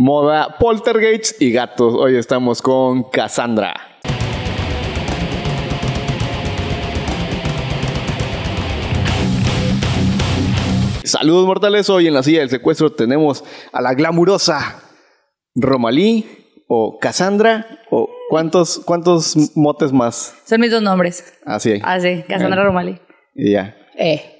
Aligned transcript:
moda, 0.00 0.56
poltergeists 0.58 1.36
y 1.42 1.52
gatos. 1.52 1.92
Hoy 1.94 2.16
estamos 2.16 2.62
con 2.62 3.02
Cassandra. 3.10 3.74
Saludos 11.04 11.44
mortales, 11.44 11.90
hoy 11.90 12.06
en 12.06 12.14
la 12.14 12.22
silla 12.22 12.40
del 12.40 12.48
secuestro 12.48 12.92
tenemos 12.92 13.44
a 13.72 13.82
la 13.82 13.92
glamurosa 13.92 14.80
Romalí 15.54 16.24
o 16.66 16.98
Cassandra 16.98 17.66
o 17.90 18.08
cuántos, 18.30 18.80
cuántos 18.86 19.36
motes 19.54 19.92
más. 19.92 20.34
Son 20.46 20.62
mis 20.62 20.70
dos 20.70 20.80
nombres. 20.80 21.38
Así. 21.44 21.78
Ah, 21.82 22.00
sí, 22.00 22.24
Cassandra 22.26 22.64
Romalí. 22.64 22.98
Y 23.34 23.52
ya. 23.52 23.76
Eh. 23.98 24.39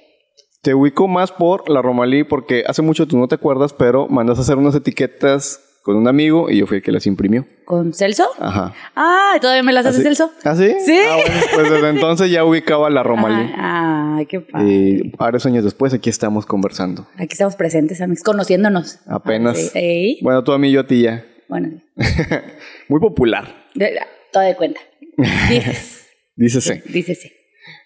Te 0.61 0.75
ubico 0.75 1.07
más 1.07 1.31
por 1.31 1.69
la 1.69 1.81
Romalí 1.81 2.23
porque 2.23 2.63
hace 2.67 2.83
mucho 2.83 3.07
tú 3.07 3.17
no 3.17 3.27
te 3.27 3.33
acuerdas, 3.35 3.73
pero 3.73 4.07
mandas 4.07 4.37
a 4.37 4.41
hacer 4.41 4.57
unas 4.57 4.75
etiquetas 4.75 5.59
con 5.81 5.95
un 5.95 6.07
amigo 6.07 6.51
y 6.51 6.57
yo 6.59 6.67
fui 6.67 6.77
el 6.77 6.83
que 6.83 6.91
las 6.91 7.07
imprimió. 7.07 7.47
¿Con 7.65 7.93
Celso? 7.95 8.27
Ajá. 8.39 8.71
Ah, 8.95 9.37
¿todavía 9.41 9.63
me 9.63 9.73
las 9.73 9.87
hace 9.87 9.97
¿Así? 9.97 10.03
Celso? 10.03 10.31
¿Ah, 10.43 10.55
sí? 10.55 10.71
Sí. 10.85 10.99
Ah, 11.09 11.15
bueno, 11.15 11.41
pues 11.55 11.71
desde 11.71 11.89
entonces 11.89 12.29
ya 12.29 12.45
ubicaba 12.45 12.91
la 12.91 13.01
Romalí. 13.01 13.51
Ah, 13.57 14.17
Ay, 14.19 14.25
qué 14.27 14.41
padre. 14.41 14.67
Y 14.69 15.11
varios 15.17 15.45
años 15.47 15.63
después 15.63 15.93
aquí 15.95 16.09
estamos 16.11 16.45
conversando. 16.45 17.07
Aquí 17.15 17.29
estamos 17.31 17.55
presentes, 17.55 18.01
amigos, 18.01 18.23
conociéndonos. 18.23 18.99
Apenas. 19.07 19.57
Ah, 19.57 19.69
sí. 19.73 20.19
Bueno, 20.21 20.43
tú 20.43 20.51
a 20.51 20.59
mí, 20.59 20.69
yo 20.71 20.81
a 20.81 20.85
ti 20.87 21.01
ya. 21.03 21.25
Bueno, 21.47 21.81
Muy 22.87 22.99
popular, 22.99 23.65
de- 23.73 23.99
todo 24.31 24.43
de 24.43 24.55
cuenta. 24.55 24.79
Dices. 25.49 26.07
dícese. 26.35 26.83
Dícese. 26.85 27.31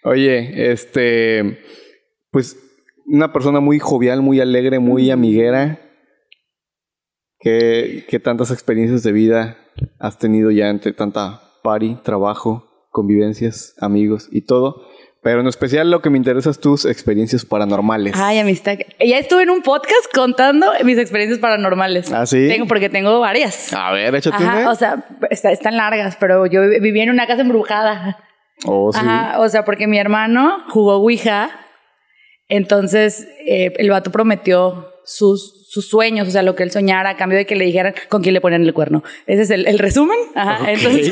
Oye, 0.03 0.71
este, 0.71 1.59
pues 2.31 2.57
una 3.05 3.31
persona 3.33 3.59
muy 3.59 3.79
jovial, 3.79 4.21
muy 4.21 4.39
alegre, 4.39 4.79
muy 4.79 5.11
amiguera. 5.11 5.79
¿Qué, 7.39 8.05
qué 8.09 8.19
tantas 8.19 8.51
experiencias 8.51 9.03
de 9.03 9.11
vida 9.11 9.57
has 9.99 10.17
tenido 10.17 10.51
ya 10.51 10.69
entre 10.69 10.93
tanta 10.93 11.41
party, 11.63 11.97
trabajo, 12.03 12.87
convivencias, 12.91 13.75
amigos 13.79 14.29
y 14.31 14.41
todo? 14.41 14.81
Pero 15.21 15.41
en 15.41 15.47
especial 15.47 15.89
lo 15.89 16.01
que 16.03 16.11
me 16.11 16.17
interesa 16.19 16.51
es 16.51 16.59
tus 16.59 16.85
experiencias 16.85 17.45
paranormales. 17.45 18.13
Ay, 18.15 18.37
amistad. 18.37 18.77
Ya 18.99 19.17
estuve 19.17 19.41
en 19.43 19.49
un 19.49 19.63
podcast 19.63 20.05
contando 20.13 20.67
mis 20.83 20.99
experiencias 20.99 21.39
paranormales. 21.39 22.11
¿Ah, 22.13 22.27
sí? 22.27 22.47
Tengo, 22.47 22.67
porque 22.67 22.89
tengo 22.89 23.19
varias. 23.19 23.73
A 23.73 23.91
ver, 23.91 24.13
échate 24.13 24.43
Ajá, 24.43 24.57
una. 24.59 24.69
o 24.69 24.75
sea, 24.75 25.03
está- 25.31 25.51
están 25.51 25.77
largas, 25.77 26.15
pero 26.19 26.45
yo 26.45 26.61
vivía 26.79 27.03
en 27.03 27.09
una 27.09 27.25
casa 27.25 27.41
embrujada. 27.41 28.19
Oh, 28.65 28.91
sí. 28.93 28.99
Ajá, 29.01 29.39
o 29.41 29.49
sea, 29.49 29.65
porque 29.65 29.87
mi 29.87 29.97
hermano 29.97 30.59
jugó 30.69 30.97
Ouija, 30.97 31.49
entonces 32.49 33.27
eh, 33.47 33.73
el 33.77 33.89
vato 33.89 34.11
prometió 34.11 34.89
sus, 35.05 35.67
sus 35.69 35.87
sueños, 35.87 36.27
o 36.27 36.31
sea, 36.31 36.41
lo 36.41 36.55
que 36.55 36.63
él 36.63 36.71
soñara 36.71 37.11
a 37.11 37.15
cambio 37.17 37.37
de 37.37 37.45
que 37.45 37.55
le 37.55 37.65
dijeran 37.65 37.93
con 38.09 38.21
quién 38.23 38.33
le 38.33 38.41
ponían 38.41 38.63
el 38.63 38.73
cuerno. 38.73 39.03
Ese 39.27 39.43
es 39.43 39.49
el, 39.51 39.67
el 39.67 39.77
resumen. 39.79 40.17
Ajá, 40.33 40.71
entonces, 40.71 41.11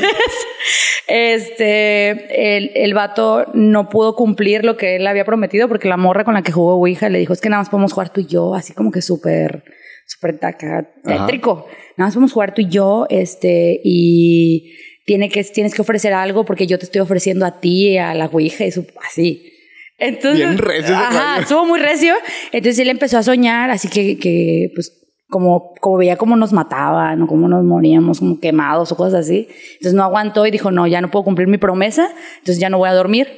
este, 1.06 2.56
el, 2.56 2.70
el 2.74 2.94
vato 2.94 3.46
no 3.54 3.88
pudo 3.88 4.16
cumplir 4.16 4.64
lo 4.64 4.76
que 4.76 4.96
él 4.96 5.06
había 5.06 5.24
prometido 5.24 5.68
porque 5.68 5.88
la 5.88 5.96
morra 5.96 6.24
con 6.24 6.34
la 6.34 6.42
que 6.42 6.52
jugó 6.52 6.74
Ouija 6.74 7.08
le 7.08 7.18
dijo, 7.18 7.32
es 7.32 7.40
que 7.40 7.48
nada 7.48 7.62
más 7.62 7.70
podemos 7.70 7.92
jugar 7.92 8.12
tú 8.12 8.20
y 8.20 8.26
yo, 8.26 8.54
así 8.54 8.72
como 8.72 8.90
que 8.90 9.02
súper, 9.02 9.64
súper 10.06 10.38
taca- 10.38 10.88
tétrico. 11.04 11.66
Nada 11.96 12.08
más 12.08 12.14
podemos 12.14 12.32
jugar 12.32 12.54
tú 12.54 12.62
y 12.62 12.68
yo, 12.68 13.06
este, 13.10 13.80
y 13.84 14.72
tiene 15.06 15.28
que, 15.28 15.44
tienes 15.44 15.74
que 15.74 15.82
ofrecer 15.82 16.12
algo 16.14 16.44
porque 16.44 16.66
yo 16.66 16.78
te 16.78 16.84
estoy 16.86 17.00
ofreciendo 17.00 17.46
a 17.46 17.60
ti, 17.60 17.98
a 17.98 18.14
la 18.14 18.26
Ouija, 18.26 18.64
y 18.64 18.72
su- 18.72 18.86
así. 19.06 19.50
Entonces, 19.98 20.46
Bien 20.46 20.58
recio 20.58 20.96
ajá, 20.96 21.40
estuvo 21.40 21.64
muy 21.66 21.78
recio. 21.80 22.14
Entonces 22.52 22.78
él 22.80 22.88
empezó 22.88 23.18
a 23.18 23.22
soñar, 23.22 23.70
así 23.70 23.88
que, 23.88 24.18
que 24.18 24.70
pues, 24.74 25.00
como, 25.28 25.74
como 25.80 25.98
veía 25.98 26.16
cómo 26.16 26.36
nos 26.36 26.52
mataban 26.52 27.22
o 27.22 27.26
cómo 27.26 27.48
nos 27.48 27.64
moríamos, 27.64 28.20
como 28.20 28.40
quemados 28.40 28.92
o 28.92 28.96
cosas 28.96 29.26
así. 29.26 29.48
Entonces 29.74 29.94
no 29.94 30.02
aguantó 30.02 30.46
y 30.46 30.50
dijo, 30.50 30.70
no, 30.70 30.86
ya 30.86 31.00
no 31.00 31.10
puedo 31.10 31.24
cumplir 31.24 31.48
mi 31.48 31.58
promesa, 31.58 32.08
entonces 32.38 32.58
ya 32.58 32.70
no 32.70 32.78
voy 32.78 32.88
a 32.88 32.94
dormir 32.94 33.28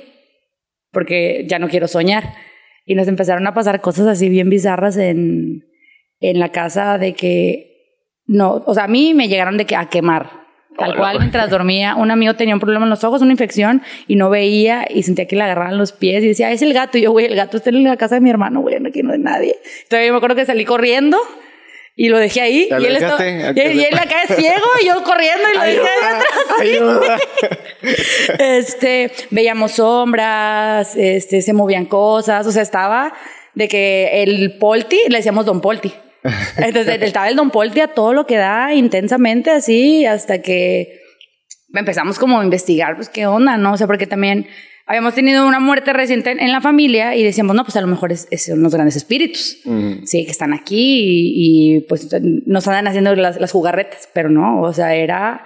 porque 0.93 1.45
ya 1.47 1.59
no 1.59 1.69
quiero 1.69 1.89
soñar. 1.89 2.35
Y 2.87 2.95
nos 2.95 3.09
empezaron 3.09 3.47
a 3.47 3.53
pasar 3.53 3.81
cosas 3.81 4.07
así 4.07 4.29
bien 4.29 4.49
bizarras 4.49 4.97
en, 4.97 5.65
en 6.21 6.39
la 6.39 6.53
casa 6.53 6.99
de 6.99 7.15
que, 7.15 8.01
no, 8.27 8.63
o 8.67 8.75
sea, 8.75 8.85
a 8.85 8.89
mí 8.89 9.13
me 9.13 9.29
llegaron 9.29 9.59
de 9.59 9.67
que 9.67 9.77
a 9.77 9.91
quemar. 9.91 10.46
Tal 10.79 10.91
Hola. 10.91 10.99
cual, 10.99 11.19
mientras 11.21 11.49
dormía, 11.51 11.95
un 11.95 12.11
amigo 12.11 12.35
tenía 12.35 12.55
un 12.55 12.61
problema 12.61 12.85
en 12.85 12.91
los 12.91 13.03
ojos, 13.05 13.23
una 13.23 13.33
infección, 13.33 13.83
y 14.07 14.17
no 14.17 14.29
veía, 14.31 14.87
y 14.89 15.03
sentía 15.03 15.27
que 15.27 15.37
le 15.37 15.43
agarraban 15.43 15.79
los 15.79 15.93
pies, 15.93 16.23
y 16.23 16.29
decía, 16.29 16.49
"Ah, 16.49 16.53
es 16.53 16.63
el 16.63 16.73
gato. 16.75 16.99
Y 16.99 17.03
yo, 17.03 17.13
güey, 17.13 17.27
el 17.27 17.37
gato 17.37 17.57
está 17.57 17.71
en 17.71 17.83
la 17.85 17.97
casa 17.97 18.17
de 18.17 18.21
mi 18.21 18.31
hermano, 18.31 18.61
güey, 18.61 18.77
aquí 18.87 19.03
no 19.03 19.13
hay 19.13 19.19
nadie. 19.19 19.57
Entonces 19.85 20.07
yo 20.07 20.13
me 20.13 20.19
acuerdo 20.19 20.37
que 20.37 20.45
salí 20.45 20.65
corriendo, 20.65 21.19
y 21.99 22.11
lo 22.11 22.19
dejé 22.19 22.43
ahí, 22.43 22.69
y 22.71 22.85
él, 22.85 22.97
estaba, 22.97 23.27
y, 23.27 23.31
y 23.31 23.85
él 23.85 23.95
acá 23.95 24.23
es 24.29 24.37
ciego, 24.37 24.67
y 24.83 24.87
yo 24.87 25.03
corriendo, 25.03 25.45
y 25.51 25.57
lo 25.57 25.63
dejé 25.63 25.81
ahí 25.81 26.15
atrás. 26.15 26.25
Ayuda. 26.61 27.19
Este, 28.39 29.13
veíamos 29.31 29.73
sombras, 29.73 30.97
este, 30.97 31.41
se 31.41 31.53
movían 31.53 31.87
cosas, 31.87 32.47
o 32.47 32.53
sea, 32.53 32.63
estaba 32.63 33.13
de 33.55 33.69
que 33.69 34.23
el 34.23 34.59
Polti, 34.59 34.99
le 35.09 35.19
decíamos 35.19 35.47
Don 35.47 35.61
Polti. 35.61 35.93
Entonces, 36.59 37.03
estaba 37.03 37.29
el 37.29 37.37
Don 37.37 37.51
Polti 37.51 37.81
a 37.81 37.89
todo 37.89 38.13
lo 38.13 38.27
que 38.27 38.37
da 38.37 38.73
intensamente 38.75 39.51
así, 39.51 40.05
hasta 40.07 40.43
que 40.43 41.01
empezamos 41.73 42.19
como 42.19 42.41
a 42.41 42.45
investigar, 42.45 42.97
pues, 42.97 43.09
qué 43.09 43.27
onda, 43.27 43.57
¿no? 43.57 43.73
O 43.73 43.77
sea, 43.77 43.87
porque 43.87 44.07
también 44.07 44.47
habíamos 44.87 45.15
tenido 45.15 45.47
una 45.47 45.59
muerte 45.61 45.93
reciente 45.93 46.31
en, 46.31 46.41
en 46.41 46.53
la 46.53 46.61
familia 46.61 47.17
y 47.17 47.23
decíamos, 47.25 47.57
no, 47.57 47.65
pues 47.65 47.77
a 47.77 47.81
lo 47.81 47.87
mejor 47.89 48.13
es, 48.13 48.29
es- 48.31 48.47
son 48.47 48.63
los 48.63 48.73
grandes 48.73 48.97
espíritus. 48.97 49.59
Sí, 50.05 50.25
que 50.25 50.31
están 50.31 50.53
aquí 50.55 51.01
y, 51.01 51.77
y, 51.77 51.81
pues 51.81 52.09
nos 52.47 52.67
andan 52.69 52.87
haciendo 52.87 53.15
las, 53.17 53.41
las 53.41 53.51
jugarretas, 53.53 54.09
pero 54.15 54.31
no, 54.31 54.63
o 54.63 54.73
sea, 54.73 54.95
era 54.95 55.45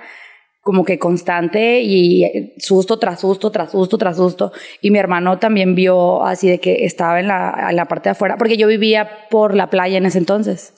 como 0.60 0.84
que 0.84 0.98
constante 0.98 1.80
y 1.80 2.24
eh, 2.24 2.54
susto 2.58 2.98
tras 2.98 3.20
susto, 3.20 3.50
tras 3.50 3.72
susto, 3.72 3.96
tras 3.98 4.16
susto. 4.16 4.52
Y 4.80 4.90
mi 4.90 4.98
hermano 4.98 5.38
también 5.38 5.74
vio 5.74 6.22
así 6.24 6.48
de 6.48 6.60
que 6.60 6.84
estaba 6.84 7.18
en 7.20 7.28
la, 7.28 7.68
en 7.70 7.76
la 7.76 7.86
parte 7.86 8.08
de 8.08 8.12
afuera, 8.12 8.36
porque 8.36 8.56
yo 8.56 8.66
vivía 8.68 9.08
por 9.30 9.54
la 9.54 9.70
playa 9.70 9.98
en 9.98 10.06
ese 10.06 10.18
entonces. 10.18 10.74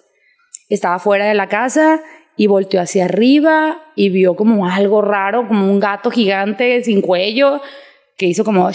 Estaba 0.69 0.99
fuera 0.99 1.27
de 1.27 1.35
la 1.35 1.49
casa 1.49 2.01
y 2.37 2.47
volteó 2.47 2.81
hacia 2.81 3.07
arriba 3.07 3.83
y 3.97 4.09
vio 4.09 4.37
como 4.37 4.69
algo 4.69 5.03
raro, 5.03 5.49
como 5.49 5.71
un 5.71 5.81
gato 5.81 6.11
gigante 6.11 6.83
sin 6.85 7.03
cuello, 7.03 7.61
que 8.17 8.27
hizo 8.27 8.45
como... 8.45 8.71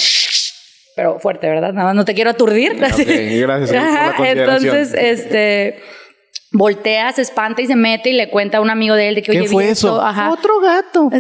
Pero 0.96 1.20
fuerte, 1.20 1.48
¿verdad? 1.48 1.74
Nada 1.74 1.90
más 1.90 1.96
no 1.96 2.06
te 2.06 2.16
quiero 2.16 2.32
aturdir. 2.32 2.72
Ok, 2.72 2.80
gracias 2.80 3.06
por 4.18 4.26
la. 4.26 4.32
Entonces, 4.32 4.96
este 4.96 5.80
voltea, 6.58 7.12
se 7.14 7.22
espanta 7.22 7.62
y 7.62 7.68
se 7.68 7.76
mete 7.76 8.10
y 8.10 8.14
le 8.14 8.30
cuenta 8.30 8.58
a 8.58 8.62
un 8.62 8.70
amigo 8.70 8.96
de 8.96 9.10
él 9.10 9.16
de 9.16 9.22
que 9.22 9.32
¿Qué 9.32 9.40
oye, 9.42 9.48
fue 9.48 9.66
vi 9.66 9.70
eso? 9.72 9.88
esto". 9.90 10.02
Ajá. 10.02 10.32
Otro 10.32 10.60
gato. 10.60 11.10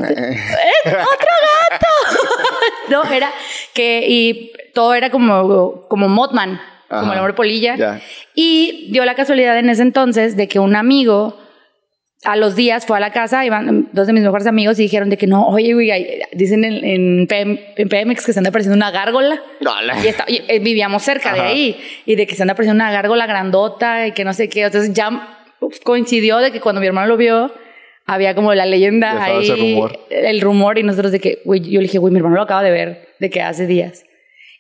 No, 2.90 3.03
era 3.03 3.31
que 3.74 4.06
y 4.08 4.52
todo 4.74 4.94
era 4.94 5.09
como 5.09 5.86
como 5.90 6.08
Mothman, 6.08 6.59
como 6.88 7.12
el 7.14 7.20
hombre 7.20 7.34
polilla. 7.34 7.76
ya. 7.76 8.02
Y 8.34 8.88
dio 8.92 9.03
la 9.06 9.16
casualidad 9.16 9.58
en 9.59 9.70
ese 9.70 9.81
entonces 9.81 10.38
de 10.38 10.47
que 10.47 10.59
un 10.59 10.76
amigo 10.76 11.38
a 12.23 12.35
los 12.35 12.55
días 12.55 12.85
fue 12.85 12.97
a 12.97 13.00
la 13.00 13.11
casa, 13.11 13.45
iban 13.45 13.89
dos 13.94 14.07
de 14.07 14.13
mis 14.13 14.23
mejores 14.23 14.47
amigos 14.47 14.79
y 14.79 14.83
dijeron 14.83 15.09
de 15.09 15.17
que 15.17 15.28
no, 15.28 15.47
oye, 15.47 15.73
güey, 15.73 15.91
dicen 16.33 16.63
en, 16.66 16.83
en, 16.83 17.28
PM 17.28 17.59
en 17.75 17.89
PMX 17.89 18.25
que 18.25 18.33
se 18.33 18.39
anda 18.39 18.50
apareciendo 18.50 18.75
una 18.75 18.89
gárgola. 18.91 19.39
Dale. 19.61 19.94
Y, 20.03 20.07
está- 20.07 20.25
y, 20.28 20.41
eh, 20.47 20.59
vivíamos 20.59 21.03
cerca 21.03 21.33
de 21.33 21.41
ahí 21.41 21.78
y 22.05 22.16
de 22.16 22.25
que 22.25 22.35
se 22.35 22.41
anda 22.44 22.53
apareciendo 22.53 22.83
una 22.83 22.91
gárgola 22.91 23.28
grandota 23.28 24.07
y 24.07 24.11
que 24.13 24.23
no 24.23 24.33
sé 24.33 24.50
qué. 24.50 24.63
Entonces 24.63 24.94
ya 24.94 25.35
coincidió 25.83 26.38
de 26.38 26.51
que 26.51 26.59
cuando 26.59 26.81
mi 26.81 26.88
hermano 26.88 27.07
lo 27.07 27.17
vio, 27.17 27.51
había 28.05 28.34
como 28.35 28.53
la 28.53 28.66
leyenda 28.66 29.23
ahí, 29.23 29.49
rumor. 29.51 29.99
el 30.09 30.41
rumor 30.41 30.79
y 30.79 30.84
nosotros 30.84 31.11
de 31.11 31.19
que, 31.19 31.39
güey, 31.45 31.61
yo 31.61 31.79
le 31.79 31.84
dije, 31.88 31.97
güey, 31.99 32.11
mi 32.11 32.17
hermano 32.17 32.35
lo 32.35 32.41
acaba 32.41 32.63
de 32.63 32.72
ver, 32.72 33.09
de 33.19 33.29
que 33.29 33.41
hace 33.41 33.67
días. 33.67 34.05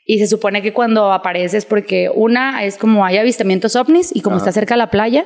Y 0.05 0.19
se 0.19 0.27
supone 0.27 0.61
que 0.61 0.73
cuando 0.73 1.11
aparece 1.11 1.57
es 1.57 1.65
porque 1.65 2.09
una 2.13 2.63
es 2.63 2.77
como 2.77 3.03
hay 3.05 3.17
avistamientos 3.17 3.75
ovnis 3.75 4.15
y 4.15 4.21
como 4.21 4.35
Ajá. 4.35 4.43
está 4.45 4.51
cerca 4.53 4.75
de 4.75 4.79
la 4.79 4.89
playa, 4.91 5.25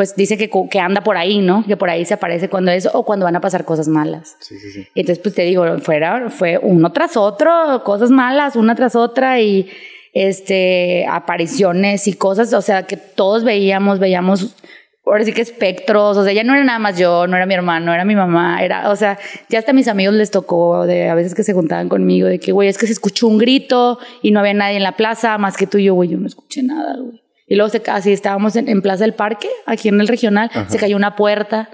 pues 0.00 0.16
dice 0.16 0.38
que, 0.38 0.48
que 0.70 0.80
anda 0.80 1.02
por 1.02 1.18
ahí, 1.18 1.40
¿no? 1.40 1.62
Que 1.66 1.76
por 1.76 1.90
ahí 1.90 2.06
se 2.06 2.14
aparece 2.14 2.48
cuando 2.48 2.70
es 2.70 2.88
o 2.90 3.04
cuando 3.04 3.26
van 3.26 3.36
a 3.36 3.40
pasar 3.42 3.66
cosas 3.66 3.86
malas. 3.86 4.34
Sí, 4.40 4.58
sí, 4.58 4.70
sí. 4.70 4.86
Entonces, 4.94 5.22
pues 5.22 5.34
te 5.34 5.42
digo, 5.42 5.78
fuera, 5.80 6.30
fue 6.30 6.56
uno 6.56 6.90
tras 6.90 7.18
otro, 7.18 7.82
cosas 7.84 8.10
malas, 8.10 8.56
una 8.56 8.74
tras 8.74 8.96
otra 8.96 9.40
y 9.42 9.68
este 10.14 11.04
apariciones 11.06 12.08
y 12.08 12.14
cosas, 12.14 12.54
o 12.54 12.62
sea, 12.62 12.86
que 12.86 12.96
todos 12.96 13.44
veíamos, 13.44 13.98
veíamos 13.98 14.56
ahora 15.04 15.22
sí 15.22 15.34
que 15.34 15.42
espectros, 15.42 16.16
o 16.16 16.24
sea, 16.24 16.32
ya 16.32 16.44
no 16.44 16.54
era 16.54 16.64
nada 16.64 16.78
más 16.78 16.98
yo, 16.98 17.26
no 17.26 17.36
era 17.36 17.44
mi 17.44 17.52
hermano, 17.52 17.92
era 17.92 18.06
mi 18.06 18.14
mamá, 18.14 18.64
era, 18.64 18.88
o 18.88 18.96
sea, 18.96 19.18
ya 19.50 19.58
hasta 19.58 19.72
a 19.72 19.74
mis 19.74 19.86
amigos 19.86 20.14
les 20.14 20.30
tocó 20.30 20.86
de 20.86 21.10
a 21.10 21.14
veces 21.14 21.34
que 21.34 21.44
se 21.44 21.52
juntaban 21.52 21.90
conmigo 21.90 22.26
de 22.26 22.38
que, 22.40 22.52
güey, 22.52 22.70
es 22.70 22.78
que 22.78 22.86
se 22.86 22.94
escuchó 22.94 23.26
un 23.26 23.36
grito 23.36 23.98
y 24.22 24.30
no 24.30 24.40
había 24.40 24.54
nadie 24.54 24.78
en 24.78 24.82
la 24.82 24.96
plaza 24.96 25.36
más 25.36 25.58
que 25.58 25.66
tú 25.66 25.76
y 25.76 25.84
yo, 25.84 25.94
güey, 25.94 26.08
yo 26.08 26.16
no 26.16 26.26
escuché 26.26 26.62
nada, 26.62 26.96
güey. 26.96 27.20
Y 27.50 27.56
luego 27.56 27.68
se, 27.68 27.82
así 27.90 28.12
estábamos 28.12 28.54
en, 28.54 28.68
en 28.68 28.80
Plaza 28.80 29.02
del 29.02 29.12
Parque, 29.12 29.50
aquí 29.66 29.88
en 29.88 30.00
el 30.00 30.06
regional, 30.06 30.52
se 30.68 30.78
cayó 30.78 30.96
una 30.96 31.16
puerta, 31.16 31.68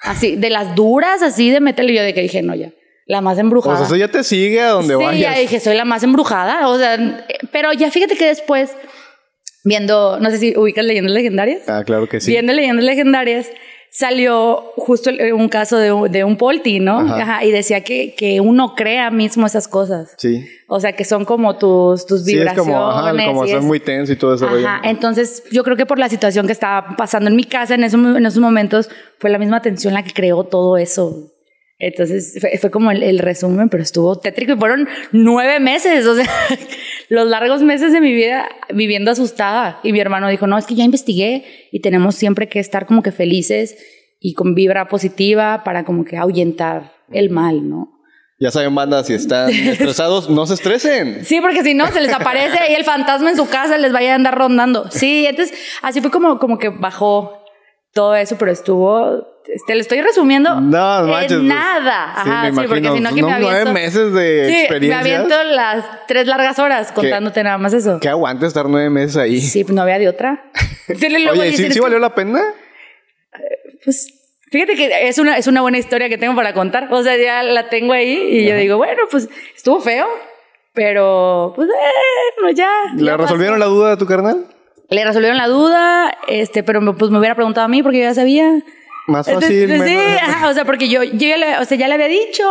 así, 0.00 0.36
de 0.36 0.50
las 0.50 0.76
duras, 0.76 1.20
así 1.20 1.50
de 1.50 1.58
metal, 1.58 1.90
y 1.90 1.96
yo 1.96 2.02
de 2.02 2.14
que 2.14 2.22
dije, 2.22 2.42
no, 2.42 2.54
ya, 2.54 2.70
la 3.06 3.20
más 3.20 3.36
embrujada. 3.36 3.76
Pues 3.76 3.88
eso 3.88 3.96
ya 3.96 4.06
te 4.06 4.22
sigue 4.22 4.60
a 4.60 4.70
donde 4.70 4.94
sí, 4.96 5.02
vayas. 5.02 5.34
ya 5.34 5.40
dije, 5.40 5.58
soy 5.58 5.76
la 5.76 5.84
más 5.84 6.04
embrujada. 6.04 6.68
O 6.68 6.78
sea, 6.78 7.24
pero 7.50 7.72
ya 7.72 7.90
fíjate 7.90 8.16
que 8.16 8.26
después, 8.26 8.70
viendo, 9.64 10.20
no 10.20 10.30
sé 10.30 10.38
si 10.38 10.56
ubicas 10.56 10.84
leyendas 10.84 11.12
legendarias. 11.12 11.68
Ah, 11.68 11.82
claro 11.84 12.08
que 12.08 12.20
sí. 12.20 12.30
Viendo 12.30 12.52
leyendas 12.52 12.84
legendarias, 12.84 13.48
salió 13.98 14.72
justo 14.76 15.08
el- 15.08 15.32
un 15.32 15.48
caso 15.48 15.78
de 15.78 15.90
un, 15.90 16.12
de 16.12 16.22
un 16.22 16.36
polti, 16.36 16.80
¿no? 16.80 17.00
Ajá. 17.00 17.22
Ajá, 17.22 17.44
y 17.44 17.50
decía 17.50 17.82
que, 17.82 18.14
que 18.14 18.40
uno 18.42 18.74
crea 18.74 19.10
mismo 19.10 19.46
esas 19.46 19.68
cosas. 19.68 20.12
Sí. 20.18 20.46
O 20.68 20.80
sea, 20.80 20.92
que 20.92 21.04
son 21.04 21.24
como 21.24 21.56
tus, 21.56 22.04
tus 22.04 22.24
Sí, 22.24 22.32
es 22.32 22.36
vibraciones. 22.38 22.74
como, 22.74 22.90
ajá, 22.90 23.10
como 23.26 23.44
es- 23.44 23.62
muy 23.62 23.80
tenso 23.80 24.12
y 24.12 24.16
todo 24.16 24.36
rollo. 24.36 24.66
Ajá, 24.68 24.80
entonces 24.88 25.44
yo 25.50 25.64
creo 25.64 25.76
que 25.78 25.86
por 25.86 25.98
la 25.98 26.08
situación 26.10 26.46
que 26.46 26.52
estaba 26.52 26.94
pasando 26.96 27.30
en 27.30 27.36
mi 27.36 27.44
casa 27.44 27.74
en 27.74 27.84
esos, 27.84 27.98
en 28.16 28.26
esos 28.26 28.40
momentos 28.40 28.90
fue 29.18 29.30
la 29.30 29.38
misma 29.38 29.62
tensión 29.62 29.94
la 29.94 30.02
que 30.02 30.12
creó 30.12 30.44
todo 30.44 30.76
eso. 30.76 31.32
Entonces 31.78 32.38
fue, 32.40 32.56
fue 32.58 32.70
como 32.70 32.90
el, 32.90 33.02
el 33.02 33.18
resumen, 33.18 33.68
pero 33.68 33.82
estuvo 33.82 34.18
tétrico 34.18 34.52
y 34.52 34.56
fueron 34.56 34.88
nueve 35.12 35.60
meses, 35.60 36.06
o 36.06 36.14
sea, 36.14 36.26
los 37.08 37.28
largos 37.28 37.62
meses 37.62 37.92
de 37.92 38.00
mi 38.00 38.12
vida 38.12 38.48
viviendo 38.72 39.10
asustada. 39.10 39.80
Y 39.82 39.92
mi 39.92 40.00
hermano 40.00 40.28
dijo, 40.28 40.46
no, 40.46 40.56
es 40.56 40.66
que 40.66 40.74
ya 40.74 40.84
investigué 40.84 41.44
y 41.72 41.80
tenemos 41.80 42.14
siempre 42.14 42.48
que 42.48 42.60
estar 42.60 42.86
como 42.86 43.02
que 43.02 43.12
felices 43.12 43.76
y 44.20 44.34
con 44.34 44.54
vibra 44.54 44.88
positiva 44.88 45.62
para 45.64 45.84
como 45.84 46.04
que 46.04 46.16
ahuyentar 46.16 46.92
el 47.12 47.30
mal, 47.30 47.68
¿no? 47.68 47.92
Ya 48.38 48.50
saben, 48.50 48.74
banda, 48.74 49.02
si 49.02 49.14
están 49.14 49.50
estresados, 49.50 50.28
no 50.28 50.46
se 50.46 50.54
estresen. 50.54 51.24
Sí, 51.24 51.40
porque 51.40 51.62
si 51.62 51.74
no, 51.74 51.86
se 51.88 52.00
les 52.00 52.12
aparece 52.12 52.58
ahí 52.58 52.74
el 52.74 52.84
fantasma 52.84 53.30
en 53.30 53.36
su 53.36 53.48
casa, 53.48 53.78
les 53.78 53.92
vaya 53.92 54.12
a 54.12 54.14
andar 54.16 54.36
rondando. 54.36 54.90
Sí, 54.90 55.26
entonces 55.26 55.56
así 55.82 56.00
fue 56.00 56.10
como, 56.10 56.38
como 56.38 56.58
que 56.58 56.68
bajó 56.68 57.44
todo 57.92 58.14
eso, 58.14 58.36
pero 58.38 58.52
estuvo. 58.52 59.26
Te 59.66 59.74
lo 59.74 59.80
estoy 59.80 60.00
resumiendo. 60.00 60.60
No, 60.60 61.00
en 61.04 61.06
manches, 61.10 61.32
pues, 61.38 61.42
nada. 61.42 62.12
sí, 62.22 62.30
Ajá, 62.30 62.42
me 62.50 62.50
sí, 62.62 62.68
porque 62.68 62.88
si 62.90 63.00
no, 63.00 63.08
aquí 63.08 63.22
me 63.22 63.30
nueve 63.38 63.46
aviento. 63.46 63.72
meses 63.72 64.12
de 64.12 64.44
sí, 64.46 64.52
me 64.52 64.60
experiencia. 64.62 65.00
aviento 65.00 65.42
las 65.44 65.84
tres 66.08 66.26
largas 66.26 66.58
horas 66.58 66.92
contándote 66.92 67.42
nada 67.44 67.58
más 67.58 67.72
eso. 67.72 67.98
¿Qué 68.00 68.08
aguanta 68.08 68.46
estar 68.46 68.68
nueve 68.68 68.90
meses 68.90 69.16
ahí? 69.16 69.40
Sí, 69.40 69.62
pues 69.64 69.74
no 69.74 69.82
había 69.82 69.98
de 69.98 70.08
otra. 70.08 70.50
Oye, 70.88 70.98
¿y 71.18 71.50
dicen, 71.50 71.56
¿sí, 71.56 71.62
sí 71.68 71.74
que- 71.74 71.80
valió 71.80 71.98
la 71.98 72.14
pena? 72.14 72.42
Pues 73.84 74.08
fíjate 74.50 74.74
que 74.74 75.08
es 75.08 75.18
una, 75.18 75.36
es 75.38 75.46
una 75.46 75.60
buena 75.60 75.78
historia 75.78 76.08
que 76.08 76.18
tengo 76.18 76.34
para 76.34 76.52
contar. 76.54 76.88
O 76.92 77.02
sea, 77.02 77.16
ya 77.16 77.42
la 77.42 77.68
tengo 77.68 77.92
ahí 77.92 78.12
y 78.30 78.46
yo 78.48 78.56
digo, 78.56 78.76
bueno, 78.76 79.02
pues 79.10 79.28
estuvo 79.54 79.80
feo, 79.80 80.06
pero 80.72 81.52
pues 81.54 81.68
bueno, 81.68 82.52
ya. 82.54 82.68
¿Le 82.96 83.04
ya 83.04 83.16
resolvieron 83.16 83.58
la 83.58 83.66
duda 83.66 83.92
a 83.92 83.96
tu 83.96 84.06
carnal? 84.06 84.46
Le 84.88 85.04
resolvieron 85.04 85.36
la 85.36 85.48
duda, 85.48 86.16
este, 86.28 86.62
pero 86.62 86.80
me- 86.80 86.92
pues 86.94 87.10
me 87.10 87.18
hubiera 87.18 87.34
preguntado 87.34 87.64
a 87.64 87.68
mí 87.68 87.82
porque 87.82 87.98
yo 87.98 88.04
ya 88.04 88.14
sabía. 88.14 88.50
Más 89.06 89.26
Entonces, 89.28 89.68
fácil. 89.70 89.86
sí, 89.88 89.96
ajá, 90.22 90.48
o 90.48 90.54
sea, 90.54 90.64
porque 90.64 90.88
yo, 90.88 91.02
yo 91.02 91.28
ya, 91.28 91.36
le, 91.36 91.58
o 91.58 91.64
sea, 91.64 91.76
ya 91.78 91.88
le 91.88 91.94
había 91.94 92.08
dicho, 92.08 92.44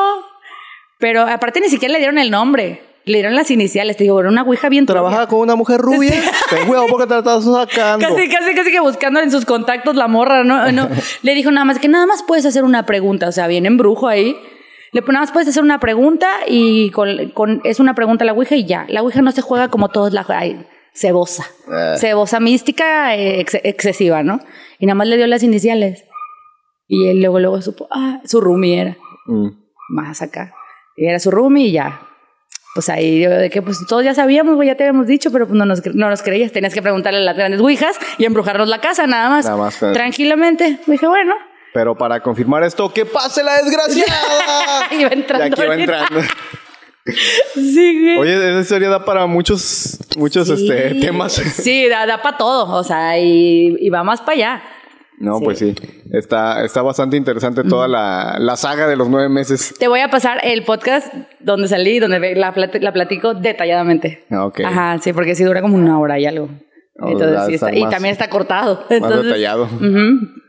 pero 1.00 1.22
aparte 1.24 1.60
ni 1.60 1.70
siquiera 1.70 1.92
le 1.94 2.00
dieron 2.00 2.18
el 2.18 2.32
nombre, 2.32 2.82
le 3.06 3.18
dieron 3.18 3.36
las 3.36 3.52
iniciales. 3.52 3.98
Te 3.98 4.04
digo, 4.06 4.20
era 4.20 4.30
una 4.30 4.44
ouija 4.44 4.70
bien 4.70 4.86
turbia. 4.86 5.02
Trabaja 5.02 5.28
con 5.28 5.40
una 5.40 5.56
mujer 5.56 5.80
rubia. 5.80 6.14
Ten 6.50 6.66
cuidado 6.68 6.88
porque 6.90 7.08
te 7.08 7.18
estás 7.18 7.44
sacando. 7.44 8.08
Casi, 8.16 8.30
casi, 8.30 8.56
casi 8.56 8.72
que 8.72 8.80
buscando 8.80 9.20
en 9.20 9.32
sus 9.32 9.46
contactos 9.46 9.96
la 9.96 10.08
morra, 10.08 10.44
¿no? 10.44 10.72
no. 10.72 10.90
Le 11.22 11.36
dijo 11.36 11.52
nada 11.52 11.66
más 11.66 11.80
que 11.80 11.88
nada 11.88 12.06
más 12.06 12.24
puedes 12.24 12.46
hacer 12.46 12.64
una 12.64 12.86
pregunta, 12.86 13.28
o 13.28 13.32
sea, 13.32 13.48
viene 13.48 13.68
en 13.68 13.78
brujo 13.78 14.08
ahí. 14.08 14.36
Le 14.92 15.02
nada 15.02 15.20
más 15.20 15.32
puedes 15.34 15.50
hacer 15.50 15.62
una 15.62 15.80
pregunta 15.82 16.30
y 16.48 16.90
con, 16.92 17.30
con- 17.32 17.60
es 17.66 17.82
una 17.82 17.96
pregunta 17.96 18.24
a 18.24 18.28
la 18.28 18.32
ouija 18.32 18.56
y 18.56 18.64
ya. 18.66 18.86
La 18.88 19.02
ouija 19.02 19.22
no 19.22 19.34
se 19.34 19.42
juega 19.42 19.68
como 19.68 19.90
todos 19.90 20.14
la 20.14 20.26
ay, 20.30 20.66
cebosa. 20.94 21.46
Ah. 21.70 21.96
Cebosa 21.98 22.40
mística 22.40 23.14
eh, 23.14 23.42
ex- 23.42 23.60
excesiva, 23.62 24.24
¿no? 24.24 24.40
Y 24.80 24.86
nada 24.86 24.96
más 24.96 25.08
le 25.10 25.18
dio 25.18 25.28
las 25.28 25.44
iniciales. 25.44 26.06
Y 26.88 27.08
él 27.08 27.20
luego, 27.20 27.40
luego 27.40 27.62
supo, 27.62 27.88
ah, 27.92 28.22
su 28.26 28.42
roomie 28.42 28.80
era. 28.82 28.98
Mm. 29.26 29.50
Más 29.90 30.22
acá. 30.22 30.54
Y 30.96 31.06
era 31.08 31.20
su 31.20 31.32
roomie 31.32 31.68
y 31.68 31.72
ya. 31.72 32.02
Pues 32.74 32.90
ahí, 32.90 33.22
yo 33.22 33.30
de 33.30 33.50
que 33.50 33.62
pues 33.62 33.80
todos 33.88 34.04
ya 34.04 34.14
sabíamos, 34.14 34.56
güey, 34.56 34.68
ya 34.68 34.76
te 34.76 34.84
habíamos 34.84 35.08
dicho, 35.08 35.32
pero 35.32 35.48
pues 35.48 35.58
no 35.58 35.66
nos, 35.66 35.86
no 35.96 36.10
nos 36.10 36.22
creías. 36.22 36.52
Tenías 36.52 36.74
que 36.74 36.82
preguntarle 36.82 37.20
a 37.20 37.24
las 37.24 37.38
grandes 37.38 37.62
ouijas 37.62 37.98
y 38.18 38.26
embrujarnos 38.26 38.68
la 38.68 38.82
casa, 38.82 39.08
nada 39.08 39.30
más. 39.30 39.46
Nada 39.46 39.58
más, 39.58 39.80
Tranquilamente. 39.80 40.80
Dije, 40.86 41.08
bueno. 41.08 41.34
Pero 41.74 41.96
para 41.98 42.22
confirmar 42.22 42.64
esto, 42.64 42.92
¡que 42.94 43.06
pase 43.06 43.44
la 43.44 43.58
desgraciada! 43.62 44.88
Iba 44.92 45.10
entrando 45.10 45.46
Y 45.46 45.50
aquí 45.52 45.68
va 45.68 45.76
entrando. 45.76 46.22
Sí, 47.54 48.02
güey. 48.02 48.18
Oye, 48.18 48.50
esa 48.50 48.60
historia 48.62 48.90
da 48.90 49.06
para 49.06 49.28
muchos, 49.28 50.00
muchos 50.18 50.48
Sí. 50.48 50.54
este, 50.54 50.96
temas. 50.96 51.34
Sí, 51.34 51.88
da, 51.88 52.08
da 52.08 52.22
para 52.24 52.36
todo. 52.36 52.74
O 52.76 52.84
sea, 52.84 53.20
y, 53.20 53.76
y 53.80 53.90
va 53.92 54.04
más 54.04 54.22
para 54.22 54.32
allá. 54.34 54.64
No, 55.20 55.38
Sí. 55.40 55.44
pues 55.46 55.60
sí. 55.60 55.74
Está, 56.12 56.64
está 56.66 56.82
bastante 56.82 57.16
interesante 57.18 57.64
toda 57.64 57.88
la, 57.88 58.36
la 58.40 58.56
saga 58.58 58.88
de 58.88 58.96
los 58.98 59.10
nueve 59.10 59.30
meses. 59.30 59.74
Te 59.80 59.88
voy 59.88 60.02
a 60.02 60.10
pasar 60.10 60.40
el 60.44 60.64
podcast 60.64 61.14
donde 61.40 61.68
salí, 61.70 62.00
donde 62.00 62.36
la, 62.36 62.54
plat- 62.54 62.80
la 62.82 62.92
platico 62.92 63.34
detalladamente. 63.34 64.26
Ah, 64.30 64.46
ok. 64.46 64.62
Ajá, 64.66 64.98
sí, 65.02 65.14
porque 65.14 65.36
sí 65.36 65.44
dura 65.44 65.62
como 65.62 65.76
una 65.78 66.00
hora 66.00 66.20
y 66.20 66.26
algo. 66.26 66.50
Oh, 67.00 67.10
Entonces, 67.10 67.40
sí 67.48 67.54
está- 67.56 67.74
y 67.76 67.82
también 67.90 68.12
está 68.14 68.30
cortado. 68.30 68.76
Más 68.90 68.92
Entonces, 68.92 69.24
detallado. 69.26 69.70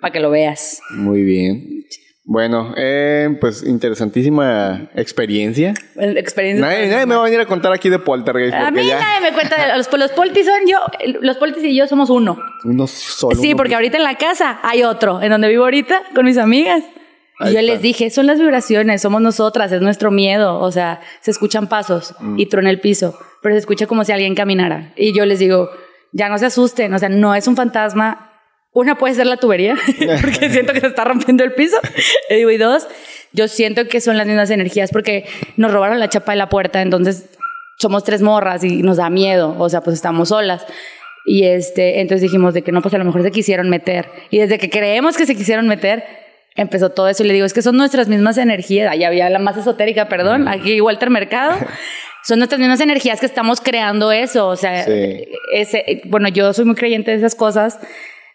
para 0.00 0.12
que 0.12 0.20
lo 0.20 0.30
veas. 0.30 0.80
Muy 0.90 1.22
bien. 1.22 1.84
Bueno, 2.28 2.74
eh, 2.76 3.36
pues 3.40 3.62
interesantísima 3.62 4.88
experiencia. 4.96 5.74
Experiencia. 5.96 6.66
Nadie, 6.66 6.88
nadie 6.88 7.06
me 7.06 7.14
va 7.14 7.20
a 7.20 7.24
venir 7.24 7.38
a 7.38 7.46
contar 7.46 7.72
aquí 7.72 7.88
de 7.88 8.00
Poltergeist 8.00 8.52
A 8.52 8.72
mí 8.72 8.84
ya 8.84 8.98
nadie 8.98 9.30
me 9.30 9.32
cuenta. 9.32 9.54
de- 9.64 9.76
Los, 9.76 9.88
los 9.92 10.10
poltis 10.10 10.44
son 10.44 10.58
yo. 10.68 10.78
Los 11.20 11.36
poltis 11.36 11.62
y 11.62 11.76
yo 11.76 11.86
somos 11.86 12.10
uno. 12.10 12.36
uno 12.64 12.86
solo. 12.88 13.36
Sí, 13.36 13.48
uno 13.50 13.56
porque 13.58 13.70
que- 13.70 13.74
ahorita 13.76 13.96
en 13.98 14.02
la 14.02 14.16
casa 14.16 14.58
hay 14.64 14.82
otro, 14.82 15.22
en 15.22 15.30
donde 15.30 15.48
vivo 15.48 15.62
ahorita 15.64 16.02
con 16.16 16.24
mis 16.24 16.36
amigas. 16.36 16.82
Ahí 17.38 17.50
Y 17.50 17.54
yo 17.54 17.60
está. 17.60 17.72
les 17.74 17.82
dije, 17.82 18.10
son 18.10 18.26
las 18.26 18.40
vibraciones, 18.40 19.02
somos 19.02 19.20
nosotras, 19.22 19.70
es 19.70 19.80
nuestro 19.80 20.10
miedo. 20.10 20.58
O 20.58 20.72
sea, 20.72 21.00
se 21.20 21.30
escuchan 21.30 21.68
pasos 21.68 22.14
Mm. 22.18 22.40
y 22.40 22.46
truena 22.46 22.70
el 22.70 22.80
piso, 22.80 23.16
pero 23.40 23.54
se 23.54 23.60
escucha 23.60 23.86
como 23.86 24.04
si 24.04 24.10
alguien 24.10 24.34
caminara. 24.34 24.92
Y 24.96 25.12
yo 25.12 25.24
les 25.26 25.38
digo, 25.38 25.70
ya 26.10 26.28
no 26.28 26.38
se 26.38 26.46
asusten, 26.46 26.92
o 26.92 26.98
sea, 26.98 27.08
no 27.08 27.36
es 27.36 27.46
un 27.46 27.54
fantasma. 27.54 28.25
Una 28.76 28.98
puede 28.98 29.14
ser 29.14 29.26
la 29.26 29.38
tubería, 29.38 29.74
porque 30.20 30.50
siento 30.50 30.74
que 30.74 30.80
se 30.80 30.88
está 30.88 31.04
rompiendo 31.04 31.42
el 31.42 31.54
piso. 31.54 31.78
Y 32.28 32.56
dos, 32.58 32.86
yo 33.32 33.48
siento 33.48 33.88
que 33.88 34.02
son 34.02 34.18
las 34.18 34.26
mismas 34.26 34.50
energías, 34.50 34.90
porque 34.90 35.24
nos 35.56 35.72
robaron 35.72 35.98
la 35.98 36.10
chapa 36.10 36.32
de 36.32 36.36
la 36.36 36.50
puerta, 36.50 36.82
entonces 36.82 37.30
somos 37.78 38.04
tres 38.04 38.20
morras 38.20 38.64
y 38.64 38.82
nos 38.82 38.98
da 38.98 39.08
miedo, 39.08 39.56
o 39.58 39.68
sea, 39.70 39.80
pues 39.80 39.96
estamos 39.96 40.28
solas. 40.28 40.66
Y 41.24 41.44
este, 41.44 42.00
entonces 42.00 42.20
dijimos 42.20 42.52
de 42.52 42.60
que 42.60 42.70
no, 42.70 42.82
pues 42.82 42.92
a 42.92 42.98
lo 42.98 43.06
mejor 43.06 43.22
se 43.22 43.30
quisieron 43.30 43.70
meter. 43.70 44.10
Y 44.28 44.40
desde 44.40 44.58
que 44.58 44.68
creemos 44.68 45.16
que 45.16 45.24
se 45.24 45.34
quisieron 45.34 45.66
meter, 45.68 46.04
empezó 46.54 46.90
todo 46.90 47.08
eso. 47.08 47.24
Y 47.24 47.28
le 47.28 47.32
digo, 47.32 47.46
es 47.46 47.54
que 47.54 47.62
son 47.62 47.78
nuestras 47.78 48.08
mismas 48.08 48.36
energías. 48.36 48.90
Ahí 48.92 49.04
había 49.04 49.30
la 49.30 49.38
más 49.38 49.56
esotérica, 49.56 50.10
perdón, 50.10 50.48
aquí 50.48 50.82
Walter 50.82 51.08
Mercado. 51.08 51.56
Son 52.24 52.38
nuestras 52.40 52.58
mismas 52.58 52.80
energías 52.80 53.20
que 53.20 53.26
estamos 53.26 53.60
creando 53.60 54.10
eso. 54.12 54.48
O 54.48 54.56
sea, 54.56 54.84
Sí. 54.84 55.28
ese, 55.52 56.02
bueno, 56.06 56.28
yo 56.28 56.52
soy 56.52 56.64
muy 56.64 56.74
creyente 56.74 57.12
de 57.12 57.18
esas 57.18 57.36
cosas, 57.36 57.78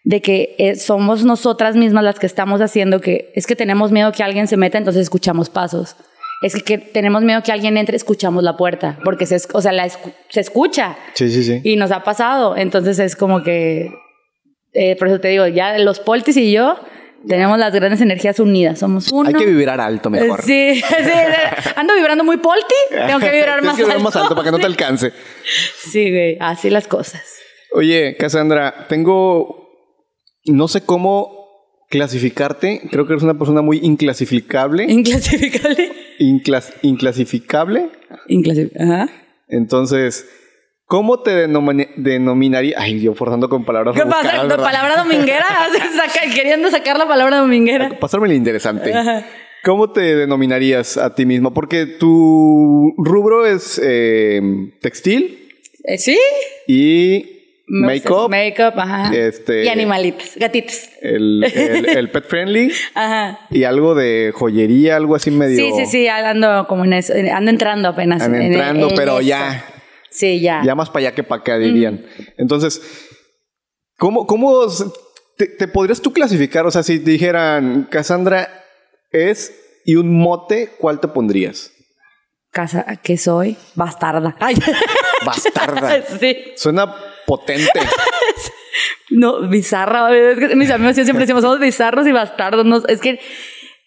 de 0.04 0.20
que 0.20 0.54
eh, 0.58 0.74
somos 0.76 1.24
nosotras 1.24 1.76
mismas 1.76 2.02
las 2.04 2.18
que 2.18 2.26
estamos 2.26 2.60
haciendo 2.60 3.00
que 3.00 3.30
es 3.34 3.46
que 3.46 3.54
tenemos 3.56 3.92
miedo 3.92 4.10
que 4.12 4.22
alguien 4.22 4.48
se 4.48 4.56
meta, 4.56 4.78
entonces 4.78 5.02
escuchamos 5.02 5.48
pasos. 5.50 5.96
Es 6.42 6.54
que, 6.54 6.62
que 6.62 6.78
tenemos 6.78 7.22
miedo 7.22 7.40
que 7.44 7.52
alguien 7.52 7.76
entre, 7.76 7.96
escuchamos 7.96 8.42
la 8.42 8.56
puerta, 8.56 8.98
porque 9.04 9.26
se, 9.26 9.36
o 9.52 9.60
sea, 9.62 9.70
la 9.70 9.86
escu- 9.86 10.12
se 10.28 10.40
escucha. 10.40 10.96
Sí, 11.14 11.30
sí, 11.30 11.44
sí. 11.44 11.60
Y 11.62 11.76
nos 11.76 11.92
ha 11.92 12.02
pasado. 12.02 12.56
Entonces 12.56 12.98
es 12.98 13.14
como 13.14 13.44
que. 13.44 13.92
eh, 14.72 14.96
por 14.96 15.06
eso 15.06 15.20
te 15.20 15.28
digo, 15.28 15.46
ya 15.46 15.78
los 15.78 16.00
poltis 16.00 16.36
y 16.36 16.50
yo 16.50 16.80
tenemos 17.28 17.56
las 17.60 17.72
grandes 17.72 18.00
energías 18.00 18.40
unidas. 18.40 18.80
Somos 18.80 19.12
uno. 19.12 19.28
Hay 19.28 19.34
que 19.34 19.46
vibrar 19.46 19.80
alto 19.80 20.10
mejor. 20.10 20.42
Sí, 20.44 20.74
sí, 20.82 21.12
ando 21.76 21.94
vibrando 21.94 22.24
muy 22.24 22.38
polti. 22.38 22.74
Tengo 22.90 23.20
que 23.20 23.30
vibrar 23.30 23.62
más 23.62 23.76
que 23.76 23.84
alto. 23.84 24.00
más 24.00 24.16
alto 24.16 24.34
para 24.34 24.46
que 24.46 24.50
no 24.50 24.58
te 24.58 24.66
alcance. 24.72 25.12
Sí, 25.92 26.10
güey, 26.10 26.38
así 26.40 26.70
las 26.70 26.88
cosas. 26.88 27.22
Oye, 27.70 28.16
Cassandra, 28.18 28.86
tengo. 28.88 29.61
No 30.46 30.68
sé 30.68 30.82
cómo 30.84 31.38
clasificarte. 31.88 32.82
Creo 32.90 33.06
que 33.06 33.12
eres 33.12 33.22
una 33.22 33.38
persona 33.38 33.62
muy 33.62 33.78
inclasificable. 33.82 34.84
Inclasificable. 34.88 35.92
Inclas- 36.18 36.72
inclasificable. 36.82 37.90
Inclasificable. 38.28 38.92
Ajá. 38.92 39.10
Entonces, 39.48 40.26
¿cómo 40.86 41.20
te 41.20 41.30
denomina- 41.32 41.88
denominaría? 41.96 42.76
Ay, 42.78 43.00
yo 43.00 43.14
forzando 43.14 43.48
con 43.48 43.64
palabras 43.64 43.94
¿Qué 43.94 44.02
pasa? 44.02 44.14
rebuscadas, 44.22 44.42
¿De 44.42 44.48
¿verdad? 44.48 44.64
palabra 44.64 44.96
dominguera? 45.02 45.46
Saca- 45.96 46.34
queriendo 46.34 46.70
sacar 46.70 46.98
la 46.98 47.06
palabra 47.06 47.38
dominguera. 47.38 47.98
Pasarme 48.00 48.28
lo 48.28 48.34
interesante. 48.34 48.92
Ajá. 48.94 49.26
¿Cómo 49.64 49.92
te 49.92 50.00
denominarías 50.16 50.96
a 50.96 51.14
ti 51.14 51.24
misma? 51.26 51.54
Porque 51.54 51.86
tu 51.86 52.94
rubro 52.98 53.46
es 53.46 53.80
eh, 53.84 54.40
textil 54.80 55.38
Eh, 55.84 55.98
¿Sí? 55.98 56.18
y 56.66 57.41
make-up, 57.80 58.28
Make-up, 58.30 58.78
ajá. 58.78 59.14
Este- 59.14 59.64
Y 59.64 59.68
animalitos, 59.68 60.32
gatitos. 60.36 60.76
el, 61.00 61.42
el- 61.44 61.88
el 61.88 62.10
pet 62.10 62.24
friendly 62.26 62.70
Ajá. 62.94 63.38
y 63.50 63.64
algo 63.64 63.94
de 63.94 64.32
joyería, 64.34 64.96
algo 64.96 65.14
así 65.16 65.30
medio... 65.30 65.56
Sí, 65.56 65.72
sí, 65.78 65.86
sí, 65.86 66.08
ando 66.08 66.66
como 66.68 66.84
en 66.84 66.92
eso, 66.92 67.14
ando 67.32 67.50
entrando 67.50 67.88
apenas. 67.88 68.22
Ando 68.22 68.36
en- 68.38 68.52
entrando, 68.52 68.90
en 68.90 68.94
pero 68.96 69.20
ya. 69.22 69.64
Sí, 70.10 70.40
ya. 70.40 70.62
Ya 70.64 70.74
más 70.74 70.90
para 70.90 71.06
allá 71.06 71.14
que 71.14 71.22
para 71.22 71.40
acá, 71.40 71.58
dirían. 71.58 72.04
Entonces, 72.36 72.82
¿cómo, 73.96 74.26
cómo 74.26 74.66
te, 75.38 75.46
te 75.46 75.66
podrías 75.68 76.02
tú 76.02 76.12
clasificar? 76.12 76.66
O 76.66 76.70
sea, 76.70 76.82
si 76.82 76.98
te 77.00 77.12
dijeran, 77.12 77.84
Cassandra 77.90 78.48
es 79.10 79.54
y 79.86 79.96
un 79.96 80.14
mote, 80.18 80.68
¿cuál 80.78 81.00
te 81.00 81.08
pondrías? 81.08 81.72
Casa, 82.50 82.84
¿qué 83.02 83.16
soy? 83.16 83.56
Bastarda. 83.74 84.36
Ay. 84.38 84.56
Bastarda. 85.24 86.02
sí. 86.20 86.36
Suena 86.56 86.94
potente. 87.32 87.80
no, 89.10 89.48
bizarra. 89.48 90.14
Es 90.14 90.38
que 90.38 90.54
mis 90.54 90.70
amigos 90.70 90.96
siempre 90.96 91.20
decimos, 91.20 91.42
somos 91.42 91.58
bizarros 91.58 92.06
y 92.06 92.12
bastardos. 92.12 92.66
No, 92.66 92.82
es 92.86 93.00
que, 93.00 93.20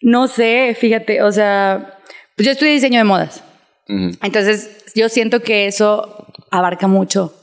no 0.02 0.28
sé, 0.28 0.76
fíjate, 0.80 1.22
o 1.22 1.32
sea, 1.32 2.00
pues 2.36 2.48
yo 2.48 2.52
estudié 2.52 2.74
diseño 2.74 2.98
de 2.98 3.04
modas. 3.04 3.44
Entonces, 3.88 4.84
yo 4.96 5.10
siento 5.10 5.42
que 5.42 5.68
eso 5.68 6.26
abarca 6.50 6.88
mucho. 6.88 7.34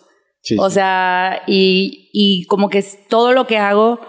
o 0.58 0.70
sea, 0.70 1.42
y, 1.46 2.10
y 2.12 2.46
como 2.46 2.68
que 2.68 2.84
todo 3.08 3.32
lo 3.32 3.46
que 3.46 3.58
hago, 3.58 4.00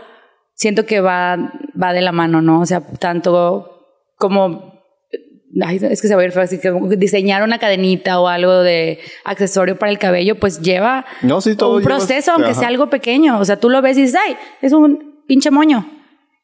siento 0.55 0.87
que 0.87 0.99
va, 0.99 1.37
va 1.79 1.93
de 1.93 2.01
la 2.01 2.11
mano, 2.11 2.41
¿no? 2.41 2.61
O 2.61 2.65
sea, 2.65 2.81
tanto 2.99 3.87
como 4.17 4.72
es 5.55 6.01
que 6.01 6.07
se 6.07 6.15
va 6.15 6.21
a 6.21 6.25
ir 6.25 6.31
fácil, 6.31 6.59
que 6.59 6.71
diseñar 6.97 7.43
una 7.43 7.59
cadenita 7.59 8.19
o 8.19 8.27
algo 8.27 8.61
de 8.61 8.99
accesorio 9.23 9.77
para 9.77 9.91
el 9.91 9.99
cabello, 9.99 10.35
pues 10.39 10.61
lleva 10.61 11.05
un 11.77 11.83
proceso, 11.83 12.31
aunque 12.31 12.53
sea 12.55 12.67
algo 12.69 12.89
pequeño. 12.89 13.39
O 13.39 13.45
sea, 13.45 13.59
tú 13.59 13.69
lo 13.69 13.81
ves 13.81 13.97
y 13.97 14.01
dices, 14.03 14.19
ay, 14.25 14.35
es 14.61 14.73
un 14.73 15.23
pinche 15.27 15.51
moño. 15.51 15.85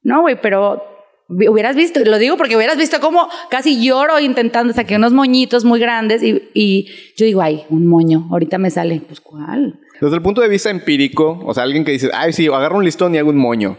No, 0.03 0.21
güey, 0.21 0.39
pero 0.41 0.83
hubieras 1.29 1.75
visto, 1.75 1.99
lo 2.03 2.17
digo 2.17 2.37
porque 2.37 2.55
hubieras 2.55 2.77
visto 2.77 2.99
cómo 2.99 3.29
casi 3.49 3.83
lloro 3.83 4.19
intentando 4.19 4.73
sacar 4.73 4.97
unos 4.97 5.13
moñitos 5.13 5.63
muy 5.63 5.79
grandes 5.79 6.23
y, 6.23 6.49
y 6.53 6.87
yo 7.15 7.25
digo, 7.25 7.41
ay, 7.41 7.65
un 7.69 7.87
moño, 7.87 8.27
ahorita 8.31 8.57
me 8.57 8.71
sale, 8.71 9.01
pues 9.05 9.19
¿cuál? 9.19 9.79
Desde 10.01 10.15
el 10.15 10.21
punto 10.21 10.41
de 10.41 10.47
vista 10.47 10.69
empírico, 10.69 11.41
o 11.45 11.53
sea, 11.53 11.63
alguien 11.63 11.83
que 11.83 11.91
dice, 11.91 12.09
ay, 12.13 12.33
sí, 12.33 12.47
agarro 12.47 12.77
un 12.77 12.85
listón 12.85 13.13
y 13.15 13.17
hago 13.17 13.29
un 13.29 13.37
moño, 13.37 13.77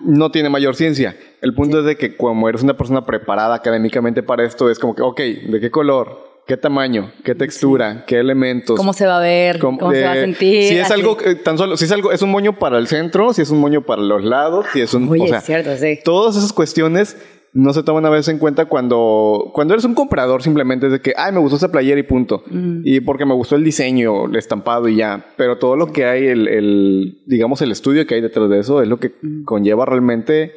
no 0.00 0.30
tiene 0.30 0.48
mayor 0.48 0.76
ciencia. 0.76 1.16
El 1.40 1.54
punto 1.54 1.80
es 1.80 1.84
de 1.84 1.96
que 1.96 2.16
como 2.16 2.48
eres 2.48 2.62
una 2.62 2.76
persona 2.76 3.04
preparada 3.04 3.54
académicamente 3.54 4.22
para 4.22 4.44
esto, 4.44 4.70
es 4.70 4.78
como 4.78 4.94
que, 4.94 5.02
ok, 5.02 5.20
¿de 5.20 5.60
qué 5.60 5.70
color? 5.70 6.34
¿Qué 6.46 6.58
tamaño? 6.58 7.10
¿Qué 7.24 7.34
textura? 7.34 8.04
¿Qué 8.06 8.18
elementos? 8.18 8.76
¿Cómo 8.76 8.92
se 8.92 9.06
va 9.06 9.16
a 9.16 9.20
ver? 9.20 9.58
¿Cómo, 9.58 9.90
se 9.90 10.02
va 10.02 10.12
a 10.12 10.14
sentir? 10.14 10.68
Si 10.68 10.76
es 10.76 10.90
algo, 10.90 11.16
eh, 11.24 11.36
tan 11.36 11.56
solo, 11.56 11.78
si 11.78 11.86
es 11.86 11.92
algo, 11.92 12.12
es 12.12 12.20
un 12.20 12.30
moño 12.30 12.58
para 12.58 12.76
el 12.76 12.86
centro, 12.86 13.32
si 13.32 13.40
es 13.40 13.48
un 13.48 13.60
moño 13.60 13.80
para 13.80 14.02
los 14.02 14.22
lados, 14.22 14.66
si 14.74 14.82
es 14.82 14.92
un... 14.92 15.08
Oye, 15.08 15.34
es 15.34 15.42
cierto, 15.42 15.74
sí. 15.78 16.00
Todas 16.04 16.36
esas 16.36 16.52
cuestiones 16.52 17.16
no 17.54 17.72
se 17.72 17.84
toman 17.84 18.04
a 18.04 18.10
veces 18.10 18.28
en 18.28 18.40
cuenta 18.40 18.64
cuando, 18.64 19.52
cuando 19.54 19.74
eres 19.74 19.84
un 19.84 19.94
comprador 19.94 20.42
simplemente 20.42 20.86
es 20.86 20.92
de 20.92 21.00
que, 21.00 21.14
ay, 21.16 21.32
me 21.32 21.38
gustó 21.38 21.56
esa 21.56 21.70
playera 21.70 22.00
y 22.00 22.02
punto. 22.02 22.42
Y 22.82 23.00
porque 23.00 23.24
me 23.24 23.34
gustó 23.34 23.54
el 23.54 23.62
diseño, 23.62 24.26
el 24.26 24.34
estampado 24.34 24.88
y 24.88 24.96
ya. 24.96 25.24
Pero 25.36 25.56
todo 25.58 25.76
lo 25.76 25.92
que 25.92 26.04
hay, 26.04 26.26
el, 26.26 26.48
el 26.48 27.22
digamos, 27.26 27.62
el 27.62 27.70
estudio 27.70 28.06
que 28.06 28.16
hay 28.16 28.20
detrás 28.20 28.50
de 28.50 28.58
eso 28.58 28.82
es 28.82 28.88
lo 28.88 28.98
que 28.98 29.12
conlleva 29.44 29.86
realmente. 29.86 30.52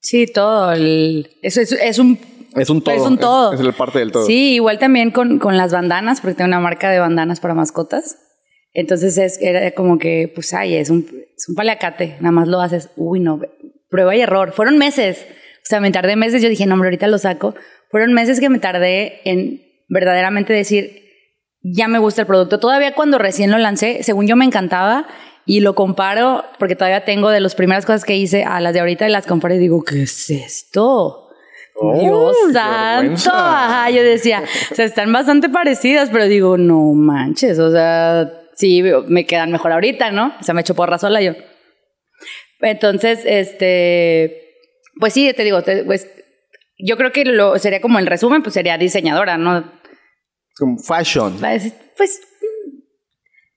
Sí, 0.00 0.26
todo. 0.26 0.72
El, 0.72 1.28
eso 1.42 1.60
es, 1.60 1.72
es 1.72 1.98
un 1.98 2.18
es 2.56 2.70
un 2.70 2.80
todo. 2.80 2.94
Es 2.94 3.02
un 3.02 3.18
todo. 3.18 3.52
Es, 3.52 3.60
la 3.60 3.72
parte 3.72 3.98
del 3.98 4.12
todo. 4.12 4.24
Sí, 4.24 4.54
igual 4.54 4.78
también 4.78 5.10
con, 5.10 5.38
con, 5.38 5.58
las 5.58 5.72
bandanas, 5.72 6.22
porque 6.22 6.36
tengo 6.36 6.48
una 6.48 6.60
marca 6.60 6.90
de 6.90 7.00
bandanas 7.00 7.40
para 7.40 7.52
mascotas. 7.52 8.16
Entonces 8.72 9.18
es, 9.18 9.38
era 9.42 9.70
como 9.72 9.98
que, 9.98 10.32
pues, 10.34 10.54
ay, 10.54 10.76
es 10.76 10.88
un, 10.88 11.06
es 11.36 11.48
un 11.50 11.54
paliacate. 11.54 12.16
Nada 12.20 12.32
más 12.32 12.48
lo 12.48 12.62
haces, 12.62 12.88
uy, 12.96 13.20
no, 13.20 13.40
prueba 13.90 14.16
y 14.16 14.22
error. 14.22 14.52
Fueron 14.52 14.78
meses. 14.78 15.26
O 15.66 15.68
sea, 15.68 15.80
me 15.80 15.90
tardé 15.90 16.14
meses, 16.14 16.42
yo 16.42 16.48
dije, 16.48 16.64
no, 16.64 16.74
hombre, 16.74 16.86
ahorita 16.86 17.08
lo 17.08 17.18
saco. 17.18 17.56
Fueron 17.90 18.12
meses 18.12 18.38
que 18.38 18.48
me 18.48 18.60
tardé 18.60 19.20
en 19.24 19.62
verdaderamente 19.88 20.52
decir, 20.52 21.02
ya 21.60 21.88
me 21.88 21.98
gusta 21.98 22.20
el 22.20 22.28
producto. 22.28 22.60
Todavía 22.60 22.94
cuando 22.94 23.18
recién 23.18 23.50
lo 23.50 23.58
lancé, 23.58 24.04
según 24.04 24.28
yo 24.28 24.36
me 24.36 24.44
encantaba 24.44 25.08
y 25.44 25.58
lo 25.58 25.74
comparo, 25.74 26.44
porque 26.60 26.76
todavía 26.76 27.04
tengo 27.04 27.30
de 27.30 27.40
las 27.40 27.56
primeras 27.56 27.84
cosas 27.84 28.04
que 28.04 28.16
hice 28.16 28.44
a 28.44 28.60
las 28.60 28.74
de 28.74 28.80
ahorita 28.80 29.08
y 29.08 29.10
las 29.10 29.26
comparo 29.26 29.56
y 29.56 29.58
digo, 29.58 29.82
¿qué 29.82 30.04
es 30.04 30.30
esto? 30.30 31.30
Dios 32.00 32.36
santo. 32.52 33.30
Ajá, 33.34 33.90
yo 33.90 34.04
decía, 34.04 34.44
o 34.70 34.74
sea, 34.76 34.84
están 34.84 35.12
bastante 35.12 35.48
parecidas, 35.48 36.10
pero 36.12 36.26
digo, 36.26 36.56
no 36.56 36.92
manches, 36.94 37.58
o 37.58 37.72
sea, 37.72 38.30
sí, 38.54 38.84
me 39.08 39.26
quedan 39.26 39.50
mejor 39.50 39.72
ahorita, 39.72 40.12
¿no? 40.12 40.32
O 40.38 40.44
sea, 40.44 40.54
me 40.54 40.60
echo 40.60 40.76
porra 40.76 40.96
sola 40.96 41.20
yo. 41.20 41.32
Entonces, 42.60 43.24
este, 43.24 44.45
pues 44.98 45.12
sí, 45.12 45.32
te 45.34 45.44
digo, 45.44 45.62
pues 45.86 46.08
yo 46.78 46.96
creo 46.96 47.12
que 47.12 47.24
lo 47.24 47.58
sería 47.58 47.80
como 47.80 47.98
el 47.98 48.06
resumen, 48.06 48.42
pues 48.42 48.54
sería 48.54 48.78
diseñadora, 48.78 49.38
¿no? 49.38 49.72
Como 50.56 50.78
fashion. 50.78 51.38
Pues, 51.38 52.20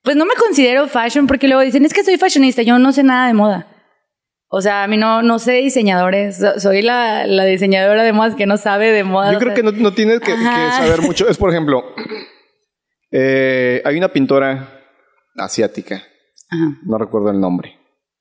pues 0.02 0.16
no 0.16 0.26
me 0.26 0.36
considero 0.36 0.88
fashion 0.88 1.28
porque 1.28 1.48
luego 1.48 1.62
dicen, 1.62 1.86
es 1.86 1.94
que 1.94 2.04
soy 2.04 2.18
fashionista, 2.18 2.62
yo 2.62 2.80
no 2.80 2.92
sé 2.92 3.04
nada 3.04 3.28
de 3.28 3.34
moda. 3.34 3.68
O 4.52 4.62
sea, 4.62 4.84
a 4.84 4.88
mí 4.88 4.98
no, 4.98 5.22
no 5.22 5.38
sé 5.38 5.54
diseñadores, 5.54 6.44
soy 6.58 6.82
la, 6.82 7.28
la 7.28 7.46
diseñadora 7.46 8.02
de 8.02 8.14
modas 8.14 8.34
que 8.34 8.48
no 8.48 8.58
sabe 8.58 8.92
de 8.92 9.04
moda. 9.04 9.32
Yo 9.32 9.40
creo 9.40 9.54
que 9.54 9.62
no, 9.62 9.72
no 9.72 9.94
tienes 9.94 10.20
que, 10.22 10.32
saber 10.36 11.02
mucho. 11.02 11.28
Es, 11.28 11.38
por 11.38 11.52
ejemplo, 11.52 11.84
eh, 13.12 13.82
hay 13.86 13.98
una 13.98 14.12
pintora 14.12 14.82
asiática, 15.38 16.02
no 16.84 16.98
recuerdo 16.98 17.30
el 17.30 17.40
nombre, 17.40 17.79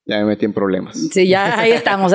ya 0.08 0.20
me 0.20 0.24
metí 0.24 0.46
en 0.46 0.54
problemas. 0.54 0.96
Sí, 1.12 1.28
ya 1.28 1.60
ahí 1.60 1.72
estamos. 1.72 2.12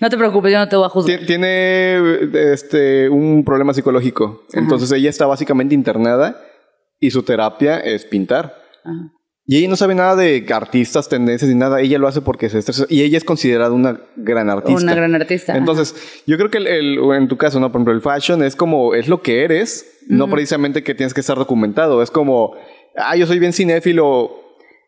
no 0.00 0.10
te 0.10 0.18
preocupes, 0.18 0.52
yo 0.52 0.58
no 0.58 0.68
te 0.68 0.74
voy 0.74 0.86
a 0.86 0.88
juzgar. 0.88 1.20
Tiene 1.24 1.96
este, 2.34 3.08
un 3.08 3.44
problema 3.44 3.72
psicológico. 3.72 4.42
Entonces 4.52 4.90
ella 4.90 5.08
está 5.08 5.26
básicamente 5.26 5.72
internada 5.72 6.42
y 6.98 7.12
su 7.12 7.22
terapia 7.22 7.78
es 7.78 8.04
pintar. 8.04 8.56
Y 9.46 9.58
ella 9.58 9.68
no 9.68 9.76
sabe 9.76 9.94
nada 9.94 10.16
de 10.16 10.44
artistas, 10.52 11.08
tendencias 11.08 11.48
ni 11.48 11.56
nada. 11.56 11.80
Ella 11.80 11.98
lo 11.98 12.08
hace 12.08 12.22
porque 12.22 12.48
se 12.48 12.58
estresa. 12.58 12.86
Y 12.88 13.02
ella 13.02 13.18
es 13.18 13.24
considerada 13.24 13.70
una 13.70 14.00
gran 14.16 14.50
artista. 14.50 14.82
Una 14.82 14.94
gran 14.96 15.14
artista. 15.14 15.56
Entonces, 15.56 15.94
yo 16.26 16.36
creo 16.36 16.50
que 16.50 16.58
el, 16.58 16.98
en 16.98 17.28
tu 17.28 17.36
caso, 17.36 17.60
¿no? 17.60 17.70
Por 17.70 17.78
ejemplo, 17.78 17.94
el 17.94 18.00
fashion 18.00 18.42
es 18.42 18.56
como, 18.56 18.94
es 18.94 19.06
lo 19.06 19.22
que 19.22 19.44
eres, 19.44 20.00
no 20.08 20.28
precisamente 20.28 20.82
que 20.82 20.96
tienes 20.96 21.14
que 21.14 21.20
estar 21.20 21.36
documentado. 21.36 22.02
Es 22.02 22.10
como, 22.10 22.56
ah, 22.96 23.14
yo 23.16 23.28
soy 23.28 23.38
bien 23.38 23.52
cinéfilo 23.52 24.41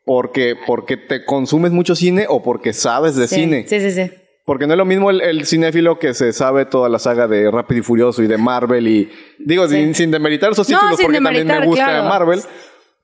porque, 0.04 0.54
porque 0.66 0.96
te 0.96 1.24
consumes 1.24 1.72
mucho 1.72 1.94
cine 1.94 2.26
o 2.28 2.42
porque 2.42 2.72
sabes 2.72 3.16
de 3.16 3.26
cine. 3.26 3.64
Sí, 3.66 3.80
sí, 3.80 3.90
sí. 3.90 4.10
Porque 4.44 4.66
no 4.66 4.74
es 4.74 4.78
lo 4.78 4.84
mismo 4.84 5.10
el, 5.10 5.46
cinéfilo 5.46 5.98
que 5.98 6.12
se 6.12 6.34
sabe 6.34 6.66
toda 6.66 6.90
la 6.90 6.98
saga 6.98 7.26
de 7.26 7.50
Rápido 7.50 7.80
y 7.80 7.82
Furioso 7.82 8.22
y 8.22 8.26
de 8.26 8.36
Marvel 8.36 8.86
y 8.86 9.10
digo 9.38 9.66
sin, 9.66 10.10
demeritar 10.10 10.52
esos 10.52 10.66
títulos 10.66 10.98
porque 11.00 11.20
también 11.20 11.46
me 11.46 11.64
gusta 11.64 12.02
Marvel. 12.02 12.40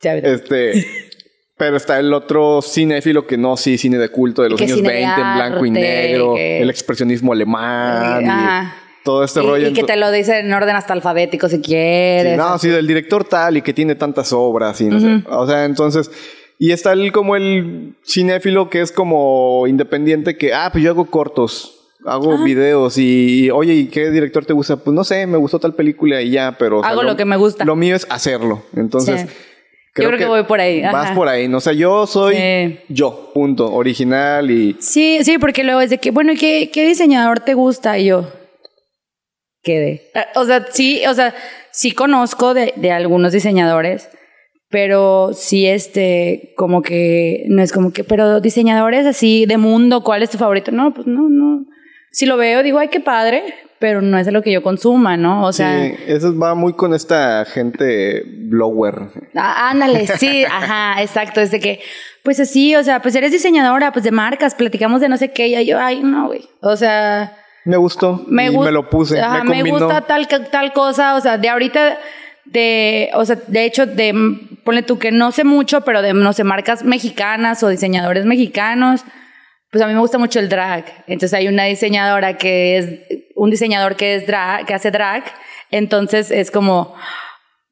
este, 0.02 0.86
pero 1.56 1.78
está 1.78 1.98
el 1.98 2.12
otro 2.12 2.60
cinéfilo 2.60 3.26
que 3.26 3.38
no, 3.38 3.56
sí, 3.56 3.78
cine 3.78 3.96
de 3.96 4.10
culto 4.10 4.42
de 4.42 4.50
los 4.50 4.60
años 4.60 4.82
20 4.82 5.02
en 5.02 5.34
blanco 5.34 5.64
y 5.64 5.70
negro, 5.70 6.34
el 6.36 6.68
expresionismo 6.68 7.32
alemán. 7.32 8.22
Y 8.22 8.80
todo 9.02 9.24
este 9.24 9.40
rollo. 9.40 9.68
Y 9.68 9.72
que 9.72 9.84
te 9.84 9.96
lo 9.96 10.10
dice 10.10 10.40
en 10.40 10.52
orden 10.52 10.76
hasta 10.76 10.92
alfabético 10.92 11.48
si 11.48 11.60
quieres. 11.62 12.36
no, 12.36 12.58
sí, 12.58 12.68
del 12.68 12.86
director 12.86 13.24
tal 13.24 13.56
y 13.56 13.62
que 13.62 13.72
tiene 13.72 13.94
tantas 13.94 14.30
obras 14.34 14.78
y 14.82 14.86
no 14.88 15.00
sé. 15.00 15.22
O 15.26 15.46
sea, 15.46 15.64
entonces 15.64 16.10
y 16.62 16.72
está 16.72 16.92
el, 16.92 17.10
como 17.10 17.36
el 17.36 17.94
cinéfilo 18.06 18.68
que 18.68 18.82
es 18.82 18.92
como 18.92 19.66
independiente 19.66 20.36
que, 20.36 20.52
ah, 20.52 20.68
pues 20.70 20.84
yo 20.84 20.90
hago 20.90 21.06
cortos, 21.06 21.88
hago 22.04 22.34
ah. 22.34 22.44
videos 22.44 22.98
y, 22.98 23.50
oye, 23.50 23.72
¿y 23.72 23.86
qué 23.86 24.10
director 24.10 24.44
te 24.44 24.52
gusta? 24.52 24.76
Pues 24.76 24.94
no 24.94 25.02
sé, 25.02 25.26
me 25.26 25.38
gustó 25.38 25.58
tal 25.58 25.74
película 25.74 26.20
y 26.20 26.32
ya, 26.32 26.56
pero... 26.58 26.84
Hago 26.84 27.02
lo, 27.02 27.16
que 27.16 27.24
me 27.24 27.38
gusta. 27.38 27.64
Lo 27.64 27.76
mío 27.76 27.96
es 27.96 28.06
hacerlo. 28.10 28.62
Entonces... 28.76 29.26
Creo 29.94 30.10
yo 30.10 30.16
creo 30.16 30.18
que, 30.18 30.26
voy 30.26 30.42
por 30.44 30.60
ahí. 30.60 30.82
Vas 30.82 31.12
por 31.12 31.28
ahí. 31.28 31.52
O 31.52 31.60
sea, 31.60 31.72
yo 31.72 32.06
soy 32.06 32.78
yo, 32.88 33.32
punto. 33.34 33.72
Original 33.72 34.48
y. 34.48 34.76
Sí, 34.78 35.18
sí, 35.24 35.36
porque 35.38 35.64
luego 35.64 35.80
es 35.80 35.90
de 35.90 35.98
que, 35.98 36.12
bueno, 36.12 36.34
¿qué, 36.38 36.70
qué 36.72 36.86
diseñador 36.86 37.40
te 37.40 37.54
gusta? 37.54 37.98
Y 37.98 38.04
yo. 38.04 38.30
Quede. 39.64 40.12
O 40.36 40.44
sea, 40.44 40.64
sí, 40.70 41.02
o 41.08 41.14
sea, 41.14 41.34
sí 41.72 41.90
conozco 41.90 42.54
de, 42.54 42.72
de 42.76 42.92
algunos 42.92 43.32
diseñadores 43.32 44.08
pero 44.70 45.32
sí, 45.34 45.66
este, 45.66 46.54
como 46.56 46.80
que, 46.80 47.44
no 47.48 47.60
es 47.60 47.72
como 47.72 47.92
que, 47.92 48.04
pero 48.04 48.40
diseñadores 48.40 49.04
así 49.04 49.44
de 49.46 49.58
mundo, 49.58 50.02
¿cuál 50.04 50.22
es 50.22 50.30
tu 50.30 50.38
favorito? 50.38 50.70
No, 50.70 50.94
pues 50.94 51.08
no, 51.08 51.28
no. 51.28 51.66
Si 52.12 52.24
lo 52.24 52.36
veo, 52.36 52.62
digo, 52.62 52.78
ay, 52.78 52.88
qué 52.88 53.00
padre, 53.00 53.42
pero 53.80 54.00
no 54.00 54.16
es 54.16 54.32
lo 54.32 54.42
que 54.42 54.52
yo 54.52 54.62
consuma, 54.62 55.16
¿no? 55.16 55.44
O 55.44 55.52
sea. 55.52 55.86
Sí, 55.86 55.94
eso 56.06 56.38
va 56.38 56.54
muy 56.54 56.74
con 56.74 56.94
esta 56.94 57.44
gente 57.46 58.22
blower. 58.24 59.10
Ah, 59.34 59.70
ándale, 59.70 60.06
sí, 60.06 60.44
ajá, 60.44 61.02
exacto. 61.02 61.40
Es 61.40 61.50
de 61.50 61.58
que, 61.58 61.80
pues 62.22 62.38
así, 62.38 62.76
o 62.76 62.84
sea, 62.84 63.02
pues 63.02 63.16
eres 63.16 63.32
diseñadora, 63.32 63.90
pues 63.92 64.04
de 64.04 64.12
marcas, 64.12 64.54
platicamos 64.54 65.00
de 65.00 65.08
no 65.08 65.16
sé 65.16 65.32
qué, 65.32 65.48
y 65.48 65.66
yo, 65.66 65.80
ay, 65.80 66.00
no, 66.02 66.28
güey. 66.28 66.48
O 66.60 66.76
sea. 66.76 67.36
Me 67.64 67.76
gustó. 67.76 68.24
Me, 68.28 68.46
y 68.46 68.56
me 68.56 68.70
lo 68.70 68.88
puse. 68.88 69.20
Ajá, 69.20 69.42
me, 69.42 69.64
me 69.64 69.70
gusta 69.70 70.02
tal, 70.02 70.28
tal 70.28 70.72
cosa, 70.72 71.16
o 71.16 71.20
sea, 71.20 71.38
de 71.38 71.48
ahorita 71.48 71.98
de, 72.52 73.10
o 73.14 73.24
sea, 73.24 73.38
de 73.46 73.64
hecho, 73.64 73.86
de, 73.86 74.12
ponle 74.64 74.82
tú 74.82 74.98
que 74.98 75.12
no 75.12 75.32
sé 75.32 75.44
mucho, 75.44 75.82
pero 75.82 76.02
de, 76.02 76.12
no 76.12 76.32
sé, 76.32 76.44
marcas 76.44 76.84
mexicanas 76.84 77.62
o 77.62 77.68
diseñadores 77.68 78.24
mexicanos, 78.24 79.04
pues 79.70 79.82
a 79.82 79.86
mí 79.86 79.94
me 79.94 80.00
gusta 80.00 80.18
mucho 80.18 80.40
el 80.40 80.48
drag. 80.48 80.84
Entonces 81.06 81.34
hay 81.34 81.46
una 81.46 81.64
diseñadora 81.64 82.36
que 82.36 82.76
es, 82.76 82.88
un 83.36 83.50
diseñador 83.50 83.96
que 83.96 84.16
es 84.16 84.26
drag, 84.26 84.66
que 84.66 84.74
hace 84.74 84.90
drag, 84.90 85.24
entonces 85.70 86.30
es 86.32 86.50
como, 86.50 86.94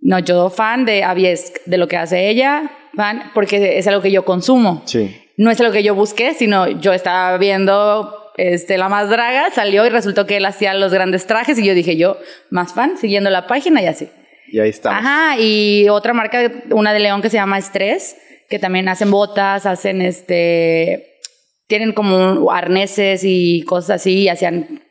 no, 0.01 0.21
yo 0.21 0.49
fan 0.49 0.85
de 0.85 1.03
Avies, 1.03 1.53
de 1.67 1.77
lo 1.77 1.89
que 1.89 1.97
hace 1.97 2.29
ella, 2.29 2.71
fan, 2.95 3.33
porque 3.35 3.79
es 3.79 3.87
algo 3.89 4.01
que 4.01 4.13
yo 4.13 4.25
consumo. 4.25 4.83
Sí. 4.87 5.21
No 5.37 5.51
es 5.51 5.61
algo 5.61 5.73
que 5.73 5.83
yo 5.83 5.95
busqué, 5.95 6.35
sino 6.35 6.69
yo 6.69 6.93
estaba 6.93 7.37
viendo 7.39 8.33
este, 8.37 8.79
la 8.79 8.89
más 8.89 9.11
draga, 9.11 9.51
salió 9.51 9.85
y 9.85 9.89
resultó 9.89 10.25
que 10.27 10.37
él 10.37 10.47
hacía 10.47 10.73
los 10.75 10.93
grandes 10.93 11.27
trajes 11.27 11.59
y 11.59 11.65
yo 11.65 11.75
dije 11.75 11.97
yo, 11.97 12.17
más 12.51 12.75
fan, 12.75 12.97
siguiendo 12.97 13.31
la 13.31 13.49
página 13.49 13.83
y 13.83 13.87
así. 13.87 14.09
Y 14.51 14.59
ahí 14.61 14.71
está. 14.71 14.97
Ajá, 14.97 15.39
y 15.39 15.89
otra 15.89 16.13
marca, 16.13 16.51
una 16.71 16.93
de 16.93 17.01
León 17.01 17.23
que 17.23 17.31
se 17.31 17.37
llama 17.37 17.59
Estrés, 17.59 18.17
que 18.49 18.59
también 18.59 18.89
hacen 18.89 19.11
botas, 19.11 19.67
hacen 19.67 20.03
este, 20.03 21.19
tienen 21.67 21.93
como 21.93 22.51
arneses 22.51 23.23
y 23.25 23.63
cosas 23.65 24.01
así, 24.01 24.23
y 24.23 24.29
hacían, 24.29 24.83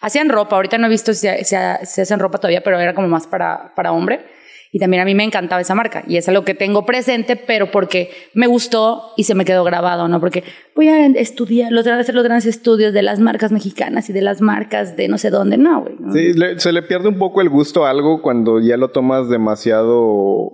hacían 0.00 0.28
ropa. 0.28 0.56
Ahorita 0.56 0.78
no 0.78 0.86
he 0.86 0.90
visto 0.90 1.14
si, 1.14 1.28
si, 1.44 1.56
si 1.84 2.00
hacen 2.00 2.18
ropa 2.18 2.38
todavía, 2.38 2.62
pero 2.62 2.78
era 2.78 2.94
como 2.94 3.08
más 3.08 3.26
para, 3.26 3.72
para 3.74 3.92
hombre. 3.92 4.37
Y 4.70 4.78
también 4.78 5.02
a 5.02 5.06
mí 5.06 5.14
me 5.14 5.24
encantaba 5.24 5.62
esa 5.62 5.74
marca. 5.74 6.04
Y 6.06 6.18
es 6.18 6.28
algo 6.28 6.44
que 6.44 6.54
tengo 6.54 6.84
presente, 6.84 7.36
pero 7.36 7.70
porque 7.70 8.10
me 8.34 8.46
gustó 8.46 9.12
y 9.16 9.24
se 9.24 9.34
me 9.34 9.44
quedó 9.46 9.64
grabado, 9.64 10.08
¿no? 10.08 10.20
Porque 10.20 10.44
voy 10.76 10.88
a 10.88 11.06
estudiar, 11.06 11.72
los, 11.72 11.86
hacer 11.86 12.14
los 12.14 12.22
grandes 12.24 12.44
estudios 12.46 12.92
de 12.92 13.02
las 13.02 13.18
marcas 13.18 13.50
mexicanas 13.50 14.10
y 14.10 14.12
de 14.12 14.20
las 14.20 14.40
marcas 14.42 14.94
de 14.96 15.08
no 15.08 15.16
sé 15.16 15.30
dónde. 15.30 15.56
No, 15.56 15.80
güey. 15.82 15.94
¿no? 15.98 16.12
Sí, 16.12 16.34
le- 16.34 16.60
se 16.60 16.72
le 16.72 16.82
pierde 16.82 17.08
un 17.08 17.18
poco 17.18 17.40
el 17.40 17.48
gusto 17.48 17.86
a 17.86 17.90
algo 17.90 18.20
cuando 18.20 18.60
ya 18.60 18.76
lo 18.76 18.88
tomas 18.90 19.28
demasiado 19.30 20.50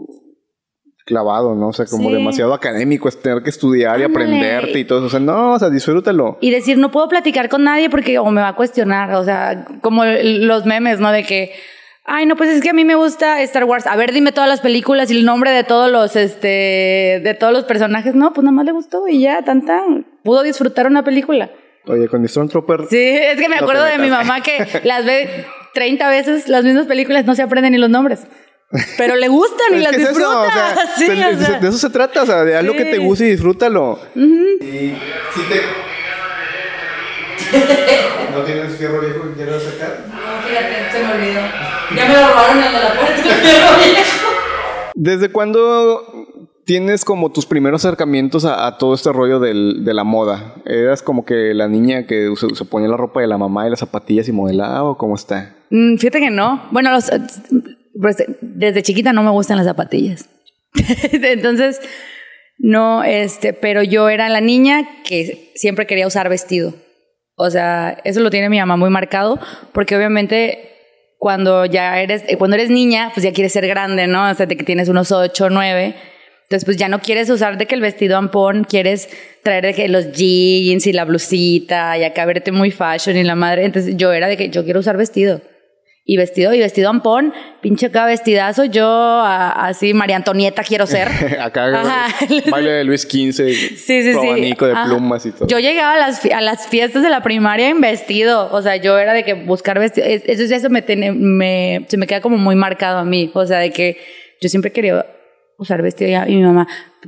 clavado, 1.07 1.55
¿no? 1.55 1.69
O 1.69 1.73
sea, 1.73 1.85
como 1.85 2.09
Sí. 2.09 2.15
demasiado 2.15 2.55
académico, 2.55 3.09
es 3.09 3.21
tener 3.21 3.43
que 3.43 3.51
estudiar 3.51 4.01
y 4.01 4.05
aprenderte 4.05 4.79
y 4.79 4.85
todo 4.85 5.01
eso. 5.01 5.07
O 5.09 5.11
sea, 5.11 5.21
no, 5.21 5.53
o 5.53 5.59
sea, 5.59 5.69
disfrútalo. 5.69 6.39
Y 6.41 6.51
decir, 6.51 6.79
no 6.79 6.91
puedo 6.91 7.09
platicar 7.09 7.51
con 7.51 7.65
nadie 7.65 7.91
porque 7.91 8.19
o 8.19 8.25
me 8.31 8.41
va 8.41 8.49
a 8.49 8.57
cuestionar. 8.57 9.13
O 9.15 9.23
sea, 9.25 9.67
como 9.83 10.05
los 10.07 10.65
memes, 10.65 11.01
¿no? 11.01 11.13
De 11.13 11.23
que, 11.25 11.51
ay, 12.05 12.27
no, 12.27 12.37
pues 12.37 12.51
es 12.51 12.63
que 12.63 12.71
a 12.71 12.73
mí 12.75 12.85
me 12.85 12.95
gusta 12.95 13.41
Star 13.43 13.65
Wars. 13.65 13.87
A 13.87 13.97
ver, 13.97 14.13
dime 14.13 14.33
todas 14.33 14.49
las 14.49 14.61
películas 14.61 15.11
y 15.11 15.17
el 15.19 15.25
nombre 15.25 15.51
de 15.51 15.65
todos 15.65 15.91
los, 15.91 16.17
este, 16.17 17.21
de 17.23 17.37
todos 17.39 17.53
los 17.53 17.65
personajes. 17.65 18.15
No, 18.15 18.33
pues 18.33 18.45
nada 18.45 18.53
más 18.55 18.65
le 18.67 18.73
gustó 18.73 19.09
y 19.09 19.21
ya, 19.21 19.43
tan 19.43 19.65
tan. 19.67 20.07
Pudo 20.23 20.43
disfrutar 20.43 20.87
una 20.87 21.03
película. 21.05 21.51
Oye, 21.87 22.09
con 22.09 22.27
Stormtrooper. 22.27 22.87
Sí, 22.89 22.97
es 22.99 23.39
que 23.39 23.49
me 23.49 23.57
No 23.57 23.63
acuerdo 23.63 23.85
de 23.85 23.99
mi 23.99 24.09
mamá 24.09 24.41
que 24.41 24.67
las 24.85 25.05
ve 25.05 25.45
30 25.75 26.09
veces 26.09 26.49
las 26.49 26.65
mismas 26.65 26.87
películas, 26.87 27.27
no 27.27 27.35
se 27.35 27.43
aprenden 27.43 27.73
ni 27.73 27.79
los 27.79 27.91
nombres. 27.91 28.21
Pero 28.97 29.15
le 29.17 29.29
gustan 29.29 29.75
y 29.75 29.79
las 29.83 29.93
es 29.93 29.99
eso, 30.01 30.09
disfruta. 30.09 30.41
o 30.41 30.51
sea, 30.51 30.75
sí, 30.97 31.07
se- 31.07 31.13
o 31.13 31.39
se- 31.39 31.45
sea. 31.45 31.59
de 31.61 31.69
eso 31.69 31.79
se 31.79 31.91
trata, 31.91 32.23
o 32.23 32.27
sea, 32.27 32.43
de 32.45 32.57
algo 32.57 32.73
que 32.75 32.85
te 32.87 32.97
Sí. 32.97 33.05
guste 33.05 33.27
y 33.27 33.31
disfrútalo. 33.33 33.99
Y 34.17 34.95
si 35.35 35.43
te... 35.49 35.61
¿No 38.35 38.41
tienes 38.43 38.77
fierro 38.77 39.01
viejo 39.01 39.23
que 39.29 39.35
quieras 39.35 39.63
sacar? 39.63 39.99
No, 40.09 40.49
fíjate, 40.49 40.91
se 40.91 41.03
me 41.05 41.13
olvidó. 41.13 41.41
Ya 41.97 42.07
me 42.09 42.15
lo 42.15 42.29
robaron 42.29 42.59
el 42.63 42.73
de 42.73 42.79
la 42.81 42.93
puerta. 42.95 43.23
¿Desde 44.95 45.31
cuándo 45.31 46.03
tienes 46.65 47.05
como 47.05 47.31
tus 47.33 47.47
primeros 47.47 47.85
acercamientos 47.85 48.45
a, 48.45 48.67
a 48.67 48.79
todo 48.79 48.95
este 48.95 49.13
rollo 49.13 49.41
del- 49.41 49.85
de 49.85 49.93
la 49.95 50.05
moda? 50.05 50.55
¿Eras 50.65 51.03
como 51.03 51.25
que 51.25 51.53
la 51.53 51.69
niña 51.69 52.07
que 52.07 52.33
se, 52.37 52.55
se 52.55 52.65
ponía 52.65 52.89
la 52.89 52.97
ropa 52.97 53.21
de 53.21 53.27
la 53.27 53.39
mamá 53.39 53.67
y 53.67 53.71
las 53.71 53.81
zapatillas 53.81 54.29
y 54.29 54.33
modelaba 54.33 54.85
o 54.85 54.97
cómo 54.97 55.15
está? 55.17 55.55
Mm, 55.71 55.97
Fíjate 55.97 56.21
que 56.21 56.31
no. 56.31 56.63
Bueno, 56.71 56.91
los- 56.93 57.11
pues, 58.01 58.17
desde 58.41 58.83
chiquita 58.83 59.13
no 59.13 59.23
me 59.23 59.31
gustan 59.31 59.57
las 59.57 59.67
zapatillas. 59.67 60.29
Entonces, 61.13 61.81
no, 62.59 63.03
este, 63.05 63.53
pero 63.53 63.83
yo 63.83 64.09
era 64.09 64.29
la 64.29 64.41
niña 64.41 64.89
que 65.05 65.53
siempre 65.57 65.87
quería 65.87 66.07
usar 66.07 66.29
vestido. 66.29 66.73
O 67.37 67.51
sea, 67.51 67.99
eso 68.05 68.21
lo 68.21 68.31
tiene 68.31 68.49
mi 68.49 68.59
mamá 68.61 68.77
muy 68.77 68.91
marcado, 68.91 69.41
porque 69.73 69.97
obviamente 69.97 70.71
cuando 71.25 71.65
ya 71.65 72.03
eres, 72.03 72.23
eh, 72.29 72.37
cuando 72.37 72.57
eres 72.57 72.69
niña, 72.69 73.11
pues 73.15 73.25
ya 73.25 73.33
quieres 73.33 73.51
ser 73.51 73.67
grande, 73.67 74.07
¿no? 74.07 74.29
O 74.29 74.35
sea, 74.35 74.45
de 74.45 74.59
que 74.59 74.63
tienes 74.63 74.91
unos 74.91 75.11
8 75.11 75.47
o 75.47 75.49
9. 75.49 75.95
Entonces, 76.43 76.67
pues 76.67 76.77
ya 76.77 76.91
no 76.91 77.01
quieres 77.01 77.31
usar 77.31 77.57
de 77.57 77.65
que 77.65 77.75
el 77.75 77.81
vestido 77.81 78.19
ampón, 78.19 78.65
quieres 78.65 79.09
traer 79.43 79.65
de 79.65 79.73
que 79.73 79.89
los 79.89 80.13
jeans 80.13 80.87
y 80.87 80.93
la 80.93 81.07
blusita 81.07 81.97
y 81.97 82.05
acá 82.05 82.27
verte 82.27 82.53
muy 82.53 82.71
fashion 82.71 83.17
y 83.17 83.23
la 83.23 83.37
madre. 83.37 83.65
Entonces, 83.65 83.97
yo 83.97 84.13
era 84.13 84.29
de 84.29 84.37
que 84.37 84.51
yo 84.51 84.65
quiero 84.65 84.81
usar 84.81 84.99
vestido. 84.99 85.41
Y 86.07 86.19
vestido, 86.19 86.53
y 86.53 86.59
vestido 86.59 86.91
ampón, 86.91 87.33
pinche 87.63 87.87
acá 87.87 88.05
vestidazo, 88.05 88.67
yo 88.67 88.87
a- 88.87 89.67
así 89.69 89.95
María 89.95 90.17
Antonieta 90.17 90.63
quiero 90.63 90.87
ser. 90.87 91.09
Acá 91.41 91.65
Ajá. 91.81 92.15
baile 92.51 92.73
de 92.73 92.85
Luis 92.85 93.03
XV, 93.03 93.33
Sí, 93.33 93.77
sí, 93.77 94.03
sí. 94.13 94.19
abanico 94.19 94.67
de 94.67 94.73
Ajá. 94.75 94.85
plumas 94.85 95.25
y 95.25 95.33
todo. 95.33 95.47
Yo 95.49 95.59
llegaba 95.61 95.95
a 95.95 95.99
las, 95.99 96.23
a 96.27 96.43
las 96.43 96.69
fiestas 96.69 97.03
de 97.03 97.09
la 97.09 97.23
primaria 97.23 97.71
en 97.71 97.81
vestido. 97.81 98.51
O 98.53 98.61
sea, 98.61 98.77
yo 98.77 98.99
era 98.99 99.15
de 99.15 99.25
que 99.25 99.33
buscar 99.33 99.79
vestido. 99.79 100.07
es- 100.07 100.25
Eso, 100.27 100.55
eso 100.55 100.69
me, 100.69 100.83
tiene- 100.83 101.13
me, 101.13 101.87
se 101.89 101.97
me 101.97 102.07
queda 102.07 102.21
como 102.21 102.37
muy 102.37 102.55
marcado 102.55 102.99
a 102.99 103.05
mí. 103.05 103.31
O 103.33 103.47
sea, 103.47 103.59
de 103.61 103.71
que 103.71 103.97
yo 104.43 104.51
siempre 104.51 104.73
quería 104.73 105.07
usar 105.57 105.81
vestido 105.81 106.11
y, 106.11 106.33
y 106.33 106.37
mi 106.37 106.43
mamá, 106.43 106.67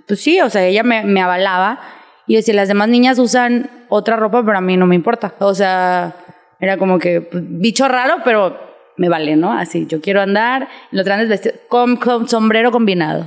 pues 0.09 0.21
sí, 0.23 0.41
o 0.41 0.49
sea, 0.49 0.65
ella 0.65 0.83
me, 0.85 1.05
me 1.05 1.21
avalaba. 1.21 1.81
Y 2.27 2.37
decía, 2.37 2.55
las 2.55 2.69
demás 2.69 2.89
niñas 2.89 3.19
usan 3.19 3.69
otra 3.91 4.17
ropa, 4.17 4.43
pero 4.43 4.57
a 4.57 4.63
mí 4.63 4.79
no 4.79 4.87
me 4.87 4.95
importa. 4.95 5.35
O 5.41 5.55
sea, 5.55 6.17
era 6.61 6.79
como 6.79 6.99
que 6.99 7.21
pues, 7.21 7.43
bicho 7.47 7.87
raro, 7.89 8.17
pero 8.25 8.65
me 8.97 9.09
vale, 9.09 9.37
¿no? 9.37 9.53
Así, 9.53 9.87
yo 9.87 10.01
quiero 10.01 10.21
andar 10.21 10.63
en 10.93 10.99
los 10.99 11.05
grandes 11.07 11.29
vestidos 11.29 11.59
con, 11.69 11.97
con 11.97 12.29
sombrero 12.29 12.71
combinado. 12.73 13.27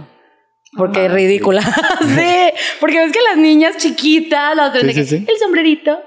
Porque 0.77 1.05
es 1.07 1.11
ridícula. 1.11 1.61
sí, 2.01 2.53
porque 2.79 2.99
ves 2.99 3.11
que 3.11 3.19
las 3.27 3.37
niñas 3.37 3.77
chiquitas, 3.77 4.55
las 4.55 4.71
Sí, 4.79 4.87
que 4.87 4.93
sí, 4.93 5.05
sí. 5.05 5.25
el 5.27 5.37
sombrerito 5.37 5.99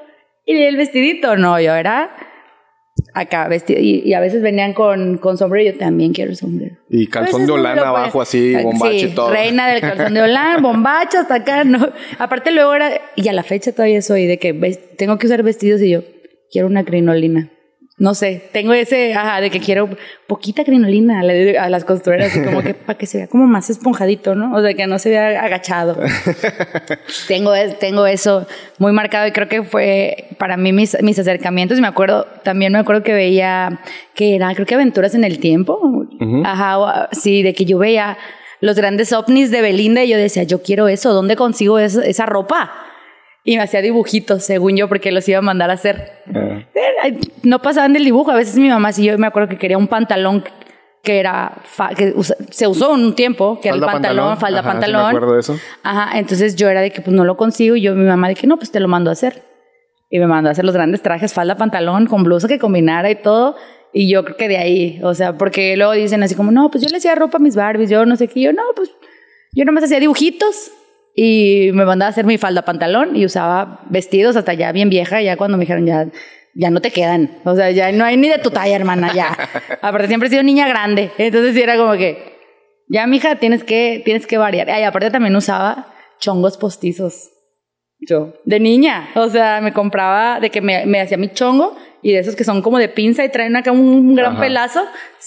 y 0.46 0.57
el 0.62 0.77
vestidito. 0.77 1.37
No, 1.37 1.61
yo 1.61 1.75
era 1.75 2.14
acá 3.14 3.48
vestido. 3.48 3.81
Y, 3.81 4.03
y 4.05 4.14
a 4.14 4.20
veces 4.20 4.40
venían 4.42 4.72
con, 4.72 5.18
con 5.18 5.37
sombrero 5.37 5.72
yo 5.72 5.79
también 5.79 6.12
quiero 6.12 6.31
el 6.31 6.37
sombrero. 6.37 6.77
Y 6.88 7.09
calzón 7.09 7.44
de 7.46 7.53
pone- 7.53 7.68
abajo 7.81 8.22
así, 8.22 8.55
bombache 8.55 9.01
sí, 9.01 9.07
y 9.07 9.14
todo. 9.14 9.31
reina 9.31 9.68
del 9.68 9.81
calzón 9.81 10.14
de 10.14 10.22
Holanda, 10.22 10.61
bombacha 10.61 11.20
hasta 11.20 11.35
acá. 11.37 11.64
No. 11.64 11.88
Aparte 12.18 12.53
luego 12.53 12.72
era, 12.75 12.92
y 13.16 13.27
a 13.29 13.33
la 13.33 13.42
fecha 13.42 13.72
todavía 13.72 14.01
soy 14.01 14.27
de 14.27 14.38
que 14.38 14.53
tengo 14.96 15.18
que 15.18 15.27
usar 15.27 15.42
vestidos 15.42 15.81
y 15.83 15.90
yo 15.90 16.03
quiero 16.53 16.68
una 16.68 16.85
crinolina. 16.85 17.51
No 18.03 18.15
sé, 18.17 18.43
tengo 18.51 18.73
ese, 18.73 19.15
ajá, 19.15 19.41
de 19.41 19.49
que 19.49 19.61
quiero 19.61 19.88
poquita 20.27 20.65
crinolina 20.65 21.21
a 21.21 21.71
las 21.71 21.85
costureras, 21.85 22.33
así 22.33 22.43
como 22.43 22.61
que 22.61 22.75
para 22.87 22.99
que 22.99 23.07
se 23.07 23.19
vea 23.19 23.27
como 23.29 23.47
más 23.47 23.71
esponjadito, 23.71 24.35
¿no? 24.35 24.57
O 24.57 24.61
sea, 24.61 24.75
que 24.75 24.88
no 24.88 24.99
se 24.99 25.11
vea 25.11 25.41
agachado. 25.41 25.97
tengo, 27.29 27.53
tengo 27.79 28.07
eso 28.07 28.47
muy 28.79 28.91
marcado 28.93 29.27
y 29.29 29.31
creo 29.31 29.49
que 29.49 29.62
fue 29.62 30.31
para 30.38 30.57
mí 30.57 30.73
mis, 30.73 31.01
mis 31.03 31.17
acercamientos. 31.19 31.79
Y 31.79 31.81
me 31.81 31.87
acuerdo, 31.87 32.27
también 32.43 32.73
me 32.73 32.79
acuerdo 32.81 33.05
que 33.05 33.12
veía 33.12 33.81
que 34.15 34.35
era, 34.35 34.53
creo 34.55 34.67
que 34.67 34.75
Aventuras 34.75 35.15
en 35.15 35.23
el 35.25 35.38
Tiempo. 35.38 36.07
Ajá, 36.45 37.09
sí, 37.12 37.43
de 37.43 37.55
que 37.55 37.65
yo 37.65 37.79
veía 37.79 38.19
los 38.61 38.77
grandes 38.77 39.12
ovnis 39.12 39.51
de 39.51 39.61
Belinda 39.61 40.03
y 40.05 40.09
yo 40.09 40.17
decía, 40.17 40.43
yo 40.45 40.61
quiero 40.62 40.88
eso, 40.88 41.12
¿dónde 41.12 41.37
consigo 41.37 41.79
eso- 41.79 42.03
esa 42.03 42.27
ropa? 42.27 42.73
Y 43.45 43.57
me 43.57 43.63
hacía 43.63 43.81
dibujitos, 43.83 44.45
según 44.45 44.77
yo, 44.77 44.89
porque 44.89 45.11
los 45.13 45.29
iba 45.29 45.39
a 45.39 45.43
mandar 45.43 45.71
a 45.71 45.75
hacer. 45.75 46.13
Ah. 46.35 46.61
Eh, 47.07 47.19
No 47.43 47.61
pasaban 47.61 47.93
del 47.93 48.05
dibujo. 48.05 48.31
A 48.31 48.37
veces 48.37 48.57
mi 48.57 48.69
mamá, 48.69 48.93
si 48.93 49.05
yo 49.05 49.19
me 49.19 49.27
acuerdo 49.27 49.49
que 49.49 49.59
quería 49.59 49.79
un 49.79 49.89
pantalón 49.89 50.45
que 51.03 51.19
era 51.19 51.59
fa- 51.65 51.91
que 51.97 52.15
se 52.51 52.69
usó 52.69 52.93
un 52.93 53.15
tiempo, 53.17 53.59
que 53.61 53.69
era 53.71 53.77
el 53.77 53.83
pantalón, 53.83 54.37
falda 54.39 54.61
Ajá, 54.61 54.69
sí 54.69 54.73
pantalón. 54.75 55.03
me 55.03 55.09
acuerdo 55.09 55.35
de 55.35 55.41
eso. 55.41 55.59
Ajá, 55.83 56.17
entonces 56.19 56.55
yo 56.55 56.69
era 56.69 56.81
de 56.81 56.93
que 56.93 57.01
pues 57.01 57.13
no 57.17 57.25
lo 57.25 57.37
consigo 57.37 57.75
y 57.75 57.81
yo 57.83 57.95
mi 57.97 58.05
mamá 58.07 58.29
de 58.29 58.37
que 58.37 58.47
no, 58.47 58.57
pues 58.57 58.71
te 58.71 58.79
lo 58.79 58.87
mando 58.87 59.11
a 59.11 59.15
hacer. 59.15 59.43
Y 60.09 60.21
me 60.21 60.29
mandó 60.29 60.49
a 60.51 60.53
hacer 60.53 60.65
los 60.65 60.75
grandes 60.75 61.03
trajes, 61.03 61.33
falda, 61.33 61.57
pantalón, 61.57 62.07
con 62.07 62.23
blusa 62.23 62.47
que 62.47 62.61
combinara 62.61 63.11
y 63.11 63.17
todo. 63.17 63.57
Y 63.93 64.09
yo 64.09 64.25
creo 64.25 64.37
que 64.37 64.47
de 64.49 64.59
ahí, 64.59 65.01
o 65.03 65.13
sea, 65.15 65.37
porque 65.37 65.77
luego 65.77 65.93
dicen 65.93 66.23
así 66.23 66.35
como, 66.37 66.53
no, 66.53 66.71
pues 66.71 66.85
yo 66.85 66.89
le 66.91 66.99
hacía 66.99 67.15
ropa 67.17 67.39
a 67.39 67.41
mis 67.41 67.57
Barbies, 67.57 67.91
yo 67.91 68.07
no 68.07 68.15
sé 68.15 68.29
qué, 68.29 68.41
yo 68.41 68.53
no, 68.53 68.63
pues 68.77 68.91
yo 69.53 69.65
nomás 69.65 69.83
hacía 69.85 69.99
dibujitos 69.99 70.71
y 71.14 71.70
me 71.72 71.85
mandaba 71.85 72.09
a 72.09 72.11
hacer 72.11 72.25
mi 72.25 72.38
falda, 72.38 72.62
pantalón 72.62 73.16
y 73.16 73.25
usaba 73.25 73.81
vestidos 73.90 74.37
hasta 74.37 74.55
ya 74.55 74.72
bien 74.72 74.90
vieja, 74.90 75.20
ya 75.20 75.37
cuando 75.37 75.59
me 75.59 75.62
dijeron 75.62 75.87
ya, 75.87 76.09
ya 76.55 76.70
no 76.70 76.81
te 76.81 76.90
quedan, 76.90 77.38
o 77.44 77.55
sea, 77.55 77.70
ya 77.70 77.92
no 77.92 78.05
hay 78.05 78.16
ni 78.16 78.29
de 78.29 78.38
tu 78.38 78.51
talla, 78.51 78.77
hermana, 78.77 79.12
ya. 79.14 79.37
Aparte 79.83 80.09
siempre 80.09 80.29
he 80.29 80.31
sido 80.31 80.42
niña 80.42 80.68
grande, 80.68 81.11
entonces 81.18 81.55
sí 81.55 81.62
era 81.62 81.77
como 81.77 81.92
que, 81.92 82.33
ya 82.88 83.07
mija, 83.07 83.37
tienes 83.37 83.64
que, 83.64 84.03
tienes 84.05 84.27
que 84.27 84.37
variar. 84.37 84.68
Ay, 84.70 84.83
aparte 84.83 85.11
también 85.11 85.35
usaba 85.35 85.94
chongos 86.20 86.59
postizos. 86.59 87.31
Yo, 87.98 88.35
de 88.44 88.59
niña, 88.59 89.11
o 89.14 89.29
sea, 89.29 89.61
me 89.61 89.72
compraba 89.72 90.40
de 90.40 90.51
que 90.51 90.61
me, 90.61 90.85
me 90.87 91.01
hacía 91.01 91.16
mi 91.16 91.29
chongo 91.29 91.77
y 92.03 92.12
de 92.12 92.19
esos 92.19 92.35
que 92.37 92.45
son 92.45 92.62
como 92.62 92.79
de 92.79 92.88
pinza 92.88 93.25
y 93.25 93.31
traen 93.31 93.55
acá 93.57 93.71
un 93.73 94.15
gran 94.15 94.33
Ajá. 94.33 94.41
pelazo, 94.43 94.81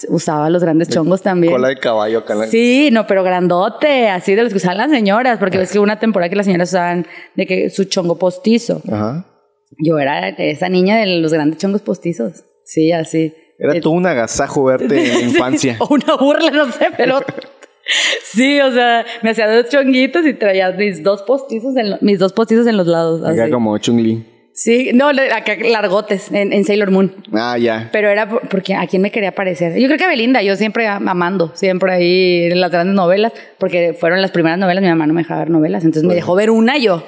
usaba 0.08 0.50
los 0.50 0.62
grandes 0.62 0.88
chongos 0.88 1.22
también. 1.22 1.52
Cola 1.52 1.68
de 1.68 1.76
caballo 1.78 2.18
acá. 2.18 2.34
la- 2.34 2.46
Sí, 2.46 2.90
no, 2.92 3.06
pero 3.06 3.22
grandote, 3.24 4.08
así 4.08 4.34
de 4.34 4.42
los 4.42 4.52
que 4.52 4.58
usaban 4.58 4.78
las 4.78 4.90
señoras, 4.90 5.38
porque 5.38 5.58
ves 5.58 5.72
que 5.72 5.78
hubo 5.78 5.84
una 5.84 5.98
temporada 5.98 6.28
que 6.28 6.36
las 6.36 6.46
señoras 6.46 6.68
usaban 6.70 7.06
de 7.34 7.46
que 7.46 7.70
su 7.70 7.84
chongo 7.84 8.18
postizo. 8.18 8.82
Ajá. 8.90 9.26
Yo 9.78 9.98
era 9.98 10.28
esa 10.28 10.68
niña 10.68 10.96
de 10.98 11.06
los 11.20 11.32
grandes 11.32 11.58
chongos 11.58 11.82
postizos. 11.82 12.44
Sí, 12.64 12.92
así. 12.92 13.32
Era 13.58 13.74
Eh, 13.74 13.80
todo 13.80 13.94
un 13.94 14.06
agasajo 14.06 14.64
verte 14.64 15.12
en 15.14 15.20
infancia. 15.30 15.76
o 15.80 15.86
una 15.94 16.14
burla, 16.16 16.50
no 16.50 16.70
sé, 16.72 16.88
pero 16.96 17.20
sí, 18.22 18.60
o 18.60 18.70
sea, 18.72 19.04
me 19.22 19.30
hacía 19.30 19.50
dos 19.50 19.68
chonguitos 19.70 20.26
y 20.26 20.34
traía 20.34 20.70
mis 20.72 21.02
dos 21.02 21.22
postizos 21.22 21.74
en, 21.76 21.90
lo- 21.90 21.98
mis 22.00 22.18
dos 22.18 22.32
postizos 22.32 22.66
en 22.66 22.76
los 22.76 22.86
lados. 22.86 23.22
Así. 23.24 23.50
como 23.50 23.78
Chung-Li. 23.78 24.24
Sí, 24.58 24.92
no, 24.94 25.08
acá 25.08 25.54
largotes 25.62 26.32
en, 26.32 26.50
en 26.54 26.64
Sailor 26.64 26.90
Moon. 26.90 27.12
Ah, 27.34 27.58
ya. 27.58 27.90
Pero 27.92 28.08
era 28.08 28.26
por- 28.26 28.48
porque 28.48 28.74
a 28.74 28.86
quién 28.86 29.02
me 29.02 29.10
quería 29.10 29.32
parecer. 29.32 29.78
Yo 29.78 29.86
creo 29.86 29.98
que 29.98 30.04
a 30.04 30.08
Belinda, 30.08 30.40
yo 30.42 30.56
siempre 30.56 30.86
am- 30.86 31.06
amando, 31.08 31.52
siempre 31.54 31.92
ahí 31.92 32.44
en 32.50 32.58
las 32.62 32.70
grandes 32.70 32.94
novelas, 32.96 33.32
porque 33.58 33.92
fueron 33.92 34.22
las 34.22 34.30
primeras 34.30 34.58
novelas, 34.58 34.82
mi 34.82 34.88
mamá 34.88 35.06
no 35.06 35.12
me 35.12 35.20
dejaba 35.20 35.40
ver 35.40 35.50
novelas, 35.50 35.84
entonces 35.84 36.08
me 36.08 36.14
dejó 36.14 36.34
ver 36.34 36.48
una 36.50 36.78
y 36.78 36.84
yo, 36.84 37.04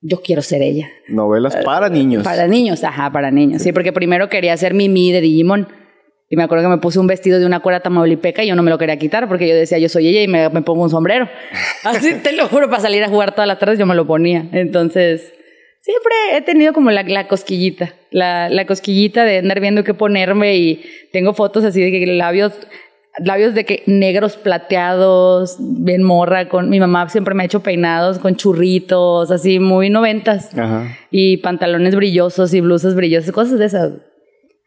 yo 0.00 0.22
quiero 0.22 0.40
ser 0.40 0.62
ella. 0.62 0.88
Novelas 1.08 1.54
para 1.64 1.90
niños. 1.90 2.24
Para 2.24 2.46
niños, 2.46 2.82
ajá, 2.82 3.12
para 3.12 3.30
niños. 3.30 3.60
Sí, 3.60 3.72
porque 3.72 3.92
primero 3.92 4.30
quería 4.30 4.56
ser 4.56 4.72
Mimi 4.72 5.12
de 5.12 5.20
Digimon. 5.20 5.68
Y 6.30 6.36
me 6.36 6.44
acuerdo 6.44 6.64
que 6.64 6.68
me 6.70 6.78
puse 6.78 6.98
un 6.98 7.06
vestido 7.06 7.38
de 7.38 7.44
una 7.44 7.60
cuerda 7.60 7.80
tamaulipeca 7.80 8.42
y 8.42 8.48
yo 8.48 8.56
no 8.56 8.62
me 8.62 8.70
lo 8.70 8.78
quería 8.78 8.96
quitar 8.98 9.28
porque 9.28 9.46
yo 9.46 9.54
decía, 9.54 9.76
yo 9.78 9.90
soy 9.90 10.08
ella 10.08 10.22
y 10.22 10.28
me, 10.28 10.48
me 10.48 10.62
pongo 10.62 10.82
un 10.84 10.88
sombrero. 10.90 11.28
Así 11.84 12.14
te 12.14 12.32
lo 12.32 12.48
juro, 12.48 12.70
para 12.70 12.80
salir 12.80 13.04
a 13.04 13.08
jugar 13.10 13.32
todas 13.34 13.46
las 13.46 13.58
tardes 13.58 13.78
yo 13.78 13.84
me 13.84 13.94
lo 13.94 14.06
ponía. 14.06 14.46
Entonces, 14.52 15.32
siempre 15.84 16.14
he 16.32 16.40
tenido 16.40 16.72
como 16.72 16.90
la, 16.90 17.02
la 17.02 17.28
cosquillita, 17.28 17.92
la, 18.10 18.48
la 18.48 18.66
cosquillita 18.66 19.24
de 19.24 19.38
andar 19.38 19.60
viendo 19.60 19.84
qué 19.84 19.92
ponerme 19.92 20.56
y 20.56 20.82
tengo 21.12 21.34
fotos 21.34 21.62
así 21.62 21.82
de 21.82 21.90
que 21.90 22.06
labios 22.06 22.54
labios 23.18 23.54
de 23.54 23.64
que 23.64 23.82
negros 23.86 24.36
plateados, 24.36 25.56
bien 25.60 26.02
morra, 26.02 26.48
con 26.48 26.68
mi 26.70 26.80
mamá 26.80 27.08
siempre 27.10 27.34
me 27.34 27.42
ha 27.42 27.46
hecho 27.46 27.60
peinados 27.60 28.18
con 28.18 28.34
churritos, 28.34 29.30
así 29.30 29.60
muy 29.60 29.88
noventas. 29.88 30.56
Ajá. 30.58 30.96
Y 31.12 31.36
pantalones 31.36 31.94
brillosos 31.94 32.52
y 32.54 32.60
blusas 32.60 32.96
brillosas, 32.96 33.30
cosas 33.30 33.58
de 33.60 33.66
esas. 33.66 33.92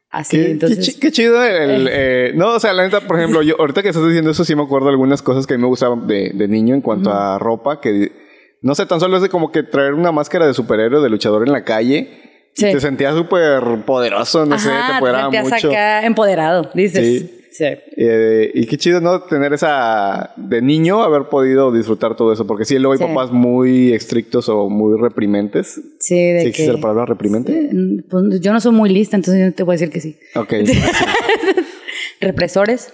Así, 0.10 0.38
Qué, 0.38 0.44
qué 0.46 0.52
entonces. 0.52 0.98
qué 1.02 1.12
chido 1.12 1.44
el... 1.44 1.90
eh, 1.92 2.32
no, 2.36 2.54
o 2.54 2.60
sea, 2.62 2.72
la 2.72 2.84
neta, 2.84 3.02
por 3.02 3.18
ejemplo, 3.18 3.42
yo 3.42 3.56
ahorita 3.60 3.84
que 3.84 3.90
estás 3.90 4.06
diciendo 4.06 4.32
eso 4.32 4.46
sí 4.46 4.56
me 4.56 4.64
acuerdo 4.64 4.86
de 4.86 4.92
algunas 4.92 5.22
cosas 5.22 5.46
que 5.46 5.56
a 5.56 5.58
mí 5.58 5.64
me 5.64 5.68
gustaban 5.68 6.08
de, 6.08 6.32
de 6.34 6.48
niño 6.48 6.74
en 6.74 6.80
cuanto 6.82 7.12
a 7.12 7.38
ropa, 7.40 7.82
que 7.82 8.27
no 8.68 8.76
sé, 8.76 8.86
tan 8.86 9.00
solo 9.00 9.16
es 9.16 9.24
de 9.24 9.30
como 9.30 9.50
que 9.52 9.64
traer 9.64 9.94
una 9.94 10.12
máscara 10.12 10.46
de 10.46 10.54
superhéroe, 10.54 11.02
de 11.02 11.10
luchador 11.10 11.48
en 11.48 11.54
la 11.54 11.64
calle. 11.64 12.10
y 12.56 12.60
Sí. 12.62 12.72
te 12.74 12.80
sentías 12.82 13.16
súper 13.16 13.62
poderoso, 13.86 14.46
no 14.46 14.58
sé, 14.60 14.70
te 14.70 14.94
empoderaba 14.96 15.30
te 15.32 15.42
mucho. 15.44 15.70
acá 15.70 16.06
empoderado, 16.06 16.70
dices. 16.74 17.06
Sí. 17.22 17.34
Sí. 17.52 17.66
Eh, 17.96 18.52
y 18.54 18.66
qué 18.68 18.78
chido, 18.78 19.00
¿no? 19.02 19.22
Tener 19.24 19.52
esa... 19.54 20.34
De 20.38 20.62
niño 20.62 21.02
haber 21.02 21.24
podido 21.30 21.72
disfrutar 21.72 22.16
todo 22.16 22.32
eso. 22.32 22.46
Porque 22.46 22.66
sí, 22.66 22.78
luego 22.78 22.94
hay 22.94 23.00
Sí. 23.00 23.06
papás 23.06 23.32
muy 23.32 23.94
estrictos 23.94 24.48
o 24.50 24.70
muy 24.70 25.00
reprimentes. 25.02 25.82
Sí, 26.00 26.16
de 26.34 26.40
¿Sí 26.40 26.44
que... 26.46 26.50
existe 26.50 26.74
la 26.74 26.80
palabra 26.80 27.06
reprimente? 27.06 27.70
Pues 28.12 28.42
yo 28.42 28.54
no 28.54 28.60
soy 28.60 28.74
muy 28.74 28.90
lista, 28.90 29.16
entonces 29.16 29.44
yo 29.44 29.54
te 29.56 29.64
voy 29.64 29.74
a 29.74 29.78
decir 29.78 29.90
que 29.90 30.02
sí. 30.02 30.20
Ok. 30.36 30.54
Represores, 32.22 32.94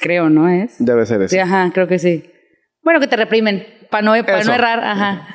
creo, 0.00 0.30
¿no 0.30 0.48
es? 0.48 0.76
Debe 0.78 1.04
ser 1.06 1.22
eso. 1.22 1.32
Sí, 1.32 1.38
ajá, 1.38 1.70
creo 1.74 1.86
que 1.88 1.98
sí. 1.98 2.24
Bueno, 2.82 3.00
que 3.00 3.06
te 3.06 3.16
reprimen, 3.16 3.64
para 3.90 4.02
no, 4.02 4.14
Eso. 4.14 4.48
no 4.48 4.54
errar, 4.54 4.80
ajá. 4.84 5.28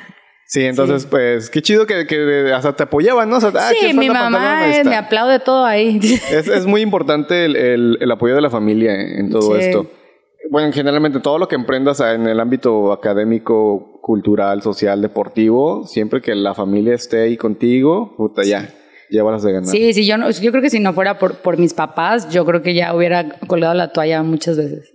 Sí, 0.46 0.64
entonces, 0.64 1.06
pues, 1.06 1.48
qué 1.48 1.62
chido 1.62 1.86
que, 1.86 2.06
que 2.08 2.52
hasta 2.52 2.74
te 2.74 2.82
apoyaban, 2.82 3.28
¿no? 3.30 3.36
O 3.36 3.40
sea, 3.40 3.50
ah, 3.54 3.68
sí, 3.70 3.76
¿quieres 3.78 3.96
mi 3.96 4.08
mamá 4.08 4.58
Ahí 4.64 4.80
eh, 4.80 4.84
me 4.84 4.96
aplaude 4.96 5.38
todo 5.38 5.64
ahí. 5.64 6.00
Es, 6.32 6.48
es 6.48 6.66
muy 6.66 6.80
importante 6.80 7.44
el, 7.44 7.54
el- 7.54 7.98
el 8.00 8.10
apoyo 8.10 8.34
de 8.34 8.40
la 8.40 8.50
familia 8.50 8.94
en, 8.94 9.30
todo 9.30 9.54
Sí. 9.54 9.60
esto. 9.66 9.86
Bueno, 10.50 10.72
generalmente 10.72 11.20
todo 11.20 11.38
lo 11.38 11.46
que 11.46 11.54
emprendas 11.54 12.00
en 12.00 12.26
el 12.26 12.40
ámbito 12.40 12.92
académico, 12.92 14.00
cultural, 14.02 14.62
social, 14.62 15.00
deportivo, 15.00 15.86
siempre 15.86 16.20
que 16.20 16.34
la 16.34 16.54
familia 16.54 16.94
esté 16.94 17.22
ahí 17.22 17.36
contigo, 17.36 18.14
puta, 18.16 18.42
ya, 18.42 18.68
llévalas 19.10 19.44
de 19.44 19.52
ganar. 19.52 19.68
Sí, 19.70 19.92
sí, 19.92 20.04
yo, 20.04 20.18
no, 20.18 20.28
yo 20.30 20.50
creo 20.50 20.62
que 20.62 20.70
si 20.70 20.80
no 20.80 20.92
fuera 20.94 21.18
por, 21.20 21.36
por 21.36 21.58
mis 21.58 21.74
papás, 21.74 22.28
yo 22.30 22.44
creo 22.44 22.62
que 22.62 22.74
ya 22.74 22.92
hubiera 22.96 23.38
colgado 23.46 23.74
la 23.74 23.92
toalla 23.92 24.24
muchas 24.24 24.56
veces. 24.56 24.92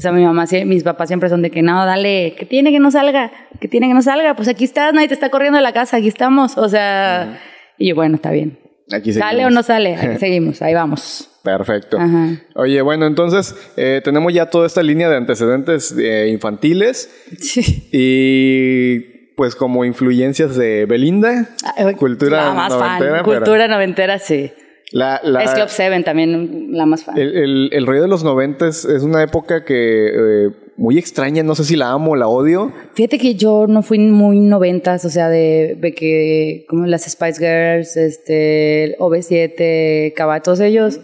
O 0.00 0.02
sea, 0.02 0.12
mi 0.12 0.24
mamá, 0.24 0.46
mis 0.64 0.82
papás 0.82 1.08
siempre 1.10 1.28
son 1.28 1.42
de 1.42 1.50
que 1.50 1.60
no, 1.60 1.84
dale, 1.84 2.34
que 2.38 2.46
tiene 2.46 2.70
que 2.72 2.78
no 2.80 2.90
salga, 2.90 3.30
que 3.60 3.68
tiene 3.68 3.86
que 3.86 3.92
no 3.92 4.00
salga, 4.00 4.34
pues 4.34 4.48
aquí 4.48 4.64
estás, 4.64 4.94
nadie 4.94 5.08
te 5.08 5.12
está 5.14 5.28
corriendo 5.28 5.58
de 5.58 5.62
la 5.62 5.74
casa, 5.74 5.98
aquí 5.98 6.08
estamos. 6.08 6.56
O 6.56 6.70
sea, 6.70 7.38
y 7.76 7.88
yo, 7.90 7.94
bueno, 7.96 8.14
está 8.16 8.30
bien. 8.30 8.58
Aquí 8.90 9.12
¿Sale 9.12 9.32
seguimos. 9.42 9.52
o 9.52 9.54
no 9.54 9.62
sale? 9.62 9.96
Aquí 9.96 10.16
seguimos, 10.18 10.62
ahí 10.62 10.72
vamos. 10.72 11.28
Perfecto. 11.44 11.98
Ajá. 11.98 12.28
Oye, 12.54 12.80
bueno, 12.80 13.04
entonces 13.06 13.54
eh, 13.76 14.00
tenemos 14.02 14.32
ya 14.32 14.46
toda 14.46 14.66
esta 14.66 14.82
línea 14.82 15.10
de 15.10 15.16
antecedentes 15.18 15.94
eh, 15.98 16.28
infantiles 16.32 17.10
Sí. 17.38 17.88
y 17.92 19.00
pues 19.36 19.54
como 19.54 19.84
influencias 19.84 20.56
de 20.56 20.86
Belinda, 20.86 21.46
Ay, 21.76 21.94
cultura 21.94 22.54
fan, 22.54 22.68
noventera, 22.70 23.22
pero- 23.22 23.24
cultura 23.24 23.68
noventera, 23.68 24.18
sí. 24.18 24.50
La, 24.92 25.20
la- 25.22 25.44
Es 25.44 25.52
Club 25.52 25.68
Seven 25.68 26.02
también, 26.04 26.68
la 26.72 26.84
más 26.86 27.04
fan. 27.04 27.16
el, 27.16 27.36
el, 27.36 27.68
el 27.72 27.86
rollo 27.86 28.02
de 28.02 28.08
los 28.08 28.24
noventas 28.24 28.84
es 28.84 29.02
una 29.04 29.22
época 29.22 29.64
que 29.64 30.08
eh, 30.08 30.50
muy 30.76 30.98
extraña, 30.98 31.42
no 31.44 31.54
sé 31.54 31.64
si 31.64 31.76
la 31.76 31.90
amo 31.92 32.12
o 32.12 32.16
la 32.16 32.26
odio. 32.26 32.72
Fíjate 32.94 33.18
que 33.18 33.34
yo 33.36 33.66
no 33.68 33.82
fui 33.82 33.98
muy 34.00 34.40
noventas, 34.40 35.04
o 35.04 35.10
sea, 35.10 35.28
de, 35.28 35.76
de 35.80 35.92
que 35.94 36.64
como 36.68 36.86
las 36.86 37.04
Spice 37.04 37.38
Girls, 37.38 37.96
este, 37.96 38.96
OV7, 38.98 40.12
Cava, 40.14 40.40
todos 40.40 40.60
ellos 40.60 41.00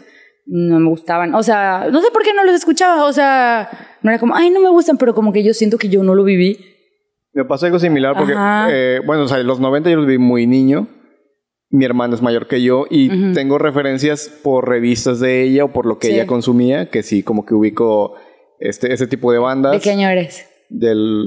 no 0.46 0.80
me 0.80 0.88
gustaban. 0.88 1.34
O 1.34 1.42
sea, 1.42 1.88
no 1.92 2.00
sé 2.00 2.08
por 2.12 2.22
qué 2.22 2.32
no 2.34 2.44
los 2.44 2.54
escuchaba, 2.54 3.04
o 3.04 3.12
sea, 3.12 3.68
no 4.02 4.10
era 4.10 4.18
como, 4.18 4.34
ay, 4.34 4.50
no 4.50 4.60
me 4.60 4.70
gustan, 4.70 4.96
pero 4.98 5.14
como 5.14 5.32
que 5.32 5.42
yo 5.44 5.52
siento 5.54 5.78
que 5.78 5.88
yo 5.88 6.02
no 6.02 6.14
lo 6.14 6.24
viví. 6.24 6.58
Me 7.34 7.44
pasó 7.44 7.66
algo 7.66 7.78
similar 7.78 8.14
porque, 8.16 8.32
eh, 8.70 9.00
bueno, 9.04 9.24
o 9.24 9.28
sea, 9.28 9.38
los 9.42 9.60
90 9.60 9.90
yo 9.90 9.96
los 9.96 10.06
vi 10.06 10.16
muy 10.18 10.46
niño. 10.46 10.88
Mi 11.76 11.84
hermana 11.84 12.14
es 12.14 12.22
mayor 12.22 12.48
que 12.48 12.62
yo 12.62 12.86
y 12.88 13.32
tengo 13.34 13.58
referencias 13.58 14.28
por 14.42 14.66
revistas 14.66 15.20
de 15.20 15.42
ella 15.42 15.64
o 15.64 15.72
por 15.74 15.84
lo 15.84 15.98
que 15.98 16.06
Sí. 16.06 16.14
ella 16.14 16.26
consumía, 16.26 16.88
que 16.88 17.02
sí, 17.02 17.22
como 17.22 17.44
que 17.44 17.52
ubico 17.52 18.14
este, 18.60 18.94
ese 18.94 19.06
tipo 19.06 19.30
de 19.30 19.38
bandas. 19.38 19.72
¿De 19.72 19.80
qué 19.80 19.90
año 19.90 20.08
eres? 20.08 20.48
Del, 20.70 21.26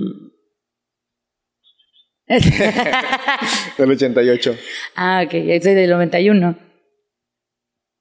del 3.77 3.91
88. 3.91 4.55
ah, 4.95 5.23
ok, 5.25 5.33
yo 5.33 5.61
soy 5.61 5.73
del 5.75 5.89
91. 5.91 6.57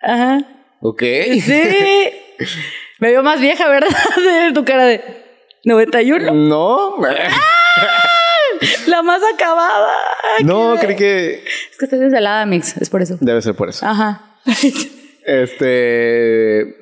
Ajá. 0.01 0.39
Ok. 0.81 1.03
Sí. 1.43 1.63
Me 3.01 3.11
veo 3.11 3.23
más 3.23 3.41
vieja, 3.41 3.69
¿verdad? 3.69 3.89
De 4.49 4.55
tu 4.55 4.65
cara 4.65 4.87
de 4.87 5.03
91. 5.65 6.33
No. 6.33 6.97
La 8.87 9.03
más 9.03 9.21
acabada. 9.35 9.93
No, 10.45 10.77
creí 10.81 10.97
que 10.97 11.35
Es 11.71 11.77
que 11.79 11.85
estás 11.87 12.01
desvelada, 12.01 12.45
Mix, 12.47 12.77
es 12.77 12.91
por 12.91 13.03
eso. 13.03 13.17
debe 13.21 13.41
ser 13.43 13.55
por 13.55 13.69
eso. 13.69 13.85
Ajá. 13.87 14.37
Este. 15.25 16.75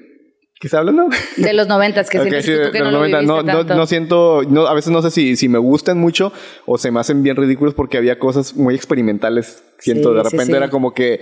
¿Qué 0.59 0.69
está 0.69 0.79
hablando? 0.79 1.09
De 1.37 1.53
los 1.53 1.69
noventas, 1.69 2.09
que 2.09 2.17
Ok, 2.19 2.23
sientes 2.25 2.45
sí, 2.47 2.53
de- 2.53 2.71
que 2.71 2.79
de 2.79 2.79
no 2.79 2.85
los 2.87 2.93
lo 2.95 2.99
90. 3.01 3.23
No, 3.23 3.63
no, 3.65 3.87
siento, 3.87 4.41
no, 4.49 4.67
a 4.67 4.73
veces 4.73 4.91
no 4.91 5.03
sé 5.03 5.11
si, 5.11 5.37
si 5.37 5.51
me 5.51 5.59
gustan 5.59 5.99
mucho 5.99 6.33
o 6.65 6.79
se 6.79 6.91
me 6.91 6.99
hacen 6.99 7.23
bien 7.23 7.37
ridículos 7.37 7.75
porque 7.75 7.99
había 7.99 8.19
cosas 8.19 8.55
muy 8.57 8.75
experimentales. 8.75 9.63
Siento, 9.79 10.11
Sí, 10.13 10.15
de 10.17 10.21
sí, 10.25 10.31
repente 10.31 10.53
sí. 10.53 10.57
era 10.57 10.71
como 10.71 10.95
que 10.95 11.21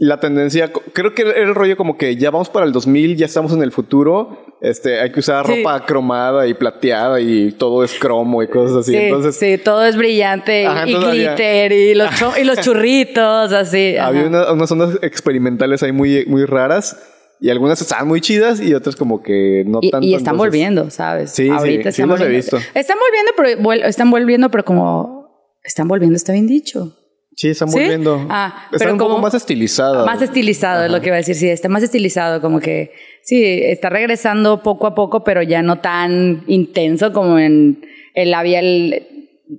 la 0.00 0.20
tendencia, 0.20 0.70
creo 0.92 1.12
que 1.12 1.22
era 1.22 1.32
el 1.32 1.54
rollo 1.56 1.76
como 1.76 1.98
que 1.98 2.14
ya 2.16 2.30
vamos 2.30 2.48
para 2.48 2.64
el 2.64 2.70
2000, 2.72 3.16
ya 3.16 3.26
estamos 3.26 3.52
en 3.52 3.62
el 3.62 3.72
futuro, 3.72 4.44
este, 4.60 5.00
hay 5.00 5.10
que 5.10 5.18
usar 5.18 5.44
Sí. 5.44 5.56
ropa 5.56 5.84
cromada 5.86 6.46
y 6.46 6.54
plateada 6.54 7.20
y 7.20 7.50
todo 7.52 7.82
es 7.82 7.94
cromo 7.98 8.42
y 8.42 8.46
cosas 8.48 8.76
así. 8.76 8.92
Sí, 8.92 8.96
Entonces, 8.96 9.34
sí, 9.36 9.58
todo 9.58 9.84
es 9.84 9.96
brillante 9.96 10.62
y- 10.62 10.66
Ajá, 10.66 10.86
y, 10.86 10.92
entonces 10.94 11.10
había- 11.10 11.34
glitter 11.34 11.72
y 11.72 11.94
los, 11.96 12.10
y 12.40 12.44
los 12.44 12.58
churritos, 12.64 13.52
así. 13.52 13.96
había 13.96 14.26
una- 14.26 14.52
unas 14.52 14.70
ondas 14.70 14.98
experimentales 15.02 15.82
ahí 15.82 15.90
muy, 15.90 16.24
muy 16.26 16.44
raras 16.44 16.96
y 17.40 17.50
algunas 17.50 17.80
estaban 17.80 18.06
muy 18.06 18.20
chidas 18.20 18.60
y 18.60 18.74
otras 18.74 18.94
como 18.94 19.20
que 19.22 19.64
no 19.66 19.80
y, 19.82 19.90
tanto. 19.90 20.06
y 20.06 20.14
están 20.14 20.34
entonces- 20.34 20.38
volviendo, 20.52 20.90
¿sabes? 20.90 21.32
Sí, 21.32 21.44
sí, 21.44 21.50
Ahorita 21.50 21.90
sí 21.90 22.02
están 22.02 22.22
he 22.22 22.28
visto. 22.28 22.56
Están 22.74 22.98
volviendo, 23.00 23.32
pero 23.36 23.72
están 23.88 24.10
volviendo, 24.12 24.48
pero 24.50 24.64
como 24.64 25.56
están 25.64 25.88
volviendo, 25.88 26.14
está 26.16 26.32
bien 26.32 26.46
dicho. 26.46 26.94
Sí, 27.38 27.50
están 27.50 27.68
¿Sí? 27.68 27.78
volviendo. 27.78 28.26
Ah, 28.28 28.64
están 28.72 28.78
pero 28.80 28.92
un 28.94 28.98
poco 28.98 29.10
como- 29.12 29.22
más 29.22 29.32
estilizadas. 29.34 30.04
Más 30.04 30.20
estilizado 30.20 30.84
es 30.86 30.90
lo 30.90 31.00
que 31.00 31.06
iba 31.06 31.14
a 31.14 31.18
decir, 31.18 31.36
sí, 31.36 31.48
está 31.48 31.68
más 31.68 31.84
estilizado, 31.84 32.40
como 32.40 32.58
que 32.58 32.90
sí, 33.22 33.44
está 33.62 33.90
regresando 33.90 34.60
poco 34.64 34.88
a 34.88 34.94
poco, 34.96 35.22
pero 35.22 35.40
ya 35.44 35.62
no 35.62 35.78
tan 35.78 36.42
intenso 36.48 37.12
como 37.12 37.38
en 37.38 37.86
el 38.14 38.32
labial 38.32 39.02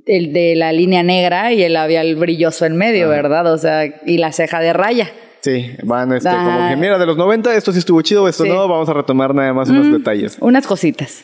el 0.05 0.33
de 0.33 0.55
la 0.57 0.73
línea 0.73 1.03
negra 1.03 1.53
y 1.53 1.63
el 1.63 1.71
labial 1.71 2.17
brilloso 2.17 2.65
en 2.65 2.75
medio, 2.75 3.07
¿verdad? 3.07 3.51
O 3.53 3.57
sea, 3.57 3.85
y 4.05 4.17
la 4.17 4.33
ceja 4.33 4.59
de 4.59 4.73
raya. 4.73 5.09
Sí, 5.39 5.71
van 5.83 6.11
este, 6.11 6.29
como 6.29 6.69
que 6.69 6.75
mira, 6.75 6.99
de 6.99 7.05
los 7.05 7.15
90 7.15 7.55
esto 7.55 7.71
sí 7.71 7.79
estuvo 7.79 8.01
chido, 8.01 8.27
esto 8.27 8.43
Sí. 8.43 8.49
no, 8.49 8.67
vamos 8.67 8.89
a 8.89 8.93
retomar 8.93 9.33
nada 9.33 9.53
más 9.53 9.69
unos 9.69 9.89
detalles. 9.89 10.37
Unas 10.41 10.67
cositas. 10.67 11.23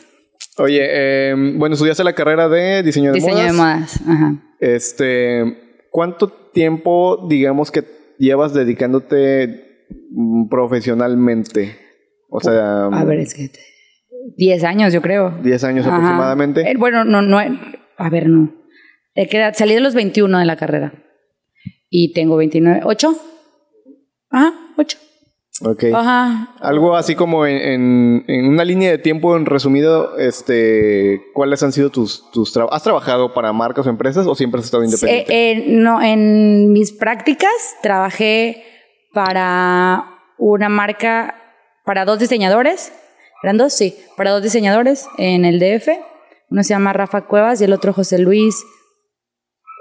Oye, 0.56 0.80
eh, 0.82 1.34
bueno, 1.58 1.74
estudiaste 1.74 2.02
la 2.02 2.14
carrera 2.14 2.48
de 2.48 2.82
diseño 2.82 3.12
de 3.12 3.16
Diseño 3.20 3.34
modas. 3.34 3.46
de 3.52 3.52
modas. 3.52 4.00
Ajá. 4.08 4.34
Este, 4.58 5.65
¿cuánto 5.96 6.28
tiempo, 6.28 7.26
digamos, 7.26 7.70
que 7.70 7.82
llevas 8.18 8.52
dedicándote 8.52 9.86
mm, 10.10 10.46
profesionalmente? 10.50 11.74
O 12.28 12.38
sea, 12.38 12.88
A 12.88 13.04
ver, 13.04 13.20
es 13.20 13.32
que... 13.32 13.50
10 14.36 14.64
años, 14.64 14.92
yo 14.92 15.00
creo. 15.00 15.30
10 15.42 15.64
años 15.64 15.86
Ajá. 15.86 15.96
aproximadamente. 15.96 16.70
Eh, 16.70 16.74
bueno, 16.76 17.04
no, 17.04 17.22
no. 17.22 17.38
A 17.38 18.10
ver, 18.10 18.28
no. 18.28 18.54
¿De 19.14 19.26
qué 19.26 19.38
edad? 19.38 19.54
Salí 19.56 19.72
de 19.72 19.80
los 19.80 19.94
21 19.94 20.38
de 20.38 20.44
la 20.44 20.56
carrera. 20.56 21.02
Y 21.88 22.12
tengo 22.12 22.36
29. 22.36 22.82
¿8? 22.82 23.16
Ajá, 24.28 24.52
8. 24.76 24.98
Ok. 25.64 25.84
Ajá. 25.94 26.54
Algo 26.60 26.96
así 26.96 27.14
como 27.14 27.46
en, 27.46 27.56
en- 27.56 28.24
en 28.28 28.46
una 28.48 28.64
línea 28.64 28.90
de 28.90 28.98
tiempo, 28.98 29.36
en 29.36 29.46
resumido, 29.46 30.18
este, 30.18 31.22
¿cuáles 31.34 31.62
han 31.62 31.72
sido 31.72 31.90
tus, 31.90 32.30
tus 32.30 32.52
trabajos? 32.52 32.76
¿Has 32.76 32.82
trabajado 32.82 33.32
para 33.32 33.52
marcas 33.52 33.86
o 33.86 33.90
empresas 33.90 34.26
o 34.26 34.34
siempre 34.34 34.58
has 34.60 34.66
estado 34.66 34.84
independiente? 34.84 35.32
Eh, 35.32 35.50
eh, 35.52 35.64
no, 35.68 36.02
en 36.02 36.72
mis 36.72 36.92
prácticas 36.92 37.50
trabajé 37.82 38.64
para 39.14 40.04
una 40.38 40.68
marca, 40.68 41.34
para 41.86 42.04
dos 42.04 42.18
diseñadores. 42.18 42.92
¿Eran 43.42 43.56
dos? 43.56 43.72
Sí, 43.72 43.96
para 44.16 44.32
dos 44.32 44.42
diseñadores 44.42 45.08
en 45.18 45.44
el 45.46 45.58
DF. 45.58 45.88
Uno 46.50 46.62
se 46.62 46.70
llama 46.70 46.92
Rafa 46.92 47.22
Cuevas 47.26 47.60
y 47.60 47.64
el 47.64 47.72
otro 47.72 47.92
José 47.94 48.18
Luis. 48.18 48.62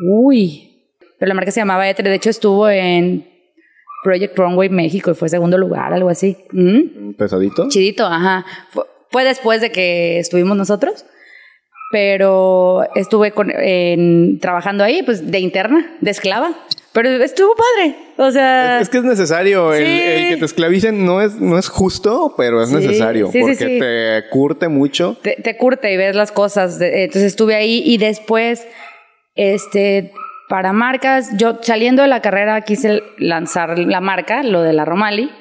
Uy. 0.09 0.71
Pero 1.19 1.29
la 1.29 1.35
marca 1.35 1.51
se 1.51 1.59
llamaba 1.61 1.89
Etre. 1.89 2.09
De 2.09 2.15
hecho, 2.15 2.29
estuvo 2.29 2.69
en 2.69 3.27
Project 4.05 4.37
Runway 4.37 4.69
México 4.69 5.09
y 5.11 5.15
fue 5.15 5.27
segundo 5.29 5.57
lugar, 5.57 5.91
algo 5.91 6.09
así. 6.09 6.37
¿Mm? 6.51 7.13
¿Pesadito? 7.17 7.67
Chidito, 7.69 8.05
ajá. 8.05 8.45
Fue, 8.69 8.83
fue 9.11 9.23
después 9.23 9.61
de 9.61 9.71
que 9.71 10.19
estuvimos 10.19 10.55
nosotros, 10.55 11.05
pero 11.91 12.83
estuve 12.95 13.31
con, 13.31 13.51
en- 13.51 14.39
trabajando 14.39 14.83
ahí, 14.83 15.01
pues 15.03 15.29
de 15.31 15.39
interna, 15.39 15.97
de 16.01 16.11
esclava. 16.11 16.53
Pero 16.93 17.09
estuvo 17.09 17.53
padre. 17.55 17.95
O 18.17 18.31
sea, 18.31 18.77
Es, 18.77 18.83
es 18.83 18.89
que 18.89 18.99
es 18.99 19.03
necesario. 19.03 19.73
El, 19.73 19.85
Sí. 19.85 20.01
el 20.01 20.29
que 20.29 20.37
te 20.37 20.45
esclavicen 20.45 21.05
no 21.05 21.21
es, 21.21 21.35
no 21.41 21.57
es 21.57 21.67
justo, 21.67 22.33
pero 22.37 22.61
es 22.63 22.69
Sí, 22.69 22.75
necesario. 22.75 23.29
sí, 23.31 23.39
porque 23.41 23.55
te 23.55 24.29
curte 24.29 24.67
mucho. 24.69 25.17
te, 25.21 25.35
te 25.41 25.57
curte 25.57 25.91
y 25.91 25.97
ves 25.97 26.15
las 26.15 26.31
cosas. 26.31 26.79
Entonces 26.79 27.23
estuve 27.23 27.55
ahí 27.55 27.81
y 27.85 27.97
después, 27.97 28.65
este, 29.35 30.13
para 30.49 30.73
marcas, 30.73 31.31
yo 31.37 31.57
saliendo 31.61 32.01
de 32.01 32.07
la 32.07 32.21
carrera 32.21 32.61
quise 32.61 33.01
lanzar 33.17 33.79
la 33.79 34.01
marca, 34.01 34.43
lo 34.43 34.61
de 34.61 34.73
la 34.73 34.85
Romali. 34.85 35.31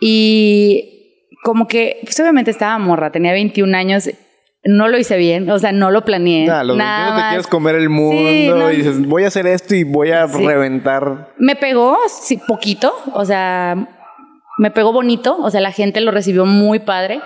Y 0.00 1.26
como 1.42 1.66
que, 1.68 1.98
pues 2.02 2.18
obviamente 2.20 2.50
estaba 2.50 2.78
morra, 2.78 3.10
tenía 3.12 3.32
21 3.32 3.76
años. 3.76 4.10
No 4.62 4.88
lo 4.88 4.98
hice 4.98 5.16
bien, 5.16 5.48
o 5.50 5.58
sea, 5.58 5.72
no 5.72 5.90
lo 5.90 6.04
planeé. 6.04 6.46
Nada, 6.46 6.64
los 6.64 6.76
nada 6.76 6.98
21 7.06 7.22
te 7.22 7.28
quieres 7.30 7.46
comer 7.46 7.74
el 7.76 7.88
mundo 7.88 8.28
Sí, 8.30 8.48
no. 8.48 8.70
y 8.70 8.76
dices, 8.76 9.06
voy 9.06 9.24
a 9.24 9.28
hacer 9.28 9.46
esto 9.46 9.74
y 9.74 9.84
voy 9.84 10.10
a 10.10 10.28
Sí. 10.28 10.46
reventar. 10.46 11.32
Me 11.38 11.56
pegó, 11.56 11.96
sí, 12.08 12.36
poquito, 12.46 12.94
o 13.14 13.24
sea, 13.24 13.88
me 14.58 14.70
pegó 14.70 14.92
bonito, 14.92 15.38
o 15.38 15.50
sea, 15.50 15.62
la 15.62 15.72
gente 15.72 16.02
lo 16.02 16.10
recibió 16.10 16.44
muy 16.44 16.80
padre, 16.80 17.22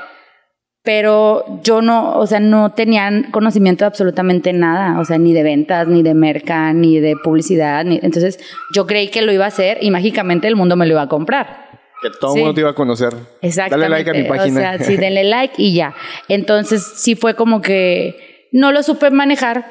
pero 0.85 1.45
yo 1.63 1.81
no, 1.81 2.19
o 2.19 2.27
sea, 2.27 2.41
no 2.41 2.73
tenía 2.73 3.11
conocimiento 3.33 3.85
de 3.85 3.87
absolutamente 3.87 4.53
nada, 4.53 5.01
o 5.01 5.05
sea, 5.07 5.17
ni 5.19 5.33
de 5.33 5.43
ventas, 5.43 5.89
ni 5.89 6.03
de 6.03 6.13
merca, 6.15 6.73
ni 6.75 7.01
de 7.01 7.17
publicidad, 7.17 7.85
ni, 7.85 7.99
entonces 8.03 8.39
yo 8.75 8.87
creí 8.87 9.09
que 9.09 9.23
lo 9.23 9.33
iba 9.33 9.47
a 9.47 9.49
hacer 9.49 9.79
y 9.81 9.91
mágicamente 9.91 10.47
el 10.47 10.57
mundo 10.57 10.77
me 10.77 10.85
lo 10.87 10.93
iba 10.93 11.03
a 11.03 11.09
comprar. 11.09 11.65
Que 12.03 12.11
todo 12.21 12.33
el 12.33 12.35
Sí. 12.35 12.39
mundo 12.41 12.55
te 12.55 12.61
iba 12.61 12.71
a 12.71 12.75
conocer. 12.75 13.15
Exactamente. 13.41 13.91
Dale 13.91 14.05
like 14.05 14.11
a 14.11 14.13
mi 14.13 14.29
página. 14.29 14.59
O 14.59 14.63
sea, 14.63 14.79
sí, 14.79 14.99
denle 14.99 15.25
like 15.25 15.55
y 15.57 15.73
ya. 15.75 15.95
Entonces, 16.29 16.83
sí 16.97 17.15
fue 17.15 17.35
como 17.35 17.63
que 17.63 18.47
no 18.53 18.71
lo 18.71 18.83
supe 18.83 19.11
manejar, 19.11 19.65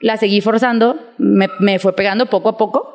la 0.00 0.18
seguí 0.18 0.42
forzando, 0.42 1.00
me, 1.16 1.48
me 1.60 1.78
fue 1.78 1.96
pegando 1.96 2.26
poco 2.26 2.50
a 2.50 2.56
poco, 2.58 2.94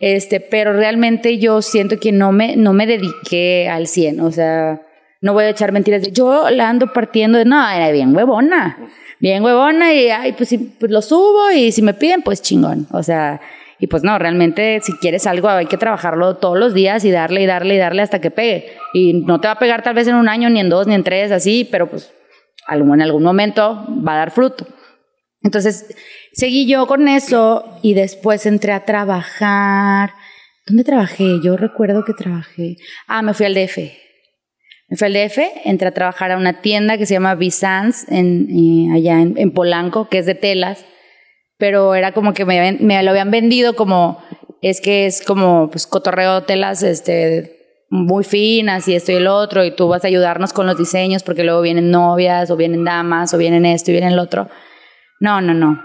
este, 0.00 0.40
pero 0.40 0.72
realmente 0.72 1.36
yo 1.38 1.60
siento 1.60 2.00
que 2.00 2.12
no 2.12 2.32
me, 2.32 2.56
no 2.56 2.72
me 2.72 2.86
dediqué 2.86 3.68
al 3.68 3.88
100, 3.88 4.20
o 4.20 4.32
sea, 4.32 4.80
no 5.20 5.32
voy 5.32 5.44
a 5.44 5.50
echar 5.50 5.72
mentiras 5.72 6.02
de 6.02 6.12
yo 6.12 6.50
la 6.50 6.68
ando 6.68 6.92
partiendo 6.92 7.38
de, 7.38 7.44
no, 7.44 7.64
bien 7.92 8.14
huevona, 8.14 8.78
bien 9.20 9.42
huevona 9.42 9.92
y, 9.94 10.08
ay, 10.08 10.32
pues, 10.32 10.54
pues 10.78 10.92
lo 10.92 11.02
subo 11.02 11.50
y 11.50 11.72
si 11.72 11.82
me 11.82 11.94
piden, 11.94 12.22
pues 12.22 12.42
chingón, 12.42 12.86
o 12.90 13.02
sea, 13.02 13.40
y 13.80 13.86
pues 13.86 14.02
no, 14.02 14.18
realmente 14.18 14.80
si 14.82 14.92
quieres 14.94 15.26
algo 15.26 15.48
hay 15.48 15.66
que 15.66 15.76
trabajarlo 15.76 16.36
todos 16.36 16.58
los 16.58 16.74
días 16.74 17.04
y 17.04 17.10
darle 17.10 17.42
y 17.42 17.46
darle 17.46 17.76
y 17.76 17.78
darle 17.78 18.02
hasta 18.02 18.20
que 18.20 18.32
pegue. 18.32 18.72
Y 18.92 19.12
no 19.24 19.40
te 19.40 19.46
va 19.46 19.52
a 19.52 19.58
pegar 19.58 19.82
tal 19.82 19.94
vez 19.94 20.08
en 20.08 20.16
un 20.16 20.28
año, 20.28 20.50
ni 20.50 20.58
en 20.58 20.68
dos, 20.68 20.88
ni 20.88 20.94
en 20.94 21.04
tres, 21.04 21.30
así, 21.30 21.66
pero 21.70 21.88
pues 21.88 22.12
en 22.68 23.02
algún 23.02 23.22
momento 23.22 23.86
va 24.06 24.14
a 24.14 24.18
dar 24.18 24.30
fruto. 24.30 24.66
Entonces, 25.42 25.94
seguí 26.32 26.66
yo 26.66 26.86
con 26.86 27.06
eso 27.08 27.78
y 27.82 27.94
después 27.94 28.46
entré 28.46 28.72
a 28.72 28.84
trabajar. 28.84 30.10
¿Dónde 30.66 30.84
trabajé? 30.84 31.40
Yo 31.42 31.56
recuerdo 31.56 32.04
que 32.04 32.12
trabajé. 32.12 32.76
Ah, 33.06 33.22
me 33.22 33.32
fui 33.32 33.46
al 33.46 33.54
DF. 33.54 34.07
Fui 34.96 35.06
al 35.06 35.12
DF, 35.12 35.38
entré 35.64 35.88
a 35.88 35.94
trabajar 35.94 36.32
a 36.32 36.36
una 36.36 36.62
tienda 36.62 36.96
que 36.96 37.06
se 37.06 37.14
llama 37.14 37.34
Bizance, 37.34 38.06
en, 38.08 38.48
eh, 38.50 38.94
allá 38.94 39.20
en, 39.20 39.50
Polanco, 39.52 40.08
que 40.08 40.18
es 40.18 40.26
de 40.26 40.34
telas, 40.34 40.84
pero 41.58 41.94
era 41.94 42.12
como 42.12 42.32
que 42.32 42.44
me 42.44 43.02
lo 43.02 43.10
habían 43.10 43.30
vendido 43.30 43.76
como, 43.76 44.18
es 44.62 44.80
que 44.80 45.06
es 45.06 45.22
como, 45.22 45.68
pues, 45.70 45.86
cotorreo 45.86 46.44
telas, 46.44 46.82
este, 46.82 47.58
muy 47.90 48.24
finas 48.24 48.86
y 48.88 48.94
esto 48.94 49.12
y 49.12 49.16
el 49.16 49.26
otro, 49.26 49.64
y 49.64 49.74
tú 49.74 49.88
vas 49.88 50.04
a 50.04 50.08
ayudarnos 50.08 50.52
con 50.52 50.66
los 50.66 50.76
diseños 50.76 51.22
porque 51.22 51.44
luego 51.44 51.62
vienen 51.62 51.90
novias, 51.90 52.50
o 52.50 52.56
vienen 52.56 52.84
damas, 52.84 53.32
o 53.34 53.38
vienen 53.38 53.64
esto 53.66 53.90
y 53.90 53.94
vienen 53.94 54.12
el 54.12 54.18
otro. 54.18 54.48
No, 55.20 55.40
no, 55.40 55.54
no. 55.54 55.82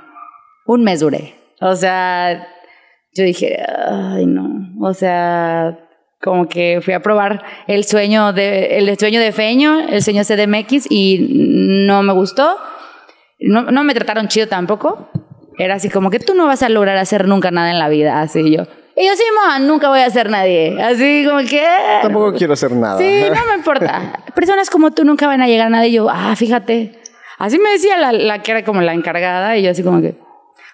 Un 0.65 0.83
mes 0.83 0.99
duré. 0.99 1.35
O 1.59 1.75
sea, 1.75 2.47
yo 3.13 3.23
dije, 3.23 3.57
ay, 3.87 4.25
no. 4.25 4.73
O 4.81 4.93
sea, 4.93 5.82
como 6.23 6.47
que 6.47 6.79
fui 6.81 6.93
a 6.93 7.01
probar 7.01 7.43
el 7.67 7.83
sueño 7.83 8.31
de, 8.31 8.77
el 8.77 8.97
sueño 8.97 9.19
de 9.19 9.33
Feño, 9.33 9.81
el 9.89 10.01
sueño 10.01 10.23
CDMX, 10.23 10.87
y 10.89 11.27
no 11.85 12.01
me 12.01 12.13
gustó. 12.13 12.57
No, 13.39 13.63
no 13.63 13.83
me 13.83 13.93
trataron 13.93 14.29
chido 14.29 14.47
tampoco. 14.47 15.09
Era 15.57 15.75
así 15.75 15.89
como 15.89 16.09
que 16.09 16.19
tú 16.19 16.33
no 16.33 16.47
vas 16.47 16.63
a 16.63 16.69
lograr 16.69 16.97
hacer 16.97 17.27
nunca 17.27 17.51
nada 17.51 17.71
en 17.71 17.77
la 17.77 17.89
vida, 17.89 18.21
así 18.21 18.55
yo. 18.55 18.63
Y 18.95 19.05
yo, 19.05 19.15
sí, 19.15 19.23
ma, 19.35 19.59
nunca 19.59 19.89
voy 19.89 19.99
a 19.99 20.09
ser 20.09 20.29
nadie. 20.29 20.81
Así 20.81 21.25
como 21.27 21.39
que... 21.39 21.65
Tampoco 22.01 22.33
quiero 22.33 22.53
hacer 22.53 22.71
nada. 22.71 22.97
Sí, 22.97 23.23
no 23.27 23.45
me 23.47 23.55
importa. 23.55 24.23
Personas 24.35 24.69
como 24.69 24.91
tú 24.91 25.03
nunca 25.03 25.27
van 25.27 25.41
a 25.41 25.47
llegar 25.47 25.67
a 25.67 25.69
nada. 25.71 25.87
Y 25.87 25.93
yo, 25.93 26.09
ah, 26.09 26.35
fíjate. 26.35 27.01
Así 27.39 27.57
me 27.59 27.71
decía 27.71 27.97
la, 27.97 28.13
la 28.13 28.43
que 28.43 28.51
era 28.51 28.63
como 28.63 28.81
la 28.81 28.93
encargada. 28.93 29.57
Y 29.57 29.63
yo 29.63 29.71
así 29.71 29.83
como 29.83 29.99
que... 29.99 30.15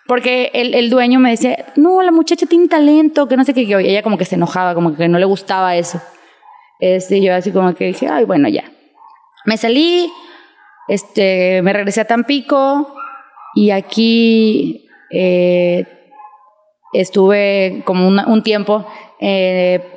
Porque 0.10 0.50
el, 0.56 0.74
el 0.74 0.90
dueño 0.90 1.20
me 1.20 1.30
decía, 1.30 1.68
no, 1.76 2.02
la 2.02 2.12
muchacha 2.12 2.48
tiene 2.48 2.68
talento, 2.68 3.28
que 3.28 3.38
no 3.38 3.44
sé 3.46 3.54
qué. 3.54 3.62
Y 3.62 3.74
ella 3.74 4.02
como 4.02 4.18
que 4.18 4.26
se 4.26 4.36
enojaba, 4.36 4.74
como 4.74 4.96
que 4.96 5.08
no 5.08 5.20
le 5.20 5.26
gustaba 5.26 5.76
eso. 5.76 6.02
Este, 6.80 7.18
y 7.20 7.26
yo 7.26 7.36
así 7.36 7.52
como 7.52 7.76
que 7.76 7.86
dije, 7.86 8.08
ay, 8.08 8.26
bueno, 8.26 8.50
ya. 8.50 8.64
Me 9.46 9.56
salí, 9.56 10.12
este, 10.88 11.62
me 11.62 11.74
regresé 11.74 12.02
a 12.02 12.06
Tampico. 12.06 12.96
Y 13.54 13.70
aquí 13.70 14.88
eh, 15.12 15.86
estuve 16.94 17.84
como 17.86 18.08
un 18.08 18.42
tiempo. 18.44 18.88
Eh, 19.20 19.96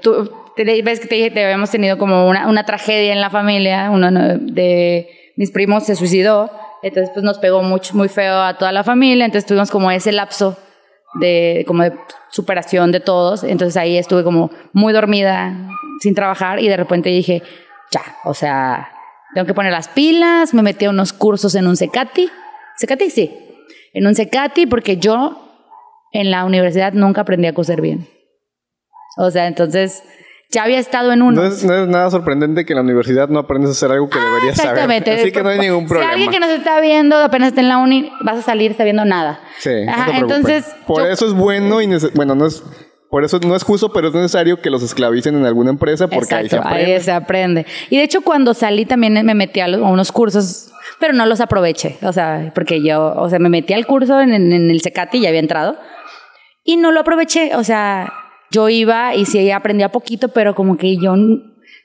te- 0.56 0.82
ves 0.82 1.00
que 1.00 1.06
te 1.06 1.14
dije 1.14 1.32
que 1.32 1.42
habíamos 1.42 1.70
tenido 1.70 1.96
como 1.96 2.28
una, 2.28 2.48
una 2.48 2.66
tragedia 2.66 3.12
en 3.14 3.20
la 3.22 3.30
familia. 3.30 3.88
Uno 3.90 4.10
no- 4.10 4.36
de 4.38 5.08
mis 5.36 5.50
primos 5.50 5.84
se 5.86 5.96
suicidó. 5.96 6.50
Entonces, 6.82 7.10
pues 7.14 7.24
nos 7.24 7.38
pegó 7.38 7.62
mucho, 7.62 7.94
muy 7.94 8.08
feo 8.08 8.42
a 8.42 8.58
toda 8.58 8.72
la 8.72 8.84
familia. 8.84 9.24
Entonces, 9.24 9.46
tuvimos 9.46 9.70
como 9.70 9.90
ese 9.90 10.12
lapso 10.12 10.56
de, 11.20 11.64
como 11.66 11.84
de 11.84 11.92
superación 12.30 12.92
de 12.92 13.00
todos. 13.00 13.44
Entonces, 13.44 13.76
ahí 13.76 13.96
estuve 13.96 14.24
como 14.24 14.50
muy 14.72 14.92
dormida, 14.92 15.54
sin 16.00 16.14
trabajar. 16.14 16.60
Y 16.60 16.68
de 16.68 16.76
repente 16.76 17.08
dije, 17.10 17.42
ya, 17.90 18.02
o 18.24 18.34
sea, 18.34 18.90
tengo 19.34 19.46
que 19.46 19.54
poner 19.54 19.72
las 19.72 19.88
pilas. 19.88 20.54
Me 20.54 20.62
metí 20.62 20.86
a 20.86 20.90
unos 20.90 21.12
cursos 21.12 21.54
en 21.54 21.66
un 21.66 21.76
Secati. 21.76 22.30
Secati, 22.76 23.10
sí. 23.10 23.32
En 23.94 24.06
un 24.06 24.14
Secati, 24.14 24.66
porque 24.66 24.96
yo 24.96 25.48
en 26.12 26.30
la 26.30 26.44
universidad 26.44 26.92
nunca 26.92 27.22
aprendí 27.22 27.46
a 27.46 27.54
coser 27.54 27.80
bien. 27.80 28.08
O 29.16 29.30
sea, 29.30 29.46
entonces 29.46 30.02
ya 30.52 30.62
había 30.64 30.78
estado 30.78 31.12
en 31.12 31.22
uno. 31.22 31.40
No 31.42 31.48
es, 31.48 31.64
no 31.64 31.74
es 31.74 31.88
nada 31.88 32.10
sorprendente 32.10 32.64
que 32.64 32.74
en 32.74 32.76
la 32.76 32.82
universidad 32.82 33.28
no 33.28 33.40
aprendes 33.40 33.70
a 33.70 33.72
hacer 33.72 33.90
algo 33.90 34.08
que 34.08 34.18
deberías 34.18 34.56
saber. 34.56 34.70
Exactamente. 34.72 35.10
Así 35.10 35.32
que 35.32 35.42
no 35.42 35.48
hay 35.48 35.58
ningún 35.58 35.86
problema. 35.88 36.10
Si 36.10 36.14
alguien 36.14 36.30
que 36.30 36.38
nos 36.40 36.50
está 36.50 36.80
viendo 36.80 37.16
apenas 37.16 37.48
está 37.48 37.62
en 37.62 37.68
la 37.68 37.78
uni, 37.78 38.12
vas 38.24 38.38
a 38.38 38.42
salir 38.42 38.74
sabiendo 38.76 39.04
nada. 39.04 39.40
Sí, 39.58 39.70
Ajá, 39.88 40.18
entonces, 40.18 40.66
Por 40.86 41.02
yo- 41.02 41.08
eso 41.08 41.26
es 41.26 41.32
bueno 41.32 41.80
y 41.82 41.88
bueno, 42.14 42.34
no 42.36 42.46
es 42.46 42.62
por 43.10 43.24
eso 43.24 43.38
no 43.46 43.54
es 43.54 43.62
justo, 43.62 43.92
pero 43.92 44.08
es 44.08 44.14
necesario 44.14 44.60
que 44.62 44.70
los 44.70 44.82
esclavicen 44.82 45.34
en 45.36 45.44
alguna 45.44 45.68
empresa 45.70 46.08
porque 46.08 46.34
ahí 46.34 46.48
se 46.48 46.56
Exacto, 46.56 46.68
aprende. 46.68 46.94
ahí 46.94 47.00
se 47.02 47.12
aprende. 47.12 47.66
Y 47.90 47.98
de 47.98 48.04
hecho, 48.04 48.22
cuando 48.22 48.54
salí 48.54 48.86
también 48.86 49.12
me 49.26 49.34
metí 49.34 49.60
a, 49.60 49.68
los- 49.68 49.82
a 49.82 49.88
unos 49.90 50.12
cursos, 50.12 50.70
pero 50.98 51.12
no 51.12 51.26
los 51.26 51.40
aproveché. 51.42 51.98
O 52.02 52.12
sea, 52.14 52.52
porque 52.54 52.82
yo, 52.82 53.12
o 53.16 53.28
sea, 53.28 53.38
me 53.38 53.50
metí 53.50 53.74
al 53.74 53.86
curso 53.86 54.18
en, 54.20 54.32
en- 54.32 54.52
en 54.52 54.70
el 54.70 54.80
Secati, 54.80 55.20
ya 55.20 55.28
había 55.28 55.40
entrado, 55.40 55.76
y 56.64 56.76
no 56.78 56.90
lo 56.90 57.00
aproveché. 57.00 57.54
O 57.56 57.64
sea, 57.64 58.10
yo 58.52 58.68
iba 58.68 59.14
y 59.14 59.24
sí 59.24 59.50
aprendía 59.50 59.90
poquito, 59.90 60.28
pero 60.28 60.54
como 60.54 60.76
que 60.76 60.96
yo, 60.96 61.14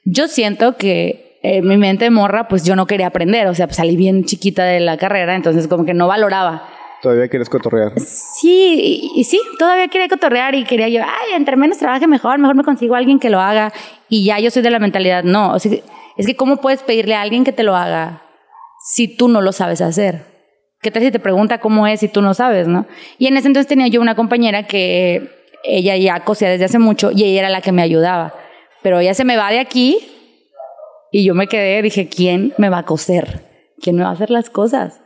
yo 0.04 0.28
siento 0.28 0.76
que 0.78 1.40
en 1.42 1.68
mi 1.68 1.78
mente 1.78 2.06
de 2.06 2.12
morra, 2.12 2.48
pues 2.48 2.64
yo 2.64 2.76
no 2.76 2.86
quería 2.86 3.08
aprender. 3.08 3.48
O 3.48 3.56
sea, 3.56 3.68
pues 3.68 3.78
salí 3.78 3.96
bien 3.96 4.26
chiquita 4.26 4.64
de 4.66 4.80
la 4.80 4.98
carrera, 4.98 5.36
entonces 5.36 5.68
como 5.68 5.86
que 5.86 5.94
no 5.94 6.08
valoraba. 6.08 6.68
Todavía 7.02 7.28
quieres 7.30 7.50
cotorrear. 7.50 7.94
Sí, 8.00 9.12
y, 9.16 9.20
y 9.20 9.24
sí, 9.24 9.40
todavía 9.60 9.88
quería 9.88 10.10
cotorrear 10.10 10.56
y 10.56 10.64
quería 10.66 10.90
yo, 10.90 11.02
ay, 11.04 11.36
entre 11.36 11.56
menos 11.56 11.78
trabaje 11.78 12.08
mejor, 12.08 12.40
mejor 12.40 12.56
me 12.56 12.64
consigo 12.64 12.96
a 12.96 12.98
alguien 12.98 13.20
que 13.20 13.30
lo 13.30 13.40
haga. 13.40 13.72
Y 14.10 14.26
ya 14.26 14.40
yo 14.40 14.52
soy 14.52 14.64
de 14.64 14.72
la 14.72 14.80
mentalidad, 14.80 15.24
no, 15.24 15.54
o 15.54 15.60
sea, 15.60 15.72
es 16.18 16.26
que 16.26 16.36
¿cómo 16.36 16.58
puedes 16.58 16.82
pedirle 16.82 17.16
a 17.16 17.22
alguien 17.22 17.44
que 17.44 17.52
te 17.52 17.64
lo 17.64 17.76
haga 17.76 18.24
si 18.84 19.16
tú 19.16 19.30
no 19.30 19.42
lo 19.42 19.52
sabes 19.52 19.82
hacer? 19.82 20.26
¿Qué 20.82 20.92
tal 20.92 21.04
si 21.04 21.12
te 21.12 21.20
pregunta 21.20 21.60
cómo 21.60 21.88
es 21.88 22.00
si 22.00 22.08
tú 22.08 22.22
no 22.22 22.34
sabes, 22.34 22.68
no? 22.68 22.88
Y 23.20 23.28
en 23.28 23.38
ese 23.38 23.48
entonces 23.48 23.68
tenía 23.68 23.88
yo 23.88 24.02
una 24.02 24.16
compañera 24.16 24.64
que 24.64 25.37
ella 25.64 25.96
ya 25.98 26.24
cosía 26.24 26.50
desde 26.50 26.66
hace 26.66 26.80
mucho 26.80 27.12
y 27.12 27.24
ella 27.24 27.40
era 27.40 27.50
la 27.50 27.62
que 27.62 27.72
me 27.72 27.82
ayudaba. 27.82 28.34
Pero 28.82 29.00
ella 29.00 29.14
se 29.14 29.26
me 29.26 29.38
va 29.38 29.52
de 29.52 29.60
aquí 29.60 30.00
y 31.12 31.24
yo 31.24 31.34
me 31.36 31.48
quedé, 31.48 31.82
dije, 31.82 32.08
¿quién 32.08 32.54
me 32.58 32.70
va 32.70 32.80
a 32.80 32.86
coser? 32.86 33.42
¿Quién 33.82 33.96
me 33.96 34.04
va 34.04 34.10
a 34.10 34.14
hacer 34.14 34.30
las 34.30 34.50
cosas? 34.50 35.02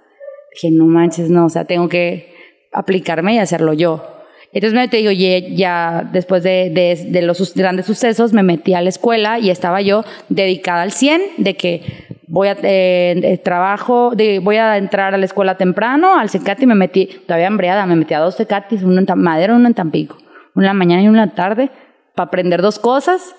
Dije, 0.53 0.71
no 0.71 0.85
manches, 0.85 1.29
no, 1.29 1.45
o 1.45 1.49
sea, 1.49 1.65
tengo 1.65 1.89
que 1.89 2.33
aplicarme 2.71 3.35
y 3.35 3.39
hacerlo 3.39 3.73
yo. 3.73 4.05
Entonces 4.53 4.77
me 4.77 4.87
te 4.89 4.97
digo, 4.97 5.11
ya, 5.11 6.09
después 6.11 6.43
de, 6.43 6.69
de, 7.09 7.21
los 7.21 7.53
grandes 7.55 7.85
sucesos 7.85 8.33
me 8.33 8.43
metí 8.43 8.73
a 8.73 8.81
la 8.81 8.89
escuela 8.89 9.39
y 9.39 9.49
estaba 9.49 9.81
yo 9.81 10.03
dedicada 10.27 10.81
al 10.81 10.91
100 10.91 11.21
de 11.37 11.55
que 11.55 11.83
voy 12.27 12.49
a 12.49 12.57
eh, 12.61 13.39
trabajo, 13.43 14.11
de, 14.13 14.39
voy 14.39 14.57
a 14.57 14.77
entrar 14.77 15.13
a 15.13 15.17
la 15.17 15.25
escuela 15.25 15.55
temprano, 15.55 16.17
al 16.17 16.29
Cecati 16.29 16.65
me 16.65 16.75
metí, 16.75 17.07
todavía 17.25 17.47
hambriada, 17.47 17.85
me 17.85 17.95
metí 17.95 18.13
a 18.13 18.19
dos 18.19 18.35
Cecatis, 18.35 18.83
uno 18.83 18.99
en 18.99 19.19
Madero, 19.19 19.55
uno 19.55 19.67
en 19.67 19.73
Tampico, 19.73 20.17
en 20.55 20.63
la 20.63 20.73
mañana 20.73 21.01
y 21.01 21.05
en 21.05 21.15
la 21.15 21.33
tarde, 21.33 21.69
aprender 22.15 22.61
dos 22.61 22.79
cosas. 22.79 23.35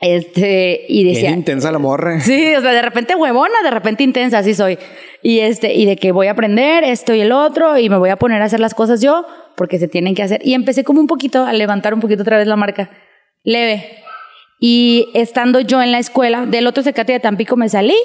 Este, 0.00 0.84
y 0.88 1.04
decía. 1.04 1.30
Intensa 1.30 1.72
la 1.72 1.78
morra. 1.78 2.20
Sí, 2.20 2.54
o 2.54 2.60
sea, 2.60 2.72
de 2.72 2.82
repente 2.82 3.14
huevona, 3.14 3.62
de 3.62 3.70
repente 3.70 4.02
intensa, 4.02 4.38
así 4.38 4.54
soy. 4.54 4.78
Y 5.22 5.40
este, 5.40 5.74
y 5.74 5.86
de 5.86 5.96
que 5.96 6.12
voy 6.12 6.26
a 6.26 6.32
aprender 6.32 6.84
esto 6.84 7.14
y 7.14 7.20
el 7.20 7.32
otro, 7.32 7.78
y 7.78 7.88
me 7.88 7.96
voy 7.96 8.10
a 8.10 8.16
poner 8.16 8.42
a 8.42 8.44
hacer 8.44 8.60
las 8.60 8.74
cosas 8.74 9.00
yo, 9.00 9.26
porque 9.56 9.78
se 9.78 9.88
tienen 9.88 10.14
que 10.14 10.22
hacer. 10.22 10.40
Y 10.44 10.54
empecé 10.54 10.84
como 10.84 11.00
un 11.00 11.06
poquito 11.06 11.44
a 11.44 11.52
levantar 11.52 11.94
un 11.94 12.00
poquito 12.00 12.22
otra 12.22 12.36
vez 12.38 12.46
la 12.46 12.56
marca. 12.56 12.90
Leve. 13.42 14.02
Y 14.60 15.08
estando 15.14 15.60
yo 15.60 15.82
en 15.82 15.92
la 15.92 15.98
escuela, 15.98 16.46
del 16.46 16.66
otro 16.66 16.82
secate 16.82 17.12
de 17.12 17.20
Tampico 17.20 17.56
me 17.56 17.68
salí, 17.68 17.96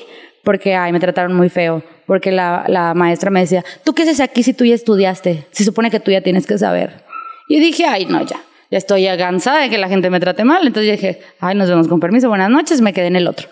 porque 0.44 0.76
ay, 0.76 0.92
me 0.92 1.00
trataron 1.00 1.34
muy 1.34 1.50
feo. 1.50 1.84
Porque 2.06 2.32
la, 2.32 2.66
la 2.68 2.94
maestra 2.94 3.32
me 3.32 3.42
decía, 3.42 3.64
¿tú 3.84 3.94
qué 3.94 4.04
haces 4.04 4.20
aquí 4.20 4.44
si 4.44 4.54
tú 4.54 4.66
ya 4.66 4.76
estudiaste? 4.76 5.46
Se 5.52 5.64
supone 5.64 5.92
que 5.92 6.00
tú 6.00 6.12
ya 6.12 6.22
tienes 6.22 6.46
que 6.46 6.58
saber. 6.58 7.04
Y 7.52 7.60
dije, 7.60 7.86
ay, 7.86 8.06
no, 8.06 8.26
ya 8.26 8.42
ya 8.72 8.78
estoy 8.78 9.06
cansada 9.18 9.64
de 9.64 9.70
que 9.70 9.78
la 9.78 9.90
gente 9.90 10.10
me 10.10 10.20
trate 10.20 10.46
mal. 10.46 10.66
Entonces 10.66 10.94
dije, 10.94 11.20
ay, 11.42 11.56
nos 11.56 11.70
vemos 11.70 11.90
con 11.90 12.00
permiso, 12.00 12.30
buenas 12.30 12.50
noches, 12.50 12.80
me 12.82 12.94
quedé 12.94 13.08
en 13.08 13.18
el 13.18 13.28
otro. 13.28 13.50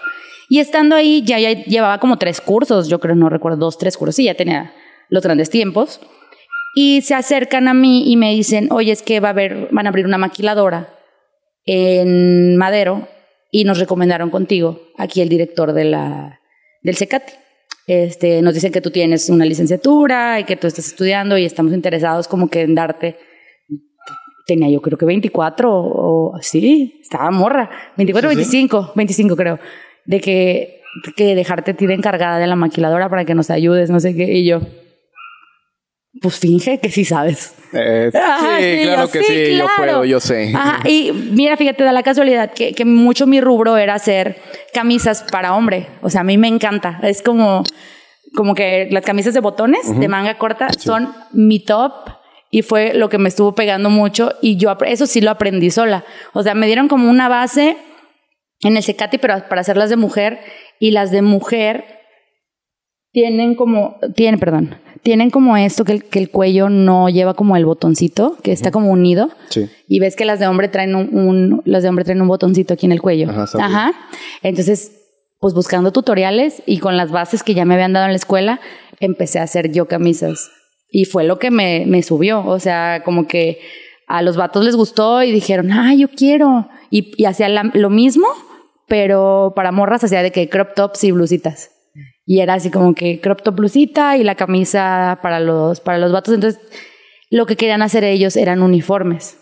Y 0.48 0.60
estando 0.60 0.96
ahí, 0.96 1.22
ya, 1.24 1.38
ya 1.40 1.52
llevaba 1.52 2.00
como 2.00 2.18
tres 2.18 2.42
cursos, 2.42 2.88
yo 2.88 3.00
creo, 3.00 3.16
no 3.16 3.30
recuerdo, 3.30 3.58
dos, 3.58 3.78
tres 3.78 3.98
cursos, 3.98 4.18
y 4.20 4.24
ya 4.24 4.34
tenía 4.34 4.74
los 5.10 5.22
grandes 5.22 5.50
tiempos. 5.50 6.00
Y 6.74 7.02
se 7.02 7.14
acercan 7.16 7.68
a 7.68 7.74
mí 7.74 8.10
y 8.10 8.16
me 8.16 8.32
dicen, 8.32 8.70
oye, 8.72 8.94
es 8.94 9.04
que 9.04 9.20
va 9.20 9.28
a 9.28 9.32
haber, 9.32 9.68
van 9.72 9.86
a 9.86 9.90
abrir 9.90 10.06
una 10.06 10.18
maquiladora 10.18 10.98
en 11.66 12.56
Madero 12.56 13.08
y 13.52 13.66
nos 13.66 13.78
recomendaron 13.78 14.30
contigo, 14.30 14.80
aquí 14.98 15.22
el 15.22 15.30
director 15.30 15.74
de 15.74 15.84
la, 15.84 16.40
del 16.82 16.96
CECATI. 16.96 17.34
Este, 17.88 18.42
nos 18.42 18.54
dicen 18.54 18.72
que 18.72 18.82
tú 18.82 18.92
tienes 18.92 19.30
una 19.30 19.46
licenciatura 19.46 20.40
y 20.40 20.46
que 20.46 20.56
tú 20.56 20.68
estás 20.68 20.88
estudiando 20.88 21.38
y 21.38 21.46
estamos 21.46 21.74
interesados 21.74 22.28
como 22.28 22.50
que 22.50 22.62
en 22.62 22.76
darte 22.76 23.18
tenía 24.50 24.70
yo 24.70 24.82
creo 24.82 24.98
que 24.98 25.06
24 25.06 25.72
o, 25.72 26.38
sí, 26.42 27.00
estaba 27.02 27.30
morra, 27.30 27.70
24, 27.98 28.30
25, 28.30 28.94
25 28.96 29.36
creo, 29.36 29.60
de 30.06 30.20
que, 30.20 30.82
que 31.16 31.36
dejarte 31.36 31.74
tirar 31.76 31.98
encargada 31.98 32.40
de 32.40 32.48
la 32.48 32.56
maquiladora 32.56 33.10
para 33.10 33.26
que 33.26 33.36
nos 33.36 33.52
ayudes, 33.52 33.92
no 33.92 34.00
sé 34.00 34.16
qué, 34.16 34.24
y 34.34 34.46
yo, 34.46 34.62
pues 36.20 36.40
finge 36.40 36.80
que 36.80 36.90
sí 36.90 37.06
sabes. 37.06 37.56
Eh, 37.74 38.10
sí, 38.14 38.84
claro 38.84 39.12
que 39.12 39.24
sí, 39.24 39.58
yo 39.58 39.68
puedo, 39.78 40.04
yo 40.04 40.20
sé. 40.20 40.52
Ajá, 40.56 40.90
y 40.90 41.12
mira, 41.12 41.56
fíjate, 41.56 41.84
da 41.84 41.92
la 41.92 42.04
casualidad 42.04 42.52
que, 42.52 42.74
que, 42.74 42.86
mucho 42.86 43.28
mi 43.28 43.40
rubro 43.40 43.78
era 43.78 43.94
hacer 43.94 44.42
camisas 44.74 45.24
para 45.32 45.54
hombre. 45.54 45.88
O 46.02 46.10
sea, 46.10 46.22
a 46.22 46.24
mí 46.24 46.40
me 46.40 46.48
encanta. 46.48 47.00
Es 47.04 47.22
como, 47.22 47.64
como 48.36 48.56
que 48.56 48.88
las 48.90 49.06
camisas 49.06 49.36
de 49.36 49.40
botones, 49.40 50.00
de 50.00 50.08
manga 50.08 50.40
corta, 50.40 50.70
son 50.74 51.14
mi 51.32 51.60
top 51.60 52.19
y 52.52 52.62
fue 52.62 52.94
lo 52.94 53.10
que 53.10 53.18
me 53.18 53.30
estuvo 53.30 53.54
pegando 53.54 53.90
mucho 53.90 54.34
y 54.42 54.58
yo 54.58 54.76
eso 54.86 55.06
sí 55.06 55.22
lo 55.22 55.32
aprendí 55.32 55.70
sola. 55.72 56.04
O 56.34 56.44
sea, 56.44 56.56
me 56.56 56.68
dieron 56.68 56.88
como 56.88 57.10
una 57.10 57.30
base 57.30 57.78
en 58.62 58.78
el 58.78 58.84
Secati, 58.84 59.18
pero 59.18 59.36
para 59.48 59.62
hacerlas 59.62 59.90
de 59.90 59.98
mujer 59.98 60.40
y 60.80 60.92
las 60.92 61.12
de 61.12 61.22
mujer 61.22 61.86
tienen 63.12 63.56
como, 63.56 63.98
tienen, 64.16 64.40
perdón, 64.40 64.76
tienen 65.04 65.30
como 65.30 65.58
esto 65.58 65.86
que 65.86 65.94
el, 65.94 66.04
que 66.04 66.20
el 66.20 66.30
cuello 66.30 66.70
no 66.70 67.10
lleva 67.10 67.34
como 67.34 67.56
el 67.56 67.66
botoncito, 67.66 68.38
que 68.44 68.52
está 68.52 68.72
como 68.72 68.92
unido. 68.92 69.30
Sí. 69.50 69.70
Y 69.88 70.00
ves 70.00 70.16
que 70.16 70.26
las 70.26 70.40
de 70.40 70.48
hombre 70.48 70.68
traen 70.68 70.96
un, 70.96 71.62
las 71.66 71.84
de 71.84 71.90
hombre 71.90 72.06
traen 72.06 72.22
un 72.22 72.28
botoncito 72.28 72.74
aquí 72.74 72.86
en 72.86 72.92
el 72.92 73.02
cuello. 73.02 73.30
Ajá, 73.30 73.46
Ajá. 73.60 73.92
Entonces, 74.44 74.92
pues 75.40 75.54
buscando 75.54 75.92
tutoriales 75.92 76.62
y 76.66 76.80
con 76.80 76.98
las 76.98 77.12
bases 77.12 77.44
que 77.44 77.54
ya 77.54 77.66
me 77.66 77.76
habían 77.76 77.94
dado 77.94 78.06
en 78.06 78.12
la 78.12 78.18
escuela, 78.18 78.60
empecé 79.00 79.40
a 79.40 79.44
hacer 79.44 79.72
yo 79.72 79.88
camisas. 79.88 80.52
Y 80.92 81.06
fue 81.06 81.24
lo 81.24 81.40
que 81.40 81.52
me, 81.52 81.86
me 81.88 82.02
subió. 82.04 82.46
O 82.46 82.60
sea, 82.60 83.04
como 83.04 83.28
que 83.28 83.60
a 84.08 84.24
los 84.24 84.36
vatos 84.36 84.66
les 84.66 84.76
gustó 84.76 85.24
y 85.24 85.32
dijeron, 85.32 85.72
ah, 85.72 85.94
yo 85.94 86.10
quiero. 86.10 86.68
Y, 86.90 87.24
hacía 87.26 87.48
lo 87.50 87.90
mismo, 87.90 88.28
pero 88.88 89.54
para 89.56 89.72
morras 89.72 90.04
hacía 90.04 90.24
de 90.24 90.32
que 90.32 90.50
crop 90.50 90.74
tops 90.76 91.04
y 91.04 91.12
blusitas. 91.12 91.72
Y 92.26 92.42
era 92.42 92.56
así 92.56 92.72
como 92.72 92.94
que 92.94 93.22
crop 93.22 93.42
top 93.44 93.56
blusita 93.56 94.18
y 94.18 94.24
la 94.24 94.36
camisa 94.36 95.20
para 95.22 95.40
los, 95.40 95.80
para 95.80 96.00
los 96.00 96.12
vatos. 96.12 96.34
Entonces, 96.34 96.60
lo 97.30 97.46
que 97.46 97.56
querían 97.56 97.84
hacer 97.84 98.04
ellos 98.04 98.36
eran 98.36 98.64
uniformes. 98.64 99.38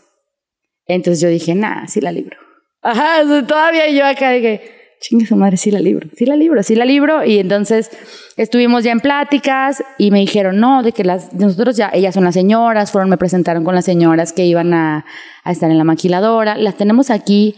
Entonces 0.85 1.21
yo 1.21 1.29
dije, 1.29 1.55
nah, 1.55 1.87
sí 1.87 2.01
la 2.01 2.11
libro. 2.11 2.37
Ajá, 2.81 3.23
todavía 3.45 3.89
yo 3.89 4.05
acá 4.05 4.31
dije, 4.31 4.76
chingue 4.99 5.25
su 5.25 5.35
madre, 5.35 5.57
sí 5.57 5.71
la 5.71 5.79
libro, 5.79 6.09
sí 6.15 6.25
la 6.25 6.35
libro, 6.35 6.63
sí 6.63 6.75
la 6.75 6.85
libro. 6.85 7.23
Y 7.23 7.39
entonces 7.39 7.91
estuvimos 8.35 8.83
ya 8.83 8.91
en 8.91 8.99
pláticas 8.99 9.83
y 9.97 10.11
me 10.11 10.19
dijeron, 10.19 10.59
no, 10.59 10.83
de 10.83 10.91
que 10.91 11.03
las, 11.03 11.33
nosotros 11.33 11.77
ya, 11.77 11.89
ellas 11.93 12.13
son 12.13 12.23
las 12.23 12.33
señoras, 12.33 12.91
fueron, 12.91 13.09
me 13.09 13.17
presentaron 13.17 13.63
con 13.63 13.75
las 13.75 13.85
señoras 13.85 14.33
que 14.33 14.45
iban 14.45 14.73
a, 14.73 15.05
a 15.43 15.51
estar 15.51 15.69
en 15.69 15.77
la 15.77 15.83
maquiladora, 15.83 16.57
las 16.57 16.75
tenemos 16.75 17.09
aquí 17.09 17.55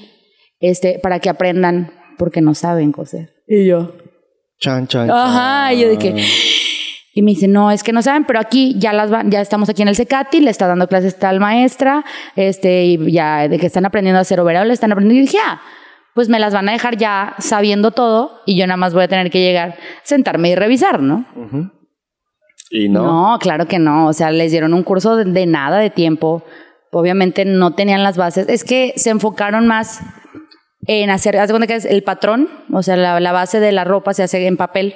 este, 0.59 0.99
para 1.01 1.19
que 1.19 1.29
aprendan 1.29 1.91
porque 2.17 2.41
no 2.41 2.53
saben 2.53 2.91
coser. 2.91 3.33
Y 3.47 3.65
yo. 3.65 3.93
Chan, 4.59 4.87
chan. 4.87 5.09
Ajá, 5.09 5.73
y 5.73 5.81
yo 5.81 5.89
de 5.89 5.97
que... 5.97 6.15
Y 7.11 7.23
me 7.23 7.31
dice, 7.31 7.47
no, 7.47 7.71
es 7.71 7.83
que 7.83 7.91
no 7.91 8.01
saben, 8.01 8.23
pero 8.23 8.39
aquí 8.39 8.75
ya 8.77 8.93
las 8.93 9.09
van, 9.09 9.29
ya 9.31 9.41
estamos 9.41 9.67
aquí 9.67 9.81
en 9.81 9.87
el 9.87 9.95
Secati, 9.95 10.39
le 10.39 10.51
está 10.51 10.67
dando 10.67 10.87
clases 10.87 11.17
tal 11.17 11.39
maestra, 11.39 12.05
este, 12.35 12.85
y 12.85 13.11
ya 13.11 13.47
de 13.49 13.57
que 13.57 13.65
están 13.65 13.85
aprendiendo 13.85 14.19
a 14.19 14.21
hacer 14.21 14.39
overall, 14.39 14.67
le 14.67 14.73
están 14.73 14.91
aprendiendo. 14.91 15.23
Y 15.23 15.25
dije, 15.25 15.39
ah, 15.43 15.59
pues 16.19 16.27
me 16.27 16.37
las 16.37 16.53
van 16.53 16.67
a 16.67 16.73
dejar 16.73 16.97
ya 16.97 17.33
sabiendo 17.37 17.91
todo 17.91 18.41
y 18.45 18.57
yo 18.57 18.67
nada 18.67 18.75
más 18.75 18.93
voy 18.93 19.03
a 19.03 19.07
tener 19.07 19.31
que 19.31 19.39
llegar, 19.39 19.77
sentarme 20.03 20.49
y 20.49 20.55
revisar, 20.55 21.01
¿no? 21.01 21.25
Y 22.69 22.89
no. 22.89 23.03
No, 23.03 23.39
claro 23.39 23.67
que 23.67 23.79
no. 23.79 24.05
O 24.05 24.11
sea, 24.11 24.29
les 24.29 24.51
dieron 24.51 24.73
un 24.73 24.83
curso 24.83 25.15
de, 25.15 25.45
nada 25.45 25.77
de 25.77 25.89
tiempo. 25.89 26.43
Obviamente 26.91 27.45
no 27.45 27.73
tenían 27.73 28.03
las 28.03 28.17
bases. 28.17 28.49
Es 28.49 28.65
que 28.65 28.91
se 28.97 29.11
enfocaron 29.11 29.65
más 29.65 30.01
en 30.87 31.09
hacer, 31.09 31.37
haz 31.37 31.47
de 31.47 31.53
cuenta 31.53 31.67
que 31.67 31.75
es 31.75 31.85
el 31.85 32.03
patrón, 32.03 32.49
o 32.69 32.83
sea, 32.83 32.97
la, 32.97 33.31
base 33.31 33.61
de 33.61 33.71
la 33.71 33.85
ropa 33.85 34.13
se 34.13 34.23
hace 34.23 34.45
en 34.45 34.57
papel. 34.57 34.95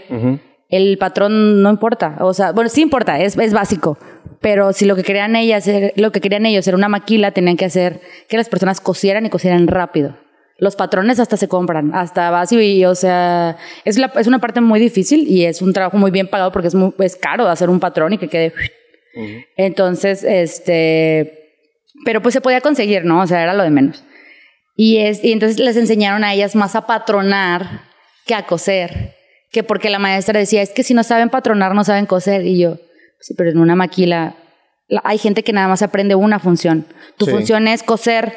El 0.67 0.97
patrón 0.97 1.61
no 1.61 1.69
importa, 1.69 2.17
o 2.19 2.33
sea, 2.33 2.51
bueno, 2.51 2.69
sí 2.69 2.81
importa, 2.81 3.17
es, 3.21 3.37
es 3.37 3.53
básico, 3.53 3.97
pero 4.41 4.73
si 4.73 4.83
lo 4.83 4.97
que 4.97 5.03
querían 5.03 5.37
ellas, 5.37 5.69
lo 5.95 6.11
que 6.11 6.19
querían 6.19 6.45
ellos 6.45 6.67
era 6.67 6.75
una 6.75 6.89
maquila, 6.89 7.31
tenían 7.31 7.55
que 7.55 7.63
hacer 7.63 8.01
que 8.27 8.35
las 8.35 8.49
personas 8.49 8.81
cosieran 8.81 9.25
y 9.25 9.29
cosieran 9.29 9.67
rápido 9.67 10.17
los 10.57 10.75
patrones 10.75 11.19
hasta 11.19 11.37
se 11.37 11.47
compran, 11.47 11.93
hasta 11.93 12.29
vas 12.29 12.51
y, 12.51 12.85
o 12.85 12.95
sea, 12.95 13.57
es, 13.85 13.97
la, 13.97 14.11
es 14.15 14.27
una 14.27 14.39
parte 14.39 14.61
muy 14.61 14.79
difícil 14.79 15.27
y 15.27 15.45
es 15.45 15.61
un 15.61 15.73
trabajo 15.73 15.97
muy 15.97 16.11
bien 16.11 16.27
pagado 16.27 16.51
porque 16.51 16.67
es, 16.67 16.75
muy, 16.75 16.93
es 16.99 17.15
caro 17.15 17.47
hacer 17.47 17.69
un 17.69 17.79
patrón 17.79 18.13
y 18.13 18.17
que 18.17 18.27
quede. 18.27 18.53
Entonces, 19.57 20.23
este, 20.23 21.43
pero 22.05 22.21
pues 22.21 22.33
se 22.33 22.41
podía 22.41 22.61
conseguir, 22.61 23.05
¿no? 23.05 23.21
O 23.21 23.27
sea, 23.27 23.43
era 23.43 23.53
lo 23.53 23.63
de 23.63 23.69
menos. 23.69 24.03
Y, 24.75 24.97
es, 24.97 25.23
y 25.23 25.31
entonces 25.31 25.59
les 25.59 25.77
enseñaron 25.77 26.23
a 26.23 26.33
ellas 26.33 26.55
más 26.55 26.75
a 26.75 26.87
patronar 26.87 27.81
que 28.25 28.33
a 28.33 28.45
coser, 28.45 29.15
que 29.51 29.63
porque 29.63 29.89
la 29.89 29.99
maestra 29.99 30.39
decía, 30.39 30.61
es 30.61 30.71
que 30.71 30.83
si 30.83 30.93
no 30.93 31.03
saben 31.03 31.29
patronar, 31.29 31.75
no 31.75 31.83
saben 31.83 32.05
coser. 32.05 32.45
Y 32.45 32.59
yo, 32.59 32.79
sí, 33.19 33.35
pero 33.35 33.51
en 33.51 33.59
una 33.59 33.75
maquila 33.75 34.35
hay 35.03 35.17
gente 35.17 35.43
que 35.43 35.53
nada 35.53 35.67
más 35.67 35.81
aprende 35.81 36.15
una 36.15 36.39
función. 36.39 36.85
Tu 37.17 37.25
función 37.27 37.67
es 37.67 37.83
coser 37.83 38.33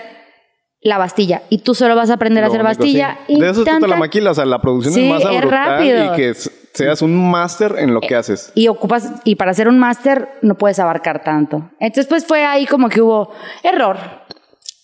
la 0.87 0.99
bastilla 0.99 1.43
y 1.51 1.59
tú 1.59 1.75
solo 1.75 1.95
vas 1.97 2.11
a 2.11 2.15
aprender 2.15 2.45
a 2.45 2.47
hacer 2.49 2.63
bastilla. 2.63 3.19
Y 3.29 3.41
de 3.41 3.51
eso 3.51 3.65
trata 3.65 3.87
la 3.87 3.97
maquila, 3.97 4.31
o 4.31 4.35
sea, 4.35 4.47
la 4.47 4.61
producción 4.61 4.95
es 4.99 5.11
más 5.11 5.23
es 5.25 5.41
rápido. 5.43 6.15
y 6.15 6.17
que 6.17 6.35
seas 6.73 7.03
un 7.03 7.31
máster 7.31 7.77
en 7.79 7.95
lo 7.95 8.01
que 8.01 8.15
eh, 8.15 8.17
haces. 8.17 8.53
Y 8.55 8.69
ocupas, 8.69 9.11
y 9.25 9.35
para 9.37 9.55
ser 9.55 9.69
un 9.69 9.79
máster 9.79 10.29
no 10.43 10.57
puedes 10.57 10.79
abarcar 10.79 11.25
tanto. 11.25 11.71
Entonces, 11.81 12.07
pues 12.07 12.25
fue 12.25 12.45
ahí 12.45 12.67
como 12.67 12.89
que 12.89 13.01
hubo 13.01 13.33
error, 13.63 13.97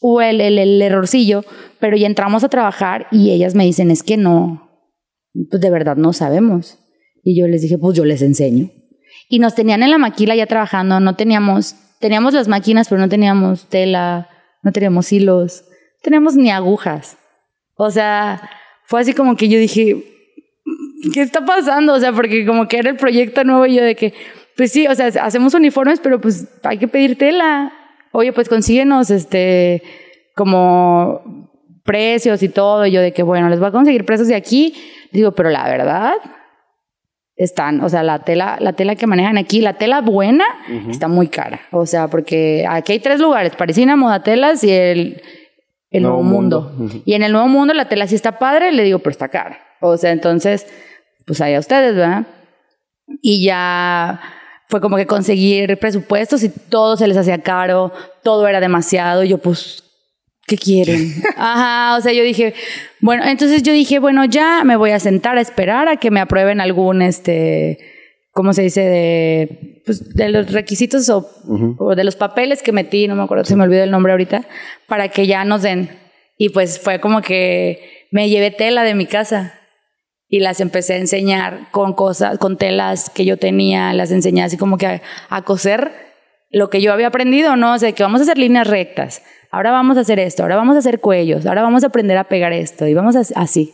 hubo 0.00 0.20
el, 0.20 0.40
el, 0.40 0.82
errorcillo, 0.82 1.44
pero 1.78 1.96
ya 1.96 2.06
entramos 2.06 2.44
a 2.44 2.48
trabajar 2.48 3.06
y 3.10 3.30
ellas 3.30 3.54
me 3.54 3.64
dicen, 3.64 3.90
es 3.90 4.02
que 4.02 4.16
no, 4.16 4.70
pues 5.50 5.60
de 5.60 5.70
verdad 5.70 5.96
no 5.96 6.12
sabemos. 6.12 6.78
Y 7.22 7.38
yo 7.38 7.46
les 7.46 7.62
dije, 7.62 7.78
pues 7.78 7.96
yo 7.96 8.04
les 8.04 8.22
enseño. 8.22 8.70
Y 9.28 9.38
nos 9.38 9.54
tenían 9.54 9.82
en 9.82 9.90
la 9.90 9.98
maquila 9.98 10.34
ya 10.34 10.46
trabajando, 10.46 10.98
no 11.00 11.14
teníamos, 11.14 11.76
teníamos 12.00 12.34
las 12.34 12.48
máquinas, 12.48 12.88
pero 12.88 13.00
no 13.00 13.08
teníamos 13.08 13.66
tela, 13.68 14.28
no 14.62 14.72
teníamos 14.72 15.12
hilos 15.12 15.64
tenemos 16.02 16.36
ni 16.36 16.50
agujas. 16.50 17.16
O 17.74 17.90
sea, 17.90 18.50
fue 18.84 19.00
así 19.00 19.12
como 19.14 19.36
que 19.36 19.48
yo 19.48 19.58
dije, 19.58 20.04
¿qué 21.14 21.22
está 21.22 21.44
pasando? 21.44 21.94
O 21.94 22.00
sea, 22.00 22.12
porque 22.12 22.44
como 22.44 22.68
que 22.68 22.78
era 22.78 22.90
el 22.90 22.96
proyecto 22.96 23.44
nuevo 23.44 23.66
y 23.66 23.76
yo 23.76 23.82
de 23.82 23.94
que, 23.94 24.12
pues 24.56 24.72
sí, 24.72 24.86
o 24.86 24.94
sea, 24.94 25.06
hacemos 25.06 25.54
uniformes, 25.54 26.00
pero 26.00 26.20
pues 26.20 26.48
hay 26.62 26.78
que 26.78 26.88
pedir 26.88 27.16
tela. 27.16 27.72
Oye, 28.12 28.32
pues 28.32 28.48
consíguenos 28.48 29.10
este, 29.10 29.82
como 30.34 31.48
precios 31.84 32.42
y 32.42 32.48
todo. 32.48 32.84
Y 32.86 32.92
yo 32.92 33.00
de 33.00 33.12
que, 33.12 33.22
bueno, 33.22 33.48
les 33.48 33.58
voy 33.58 33.68
a 33.68 33.72
conseguir 33.72 34.04
precios 34.04 34.28
de 34.28 34.34
aquí. 34.34 34.74
Digo, 35.12 35.32
pero 35.32 35.50
la 35.50 35.64
verdad, 35.64 36.14
están, 37.36 37.80
o 37.82 37.88
sea, 37.88 38.02
la 38.02 38.20
tela, 38.20 38.58
la 38.60 38.74
tela 38.74 38.94
que 38.94 39.06
manejan 39.06 39.38
aquí, 39.38 39.60
la 39.60 39.74
tela 39.74 40.00
buena, 40.00 40.44
está 40.88 41.08
muy 41.08 41.28
cara. 41.28 41.60
O 41.70 41.86
sea, 41.86 42.08
porque 42.08 42.66
aquí 42.68 42.92
hay 42.92 43.00
tres 43.00 43.20
lugares, 43.20 43.56
Parisina, 43.56 43.96
Modatelas 43.96 44.62
y 44.64 44.70
el 44.70 45.22
el 45.92 46.02
Nuevo, 46.02 46.22
Mundo. 46.22 46.72
Y 47.04 47.14
en 47.14 47.22
el 47.22 47.32
Nuevo 47.32 47.48
Mundo 47.48 47.74
la 47.74 47.88
tela 47.88 48.06
sí 48.06 48.14
está 48.14 48.38
padre, 48.38 48.72
le 48.72 48.82
digo, 48.82 48.98
pero 48.98 49.10
está 49.10 49.28
cara. 49.28 49.58
O 49.80 49.96
sea, 49.96 50.12
entonces, 50.12 50.66
pues 51.26 51.40
allá 51.40 51.58
ustedes, 51.58 51.94
¿verdad? 51.94 52.26
Y 53.20 53.44
ya 53.44 54.20
fue 54.68 54.80
como 54.80 54.96
que 54.96 55.06
conseguir 55.06 55.78
presupuestos 55.78 56.42
y 56.42 56.48
todo 56.48 56.96
se 56.96 57.06
les 57.06 57.16
hacía 57.16 57.42
caro, 57.42 57.92
todo 58.22 58.48
era 58.48 58.58
demasiado. 58.58 59.22
Y 59.22 59.28
yo, 59.28 59.38
pues, 59.38 59.84
¿qué 60.46 60.56
quieren? 60.56 61.12
Ajá, 61.36 61.96
o 61.98 62.00
sea, 62.00 62.12
yo 62.12 62.22
dije, 62.22 62.54
bueno, 63.00 63.24
entonces 63.24 63.62
yo 63.62 63.72
dije, 63.72 63.98
bueno, 63.98 64.24
ya 64.24 64.64
me 64.64 64.76
voy 64.76 64.92
a 64.92 64.98
sentar 64.98 65.36
a 65.36 65.42
esperar 65.42 65.88
a 65.88 65.96
que 65.96 66.10
me 66.10 66.20
aprueben 66.20 66.60
algún, 66.60 67.02
este, 67.02 67.78
¿cómo 68.32 68.52
se 68.52 68.62
dice? 68.62 68.80
De, 68.80 69.82
pues, 69.86 70.14
de 70.14 70.28
los 70.28 70.50
requisitos 70.52 71.08
o, 71.08 71.30
o 71.78 71.94
de 71.94 72.04
los 72.04 72.16
papeles 72.16 72.62
que 72.62 72.72
metí, 72.72 73.06
no 73.06 73.14
me 73.14 73.22
acuerdo, 73.22 73.44
se 73.44 73.56
me 73.56 73.64
olvidó 73.64 73.84
el 73.84 73.90
nombre 73.90 74.12
ahorita, 74.12 74.46
para 74.88 75.08
que 75.08 75.26
ya 75.26 75.44
nos 75.44 75.62
den. 75.62 75.90
Y 76.36 76.48
pues 76.48 76.80
fue 76.80 77.00
como 77.00 77.22
que 77.22 78.06
me 78.10 78.28
llevé 78.28 78.50
tela 78.50 78.82
de 78.82 78.94
mi 78.94 79.06
casa 79.06 79.54
y 80.28 80.40
las 80.40 80.60
empecé 80.60 80.94
a 80.94 80.98
enseñar 80.98 81.70
con 81.70 81.92
cosas, 81.92 82.38
con 82.38 82.56
telas 82.56 83.10
que 83.10 83.24
yo 83.24 83.36
tenía, 83.36 83.92
las 83.92 84.10
enseñé 84.10 84.42
así 84.42 84.56
como 84.56 84.78
que 84.78 84.86
a, 84.86 85.02
a 85.28 85.42
coser 85.42 85.92
lo 86.50 86.68
que 86.70 86.80
yo 86.80 86.92
había 86.92 87.08
aprendido, 87.08 87.56
¿no? 87.56 87.74
O 87.74 87.78
sea, 87.78 87.92
que 87.92 88.02
vamos 88.02 88.20
a 88.20 88.24
hacer 88.24 88.38
líneas 88.38 88.66
rectas, 88.66 89.22
ahora 89.50 89.72
vamos 89.72 89.96
a 89.96 90.00
hacer 90.00 90.18
esto, 90.18 90.42
ahora 90.42 90.56
vamos 90.56 90.76
a 90.76 90.80
hacer 90.80 91.00
cuellos, 91.00 91.46
ahora 91.46 91.62
vamos 91.62 91.82
a 91.84 91.88
aprender 91.88 92.16
a 92.16 92.24
pegar 92.24 92.52
esto 92.52 92.86
y 92.86 92.94
vamos 92.94 93.16
a, 93.16 93.40
así. 93.40 93.72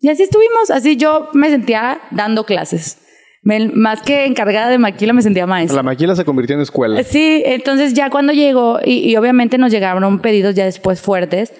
Y 0.00 0.08
así 0.08 0.22
estuvimos, 0.22 0.70
así 0.70 0.96
yo 0.96 1.28
me 1.32 1.50
sentía 1.50 2.00
dando 2.10 2.44
clases. 2.44 2.98
Me- 3.42 3.68
más 3.68 4.02
que 4.02 4.26
encargada 4.26 4.68
de 4.68 4.78
maquila 4.78 5.12
me 5.12 5.22
sentía 5.22 5.46
maestra. 5.46 5.76
La 5.76 5.82
maquila 5.82 6.14
se 6.14 6.24
convirtió 6.24 6.54
en 6.56 6.62
escuela. 6.62 7.02
Sí, 7.04 7.42
entonces 7.46 7.94
ya 7.94 8.10
cuando 8.10 8.32
llegó, 8.32 8.78
y, 8.84 9.10
y 9.10 9.16
obviamente 9.16 9.56
nos 9.58 9.70
llegaron 9.72 10.20
pedidos 10.20 10.54
ya 10.54 10.64
después 10.64 11.00
fuertes, 11.00 11.52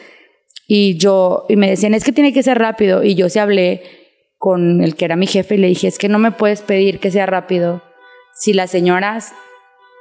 y 0.66 0.96
yo, 0.98 1.46
y 1.48 1.56
me 1.56 1.68
decían, 1.70 1.94
es 1.94 2.04
que 2.04 2.12
tiene 2.12 2.32
que 2.32 2.42
ser 2.42 2.58
rápido, 2.58 3.02
y 3.02 3.14
yo 3.14 3.28
se 3.28 3.40
hablé 3.40 3.82
con 4.36 4.82
el 4.82 4.94
que 4.94 5.04
era 5.06 5.16
mi 5.16 5.26
jefe 5.26 5.54
y 5.56 5.58
le 5.58 5.66
dije, 5.68 5.88
es 5.88 5.98
que 5.98 6.08
no 6.08 6.18
me 6.18 6.32
puedes 6.32 6.62
pedir 6.62 6.98
que 6.98 7.10
sea 7.10 7.26
rápido 7.26 7.82
si 8.34 8.52
las 8.52 8.70
señoras 8.70 9.32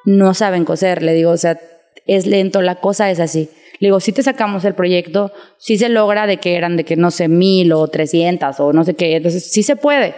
no 0.06 0.34
saben 0.34 0.64
coser, 0.66 1.02
le 1.04 1.14
digo, 1.14 1.32
o 1.32 1.38
sea, 1.38 1.60
es 2.08 2.26
lento, 2.26 2.62
la 2.62 2.76
cosa 2.76 3.10
es 3.12 3.20
así. 3.20 3.50
Le 3.80 3.88
digo, 3.88 4.00
si 4.00 4.12
te 4.14 4.24
sacamos 4.24 4.64
el 4.66 4.76
proyecto, 4.76 5.32
sí 5.58 5.78
se 5.78 5.90
logra 5.90 6.26
de 6.28 6.38
que 6.38 6.56
eran 6.56 6.78
de 6.78 6.84
que 6.84 6.96
no 6.96 7.12
sé, 7.12 7.28
mil 7.28 7.72
o 7.74 7.88
trescientas 7.88 8.60
o 8.60 8.72
no 8.74 8.84
sé 8.84 8.94
qué, 8.96 9.16
entonces 9.18 9.52
sí 9.52 9.64
se 9.64 9.76
puede. 9.76 10.14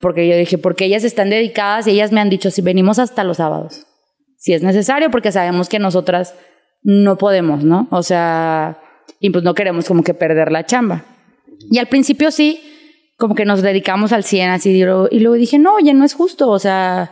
Porque 0.00 0.28
yo 0.28 0.36
dije, 0.36 0.58
porque 0.58 0.84
ellas 0.84 1.04
están 1.04 1.30
dedicadas 1.30 1.86
y 1.86 1.92
ellas 1.92 2.12
me 2.12 2.20
han 2.20 2.30
dicho, 2.30 2.50
si 2.50 2.62
venimos 2.62 2.98
hasta 2.98 3.24
los 3.24 3.38
sábados, 3.38 3.86
si 4.36 4.52
es 4.52 4.62
necesario, 4.62 5.10
porque 5.10 5.32
sabemos 5.32 5.68
que 5.68 5.78
nosotras 5.78 6.34
no 6.82 7.16
podemos, 7.16 7.64
¿no? 7.64 7.88
O 7.90 8.02
sea, 8.02 8.78
y 9.20 9.30
pues 9.30 9.42
no 9.44 9.54
queremos 9.54 9.86
como 9.86 10.02
que 10.02 10.12
perder 10.12 10.52
la 10.52 10.66
chamba. 10.66 11.04
Y 11.70 11.78
al 11.78 11.86
principio 11.86 12.30
sí, 12.30 12.60
como 13.16 13.34
que 13.34 13.44
nos 13.46 13.62
dedicamos 13.62 14.12
al 14.12 14.24
100 14.24 14.50
así, 14.50 14.70
y 14.70 14.84
luego, 14.84 15.08
y 15.10 15.20
luego 15.20 15.36
dije, 15.36 15.58
no, 15.58 15.76
oye, 15.76 15.94
no 15.94 16.04
es 16.04 16.14
justo, 16.14 16.50
o 16.50 16.58
sea, 16.58 17.10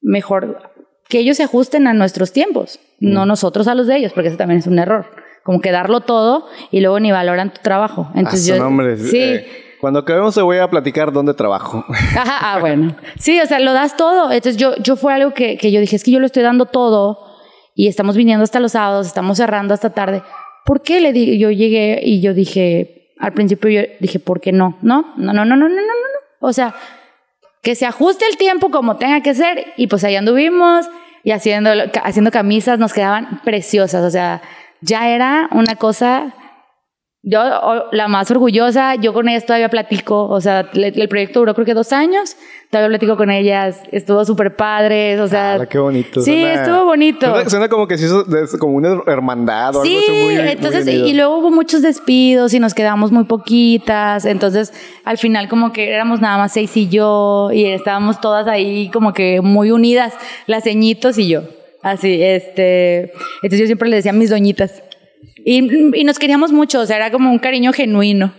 mejor 0.00 0.70
que 1.08 1.18
ellos 1.18 1.36
se 1.38 1.42
ajusten 1.42 1.86
a 1.86 1.94
nuestros 1.94 2.32
tiempos, 2.32 2.78
no 3.00 3.26
nosotros 3.26 3.66
a 3.68 3.74
los 3.74 3.86
de 3.86 3.96
ellos, 3.96 4.12
porque 4.12 4.28
eso 4.28 4.36
también 4.36 4.60
es 4.60 4.66
un 4.66 4.78
error. 4.78 5.06
Como 5.42 5.60
que 5.60 5.72
darlo 5.72 6.00
todo 6.00 6.46
y 6.70 6.80
luego 6.80 7.00
ni 7.00 7.12
valoran 7.12 7.52
tu 7.52 7.60
trabajo. 7.60 8.10
Entonces 8.14 8.46
Ah, 8.46 8.50
yo, 8.50 8.56
su 8.56 8.62
nombre. 8.62 8.96
sí, 8.96 9.18
Eh, 9.18 9.46
cuando 9.84 10.00
acabemos 10.00 10.34
te 10.34 10.40
voy 10.40 10.56
a 10.56 10.70
platicar 10.70 11.12
dónde 11.12 11.34
trabajo. 11.34 11.84
Ah, 12.16 12.56
bueno. 12.58 12.96
Sí, 13.18 13.38
o 13.38 13.44
sea, 13.44 13.60
lo 13.60 13.74
das 13.74 13.98
todo. 13.98 14.32
Entonces 14.32 14.56
yo, 14.56 14.74
yo 14.76 14.96
fue 14.96 15.12
algo 15.12 15.34
que, 15.34 15.58
que 15.58 15.70
yo 15.72 15.78
dije, 15.78 15.94
es 15.96 16.02
que 16.02 16.10
yo 16.10 16.20
lo 16.20 16.24
estoy 16.24 16.42
dando 16.42 16.64
todo 16.64 17.18
y 17.74 17.86
estamos 17.86 18.16
viniendo 18.16 18.44
hasta 18.44 18.60
los 18.60 18.72
sábados, 18.72 19.06
estamos 19.06 19.36
cerrando 19.36 19.74
hasta 19.74 19.90
tarde. 19.90 20.22
¿Por 20.64 20.80
qué 20.80 21.02
le 21.02 21.12
di? 21.12 21.38
Yo 21.38 21.50
llegué 21.50 22.00
y 22.02 22.22
yo 22.22 22.32
dije, 22.32 23.12
al 23.18 23.34
principio 23.34 23.68
yo 23.68 23.82
dije, 24.00 24.18
¿por 24.20 24.40
qué 24.40 24.52
no? 24.52 24.78
No, 24.80 25.12
no, 25.18 25.34
no, 25.34 25.44
no, 25.44 25.54
no, 25.54 25.68
no, 25.68 25.68
no, 25.68 25.74
no. 25.74 25.82
no. 25.82 26.48
O 26.48 26.54
sea, 26.54 26.74
que 27.60 27.74
se 27.74 27.84
ajuste 27.84 28.24
el 28.30 28.38
tiempo 28.38 28.70
como 28.70 28.96
tenga 28.96 29.20
que 29.20 29.34
ser 29.34 29.66
y 29.76 29.86
pues 29.88 30.02
ahí 30.04 30.16
anduvimos 30.16 30.86
y 31.24 31.32
haciendo, 31.32 31.68
haciendo 32.02 32.30
camisas 32.30 32.78
nos 32.78 32.94
quedaban 32.94 33.42
preciosas. 33.44 34.02
O 34.02 34.10
sea, 34.10 34.40
ya 34.80 35.10
era 35.10 35.50
una 35.52 35.76
cosa 35.76 36.32
yo, 37.26 37.40
la 37.90 38.06
más 38.06 38.30
orgullosa, 38.30 38.96
yo 38.96 39.14
con 39.14 39.28
ellas 39.30 39.46
todavía 39.46 39.70
platico, 39.70 40.26
o 40.28 40.40
sea, 40.42 40.68
le- 40.74 40.88
el 40.88 41.08
proyecto 41.08 41.40
duró 41.40 41.54
creo 41.54 41.64
que 41.64 41.72
dos 41.72 41.90
años, 41.92 42.36
todavía 42.70 42.90
platico 42.90 43.16
con 43.16 43.30
ellas, 43.30 43.80
estuvo 43.92 44.22
súper 44.26 44.56
padre, 44.56 45.18
o 45.20 45.26
sea... 45.26 45.54
Ah, 45.54 45.66
qué 45.66 45.78
bonito. 45.78 46.20
Sí, 46.20 46.32
Suena- 46.32 46.54
estuvo 46.62 46.84
bonito. 46.84 47.26
Suena, 47.30 47.48
suena 47.50 47.68
como 47.70 47.88
que 47.88 47.96
sí, 47.96 48.04
eso 48.04 48.24
es 48.28 48.56
como 48.58 48.74
una 48.74 49.00
hermandad 49.06 49.74
o 49.76 49.82
Sí, 49.84 49.94
algo 49.96 50.00
así 50.02 50.12
muy, 50.22 50.34
muy 50.36 50.48
entonces, 50.50 50.82
unido. 50.86 51.06
y 51.06 51.12
luego 51.14 51.38
hubo 51.38 51.50
muchos 51.50 51.80
despidos 51.80 52.52
y 52.52 52.60
nos 52.60 52.74
quedamos 52.74 53.10
muy 53.10 53.24
poquitas, 53.24 54.26
entonces 54.26 54.72
al 55.04 55.16
final 55.16 55.48
como 55.48 55.72
que 55.72 55.90
éramos 55.94 56.20
nada 56.20 56.36
más 56.36 56.52
seis 56.52 56.76
y 56.76 56.88
yo, 56.88 57.48
y 57.52 57.64
estábamos 57.66 58.20
todas 58.20 58.46
ahí 58.48 58.90
como 58.90 59.14
que 59.14 59.40
muy 59.40 59.70
unidas, 59.70 60.12
las 60.46 60.64
ceñitos 60.64 61.16
y 61.16 61.28
yo, 61.28 61.42
así, 61.82 62.22
este, 62.22 63.12
entonces 63.42 63.60
yo 63.60 63.66
siempre 63.66 63.88
le 63.88 63.96
decía 63.96 64.10
a 64.10 64.14
mis 64.14 64.28
doñitas, 64.30 64.82
y, 65.44 65.98
y 66.00 66.04
nos 66.04 66.18
queríamos 66.18 66.52
mucho, 66.52 66.80
o 66.80 66.86
sea, 66.86 66.96
era 66.96 67.10
como 67.10 67.30
un 67.30 67.38
cariño 67.38 67.72
genuino. 67.72 68.34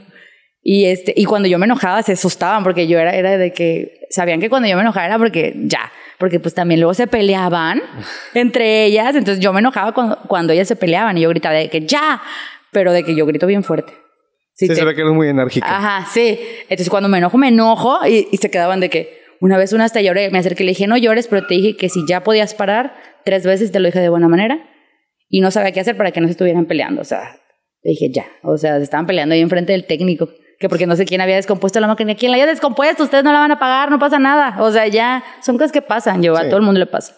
Y, 0.67 0.85
este, 0.85 1.13
y 1.15 1.25
cuando 1.25 1.47
yo 1.47 1.59
me 1.59 1.65
enojaba 1.67 2.01
se 2.01 2.13
asustaban 2.13 2.63
porque 2.63 2.87
yo 2.87 2.97
era, 2.97 3.15
era 3.15 3.37
de 3.37 3.53
que 3.53 4.07
sabían 4.09 4.39
que 4.39 4.49
cuando 4.49 4.67
yo 4.67 4.75
me 4.75 4.81
enojaba 4.81 5.05
era 5.05 5.17
porque 5.19 5.53
ya, 5.65 5.91
porque 6.17 6.39
pues 6.39 6.55
también 6.55 6.79
luego 6.79 6.95
se 6.95 7.05
peleaban 7.05 7.81
entre 8.33 8.85
ellas, 8.85 9.15
entonces 9.15 9.39
yo 9.43 9.53
me 9.53 9.59
enojaba 9.59 9.93
cuando, 9.93 10.17
cuando 10.27 10.53
ellas 10.53 10.67
se 10.67 10.75
peleaban 10.75 11.17
y 11.17 11.21
yo 11.21 11.29
gritaba 11.29 11.53
de 11.55 11.69
que 11.69 11.81
ya, 11.85 12.19
pero 12.71 12.93
de 12.93 13.03
que 13.03 13.13
yo 13.15 13.25
grito 13.27 13.45
bien 13.45 13.63
fuerte. 13.63 13.93
Sí, 14.55 14.67
te- 14.67 14.75
se 14.75 14.83
ve 14.85 14.95
que 14.95 15.01
eres 15.01 15.13
muy 15.13 15.27
enérgica. 15.27 15.67
Ajá, 15.67 16.07
sí. 16.11 16.39
Entonces 16.63 16.89
cuando 16.89 17.09
me 17.09 17.17
enojo, 17.19 17.37
me 17.37 17.49
enojo 17.49 17.99
y, 18.07 18.27
y 18.31 18.37
se 18.37 18.49
quedaban 18.49 18.79
de 18.79 18.89
que 18.89 19.19
una 19.41 19.57
vez 19.57 19.71
una 19.73 19.83
hasta 19.85 20.01
lloré, 20.01 20.31
me 20.31 20.39
acerqué 20.39 20.63
y 20.63 20.65
le 20.65 20.71
dije 20.71 20.87
no 20.87 20.97
llores, 20.97 21.27
pero 21.27 21.45
te 21.45 21.53
dije 21.55 21.75
que 21.77 21.89
si 21.89 22.07
ya 22.07 22.23
podías 22.23 22.55
parar 22.55 22.95
tres 23.23 23.45
veces 23.45 23.71
te 23.71 23.79
lo 23.79 23.85
dije 23.87 23.99
de 23.99 24.09
buena 24.09 24.29
manera 24.29 24.67
y 25.29 25.41
no 25.41 25.51
sabía 25.51 25.71
qué 25.71 25.79
hacer 25.79 25.97
para 25.97 26.11
que 26.11 26.21
no 26.21 26.27
se 26.27 26.31
estuvieran 26.31 26.65
peleando, 26.65 27.01
o 27.01 27.05
sea, 27.05 27.39
le 27.83 27.91
dije 27.91 28.11
ya, 28.11 28.25
o 28.43 28.57
sea, 28.57 28.77
se 28.77 28.83
estaban 28.83 29.05
peleando 29.05 29.33
ahí 29.33 29.41
enfrente 29.41 29.71
del 29.71 29.85
técnico, 29.85 30.29
que 30.59 30.69
porque 30.69 30.87
no 30.87 30.95
sé 30.95 31.05
quién 31.05 31.21
había 31.21 31.35
descompuesto 31.35 31.79
la 31.79 31.87
máquina, 31.87 32.15
quién 32.15 32.31
la 32.31 32.37
haya 32.37 32.47
descompuesto, 32.47 33.03
ustedes 33.03 33.23
no 33.23 33.31
la 33.31 33.39
van 33.39 33.51
a 33.51 33.59
pagar, 33.59 33.91
no 33.91 33.99
pasa 33.99 34.19
nada, 34.19 34.61
o 34.61 34.71
sea, 34.71 34.87
ya 34.87 35.23
son 35.41 35.57
cosas 35.57 35.71
que 35.71 35.81
pasan, 35.81 36.23
yo 36.23 36.35
a 36.37 36.45
todo 36.45 36.57
el 36.57 36.63
mundo 36.63 36.79
le 36.79 36.85
pasa. 36.85 37.15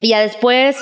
Y 0.00 0.08
ya 0.08 0.20
después, 0.20 0.76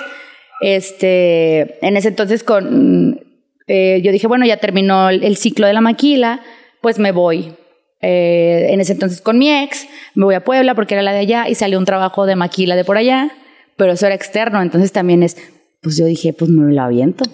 este, 0.63 1.85
en 1.87 1.97
ese 1.97 2.09
entonces 2.09 2.43
con, 2.43 3.21
eh, 3.67 4.01
yo 4.03 4.13
dije, 4.13 4.27
bueno, 4.27 4.47
ya 4.47 4.57
terminó 4.57 5.11
el, 5.11 5.23
el 5.23 5.37
ciclo 5.37 5.67
de 5.67 5.75
la 5.75 5.81
maquila, 5.81 6.41
pues 6.81 6.99
me 6.99 7.13
voy. 7.13 7.55
Eh, 8.03 8.69
en 8.71 8.81
ese 8.81 8.93
entonces 8.93 9.21
con 9.21 9.39
mi 9.39 9.53
ex, 9.53 9.87
me 10.15 10.25
voy 10.25 10.35
a 10.35 10.43
Puebla 10.43 10.75
porque 10.75 10.95
era 10.95 11.03
la 11.03 11.13
de 11.13 11.19
allá 11.19 11.49
y 11.49 11.55
salió 11.55 11.79
un 11.79 11.85
trabajo 11.85 12.25
de 12.25 12.35
maquila 12.35 12.75
de 12.75 12.85
por 12.85 12.97
allá, 12.97 13.31
pero 13.77 13.93
eso 13.93 14.07
era 14.07 14.15
externo, 14.15 14.63
entonces 14.63 14.91
también 14.93 15.23
es, 15.23 15.37
pues 15.83 15.97
yo 15.97 16.05
dije, 16.07 16.33
pues 16.33 16.51
me 16.51 16.73
lo 16.73 16.83
aviento. 16.83 17.25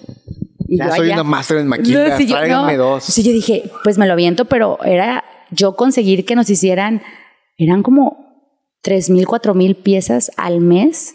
Y 0.69 0.79
Ya 0.79 0.87
yo 0.89 0.97
soy 0.97 1.07
allá- 1.07 1.15
una 1.15 1.25
máster 1.25 1.59
en 1.59 1.69
maquilas, 1.69 2.11
No, 2.11 2.17
sí, 2.17 2.27
yo- 2.27 2.37
tráiganme 2.37 2.77
no. 2.77 2.85
dos. 2.85 3.05
Sí, 3.05 3.23
yo 3.23 3.33
dije, 3.33 3.71
pues 3.85 3.99
me 3.99 4.07
lo 4.07 4.13
aviento, 4.13 4.45
pero 4.47 4.83
era 4.85 5.25
yo 5.51 5.77
conseguir 5.77 6.25
que 6.25 6.35
nos 6.37 6.51
hicieran, 6.51 7.03
eran 7.57 7.83
como 7.83 8.25
tres 8.83 9.11
mil, 9.11 9.27
cuatro 9.27 9.55
mil 9.55 9.77
piezas 9.77 10.31
al 10.37 10.61
mes. 10.61 11.15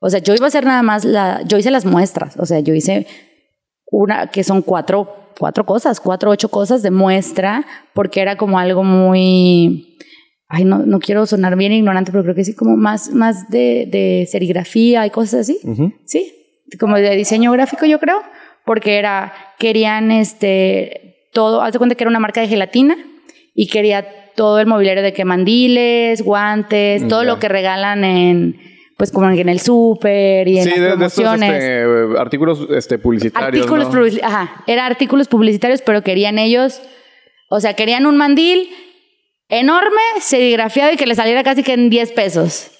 O 0.00 0.10
sea, 0.10 0.20
yo 0.20 0.34
iba 0.34 0.46
a 0.46 0.48
hacer 0.48 0.64
nada 0.64 0.82
más 0.82 1.04
la, 1.04 1.42
yo 1.46 1.58
hice 1.58 1.70
las 1.70 1.84
muestras, 1.84 2.36
o 2.38 2.46
sea, 2.46 2.60
yo 2.60 2.74
hice 2.74 3.06
una 3.90 4.28
que 4.28 4.44
son 4.44 4.62
cuatro, 4.62 5.32
cuatro 5.38 5.64
cosas, 5.66 5.98
cuatro, 6.00 6.30
ocho 6.30 6.48
cosas 6.50 6.82
de 6.82 6.90
muestra, 6.90 7.64
porque 7.94 8.20
era 8.20 8.36
como 8.36 8.58
algo 8.58 8.84
muy, 8.84 9.96
ay, 10.48 10.64
no, 10.64 10.78
no 10.80 10.98
quiero 11.00 11.26
sonar 11.26 11.56
bien 11.56 11.72
ignorante, 11.72 12.12
pero 12.12 12.22
creo 12.22 12.34
que 12.34 12.44
sí, 12.44 12.54
como 12.54 12.76
más, 12.76 13.10
más 13.12 13.48
de, 13.48 13.88
de 13.90 14.28
serigrafía 14.30 15.06
y 15.06 15.10
cosas 15.10 15.40
así. 15.40 15.58
Sí, 16.04 16.32
como 16.78 16.96
de 16.96 17.16
diseño 17.16 17.52
gráfico, 17.52 17.86
yo 17.86 17.98
creo, 17.98 18.22
porque 18.64 18.98
era, 18.98 19.32
querían 19.58 20.10
este, 20.10 21.28
todo, 21.32 21.62
haz 21.62 21.72
de 21.72 21.78
cuenta 21.78 21.94
que 21.94 22.04
era 22.04 22.10
una 22.10 22.20
marca 22.20 22.40
de 22.40 22.48
gelatina 22.48 22.96
y 23.54 23.68
quería 23.68 24.06
todo 24.36 24.60
el 24.60 24.66
mobiliario 24.66 25.02
de 25.02 25.12
que 25.12 25.24
mandiles, 25.24 26.22
guantes, 26.22 27.02
Mm, 27.04 27.08
todo 27.08 27.24
lo 27.24 27.38
que 27.38 27.48
regalan 27.48 28.04
en, 28.04 28.60
pues 28.96 29.10
como 29.10 29.28
en 29.30 29.48
el 29.48 29.60
súper 29.60 30.46
y 30.46 30.58
en 30.58 30.64
Sí, 30.64 30.70
las 30.70 30.78
de, 30.80 30.96
de 30.96 31.06
estos 31.06 31.22
promociones. 31.24 31.54
este, 31.64 32.18
artículos 32.20 32.66
este, 32.70 32.98
publicitarios. 32.98 33.66
artículos 33.66 33.94
¿no? 33.94 34.26
ajá, 34.28 34.62
era 34.66 34.86
artículos 34.86 35.28
publicitarios, 35.28 35.82
pero 35.82 36.02
querían 36.02 36.38
ellos, 36.38 36.80
o 37.48 37.60
sea, 37.60 37.74
querían 37.74 38.06
un 38.06 38.16
mandil 38.16 38.68
enorme, 39.48 40.00
serigrafiado 40.20 40.92
y 40.92 40.96
que 40.96 41.06
le 41.06 41.14
saliera 41.14 41.42
casi 41.42 41.62
que 41.62 41.72
en 41.72 41.90
10 41.90 42.12
pesos. 42.12 42.70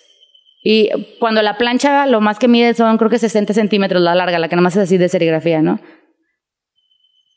Y 0.62 0.90
cuando 1.20 1.40
la 1.42 1.56
plancha 1.56 2.06
lo 2.06 2.20
más 2.20 2.38
que 2.38 2.48
mide 2.48 2.74
son 2.74 2.98
creo 2.98 3.10
que 3.10 3.18
60 3.18 3.54
centímetros 3.54 4.02
la 4.02 4.14
larga, 4.14 4.38
la 4.38 4.48
que 4.48 4.56
nada 4.56 4.62
más 4.64 4.76
es 4.76 4.82
así 4.82 4.98
de 4.98 5.08
serigrafía, 5.08 5.62
¿no? 5.62 5.80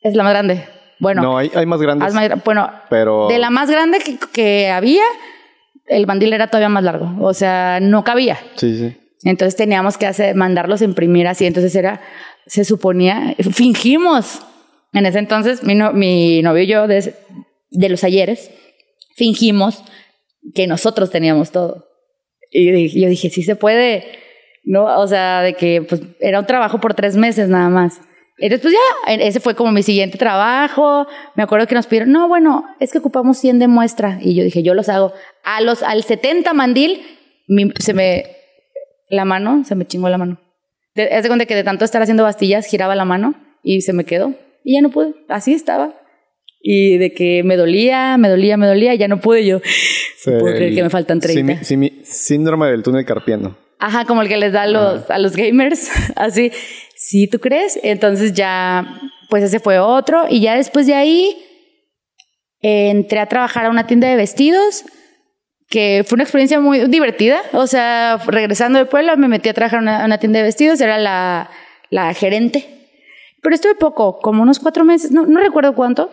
Es 0.01 0.15
la 0.15 0.23
más 0.23 0.33
grande. 0.33 0.65
Bueno, 0.99 1.21
No, 1.21 1.37
hay, 1.37 1.51
hay 1.55 1.65
más 1.65 1.81
grandes. 1.81 2.13
más 2.13 2.43
bueno, 2.43 2.69
pero. 2.89 3.27
de 3.27 3.39
la 3.39 3.49
más 3.49 3.69
grande 3.69 3.99
que, 3.99 4.17
que 4.33 4.69
había, 4.69 5.03
el 5.87 6.05
mandil 6.07 6.33
era 6.33 6.47
todavía 6.47 6.69
más 6.69 6.83
largo. 6.83 7.11
O 7.21 7.33
sea, 7.33 7.79
no 7.81 8.03
cabía. 8.03 8.39
Sí, 8.55 8.77
sí. 8.77 8.97
Entonces 9.23 9.55
teníamos 9.55 9.97
que 9.97 10.07
hacer, 10.07 10.35
mandarlos 10.35 10.81
a 10.81 10.85
imprimir 10.85 11.27
así. 11.27 11.45
Entonces 11.45 11.75
era, 11.75 12.01
se 12.47 12.65
suponía, 12.65 13.35
fingimos. 13.53 14.41
En 14.93 15.05
ese 15.05 15.19
entonces, 15.19 15.63
mi, 15.63 15.75
no- 15.75 15.93
mi 15.93 16.41
novio 16.41 16.63
y 16.63 16.67
yo, 16.67 16.87
de, 16.87 17.13
de 17.69 17.89
los 17.89 18.03
ayeres, 18.03 18.51
fingimos 19.15 19.83
que 20.55 20.65
nosotros 20.67 21.11
teníamos 21.11 21.51
todo. 21.51 21.85
Y 22.51 23.01
yo 23.01 23.09
dije, 23.09 23.29
sí 23.29 23.43
se 23.43 23.55
puede. 23.55 24.03
No, 24.63 24.83
o 24.99 25.07
sea, 25.07 25.41
de 25.41 25.53
que 25.53 25.81
pues, 25.81 26.01
era 26.19 26.39
un 26.39 26.45
trabajo 26.45 26.79
por 26.79 26.93
tres 26.93 27.15
meses 27.15 27.49
nada 27.49 27.69
más. 27.69 28.01
Y 28.37 28.49
después 28.49 28.73
ya, 28.73 29.13
ese 29.13 29.39
fue 29.39 29.55
como 29.55 29.71
mi 29.71 29.83
siguiente 29.83 30.17
trabajo. 30.17 31.07
Me 31.35 31.43
acuerdo 31.43 31.67
que 31.67 31.75
nos 31.75 31.87
pidieron, 31.87 32.11
no, 32.11 32.27
bueno, 32.27 32.65
es 32.79 32.91
que 32.91 32.97
ocupamos 32.97 33.37
100 33.37 33.59
de 33.59 33.67
muestra. 33.67 34.19
Y 34.21 34.35
yo 34.35 34.43
dije, 34.43 34.63
yo 34.63 34.73
los 34.73 34.89
hago. 34.89 35.13
A 35.43 35.61
los, 35.61 35.83
al 35.83 36.03
70 36.03 36.53
mandil, 36.53 37.01
se 37.79 37.93
me, 37.93 38.25
la 39.09 39.25
mano, 39.25 39.63
se 39.63 39.75
me 39.75 39.85
chingó 39.85 40.09
la 40.09 40.17
mano. 40.17 40.41
Es 40.95 41.23
de 41.23 41.29
cuenta 41.29 41.45
que 41.45 41.55
de 41.55 41.63
tanto 41.63 41.85
estar 41.85 42.01
haciendo 42.01 42.23
bastillas, 42.23 42.65
giraba 42.65 42.95
la 42.95 43.05
mano 43.05 43.35
y 43.63 43.81
se 43.81 43.93
me 43.93 44.05
quedó. 44.05 44.33
Y 44.63 44.75
ya 44.75 44.81
no 44.81 44.89
pude. 44.89 45.13
Así 45.29 45.53
estaba. 45.53 45.93
Y 46.63 46.97
de 46.97 47.13
que 47.13 47.43
me 47.43 47.57
dolía, 47.57 48.17
me 48.17 48.29
dolía, 48.29 48.55
me 48.57 48.67
dolía, 48.67 48.93
ya 48.95 49.07
no 49.07 49.19
pude 49.19 49.45
yo. 49.45 49.61
Sí, 50.17 50.31
puedo 50.39 50.55
creer 50.55 50.75
que 50.75 50.83
me 50.83 50.89
faltan 50.89 51.19
30. 51.19 51.63
síndrome 52.03 52.67
del 52.67 52.83
túnel 52.83 53.05
carpiano. 53.05 53.57
Ajá, 53.79 54.05
como 54.05 54.21
el 54.21 54.27
que 54.27 54.37
les 54.37 54.53
da 54.53 54.63
a 54.63 54.67
los, 54.67 55.09
a 55.09 55.17
los 55.17 55.35
gamers. 55.35 55.89
Así. 56.15 56.51
Sí, 56.95 57.27
¿tú 57.27 57.39
crees? 57.39 57.79
Entonces 57.81 58.33
ya, 58.33 59.01
pues 59.29 59.43
ese 59.43 59.59
fue 59.59 59.79
otro. 59.79 60.25
Y 60.29 60.41
ya 60.41 60.55
después 60.55 60.85
de 60.85 60.93
ahí, 60.93 61.35
entré 62.61 63.19
a 63.19 63.25
trabajar 63.25 63.65
a 63.65 63.69
una 63.71 63.87
tienda 63.87 64.07
de 64.07 64.15
vestidos 64.15 64.85
que 65.71 66.03
fue 66.05 66.17
una 66.17 66.23
experiencia 66.23 66.59
muy 66.59 66.81
divertida. 66.87 67.41
O 67.53 67.65
sea, 67.65 68.17
regresando 68.27 68.77
del 68.77 68.87
pueblo, 68.87 69.17
me 69.17 69.27
metí 69.27 69.49
a 69.49 69.53
trabajar 69.53 69.79
a 69.79 70.05
una, 70.05 70.17
tienda 70.19 70.39
de 70.39 70.43
vestidos, 70.43 70.81
era 70.81 70.99
la, 70.99 71.49
la, 71.89 72.13
gerente. 72.13 72.67
Pero 73.41 73.55
estuve 73.55 73.73
poco, 73.75 74.19
como 74.19 74.43
unos 74.43 74.59
cuatro 74.59 74.83
meses, 74.83 75.11
no, 75.11 75.25
no 75.25 75.39
recuerdo 75.39 75.73
cuánto. 75.73 76.11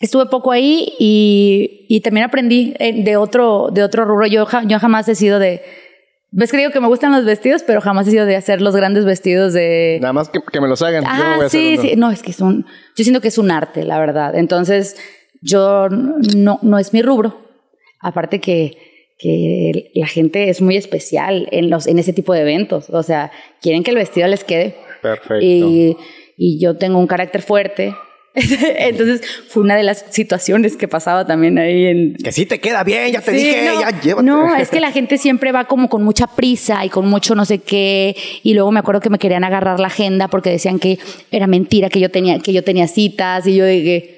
Estuve 0.00 0.26
poco 0.26 0.52
ahí 0.52 0.92
y, 0.98 1.86
y, 1.88 2.00
también 2.00 2.26
aprendí 2.26 2.74
eh, 2.78 3.02
de 3.02 3.16
otro, 3.16 3.68
de 3.72 3.82
otro 3.82 4.04
rubro. 4.04 4.26
Yo, 4.26 4.46
yo 4.66 4.78
jamás 4.78 5.08
he 5.08 5.14
sido 5.14 5.38
de... 5.38 5.62
Ves 6.32 6.50
que 6.50 6.58
digo 6.58 6.70
que 6.70 6.80
me 6.80 6.88
gustan 6.88 7.12
los 7.12 7.24
vestidos, 7.24 7.62
pero 7.62 7.80
jamás 7.80 8.06
he 8.06 8.10
sido 8.10 8.26
de 8.26 8.36
hacer 8.36 8.60
los 8.60 8.76
grandes 8.76 9.06
vestidos 9.06 9.54
de... 9.54 9.98
Nada 10.02 10.12
más 10.12 10.28
que, 10.28 10.40
que 10.52 10.60
me 10.60 10.68
los 10.68 10.82
hagan. 10.82 11.04
Ah, 11.06 11.46
sí, 11.48 11.78
sí. 11.80 11.94
No, 11.96 12.10
es 12.10 12.22
que 12.22 12.32
es 12.32 12.40
un... 12.40 12.66
Yo 12.94 13.04
siento 13.04 13.22
que 13.22 13.28
es 13.28 13.38
un 13.38 13.50
arte, 13.50 13.84
la 13.84 13.98
verdad. 13.98 14.34
Entonces, 14.36 14.96
yo 15.40 15.88
no, 15.88 16.58
no 16.60 16.78
es 16.78 16.92
mi 16.92 17.00
rubro. 17.00 17.40
Aparte 18.00 18.38
que, 18.38 18.76
que 19.18 19.92
la 19.94 20.06
gente 20.06 20.50
es 20.50 20.60
muy 20.60 20.76
especial 20.76 21.48
en, 21.52 21.70
los, 21.70 21.86
en 21.86 21.98
ese 21.98 22.12
tipo 22.12 22.34
de 22.34 22.42
eventos. 22.42 22.90
O 22.90 23.02
sea, 23.02 23.32
quieren 23.62 23.82
que 23.82 23.92
el 23.92 23.96
vestido 23.96 24.28
les 24.28 24.44
quede. 24.44 24.76
Perfecto. 25.00 25.38
Y, 25.40 25.96
y 26.36 26.60
yo 26.60 26.76
tengo 26.76 26.98
un 26.98 27.06
carácter 27.06 27.40
fuerte. 27.40 27.94
Entonces 28.78 29.22
fue 29.48 29.62
una 29.62 29.76
de 29.76 29.82
las 29.82 30.04
situaciones 30.10 30.76
que 30.76 30.88
pasaba 30.88 31.26
también 31.26 31.58
ahí 31.58 31.86
en... 31.86 32.14
Que 32.16 32.32
sí 32.32 32.44
te 32.44 32.60
queda 32.60 32.84
bien, 32.84 33.10
ya 33.10 33.22
te 33.22 33.32
dije, 33.32 33.64
ya 33.80 33.98
llévate. 33.98 34.26
No, 34.26 34.54
es 34.54 34.68
que 34.68 34.78
la 34.78 34.92
gente 34.92 35.16
siempre 35.16 35.52
va 35.52 35.64
como 35.64 35.88
con 35.88 36.04
mucha 36.04 36.26
prisa 36.26 36.84
y 36.84 36.90
con 36.90 37.08
mucho 37.08 37.34
no 37.34 37.46
sé 37.46 37.60
qué. 37.60 38.14
Y 38.42 38.52
luego 38.52 38.70
me 38.72 38.80
acuerdo 38.80 39.00
que 39.00 39.08
me 39.08 39.18
querían 39.18 39.42
agarrar 39.42 39.80
la 39.80 39.86
agenda 39.86 40.28
porque 40.28 40.50
decían 40.50 40.78
que 40.78 40.98
era 41.30 41.46
mentira, 41.46 41.88
que 41.88 41.98
yo 41.98 42.10
tenía, 42.10 42.38
que 42.38 42.52
yo 42.52 42.62
tenía 42.62 42.86
citas. 42.88 43.46
Y 43.46 43.56
yo 43.56 43.64
dije, 43.64 44.16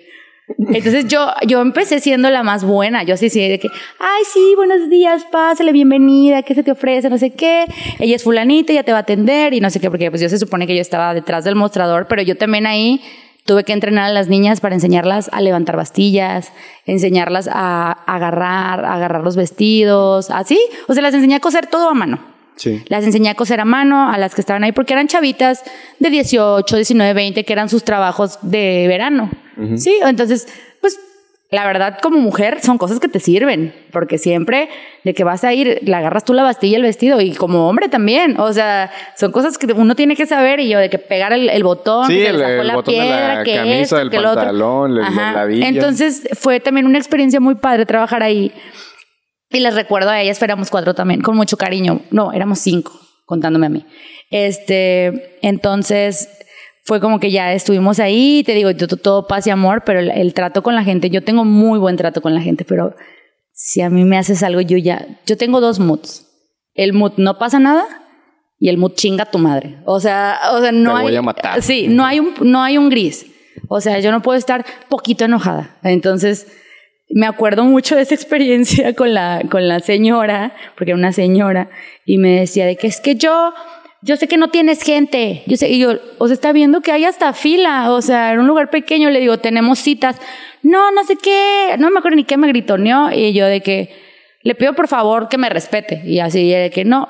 entonces 0.58 1.06
yo, 1.06 1.28
yo 1.46 1.60
empecé 1.60 2.00
siendo 2.00 2.28
la 2.30 2.42
más 2.42 2.64
buena. 2.64 3.04
Yo 3.04 3.14
así, 3.14 3.30
sí, 3.30 3.48
de 3.48 3.60
que, 3.60 3.68
ay, 4.00 4.22
sí, 4.32 4.54
buenos 4.56 4.90
días, 4.90 5.24
pásale, 5.30 5.70
bienvenida, 5.70 6.42
¿qué 6.42 6.56
se 6.56 6.64
te 6.64 6.72
ofrece? 6.72 7.08
No 7.08 7.18
sé 7.18 7.30
qué. 7.30 7.66
Ella 8.00 8.16
es 8.16 8.24
fulanita, 8.24 8.72
ella 8.72 8.82
te 8.82 8.90
va 8.90 8.98
a 8.98 9.02
atender 9.02 9.54
y 9.54 9.60
no 9.60 9.70
sé 9.70 9.78
qué, 9.78 9.90
porque 9.90 10.10
pues 10.10 10.20
yo 10.20 10.28
se 10.28 10.38
supone 10.38 10.66
que 10.66 10.74
yo 10.74 10.80
estaba 10.80 11.14
detrás 11.14 11.44
del 11.44 11.54
mostrador, 11.54 12.08
pero 12.08 12.22
yo 12.22 12.36
también 12.36 12.66
ahí 12.66 13.00
tuve 13.48 13.64
que 13.64 13.72
entrenar 13.72 14.10
a 14.10 14.12
las 14.12 14.28
niñas 14.28 14.60
para 14.60 14.74
enseñarlas 14.74 15.30
a 15.32 15.40
levantar 15.40 15.74
bastillas, 15.74 16.52
enseñarlas 16.84 17.48
a 17.50 17.92
agarrar, 18.06 18.84
a 18.84 18.94
agarrar 18.94 19.24
los 19.24 19.36
vestidos, 19.36 20.30
así. 20.30 20.60
O 20.86 20.92
sea, 20.92 21.02
las 21.02 21.14
enseñé 21.14 21.36
a 21.36 21.40
coser 21.40 21.66
todo 21.66 21.88
a 21.88 21.94
mano. 21.94 22.20
Sí. 22.56 22.82
Las 22.88 23.04
enseñé 23.04 23.30
a 23.30 23.34
coser 23.34 23.60
a 23.60 23.64
mano 23.64 24.12
a 24.12 24.18
las 24.18 24.34
que 24.34 24.42
estaban 24.42 24.64
ahí 24.64 24.72
porque 24.72 24.92
eran 24.92 25.08
chavitas 25.08 25.62
de 25.98 26.10
18, 26.10 26.76
19, 26.76 27.14
20 27.14 27.44
que 27.44 27.52
eran 27.54 27.70
sus 27.70 27.84
trabajos 27.84 28.38
de 28.42 28.84
verano. 28.86 29.30
Sí, 29.76 29.98
entonces, 30.02 30.46
pues 30.82 31.00
la 31.50 31.66
verdad 31.66 31.98
como 32.02 32.18
mujer 32.18 32.60
son 32.60 32.76
cosas 32.76 33.00
que 33.00 33.08
te 33.08 33.20
sirven, 33.20 33.74
porque 33.90 34.18
siempre 34.18 34.68
de 35.02 35.14
que 35.14 35.24
vas 35.24 35.44
a 35.44 35.54
ir, 35.54 35.80
le 35.82 35.94
agarras 35.94 36.24
tú 36.24 36.34
la 36.34 36.42
bastilla 36.42 36.76
el 36.76 36.82
vestido 36.82 37.22
y 37.22 37.32
como 37.32 37.68
hombre 37.68 37.88
también, 37.88 38.38
o 38.38 38.52
sea, 38.52 38.90
son 39.16 39.32
cosas 39.32 39.56
que 39.56 39.66
uno 39.72 39.94
tiene 39.94 40.14
que 40.14 40.26
saber 40.26 40.60
y 40.60 40.68
yo 40.68 40.78
de 40.78 40.90
que 40.90 40.98
pegar 40.98 41.32
el, 41.32 41.62
botón, 41.62 42.06
sí, 42.06 42.16
que 42.16 42.28
el, 42.28 42.38
se 42.38 42.64
la 42.64 42.82
piedra, 42.82 43.44
que 43.44 43.54
camisa, 43.54 44.02
el 44.02 44.10
pantalón, 44.10 44.98
el, 44.98 45.62
Entonces 45.62 46.28
fue 46.34 46.60
también 46.60 46.86
una 46.86 46.98
experiencia 46.98 47.40
muy 47.40 47.54
padre 47.54 47.86
trabajar 47.86 48.22
ahí. 48.22 48.52
Y 49.50 49.60
les 49.60 49.74
recuerdo 49.74 50.10
a 50.10 50.20
ellas, 50.20 50.42
éramos 50.42 50.68
cuatro 50.68 50.92
también, 50.92 51.22
con 51.22 51.34
mucho 51.34 51.56
cariño. 51.56 52.02
No, 52.10 52.34
éramos 52.34 52.58
cinco, 52.58 52.92
contándome 53.24 53.66
a 53.66 53.70
mí. 53.70 53.86
Este, 54.30 55.38
entonces 55.40 56.28
fue 56.88 57.00
como 57.00 57.20
que 57.20 57.30
ya 57.30 57.52
estuvimos 57.52 58.00
ahí, 58.00 58.42
te 58.46 58.54
digo, 58.54 58.74
todo 58.74 59.26
paz 59.26 59.46
y 59.46 59.50
amor, 59.50 59.82
pero 59.84 60.00
el, 60.00 60.32
trato 60.32 60.62
con 60.62 60.74
la 60.74 60.82
gente, 60.82 61.10
yo 61.10 61.22
tengo 61.22 61.44
muy 61.44 61.78
buen 61.78 61.98
trato 61.98 62.22
con 62.22 62.32
la 62.32 62.40
gente, 62.40 62.64
pero 62.64 62.96
si 63.52 63.82
a 63.82 63.90
mí 63.90 64.04
me 64.04 64.16
haces 64.16 64.42
algo, 64.42 64.62
yo 64.62 64.78
ya, 64.78 65.06
yo 65.26 65.36
tengo 65.36 65.60
dos 65.60 65.80
moods. 65.80 66.26
El 66.72 66.94
mood 66.94 67.12
no 67.18 67.36
pasa 67.36 67.58
nada 67.58 67.84
y 68.58 68.70
el 68.70 68.78
mood 68.78 68.94
chinga 68.94 69.24
a 69.24 69.30
tu 69.30 69.36
madre. 69.36 69.82
O 69.84 70.00
sea, 70.00 70.38
o 70.54 70.62
sea 70.62 70.72
no 70.72 70.94
Te 70.94 71.00
hay... 71.00 71.04
Voy 71.08 71.16
a 71.16 71.20
matar. 71.20 71.60
Sí, 71.60 71.88
no 71.88 72.06
hay, 72.06 72.20
un, 72.20 72.32
no 72.40 72.62
hay 72.62 72.78
un 72.78 72.88
gris. 72.88 73.26
O 73.68 73.82
sea, 73.82 73.98
yo 74.00 74.10
no 74.10 74.22
puedo 74.22 74.38
estar 74.38 74.64
poquito 74.88 75.26
enojada. 75.26 75.76
Entonces, 75.82 76.46
me 77.10 77.26
acuerdo 77.26 77.64
mucho 77.64 77.96
de 77.96 78.02
esa 78.02 78.14
experiencia 78.14 78.94
con 78.94 79.12
la, 79.12 79.42
con 79.50 79.68
la 79.68 79.80
señora, 79.80 80.54
porque 80.74 80.92
era 80.92 80.98
una 80.98 81.12
señora, 81.12 81.68
y 82.06 82.16
me 82.16 82.40
decía 82.40 82.64
de 82.64 82.76
que 82.76 82.86
es 82.86 83.02
que 83.02 83.16
yo, 83.16 83.52
yo 84.02 84.16
sé 84.16 84.28
que 84.28 84.36
no 84.36 84.48
tienes 84.48 84.82
gente. 84.82 85.42
Yo 85.46 85.56
sé, 85.56 85.70
y 85.70 85.78
yo, 85.78 85.94
os 86.18 86.30
está 86.30 86.52
viendo 86.52 86.80
que 86.80 86.92
hay 86.92 87.04
hasta 87.04 87.32
fila, 87.32 87.90
o 87.92 88.00
sea, 88.00 88.32
en 88.32 88.40
un 88.40 88.46
lugar 88.46 88.70
pequeño 88.70 89.10
le 89.10 89.20
digo, 89.20 89.38
tenemos 89.38 89.78
citas. 89.78 90.16
No, 90.62 90.90
no 90.92 91.04
sé 91.04 91.16
qué, 91.16 91.74
no 91.78 91.90
me 91.90 91.98
acuerdo 91.98 92.16
ni 92.16 92.24
qué 92.24 92.36
me 92.36 92.48
gritoneó, 92.48 93.12
y 93.12 93.32
yo 93.32 93.46
de 93.46 93.60
que 93.60 93.94
le 94.42 94.54
pido 94.54 94.74
por 94.74 94.88
favor 94.88 95.28
que 95.28 95.38
me 95.38 95.48
respete, 95.48 96.02
y 96.06 96.20
así 96.20 96.48
de 96.50 96.70
que 96.70 96.84
no. 96.84 97.08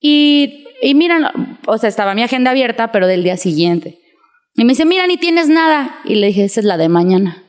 Y, 0.00 0.66
y 0.82 0.94
mira, 0.94 1.32
o 1.66 1.78
sea, 1.78 1.88
estaba 1.88 2.14
mi 2.14 2.22
agenda 2.22 2.50
abierta, 2.50 2.92
pero 2.92 3.06
del 3.06 3.24
día 3.24 3.36
siguiente. 3.36 3.98
Y 4.54 4.64
me 4.64 4.72
dice, 4.72 4.84
mira, 4.84 5.06
ni 5.06 5.16
tienes 5.16 5.48
nada. 5.48 6.00
Y 6.04 6.16
le 6.16 6.26
dije, 6.26 6.44
esa 6.44 6.60
es 6.60 6.66
la 6.66 6.76
de 6.76 6.90
mañana. 6.90 7.42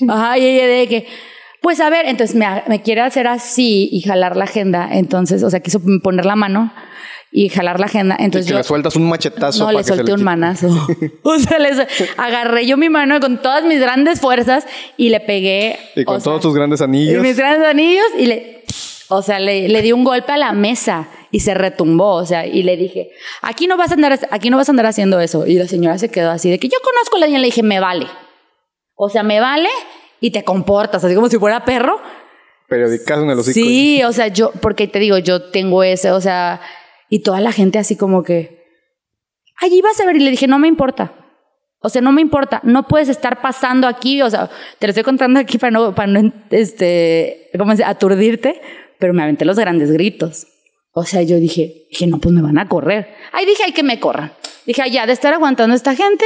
Ajá, 0.08 0.38
y 0.38 0.44
ella 0.44 0.66
de 0.66 0.88
que, 0.88 1.06
pues 1.62 1.80
a 1.80 1.88
ver, 1.88 2.04
entonces 2.06 2.36
me, 2.36 2.46
me, 2.68 2.82
quiere 2.82 3.00
hacer 3.00 3.26
así 3.26 3.88
y 3.90 4.02
jalar 4.02 4.36
la 4.36 4.44
agenda. 4.44 4.90
Entonces, 4.92 5.42
o 5.42 5.48
sea, 5.48 5.60
quiso 5.60 5.80
poner 6.02 6.26
la 6.26 6.36
mano 6.36 6.70
y 7.36 7.48
jalar 7.48 7.80
la 7.80 7.86
agenda. 7.86 8.14
Entonces 8.16 8.48
yo, 8.48 8.56
le 8.56 8.62
sueltas 8.62 8.94
un 8.94 9.08
machetazo. 9.08 9.64
No, 9.64 9.72
le 9.72 9.82
solté 9.82 10.12
un 10.12 10.22
manazo. 10.22 10.68
o 11.24 11.38
sea, 11.40 11.58
le, 11.58 11.70
agarré 12.16 12.64
yo 12.64 12.76
mi 12.76 12.88
mano 12.88 13.18
con 13.18 13.42
todas 13.42 13.64
mis 13.64 13.80
grandes 13.80 14.20
fuerzas 14.20 14.64
y 14.96 15.08
le 15.08 15.18
pegué. 15.18 15.76
Y 15.96 16.04
con 16.04 16.22
todos 16.22 16.40
tus 16.40 16.54
grandes 16.54 16.80
anillos. 16.80 17.18
Y 17.18 17.26
mis 17.26 17.36
grandes 17.36 17.66
anillos 17.66 18.06
y 18.16 18.26
le, 18.26 18.64
o 19.08 19.20
sea, 19.20 19.40
le, 19.40 19.68
le 19.68 19.82
di 19.82 19.90
un 19.90 20.04
golpe 20.04 20.30
a 20.30 20.36
la 20.36 20.52
mesa 20.52 21.08
y 21.32 21.40
se 21.40 21.54
retumbó, 21.54 22.14
o 22.14 22.24
sea, 22.24 22.46
y 22.46 22.62
le 22.62 22.76
dije, 22.76 23.10
aquí 23.42 23.66
no 23.66 23.76
vas 23.76 23.90
a 23.90 23.94
andar, 23.94 24.16
aquí 24.30 24.48
no 24.48 24.56
vas 24.56 24.68
a 24.68 24.72
andar 24.72 24.86
haciendo 24.86 25.18
eso. 25.18 25.44
Y 25.44 25.54
la 25.54 25.66
señora 25.66 25.98
se 25.98 26.12
quedó 26.12 26.30
así 26.30 26.48
de 26.48 26.60
que 26.60 26.68
yo 26.68 26.78
conozco 26.84 27.16
a 27.16 27.18
la 27.18 27.26
niña, 27.26 27.40
le 27.40 27.46
dije, 27.46 27.64
me 27.64 27.80
vale. 27.80 28.06
O 28.94 29.08
sea, 29.08 29.24
me 29.24 29.40
vale 29.40 29.70
y 30.20 30.30
te 30.30 30.44
comportas, 30.44 31.02
así 31.02 31.16
como 31.16 31.28
si 31.28 31.38
fuera 31.38 31.64
perro. 31.64 32.00
Periodicas 32.68 33.18
en 33.18 33.30
el 33.30 33.38
hocico. 33.40 33.54
Sí, 33.54 34.04
o 34.04 34.12
sea, 34.12 34.28
yo, 34.28 34.52
porque 34.60 34.86
te 34.86 35.00
digo, 35.00 35.18
yo 35.18 35.50
tengo 35.50 35.82
ese, 35.82 36.12
o 36.12 36.20
sea, 36.20 36.60
y 37.14 37.20
toda 37.20 37.40
la 37.40 37.52
gente 37.52 37.78
así 37.78 37.94
como 37.94 38.24
que, 38.24 38.64
allí 39.60 39.80
vas 39.80 40.00
a 40.00 40.04
ver, 40.04 40.16
y 40.16 40.18
le 40.18 40.32
dije, 40.32 40.48
no 40.48 40.58
me 40.58 40.66
importa. 40.66 41.12
O 41.78 41.88
sea, 41.88 42.02
no 42.02 42.10
me 42.10 42.20
importa, 42.20 42.60
no 42.64 42.88
puedes 42.88 43.08
estar 43.08 43.40
pasando 43.40 43.86
aquí, 43.86 44.20
o 44.20 44.28
sea, 44.28 44.50
te 44.80 44.88
lo 44.88 44.90
estoy 44.90 45.04
contando 45.04 45.38
aquí 45.38 45.56
para 45.56 45.70
no, 45.70 45.94
para 45.94 46.10
no, 46.10 46.32
este, 46.50 47.50
¿cómo 47.56 47.76
se 47.76 47.84
aturdirte, 47.84 48.60
pero 48.98 49.14
me 49.14 49.22
aventé 49.22 49.44
los 49.44 49.56
grandes 49.56 49.92
gritos. 49.92 50.48
O 50.90 51.04
sea, 51.04 51.22
yo 51.22 51.36
dije, 51.36 51.86
dije, 51.88 52.08
no, 52.08 52.18
pues 52.18 52.34
me 52.34 52.42
van 52.42 52.58
a 52.58 52.68
correr. 52.68 53.14
Ahí 53.30 53.46
dije, 53.46 53.62
hay 53.62 53.72
que 53.72 53.84
me 53.84 54.00
corran. 54.00 54.32
Dije, 54.66 54.82
ya, 54.90 55.06
de 55.06 55.12
estar 55.12 55.32
aguantando 55.32 55.72
a 55.74 55.76
esta 55.76 55.94
gente, 55.94 56.24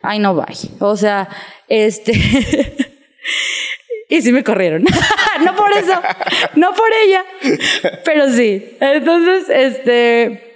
ay, 0.00 0.20
no 0.20 0.34
vaya. 0.34 0.70
O 0.78 0.96
sea, 0.96 1.28
este... 1.68 2.14
y 4.10 4.20
sí 4.20 4.32
me 4.32 4.44
corrieron. 4.44 4.84
no 5.44 5.56
por 5.56 5.72
eso, 5.72 5.98
no 6.56 6.74
por 6.74 6.88
ella, 7.04 7.24
pero 8.04 8.28
sí. 8.30 8.76
Entonces, 8.80 9.48
este... 9.48 10.46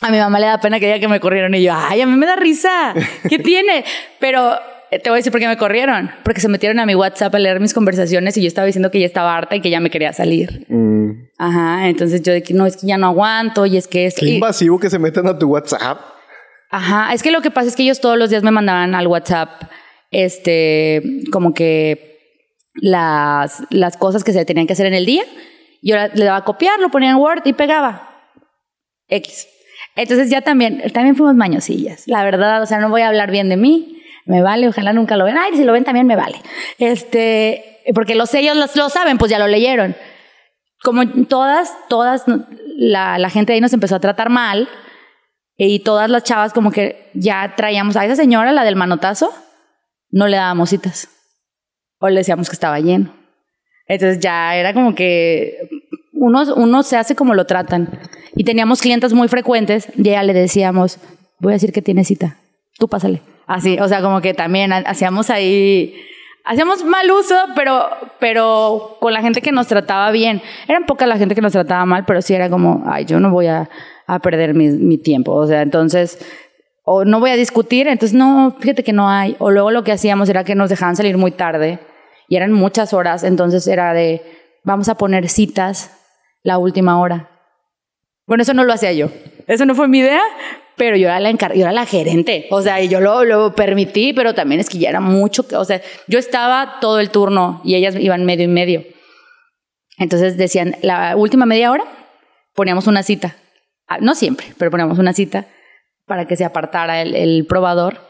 A 0.00 0.10
mi 0.10 0.18
mamá 0.18 0.38
le 0.38 0.46
da 0.46 0.60
pena 0.60 0.80
que 0.80 0.86
diga 0.86 0.98
que 0.98 1.08
me 1.08 1.20
corrieron 1.20 1.54
y 1.54 1.62
yo, 1.62 1.72
ay, 1.74 2.00
a 2.02 2.06
mí 2.06 2.14
me 2.16 2.26
da 2.26 2.36
risa. 2.36 2.92
¿Qué 3.28 3.38
tiene? 3.38 3.84
Pero 4.18 4.54
eh, 4.90 4.98
te 4.98 5.08
voy 5.08 5.16
a 5.16 5.18
decir 5.18 5.32
por 5.32 5.40
qué 5.40 5.48
me 5.48 5.56
corrieron. 5.56 6.10
Porque 6.24 6.42
se 6.42 6.48
metieron 6.48 6.78
a 6.78 6.84
mi 6.84 6.94
WhatsApp 6.94 7.34
a 7.34 7.38
leer 7.38 7.58
mis 7.58 7.72
conversaciones 7.72 8.36
y 8.36 8.42
yo 8.42 8.48
estaba 8.48 8.66
diciendo 8.66 8.90
que 8.90 9.00
ya 9.00 9.06
estaba 9.06 9.34
harta 9.34 9.56
y 9.56 9.62
que 9.62 9.70
ya 9.70 9.80
me 9.80 9.88
quería 9.88 10.12
salir. 10.12 10.66
Mm. 10.68 11.28
Ajá, 11.38 11.88
entonces 11.88 12.22
yo 12.22 12.32
de 12.32 12.42
que 12.42 12.52
no, 12.52 12.66
es 12.66 12.76
que 12.76 12.86
ya 12.86 12.98
no 12.98 13.06
aguanto 13.06 13.64
y 13.64 13.78
es 13.78 13.88
que 13.88 14.06
es... 14.06 14.14
Qué 14.14 14.26
invasivo 14.26 14.78
que 14.78 14.90
se 14.90 14.98
metan 14.98 15.26
a 15.26 15.38
tu 15.38 15.48
WhatsApp. 15.48 15.98
Ajá, 16.70 17.14
es 17.14 17.22
que 17.22 17.30
lo 17.30 17.40
que 17.40 17.50
pasa 17.50 17.68
es 17.68 17.76
que 17.76 17.84
ellos 17.84 18.00
todos 18.00 18.18
los 18.18 18.28
días 18.28 18.42
me 18.42 18.50
mandaban 18.50 18.94
al 18.94 19.06
WhatsApp, 19.06 19.62
este, 20.10 21.22
como 21.32 21.54
que 21.54 22.13
las, 22.74 23.64
las 23.70 23.96
cosas 23.96 24.24
que 24.24 24.32
se 24.32 24.44
tenían 24.44 24.66
que 24.66 24.74
hacer 24.74 24.86
en 24.86 24.94
el 24.94 25.06
día. 25.06 25.24
Yo 25.82 25.96
le 25.96 26.24
daba 26.24 26.38
a 26.38 26.44
copiar, 26.44 26.80
lo 26.80 26.90
ponía 26.90 27.10
en 27.10 27.16
Word 27.16 27.42
y 27.44 27.52
pegaba. 27.52 28.10
X. 29.08 29.48
Entonces 29.96 30.30
ya 30.30 30.40
también, 30.40 30.82
también 30.92 31.16
fuimos 31.16 31.34
mañosillas, 31.34 32.08
la 32.08 32.24
verdad, 32.24 32.62
o 32.62 32.66
sea, 32.66 32.78
no 32.78 32.88
voy 32.88 33.02
a 33.02 33.08
hablar 33.08 33.30
bien 33.30 33.48
de 33.48 33.56
mí, 33.56 34.02
me 34.26 34.42
vale, 34.42 34.68
ojalá 34.68 34.92
nunca 34.92 35.16
lo 35.16 35.24
ven, 35.24 35.38
ay, 35.38 35.56
si 35.56 35.64
lo 35.64 35.72
ven 35.72 35.84
también 35.84 36.06
me 36.06 36.16
vale. 36.16 36.40
Este, 36.78 37.80
porque 37.94 38.14
los 38.14 38.32
ellos 38.34 38.56
lo 38.74 38.88
saben, 38.88 39.18
pues 39.18 39.30
ya 39.30 39.38
lo 39.38 39.46
leyeron. 39.46 39.94
Como 40.82 41.26
todas, 41.26 41.76
todas, 41.88 42.24
la, 42.76 43.18
la 43.18 43.30
gente 43.30 43.52
ahí 43.52 43.60
nos 43.60 43.72
empezó 43.72 43.96
a 43.96 44.00
tratar 44.00 44.30
mal 44.30 44.68
y 45.56 45.80
todas 45.80 46.10
las 46.10 46.24
chavas 46.24 46.52
como 46.52 46.72
que 46.72 47.10
ya 47.14 47.54
traíamos 47.56 47.96
a 47.96 48.04
esa 48.04 48.16
señora, 48.16 48.52
la 48.52 48.64
del 48.64 48.76
manotazo, 48.76 49.32
no 50.10 50.26
le 50.26 50.36
dábamos 50.36 50.70
citas. 50.70 51.08
O 52.04 52.08
le 52.10 52.16
decíamos 52.16 52.50
que 52.50 52.54
estaba 52.54 52.78
lleno. 52.80 53.14
Entonces 53.86 54.20
ya 54.20 54.54
era 54.56 54.74
como 54.74 54.94
que 54.94 55.56
uno, 56.12 56.42
uno 56.54 56.82
se 56.82 56.98
hace 56.98 57.16
como 57.16 57.32
lo 57.32 57.46
tratan. 57.46 57.98
Y 58.36 58.44
teníamos 58.44 58.82
clientes 58.82 59.14
muy 59.14 59.26
frecuentes 59.26 59.88
y 59.96 60.02
ya 60.02 60.22
le 60.22 60.34
decíamos, 60.34 60.98
voy 61.40 61.52
a 61.52 61.54
decir 61.54 61.72
que 61.72 61.80
tiene 61.80 62.04
cita, 62.04 62.36
tú 62.78 62.88
pásale. 62.88 63.22
Así, 63.46 63.78
o 63.80 63.88
sea, 63.88 64.02
como 64.02 64.20
que 64.20 64.34
también 64.34 64.70
hacíamos 64.74 65.30
ahí, 65.30 65.94
hacíamos 66.44 66.84
mal 66.84 67.10
uso, 67.10 67.36
pero, 67.56 67.86
pero 68.20 68.98
con 69.00 69.14
la 69.14 69.22
gente 69.22 69.40
que 69.40 69.50
nos 69.50 69.66
trataba 69.66 70.10
bien. 70.10 70.42
Eran 70.68 70.84
poca 70.84 71.06
la 71.06 71.16
gente 71.16 71.34
que 71.34 71.40
nos 71.40 71.52
trataba 71.52 71.86
mal, 71.86 72.04
pero 72.04 72.20
sí 72.20 72.34
era 72.34 72.50
como, 72.50 72.82
ay, 72.84 73.06
yo 73.06 73.18
no 73.18 73.30
voy 73.30 73.46
a, 73.46 73.70
a 74.06 74.18
perder 74.18 74.52
mi, 74.52 74.68
mi 74.68 74.98
tiempo. 74.98 75.32
O 75.32 75.46
sea, 75.46 75.62
entonces, 75.62 76.18
o 76.82 77.06
no 77.06 77.18
voy 77.18 77.30
a 77.30 77.36
discutir, 77.36 77.88
entonces 77.88 78.14
no, 78.14 78.54
fíjate 78.60 78.84
que 78.84 78.92
no 78.92 79.08
hay. 79.08 79.36
O 79.38 79.50
luego 79.50 79.70
lo 79.70 79.84
que 79.84 79.92
hacíamos 79.92 80.28
era 80.28 80.44
que 80.44 80.54
nos 80.54 80.68
dejaban 80.68 80.96
salir 80.96 81.16
muy 81.16 81.30
tarde 81.30 81.78
y 82.28 82.36
eran 82.36 82.52
muchas 82.52 82.92
horas, 82.92 83.24
entonces 83.24 83.66
era 83.66 83.92
de, 83.92 84.22
vamos 84.64 84.88
a 84.88 84.96
poner 84.96 85.28
citas 85.28 85.90
la 86.42 86.58
última 86.58 87.00
hora. 87.00 87.30
Bueno, 88.26 88.42
eso 88.42 88.54
no 88.54 88.64
lo 88.64 88.72
hacía 88.72 88.92
yo. 88.92 89.10
Eso 89.46 89.66
no 89.66 89.74
fue 89.74 89.88
mi 89.88 89.98
idea, 89.98 90.22
pero 90.76 90.96
yo 90.96 91.08
era 91.08 91.20
la, 91.20 91.30
yo 91.30 91.62
era 91.62 91.72
la 91.72 91.86
gerente. 91.86 92.46
O 92.50 92.62
sea, 92.62 92.80
y 92.80 92.88
yo 92.88 93.00
lo, 93.00 93.24
lo 93.24 93.54
permití, 93.54 94.12
pero 94.12 94.34
también 94.34 94.60
es 94.60 94.70
que 94.70 94.78
ya 94.78 94.88
era 94.88 95.00
mucho. 95.00 95.44
O 95.56 95.64
sea, 95.64 95.82
yo 96.08 96.18
estaba 96.18 96.78
todo 96.80 97.00
el 97.00 97.10
turno 97.10 97.60
y 97.64 97.74
ellas 97.74 97.96
iban 97.96 98.24
medio 98.24 98.44
y 98.44 98.48
medio. 98.48 98.84
Entonces 99.98 100.36
decían, 100.36 100.76
la 100.82 101.16
última 101.16 101.46
media 101.46 101.70
hora 101.70 101.84
poníamos 102.54 102.86
una 102.86 103.02
cita. 103.02 103.36
Ah, 103.86 103.98
no 104.00 104.14
siempre, 104.14 104.46
pero 104.58 104.70
poníamos 104.70 104.98
una 104.98 105.12
cita 105.12 105.46
para 106.06 106.26
que 106.26 106.36
se 106.36 106.44
apartara 106.44 107.02
el, 107.02 107.14
el 107.14 107.46
probador 107.46 108.00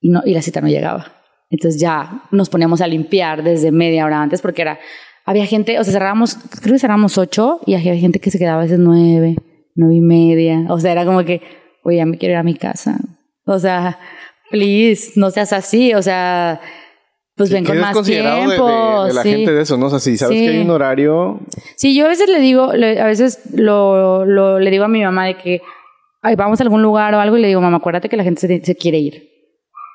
y, 0.00 0.10
no, 0.10 0.22
y 0.24 0.34
la 0.34 0.42
cita 0.42 0.60
no 0.60 0.68
llegaba. 0.68 1.19
Entonces 1.50 1.80
ya 1.80 2.22
nos 2.30 2.48
poníamos 2.48 2.80
a 2.80 2.86
limpiar 2.86 3.42
desde 3.42 3.72
media 3.72 4.06
hora 4.06 4.22
antes 4.22 4.40
porque 4.40 4.62
era, 4.62 4.78
había 5.26 5.46
gente, 5.46 5.78
o 5.78 5.84
sea, 5.84 5.92
cerrábamos, 5.92 6.36
creo 6.62 6.74
que 6.74 6.78
cerrábamos 6.78 7.18
ocho 7.18 7.60
y 7.66 7.74
había 7.74 7.96
gente 7.96 8.20
que 8.20 8.30
se 8.30 8.38
quedaba 8.38 8.60
a 8.60 8.64
veces 8.64 8.78
nueve, 8.78 9.36
nueve 9.74 9.96
y 9.96 10.00
media. 10.00 10.66
O 10.68 10.78
sea, 10.78 10.92
era 10.92 11.04
como 11.04 11.24
que, 11.24 11.42
oye, 11.82 11.98
ya 11.98 12.06
me 12.06 12.18
quiero 12.18 12.34
ir 12.34 12.38
a 12.38 12.42
mi 12.44 12.54
casa. 12.54 12.98
O 13.44 13.58
sea, 13.58 13.98
please, 14.50 15.12
no 15.16 15.30
seas 15.30 15.52
así. 15.52 15.92
O 15.94 16.02
sea, 16.02 16.60
pues 17.34 17.50
ven 17.50 17.64
con 17.64 17.78
más 17.78 18.00
tiempo. 18.02 19.02
De, 19.02 19.08
de, 19.08 19.14
la 19.14 19.22
gente 19.22 19.52
de 19.52 19.62
eso, 19.62 19.76
¿no? 19.76 19.86
O 19.86 19.90
sea, 19.90 19.98
si 19.98 20.16
sabes 20.16 20.38
que 20.38 20.48
hay 20.48 20.58
un 20.58 20.70
horario. 20.70 21.40
Sí, 21.76 21.96
yo 21.96 22.06
a 22.06 22.08
veces 22.08 22.28
le 22.28 22.38
digo, 22.38 22.70
a 22.70 23.06
veces 23.06 23.40
lo, 23.54 24.24
lo, 24.24 24.60
le 24.60 24.70
digo 24.70 24.84
a 24.84 24.88
mi 24.88 25.02
mamá 25.02 25.26
de 25.26 25.36
que 25.36 25.62
ay, 26.22 26.36
vamos 26.36 26.60
a 26.60 26.64
algún 26.64 26.82
lugar 26.82 27.14
o 27.14 27.20
algo 27.20 27.36
y 27.36 27.40
le 27.40 27.48
digo, 27.48 27.60
mamá, 27.60 27.78
acuérdate 27.78 28.08
que 28.08 28.16
la 28.16 28.24
gente 28.24 28.40
se, 28.40 28.64
se 28.64 28.76
quiere 28.76 28.98
ir. 28.98 29.30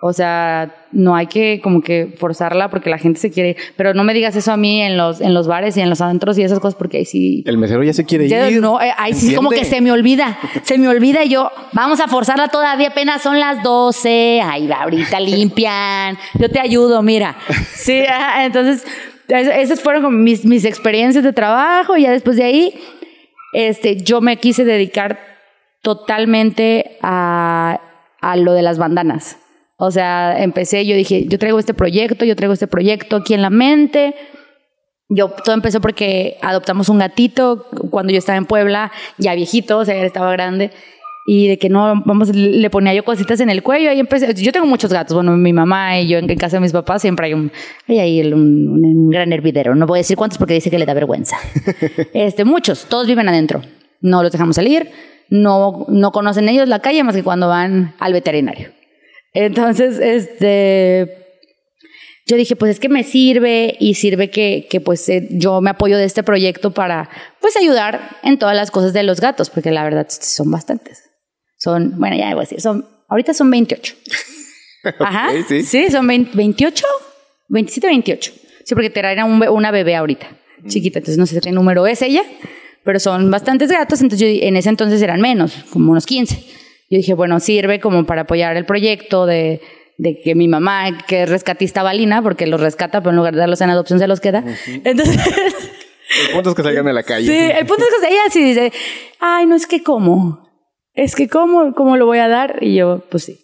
O 0.08 0.14
sea, 0.14 0.72
no 0.92 1.16
hay 1.16 1.26
que 1.26 1.60
como 1.64 1.82
que 1.82 2.14
forzarla 2.20 2.70
porque 2.70 2.92
la 2.92 3.00
gente 3.00 3.20
se 3.20 3.32
quiere. 3.32 3.58
Pero 3.76 3.96
no 3.96 4.04
me 4.04 4.14
digas 4.14 4.36
eso 4.36 4.52
a 4.52 4.56
mí 4.56 4.80
en 4.80 4.98
los, 4.98 5.20
en 5.20 5.34
los 5.34 5.48
bares 5.48 5.76
y 5.78 5.82
en 5.82 5.90
los 5.90 6.00
adentros 6.00 6.38
y 6.38 6.44
esas 6.44 6.60
cosas 6.60 6.76
porque 6.76 6.98
ahí 6.98 7.06
sí. 7.06 7.44
El 7.48 7.58
mesero 7.58 7.82
ya 7.82 7.92
se 7.92 8.06
quiere 8.06 8.28
ir. 8.28 8.62
No, 8.62 8.80
eh, 8.80 8.92
ahí 9.00 9.16
sí 9.16 9.34
como 9.34 9.50
que 9.50 9.66
se 9.66 9.82
me 9.82 9.92
olvida. 9.92 10.38
Se 10.62 10.78
me 10.78 10.88
olvida 10.88 11.24
y 11.24 11.30
yo, 11.30 11.50
vamos 11.74 12.00
a 12.02 12.08
forzarla 12.08 12.50
todavía, 12.50 12.90
apenas 12.90 13.24
son 13.24 13.40
las 13.40 13.64
12. 13.64 14.42
Ay, 14.44 14.70
ahorita 14.72 15.20
limpian. 15.20 16.20
Yo 16.36 16.52
te 16.52 16.60
ayudo, 16.60 17.02
mira. 17.02 17.36
Sí, 17.74 18.04
entonces, 18.42 18.86
esas 19.28 19.82
fueron 19.82 20.04
como 20.04 20.20
mis, 20.20 20.46
mis 20.46 20.66
experiencias 20.66 21.24
de 21.24 21.34
trabajo. 21.34 21.98
Y 21.98 22.04
ya 22.04 22.12
después 22.12 22.38
de 22.38 22.44
ahí, 22.44 22.76
este, 23.54 23.98
yo 23.98 24.22
me 24.22 24.38
quise 24.38 24.66
dedicar 24.66 25.18
totalmente 25.82 27.00
a, 27.02 27.82
a 28.22 28.36
lo 28.36 28.54
de 28.54 28.62
las 28.62 28.78
bandanas. 28.78 29.40
O 29.78 29.92
sea, 29.92 30.42
empecé, 30.42 30.86
yo 30.86 30.96
dije, 30.96 31.26
yo 31.28 31.38
traigo 31.38 31.60
este 31.60 31.74
proyecto, 31.74 32.24
yo 32.24 32.36
traigo 32.36 32.54
este 32.54 32.68
proyecto 32.68 33.18
aquí 33.18 33.34
en 33.34 33.42
la 33.42 33.50
mente. 33.50 34.16
Yo, 35.10 35.30
todo 35.30 35.54
empezó 35.54 35.82
porque 35.82 36.38
adoptamos 36.42 36.90
un 36.90 37.00
gatito 37.00 37.68
cuando 37.92 38.12
yo 38.12 38.20
estaba 38.20 38.38
en 38.38 38.46
Puebla, 38.46 38.92
ya 39.18 39.36
viejito, 39.36 39.80
o 39.80 39.86
sea, 39.86 39.96
ya 39.96 40.06
estaba 40.06 40.32
grande. 40.32 40.72
Y 41.28 41.48
de 41.48 41.58
que 41.58 41.70
no, 41.70 42.04
vamos, 42.06 42.30
le 42.36 42.70
ponía 42.70 42.94
yo 42.94 43.04
cositas 43.04 43.40
en 43.40 43.50
el 43.50 43.64
cuello. 43.64 43.90
Ahí 43.90 44.00
empecé. 44.00 44.32
Yo 44.36 44.52
tengo 44.52 44.68
muchos 44.68 44.94
gatos. 44.94 45.16
Bueno, 45.16 45.36
mi 45.36 45.54
mamá 45.54 46.00
y 46.00 46.08
yo 46.08 46.20
en, 46.20 46.28
casa 46.38 46.58
de 46.58 46.62
mis 46.62 46.72
papás 46.72 47.02
siempre 47.02 47.26
hay 47.26 47.34
un, 47.34 47.52
hay 47.88 48.00
ahí 48.00 48.22
un, 48.32 48.84
un, 48.84 49.10
gran 49.10 49.34
hervidero. 49.34 49.74
No 49.74 49.88
voy 49.88 49.98
a 49.98 50.02
decir 50.02 50.16
cuántos 50.16 50.38
porque 50.38 50.54
dice 50.54 50.70
que 50.70 50.78
le 50.78 50.86
da 50.86 50.94
vergüenza. 50.94 51.38
este, 52.14 52.46
muchos, 52.46 52.86
todos 52.86 53.08
viven 53.08 53.28
adentro. 53.28 53.64
No 54.02 54.22
los 54.22 54.32
dejamos 54.32 54.56
salir. 54.56 54.92
No, 55.30 55.88
no 55.90 56.12
conocen 56.12 56.48
ellos 56.48 56.70
la 56.70 56.80
calle 56.80 57.04
más 57.04 57.16
que 57.16 57.24
cuando 57.24 57.48
van 57.48 57.96
al 58.00 58.14
veterinario. 58.14 58.75
Entonces, 59.36 60.00
este, 60.00 61.26
yo 62.26 62.38
dije, 62.38 62.56
pues 62.56 62.72
es 62.72 62.80
que 62.80 62.90
me 62.90 63.04
sirve 63.04 63.76
y 63.80 63.96
sirve 63.96 64.32
que, 64.32 64.68
que 64.70 64.80
pues 64.80 65.08
eh, 65.10 65.28
yo 65.30 65.60
me 65.62 65.72
apoyo 65.72 65.98
de 65.98 66.06
este 66.06 66.24
proyecto 66.24 66.72
para, 66.72 67.10
pues 67.42 67.56
ayudar 67.58 68.18
en 68.24 68.40
todas 68.40 68.56
las 68.56 68.72
cosas 68.72 68.94
de 68.94 69.04
los 69.04 69.20
gatos, 69.20 69.50
porque 69.50 69.72
la 69.72 69.84
verdad 69.84 70.08
son 70.10 70.50
bastantes. 70.50 71.04
Son, 71.58 72.00
bueno, 72.00 72.16
ya 72.16 72.32
a 72.32 72.36
decir, 72.36 72.62
son, 72.62 72.88
ahorita 73.10 73.34
son 73.34 73.52
28. 73.52 73.94
Ajá. 75.00 75.30
sí. 75.48 75.64
sí. 75.64 75.92
son 75.92 76.08
20, 76.08 76.36
28, 76.36 76.86
27, 77.50 77.88
28. 77.88 78.32
Sí, 78.64 78.74
porque 78.74 78.90
te 78.90 79.02
era 79.02 79.26
un, 79.26 79.46
una 79.48 79.72
bebé 79.72 79.96
ahorita, 79.96 80.28
chiquita, 80.68 81.00
entonces 81.00 81.18
no 81.18 81.26
sé 81.26 81.40
qué 81.42 81.52
número 81.52 81.86
es 81.88 82.02
ella, 82.02 82.24
pero 82.86 83.00
son 83.02 83.30
bastantes 83.30 83.70
gatos, 83.70 84.02
entonces 84.02 84.28
yo, 84.28 84.48
en 84.48 84.56
ese 84.56 84.70
entonces 84.70 85.02
eran 85.02 85.20
menos, 85.20 85.54
como 85.72 85.92
unos 85.92 86.06
15. 86.06 86.65
Yo 86.90 86.98
dije, 86.98 87.14
bueno, 87.14 87.40
sirve 87.40 87.80
como 87.80 88.06
para 88.06 88.22
apoyar 88.22 88.56
el 88.58 88.66
proyecto 88.66 89.26
de, 89.26 89.62
de 89.98 90.22
que 90.22 90.36
mi 90.36 90.48
mamá, 90.48 90.98
que 91.08 91.24
es 91.24 91.30
rescatista 91.30 91.84
balina, 91.84 92.22
porque 92.22 92.48
los 92.48 92.62
rescata, 92.62 93.02
pero 93.02 93.12
en 93.12 93.18
lugar 93.18 93.34
de 93.34 93.40
darlos 93.40 93.62
en 93.62 93.70
adopción 93.70 94.00
se 94.00 94.08
los 94.08 94.20
queda. 94.20 94.44
Entonces... 94.84 95.20
El 96.28 96.34
punto 96.34 96.50
es 96.52 96.56
que 96.56 96.64
salgan 96.64 96.86
de 96.86 96.94
la 96.94 97.04
calle. 97.04 97.26
Sí, 97.26 97.58
el 97.58 97.66
punto 97.66 97.84
es 97.84 98.08
que 98.08 98.14
ella 98.14 98.22
sí 98.30 98.44
dice, 98.44 98.72
ay, 99.20 99.48
no 99.48 99.56
es 99.56 99.66
que 99.66 99.82
cómo, 99.84 100.48
es 100.94 101.16
que 101.16 101.28
cómo, 101.28 101.74
cómo 101.74 101.98
lo 101.98 102.06
voy 102.06 102.20
a 102.20 102.28
dar. 102.28 102.58
Y 102.62 102.76
yo, 102.76 103.04
pues 103.10 103.24
sí. 103.24 103.40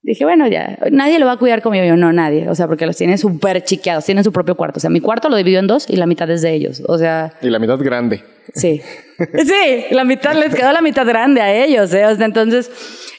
Dije, 0.00 0.24
bueno, 0.24 0.46
ya, 0.46 0.78
nadie 0.90 1.18
lo 1.18 1.26
va 1.26 1.32
a 1.32 1.36
cuidar 1.36 1.60
como 1.60 1.74
yo. 1.74 1.96
No, 1.96 2.12
nadie. 2.12 2.48
O 2.48 2.54
sea, 2.54 2.66
porque 2.66 2.86
los 2.86 2.96
tienen 2.96 3.18
súper 3.18 3.62
chiqueados, 3.64 4.04
tienen 4.06 4.24
su 4.24 4.32
propio 4.32 4.54
cuarto. 4.54 4.78
O 4.78 4.80
sea, 4.80 4.90
mi 4.90 5.00
cuarto 5.00 5.28
lo 5.28 5.36
divido 5.36 5.58
en 5.58 5.66
dos 5.66 5.90
y 5.90 5.96
la 5.96 6.06
mitad 6.06 6.30
es 6.30 6.40
de 6.40 6.54
ellos. 6.54 6.82
O 6.86 6.96
sea. 6.96 7.34
Y 7.42 7.50
la 7.50 7.58
mitad 7.58 7.78
grande. 7.78 8.22
Sí. 8.54 8.80
Sí, 9.18 9.84
la 9.90 10.04
mitad 10.04 10.34
les 10.34 10.54
quedó 10.54 10.72
la 10.72 10.80
mitad 10.80 11.06
grande 11.06 11.40
a 11.40 11.52
ellos. 11.52 11.92
¿eh? 11.92 12.04
Entonces, 12.20 12.70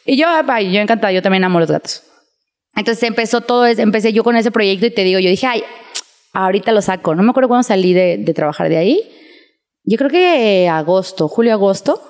y 0.06 0.18
yo, 0.18 0.28
ay, 0.48 0.72
yo 0.72 0.80
encantada, 0.80 1.12
yo 1.12 1.22
también 1.22 1.44
amo 1.44 1.60
los 1.60 1.70
gatos. 1.70 2.04
Entonces 2.76 3.04
empezó 3.04 3.42
todo, 3.42 3.66
empecé 3.66 4.14
yo 4.14 4.24
con 4.24 4.36
ese 4.38 4.52
proyecto 4.52 4.86
y 4.86 4.92
te 4.92 5.04
digo, 5.04 5.20
yo 5.20 5.30
dije, 5.30 5.48
ay, 5.48 5.64
ahorita 6.34 6.72
lo 6.72 6.82
saco. 6.82 7.16
No 7.16 7.24
me 7.24 7.32
acuerdo 7.32 7.50
cuándo 7.50 7.64
salí 7.64 7.94
de, 7.94 8.32
trabajar 8.34 8.70
de 8.70 8.78
ahí. 8.78 9.10
Yo 9.84 9.98
creo 9.98 10.10
que 10.10 10.70
agosto, 10.70 11.28
julio, 11.28 11.54
agosto. 11.54 12.02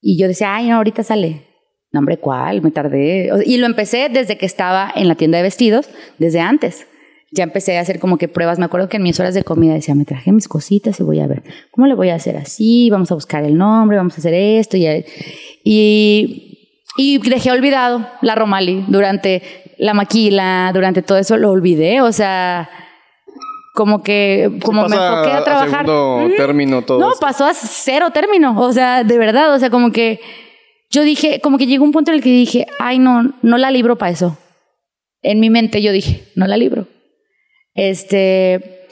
Y 0.00 0.18
yo 0.18 0.28
decía, 0.28 0.54
ay, 0.54 0.68
no, 0.68 0.76
ahorita 0.76 1.02
sale. 1.02 1.44
No, 1.90 2.00
hombre, 2.00 2.18
¿cuál? 2.18 2.62
Me 2.62 2.70
tardé. 2.70 3.30
Y 3.44 3.56
lo 3.58 3.66
empecé 3.66 4.08
desde 4.08 4.38
que 4.38 4.46
estaba 4.46 4.90
en 4.94 5.08
la 5.08 5.14
tienda 5.16 5.38
de 5.38 5.42
vestidos, 5.42 5.88
desde 6.18 6.40
antes. 6.40 6.86
Ya 7.30 7.44
empecé 7.44 7.76
a 7.76 7.82
hacer 7.82 7.98
como 7.98 8.16
que 8.16 8.28
pruebas. 8.28 8.58
Me 8.58 8.64
acuerdo 8.64 8.88
que 8.88 8.96
en 8.96 9.02
mis 9.02 9.20
horas 9.20 9.34
de 9.34 9.44
comida 9.44 9.74
decía, 9.74 9.94
me 9.94 10.04
traje 10.04 10.32
mis 10.32 10.48
cositas 10.48 10.98
y 10.98 11.02
voy 11.02 11.20
a 11.20 11.26
ver, 11.26 11.42
¿cómo 11.70 11.86
le 11.86 11.94
voy 11.94 12.08
a 12.08 12.14
hacer 12.14 12.36
así? 12.36 12.88
Vamos 12.90 13.10
a 13.10 13.14
buscar 13.14 13.44
el 13.44 13.58
nombre, 13.58 13.96
vamos 13.96 14.14
a 14.14 14.18
hacer 14.18 14.34
esto. 14.34 14.76
Y, 14.76 14.86
y, 15.62 16.58
y 16.96 17.18
dejé 17.18 17.50
olvidado 17.50 18.06
la 18.22 18.34
Romali 18.34 18.84
durante 18.88 19.42
la 19.78 19.94
maquila, 19.94 20.70
durante 20.72 21.02
todo 21.02 21.18
eso, 21.18 21.36
lo 21.36 21.50
olvidé. 21.50 22.00
O 22.00 22.12
sea, 22.12 22.70
como 23.74 24.02
que 24.02 24.58
como 24.64 24.88
me 24.88 24.96
enfoqué 24.96 25.30
a 25.30 25.44
trabajar. 25.44 25.86
A 25.88 26.36
término 26.36 26.82
todo. 26.82 26.98
No, 26.98 27.12
pasó 27.20 27.44
a 27.44 27.54
cero 27.54 28.08
término. 28.12 28.60
O 28.60 28.72
sea, 28.72 29.04
de 29.04 29.18
verdad, 29.18 29.54
o 29.54 29.58
sea, 29.58 29.70
como 29.70 29.92
que 29.92 30.20
yo 30.90 31.02
dije, 31.02 31.40
como 31.40 31.58
que 31.58 31.66
llegó 31.66 31.84
un 31.84 31.92
punto 31.92 32.10
en 32.10 32.16
el 32.16 32.22
que 32.22 32.30
dije, 32.30 32.66
ay, 32.78 32.98
no, 32.98 33.34
no 33.42 33.58
la 33.58 33.70
libro 33.70 33.96
para 33.96 34.10
eso. 34.10 34.36
En 35.22 35.38
mi 35.38 35.50
mente 35.50 35.80
yo 35.82 35.92
dije, 35.92 36.24
no 36.34 36.46
la 36.46 36.56
libro. 36.56 36.88
Este, 37.78 38.88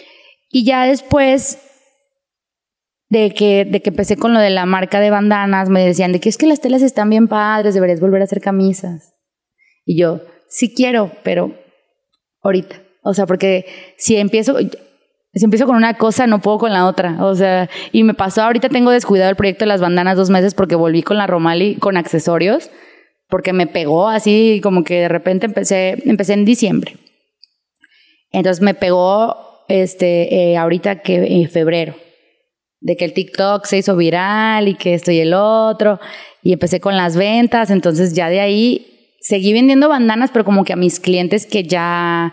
y 0.48 0.64
ya 0.64 0.86
después 0.86 1.58
de 3.08 3.32
que, 3.32 3.64
de 3.64 3.82
que 3.82 3.90
empecé 3.90 4.16
con 4.16 4.32
lo 4.32 4.38
de 4.38 4.50
la 4.50 4.64
marca 4.64 5.00
de 5.00 5.10
bandanas, 5.10 5.68
me 5.68 5.84
decían 5.84 6.12
de 6.12 6.20
que 6.20 6.28
es 6.28 6.38
que 6.38 6.46
las 6.46 6.60
telas 6.60 6.82
están 6.82 7.10
bien 7.10 7.26
padres, 7.26 7.74
deberías 7.74 7.98
volver 7.98 8.20
a 8.20 8.26
hacer 8.26 8.40
camisas. 8.40 9.12
Y 9.84 9.98
yo, 9.98 10.20
sí 10.48 10.72
quiero, 10.72 11.10
pero 11.24 11.52
ahorita. 12.42 12.80
O 13.02 13.12
sea, 13.12 13.26
porque 13.26 13.66
si 13.98 14.18
empiezo, 14.18 14.56
si 15.34 15.44
empiezo 15.44 15.66
con 15.66 15.74
una 15.74 15.94
cosa, 15.94 16.28
no 16.28 16.40
puedo 16.40 16.58
con 16.58 16.72
la 16.72 16.86
otra. 16.86 17.24
O 17.24 17.34
sea, 17.34 17.68
y 17.90 18.04
me 18.04 18.14
pasó, 18.14 18.42
ahorita 18.42 18.68
tengo 18.68 18.92
descuidado 18.92 19.30
el 19.30 19.36
proyecto 19.36 19.64
de 19.64 19.70
las 19.70 19.80
bandanas 19.80 20.16
dos 20.16 20.30
meses 20.30 20.54
porque 20.54 20.76
volví 20.76 21.02
con 21.02 21.16
la 21.16 21.26
Romali 21.26 21.74
con 21.74 21.96
accesorios, 21.96 22.70
porque 23.28 23.52
me 23.52 23.66
pegó 23.66 24.06
así, 24.06 24.60
como 24.62 24.84
que 24.84 25.00
de 25.00 25.08
repente 25.08 25.46
empecé, 25.46 26.00
empecé 26.08 26.34
en 26.34 26.44
diciembre. 26.44 26.94
Entonces 28.30 28.62
me 28.62 28.74
pegó 28.74 29.64
este, 29.68 30.34
eh, 30.34 30.56
ahorita 30.56 31.00
que 31.00 31.40
en 31.40 31.48
febrero, 31.48 31.94
de 32.80 32.96
que 32.96 33.04
el 33.04 33.12
TikTok 33.14 33.64
se 33.64 33.78
hizo 33.78 33.96
viral 33.96 34.68
y 34.68 34.74
que 34.74 34.94
esto 34.94 35.10
y 35.10 35.20
el 35.20 35.34
otro, 35.34 35.98
y 36.42 36.52
empecé 36.52 36.80
con 36.80 36.96
las 36.96 37.16
ventas, 37.16 37.70
entonces 37.70 38.14
ya 38.14 38.28
de 38.28 38.40
ahí 38.40 39.14
seguí 39.20 39.52
vendiendo 39.52 39.88
bandanas, 39.88 40.30
pero 40.32 40.44
como 40.44 40.64
que 40.64 40.72
a 40.72 40.76
mis 40.76 41.00
clientes 41.00 41.46
que 41.46 41.64
ya 41.64 42.32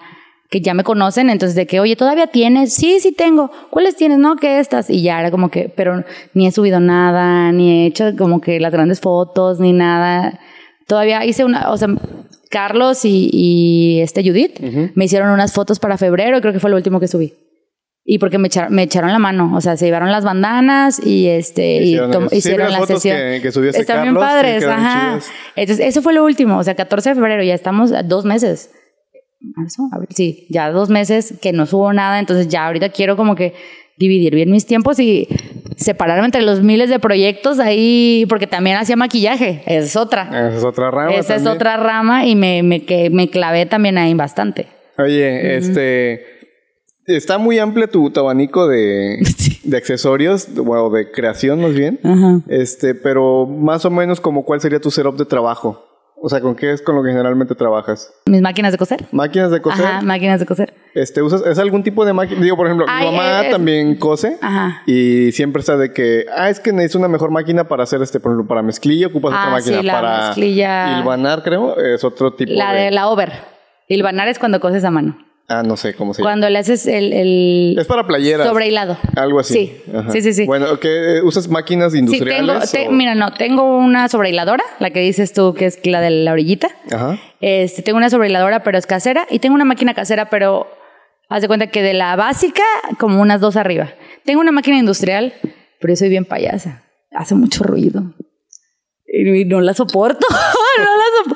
que 0.53 0.61
ya 0.61 0.75
me 0.75 0.83
conocen, 0.83 1.31
entonces 1.31 1.55
de 1.55 1.65
que, 1.65 1.79
oye, 1.79 1.95
¿todavía 1.95 2.27
tienes? 2.27 2.75
Sí, 2.75 2.99
sí 2.99 3.11
tengo. 3.11 3.49
¿Cuáles 3.71 3.95
tienes? 3.95 4.19
No, 4.19 4.35
que 4.35 4.59
estas. 4.59 4.87
Y 4.87 5.01
ya 5.01 5.19
era 5.19 5.31
como 5.31 5.49
que, 5.49 5.67
pero 5.67 6.03
ni 6.35 6.45
he 6.45 6.51
subido 6.51 6.79
nada, 6.79 7.51
ni 7.51 7.71
he 7.71 7.85
hecho 7.87 8.15
como 8.15 8.39
que 8.39 8.59
las 8.59 8.71
grandes 8.71 9.01
fotos, 9.01 9.59
ni 9.59 9.73
nada. 9.73 10.39
Todavía 10.85 11.25
hice 11.25 11.43
una, 11.43 11.71
o 11.71 11.77
sea, 11.77 11.87
Carlos 12.53 13.01
y, 13.03 13.99
este 14.01 14.23
Judith 14.23 14.59
me 14.93 15.05
hicieron 15.05 15.29
unas 15.29 15.53
fotos 15.53 15.79
para 15.79 15.97
febrero, 15.97 16.39
creo 16.39 16.53
que 16.53 16.59
fue 16.59 16.69
lo 16.69 16.77
último 16.77 16.99
que 16.99 17.07
subí. 17.07 17.33
Y 18.05 18.19
porque 18.19 18.37
me, 18.37 18.49
me 18.69 18.83
echaron 18.83 19.11
la 19.11 19.19
mano, 19.19 19.51
o 19.55 19.61
sea, 19.61 19.77
se 19.77 19.85
llevaron 19.85 20.11
las 20.11 20.23
bandanas 20.23 21.05
y 21.05 21.27
este 21.27 21.77
hicieron, 21.77 22.27
y 22.31 22.35
hicieron 22.35 22.71
la 22.71 22.85
sesión. 22.85 23.17
Que, 23.41 23.47
Están 23.47 24.03
bien 24.03 24.15
padres, 24.15 24.65
ajá. 24.65 25.19
Entonces, 25.55 25.85
eso 25.85 26.01
fue 26.01 26.13
lo 26.13 26.23
último, 26.23 26.57
o 26.57 26.63
sea, 26.63 26.75
14 26.75 27.09
de 27.09 27.15
febrero, 27.15 27.43
ya 27.43 27.55
estamos 27.55 27.91
dos 28.05 28.25
meses 28.25 28.69
marzo, 29.55 29.89
abril, 29.91 30.09
sí, 30.15 30.47
ya 30.49 30.71
dos 30.71 30.89
meses 30.89 31.33
que 31.41 31.51
no 31.51 31.65
subo 31.65 31.91
nada, 31.93 32.19
entonces 32.19 32.47
ya 32.47 32.65
ahorita 32.67 32.89
quiero 32.89 33.17
como 33.17 33.35
que 33.35 33.53
dividir 33.97 34.33
bien 34.33 34.51
mis 34.51 34.65
tiempos 34.65 34.99
y 34.99 35.27
separarme 35.77 36.25
entre 36.25 36.41
los 36.41 36.61
miles 36.61 36.89
de 36.89 36.99
proyectos 36.99 37.59
ahí, 37.59 38.25
porque 38.29 38.47
también 38.47 38.77
hacía 38.77 38.95
maquillaje, 38.95 39.63
es 39.65 39.95
otra. 39.95 40.23
Esa 40.23 40.57
es 40.57 40.63
otra 40.63 40.91
rama. 40.91 41.13
Esa 41.13 41.35
es 41.35 41.45
otra 41.45 41.77
rama 41.77 42.25
y 42.25 42.35
me, 42.35 42.63
me, 42.63 42.85
que, 42.85 43.09
me 43.09 43.29
clavé 43.29 43.65
también 43.65 43.97
ahí 43.97 44.13
bastante. 44.13 44.67
Oye, 44.97 45.57
este... 45.57 46.33
Está 47.05 47.37
muy 47.37 47.59
amplio 47.59 47.89
tu, 47.89 48.09
abanico 48.15 48.65
de, 48.67 49.17
de 49.63 49.77
accesorios, 49.77 50.47
o 50.55 50.89
de 50.89 51.11
creación 51.11 51.61
más 51.61 51.73
bien. 51.73 51.99
Este, 52.47 52.95
pero 52.95 53.45
más 53.45 53.83
o 53.83 53.91
menos 53.91 54.21
como 54.21 54.45
cuál 54.45 54.61
sería 54.61 54.79
tu 54.79 54.89
setup 54.89 55.17
de 55.17 55.25
trabajo. 55.25 55.92
O 56.25 56.29
sea, 56.29 56.39
¿con 56.39 56.55
qué 56.55 56.71
es 56.71 56.81
con 56.81 56.95
lo 56.95 57.03
que 57.03 57.09
generalmente 57.09 57.53
trabajas? 57.53 58.13
Mis 58.27 58.41
máquinas 58.41 58.71
de 58.71 58.77
coser. 58.77 59.05
¿Máquinas 59.11 59.51
de 59.51 59.61
coser? 59.61 59.85
Ajá, 59.85 60.01
máquinas 60.03 60.39
de 60.39 60.45
coser. 60.45 60.73
Este, 60.93 61.21
¿usas, 61.21 61.45
¿Es 61.45 61.59
algún 61.59 61.83
tipo 61.83 62.05
de 62.05 62.13
máquina? 62.13 62.39
Digo, 62.39 62.55
por 62.55 62.65
ejemplo, 62.65 62.85
mi 62.87 63.05
mamá 63.05 63.41
también 63.51 63.97
cose. 63.97 64.37
Ajá. 64.41 64.83
Y 64.85 65.33
siempre 65.33 65.59
está 65.59 65.75
de 65.75 65.91
que, 65.91 66.25
ah, 66.33 66.49
es 66.49 66.61
que 66.61 66.71
necesito 66.71 66.99
una 66.99 67.09
mejor 67.09 67.29
máquina 67.29 67.65
para 67.65 67.83
hacer 67.83 68.01
este, 68.01 68.21
por 68.21 68.31
ejemplo, 68.31 68.47
para 68.47 68.61
mezclilla 68.61 69.07
ocupas 69.07 69.31
otra 69.31 69.47
ah, 69.47 69.51
máquina. 69.51 69.79
Sí, 69.81 69.85
la 69.85 69.93
para 69.93 70.27
mezclilla. 70.27 70.97
hilvanar, 70.97 71.43
creo, 71.43 71.77
es 71.77 72.01
otro 72.05 72.33
tipo 72.33 72.53
la 72.53 72.71
de... 72.71 72.91
La 72.91 73.09
over. 73.09 73.33
Hilvanar 73.89 74.29
es 74.29 74.39
cuando 74.39 74.61
coses 74.61 74.85
a 74.85 74.91
mano. 74.91 75.17
Ah, 75.53 75.61
no 75.63 75.77
sé 75.77 75.93
cómo 75.93 76.13
se 76.13 76.21
llama. 76.21 76.31
Cuando 76.31 76.49
le 76.49 76.57
haces 76.57 76.87
el, 76.87 77.75
Es 77.77 77.85
para 77.85 78.07
playeras. 78.07 78.47
Sobrehilado. 78.47 78.97
Algo 79.15 79.39
así. 79.39 79.53
Sí, 79.53 79.81
sí, 80.11 80.21
sí, 80.21 80.33
sí. 80.33 80.45
Bueno, 80.45 80.79
¿qué, 80.79 81.21
¿usas 81.23 81.47
máquinas 81.47 81.93
industriales? 81.93 82.69
Sí, 82.69 82.77
tengo, 82.77 82.91
mira, 82.91 83.13
no, 83.13 83.33
tengo 83.33 83.77
una 83.77 84.09
sobrehiladora, 84.09 84.63
la 84.79 84.89
que 84.89 84.99
dices 85.01 85.31
tú 85.31 85.53
que 85.53 85.67
es 85.67 85.85
la 85.85 86.01
de 86.01 86.09
la 86.09 86.31
orillita. 86.31 86.69
Ajá. 86.91 87.19
Este, 87.39 87.83
tengo 87.83 87.97
una 87.97 88.09
sobrehiladora, 88.09 88.63
pero 88.63 88.79
es 88.79 88.87
casera. 88.87 89.27
Y 89.29 89.39
tengo 89.39 89.53
una 89.53 89.65
máquina 89.65 89.93
casera, 89.93 90.29
pero 90.29 90.67
haz 91.29 91.41
de 91.41 91.47
cuenta 91.47 91.67
que 91.67 91.83
de 91.83 91.93
la 91.93 92.15
básica, 92.15 92.63
como 92.99 93.21
unas 93.21 93.39
dos 93.39 93.55
arriba. 93.55 93.93
Tengo 94.25 94.41
una 94.41 94.51
máquina 94.51 94.77
industrial, 94.79 95.33
pero 95.79 95.93
yo 95.93 95.97
soy 95.97 96.09
bien 96.09 96.25
payasa. 96.25 96.83
Hace 97.11 97.35
mucho 97.35 97.63
ruido. 97.63 98.15
Y 99.05 99.45
no 99.45 99.61
la 99.61 99.75
soporto. 99.75 100.25
no, 100.79 100.83
la 100.97 101.35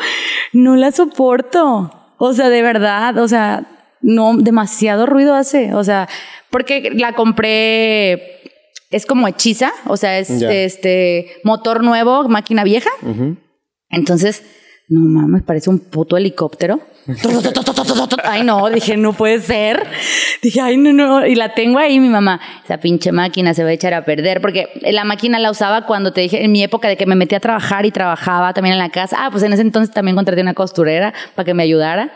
no 0.53 0.75
la 0.75 0.91
soporto. 0.91 1.91
O 2.17 2.33
sea, 2.33 2.49
de 2.49 2.63
verdad, 2.63 3.17
o 3.19 3.27
sea, 3.27 3.76
no, 4.01 4.37
demasiado 4.37 5.05
ruido 5.05 5.35
hace. 5.35 5.73
O 5.73 5.83
sea, 5.83 6.07
porque 6.49 6.91
la 6.93 7.13
compré, 7.13 8.41
es 8.89 9.05
como 9.05 9.27
hechiza, 9.27 9.71
o 9.85 9.97
sea, 9.97 10.19
es 10.19 10.29
este 10.29 11.27
motor 11.43 11.83
nuevo, 11.83 12.27
máquina 12.27 12.63
vieja. 12.63 12.89
Entonces, 13.89 14.43
no 14.89 15.01
mames, 15.01 15.43
parece 15.43 15.69
un 15.69 15.79
puto 15.79 16.15
helicóptero. 16.15 16.79
ay, 18.23 18.43
no, 18.43 18.69
dije, 18.69 18.97
no 18.97 19.13
puede 19.13 19.39
ser. 19.39 19.85
Dije, 20.41 20.61
ay, 20.61 20.77
no, 20.77 20.93
no. 20.93 21.25
Y 21.25 21.35
la 21.35 21.53
tengo 21.53 21.79
ahí, 21.79 21.99
mi 21.99 22.09
mamá. 22.09 22.39
Esa 22.63 22.79
pinche 22.79 23.11
máquina 23.11 23.53
se 23.53 23.63
va 23.63 23.69
a 23.69 23.73
echar 23.73 23.93
a 23.93 24.03
perder. 24.03 24.41
Porque 24.41 24.67
la 24.81 25.03
máquina 25.03 25.39
la 25.39 25.51
usaba 25.51 25.85
cuando 25.85 26.11
te 26.11 26.21
dije, 26.21 26.43
en 26.43 26.51
mi 26.51 26.63
época 26.63 26.87
de 26.87 26.97
que 26.97 27.05
me 27.05 27.15
metí 27.15 27.35
a 27.35 27.39
trabajar 27.39 27.85
y 27.85 27.91
trabajaba 27.91 28.53
también 28.53 28.73
en 28.73 28.79
la 28.79 28.89
casa. 28.89 29.17
Ah, 29.19 29.29
pues 29.31 29.43
en 29.43 29.53
ese 29.53 29.61
entonces 29.61 29.93
también 29.93 30.15
contraté 30.15 30.41
una 30.41 30.53
costurera 30.53 31.13
para 31.35 31.45
que 31.45 31.53
me 31.53 31.63
ayudara, 31.63 32.11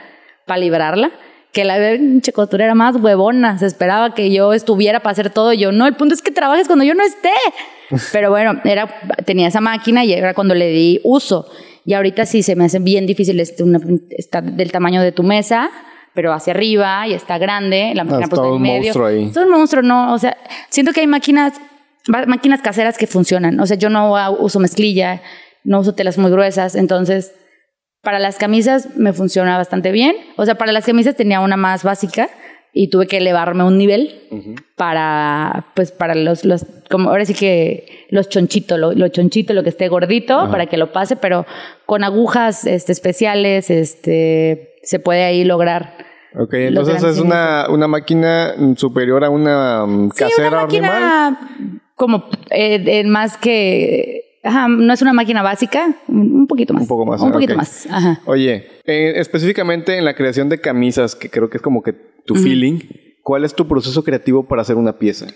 para 0.46 0.60
librarla 0.60 1.12
que 1.52 1.66
la 1.66 1.78
pinche 1.98 2.32
costurera 2.32 2.76
más 2.76 2.96
huevona. 2.96 3.58
Se 3.60 3.66
esperaba 3.66 4.14
que 4.14 4.32
yo 4.32 4.54
estuviera 4.54 5.02
para 5.02 5.12
hacer 5.12 5.30
todo. 5.30 5.54
Yo, 5.54 5.72
no, 5.72 5.86
el 5.86 5.96
punto 5.96 6.16
es 6.16 6.22
que 6.22 6.32
trabajes 6.32 6.68
cuando 6.68 6.86
yo 6.86 6.96
no 6.96 7.04
esté. 7.04 7.32
Pero 8.12 8.30
bueno, 8.30 8.60
era, 8.64 8.88
tenía 9.26 9.48
esa 9.48 9.62
máquina 9.62 10.06
y 10.06 10.14
era 10.14 10.34
cuando 10.34 10.56
le 10.56 10.70
di 10.70 11.02
uso. 11.04 11.50
Y 11.86 11.94
ahorita 11.94 12.26
sí 12.26 12.44
se 12.44 12.56
me 12.56 12.66
hace 12.66 12.80
bien 12.80 13.06
difícil. 13.06 13.40
Este, 13.40 13.64
está 14.12 14.42
del 14.42 14.72
tamaño 14.72 15.02
de 15.02 15.12
tu 15.12 15.24
mesa, 15.24 15.70
pero 16.14 16.32
hacia 16.32 16.54
arriba 16.54 17.08
y 17.08 17.14
está 17.14 17.38
grande. 17.38 17.94
La 17.96 18.04
máquina 18.04 18.28
pues 18.28 18.42
en 18.42 18.62
medio. 18.62 18.84
Monstruo 18.84 19.08
ahí. 19.08 19.24
Es 19.26 19.38
un 19.38 19.50
monstruo, 19.50 19.82
no. 19.82 20.14
O 20.14 20.20
sea, 20.20 20.38
siento 20.70 20.94
que 20.94 21.02
hay 21.02 21.08
máquinas, 21.08 21.54
máquinas 22.08 22.62
caseras 22.62 22.98
que 22.98 23.08
funcionan. 23.08 23.60
O 23.60 23.66
sea, 23.66 23.78
yo 23.78 23.90
no 23.90 24.14
uso 24.40 24.60
mezclilla, 24.60 25.22
no 25.64 25.80
uso 25.80 25.96
telas 25.96 26.18
muy 26.18 26.30
gruesas. 26.30 26.76
Entonces, 26.76 27.34
para 28.02 28.20
las 28.20 28.38
camisas 28.38 28.96
me 28.98 29.14
funciona 29.14 29.58
bastante 29.58 29.92
bien. 29.92 30.16
O 30.38 30.46
sea, 30.46 30.56
para 30.56 30.72
las 30.72 30.86
camisas 30.86 31.16
tenía 31.16 31.40
una 31.40 31.58
más 31.58 31.84
básica 31.84 32.30
y 32.74 32.90
tuve 32.90 33.08
que 33.08 33.18
elevarme 33.18 33.64
un 33.64 33.78
nivel 33.78 34.22
para, 34.76 35.68
pues, 35.76 35.92
para 35.92 36.16
los, 36.16 36.46
los, 36.46 36.66
como 36.90 37.10
ahora 37.10 37.26
sí 37.26 37.34
que 37.34 38.08
los 38.10 38.30
chonchitos, 38.30 38.80
lo, 38.80 38.94
lo 38.94 39.08
chonchito, 39.10 39.54
lo 39.54 39.64
que 39.64 39.70
esté 39.70 39.90
gordito, 39.90 40.50
para 40.50 40.68
que 40.68 40.78
lo 40.78 40.92
pase, 40.92 41.16
pero 41.16 41.46
con 41.86 42.04
agujas 42.04 42.66
este, 42.66 42.94
especiales, 42.94 43.70
este, 43.70 44.76
se 44.84 45.00
puede 45.00 45.24
ahí 45.24 45.44
lograr. 45.44 45.98
Ok, 46.34 46.54
entonces 46.54 47.04
es 47.04 47.20
una, 47.20 47.66
una 47.70 47.90
máquina 47.90 48.56
superior 48.78 49.26
a 49.26 49.30
una 49.30 49.84
um, 49.84 50.10
casera 50.10 50.30
sí, 50.30 50.42
una 50.42 50.62
máquina 50.62 51.40
como 51.96 52.30
eh, 52.52 53.04
más 53.04 53.38
que 53.38 54.31
Ajá, 54.44 54.68
no 54.68 54.92
es 54.92 55.02
una 55.02 55.14
máquina 55.14 55.44
básica, 55.44 55.96
un 56.08 56.48
poquito 56.48 56.74
más. 56.74 56.84
Un 56.84 56.88
poco 56.88 57.06
más. 57.06 57.22
Un 57.22 57.32
poquito 57.32 57.56
más. 57.56 57.88
Ajá. 57.90 58.22
Oye, 58.26 58.68
eh, 58.86 59.14
específicamente 59.18 59.98
en 59.98 60.06
la 60.06 60.16
creación 60.16 60.50
de 60.50 60.60
camisas, 60.60 61.16
que 61.16 61.30
creo 61.30 61.50
que 61.50 61.58
es 61.58 61.64
como 61.64 61.84
que 61.84 61.94
tu 62.26 62.36
feeling, 62.36 62.80
¿cuál 63.24 63.46
es 63.46 63.54
tu 63.54 63.68
proceso 63.68 64.04
creativo 64.04 64.48
para 64.48 64.64
hacer 64.64 64.78
una 64.78 64.98
pieza? 64.98 65.28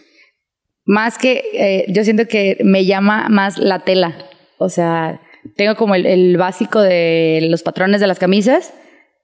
Más 0.86 1.18
que, 1.18 1.44
eh, 1.54 1.86
yo 1.90 2.04
siento 2.04 2.28
que 2.28 2.58
me 2.64 2.86
llama 2.86 3.28
más 3.30 3.58
la 3.58 3.80
tela. 3.80 4.16
O 4.58 4.70
sea, 4.70 5.22
tengo 5.56 5.76
como 5.76 5.96
el, 5.96 6.38
básico 6.38 6.82
de 6.82 7.48
los 7.50 7.64
patrones 7.64 8.02
de 8.02 8.08
las 8.08 8.20
camisas 8.20 8.74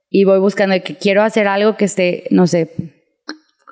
y 0.09 0.25
voy 0.25 0.39
buscando 0.39 0.75
que 0.83 0.95
quiero 0.95 1.23
hacer 1.23 1.47
algo 1.47 1.77
que 1.77 1.85
esté, 1.85 2.25
no 2.29 2.45
sé, 2.45 2.71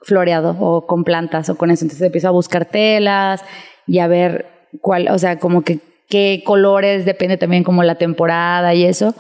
floreado 0.04 0.56
o 0.60 0.88
con 0.88 1.04
plantas 1.04 1.50
o 1.50 1.58
con 1.58 1.70
eso. 1.70 1.86
Entonces 1.86 2.06
empiezo 2.06 2.28
a 2.30 2.32
buscar 2.32 2.66
telas 2.66 3.44
y 3.86 4.00
a 4.00 4.08
ver 4.08 4.48
cuál, 4.82 5.10
o 5.10 5.18
sea, 5.20 5.40
como 5.40 5.64
que 5.64 5.80
qué 6.10 6.42
colores, 6.46 7.06
depende 7.06 7.38
también 7.38 7.64
como 7.64 7.84
la 7.84 7.96
temporada 7.96 8.74
y 8.74 8.84
eso. 8.84 9.16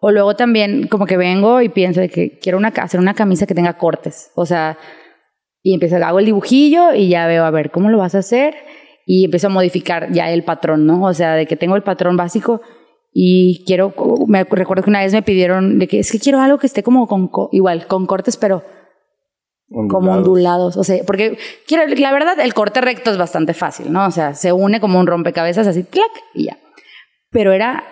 O 0.00 0.10
luego 0.10 0.34
también 0.34 0.88
como 0.88 1.06
que 1.06 1.16
vengo 1.16 1.60
y 1.60 1.68
pienso 1.68 2.00
de 2.00 2.08
que 2.08 2.38
quiero 2.38 2.58
una, 2.58 2.68
hacer 2.68 2.98
una 2.98 3.14
camisa 3.14 3.46
que 3.46 3.54
tenga 3.54 3.76
cortes. 3.76 4.32
O 4.34 4.46
sea, 4.46 4.78
y 5.62 5.74
empiezo, 5.74 5.96
hago 5.96 6.18
el 6.18 6.24
dibujillo 6.24 6.94
y 6.94 7.08
ya 7.08 7.26
veo 7.26 7.44
a 7.44 7.50
ver 7.50 7.70
cómo 7.70 7.90
lo 7.90 7.98
vas 7.98 8.14
a 8.14 8.20
hacer 8.20 8.54
y 9.04 9.24
empiezo 9.26 9.48
a 9.48 9.50
modificar 9.50 10.10
ya 10.10 10.30
el 10.30 10.42
patrón, 10.42 10.86
¿no? 10.86 11.04
O 11.04 11.12
sea, 11.12 11.34
de 11.34 11.46
que 11.46 11.56
tengo 11.56 11.76
el 11.76 11.82
patrón 11.82 12.16
básico 12.16 12.62
y 13.12 13.64
quiero, 13.66 13.92
me 14.26 14.44
recuerdo 14.44 14.84
que 14.84 14.90
una 14.90 15.00
vez 15.00 15.12
me 15.12 15.22
pidieron 15.22 15.78
de 15.78 15.88
que 15.88 15.98
es 15.98 16.10
que 16.10 16.18
quiero 16.18 16.40
algo 16.40 16.58
que 16.58 16.66
esté 16.66 16.82
como 16.82 17.06
con, 17.06 17.30
igual, 17.52 17.86
con 17.86 18.06
cortes, 18.06 18.36
pero 18.36 18.62
como 19.70 20.12
ondulados. 20.12 20.76
O 20.76 20.84
sea, 20.84 21.02
porque 21.04 21.38
quiero, 21.66 21.86
la 21.94 22.12
verdad, 22.12 22.38
el 22.40 22.54
corte 22.54 22.80
recto 22.80 23.10
es 23.10 23.18
bastante 23.18 23.54
fácil, 23.54 23.92
¿no? 23.92 24.06
O 24.06 24.10
sea, 24.10 24.34
se 24.34 24.52
une 24.52 24.80
como 24.80 24.98
un 24.98 25.06
rompecabezas 25.06 25.66
así, 25.66 25.84
clac, 25.84 26.10
y 26.34 26.46
ya. 26.46 26.58
Pero 27.30 27.52
era 27.52 27.84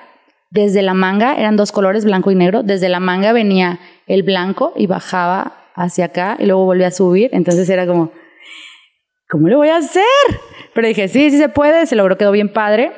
desde 0.50 0.82
la 0.82 0.94
manga, 0.94 1.34
eran 1.36 1.56
dos 1.56 1.72
colores, 1.72 2.04
blanco 2.04 2.30
y 2.30 2.34
negro. 2.34 2.62
Desde 2.62 2.88
la 2.88 3.00
manga 3.00 3.32
venía 3.32 3.78
el 4.06 4.22
blanco 4.22 4.72
y 4.76 4.86
bajaba 4.86 5.54
hacia 5.74 6.06
acá 6.06 6.36
y 6.38 6.46
luego 6.46 6.64
volvía 6.64 6.88
a 6.88 6.92
subir. 6.92 7.30
Entonces 7.32 7.68
era 7.68 7.86
como, 7.86 8.10
¿cómo 9.28 9.48
lo 9.48 9.58
voy 9.58 9.68
a 9.68 9.76
hacer? 9.76 10.04
Pero 10.74 10.88
dije, 10.88 11.08
sí, 11.08 11.30
sí 11.30 11.38
se 11.38 11.48
puede, 11.48 11.86
se 11.86 11.96
logró, 11.96 12.18
quedó 12.18 12.32
bien 12.32 12.52
padre. 12.52 12.92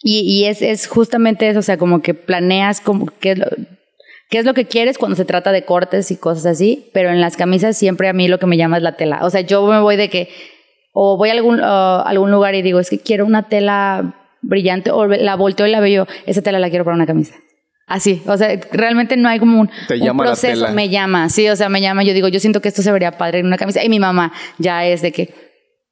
Y, 0.00 0.20
y 0.20 0.46
es, 0.46 0.60
es, 0.60 0.86
justamente 0.86 1.48
eso, 1.48 1.60
o 1.60 1.62
sea, 1.62 1.78
como 1.78 2.02
que 2.02 2.12
planeas 2.12 2.80
como 2.80 3.06
que 3.06 3.36
qué 4.30 4.38
es 4.38 4.44
lo 4.44 4.54
que 4.54 4.66
quieres 4.66 4.98
cuando 4.98 5.16
se 5.16 5.24
trata 5.24 5.52
de 5.52 5.64
cortes 5.64 6.10
y 6.10 6.16
cosas 6.16 6.46
así, 6.46 6.90
pero 6.92 7.10
en 7.10 7.20
las 7.20 7.36
camisas 7.36 7.76
siempre 7.76 8.08
a 8.08 8.12
mí 8.12 8.28
lo 8.28 8.38
que 8.38 8.46
me 8.46 8.56
llama 8.56 8.76
es 8.76 8.82
la 8.82 8.96
tela. 8.96 9.20
O 9.22 9.30
sea, 9.30 9.42
yo 9.42 9.66
me 9.66 9.80
voy 9.80 9.96
de 9.96 10.08
que, 10.08 10.28
o 10.92 11.16
voy 11.16 11.30
a 11.30 11.32
algún, 11.32 12.30
lugar 12.30 12.54
y 12.54 12.62
digo, 12.62 12.80
es 12.80 12.90
que 12.90 12.98
quiero 12.98 13.26
una 13.26 13.48
tela 13.48 14.14
brillante, 14.42 14.90
o 14.90 15.06
la 15.06 15.36
volteo 15.36 15.66
y 15.66 15.70
la 15.70 15.80
veo, 15.80 16.06
esa 16.26 16.42
tela 16.42 16.58
la 16.58 16.68
quiero 16.68 16.84
para 16.84 16.96
una 16.96 17.06
camisa. 17.06 17.34
Así, 17.86 18.22
o 18.26 18.36
sea, 18.36 18.58
realmente 18.72 19.16
no 19.16 19.28
hay 19.28 19.38
como 19.38 19.60
un, 19.60 19.70
Te 19.88 19.94
un 19.94 20.00
llama 20.00 20.24
la 20.24 20.30
proceso, 20.30 20.62
tela. 20.62 20.74
me 20.74 20.88
llama, 20.88 21.28
sí, 21.28 21.48
o 21.48 21.56
sea, 21.56 21.68
me 21.68 21.80
llama, 21.80 22.02
yo 22.02 22.14
digo, 22.14 22.28
yo 22.28 22.40
siento 22.40 22.62
que 22.62 22.68
esto 22.68 22.82
se 22.82 22.90
vería 22.90 23.12
padre 23.12 23.40
en 23.40 23.46
una 23.46 23.58
camisa, 23.58 23.84
y 23.84 23.88
mi 23.88 24.00
mamá 24.00 24.32
ya 24.58 24.86
es 24.86 25.02
de 25.02 25.12
que, 25.12 25.34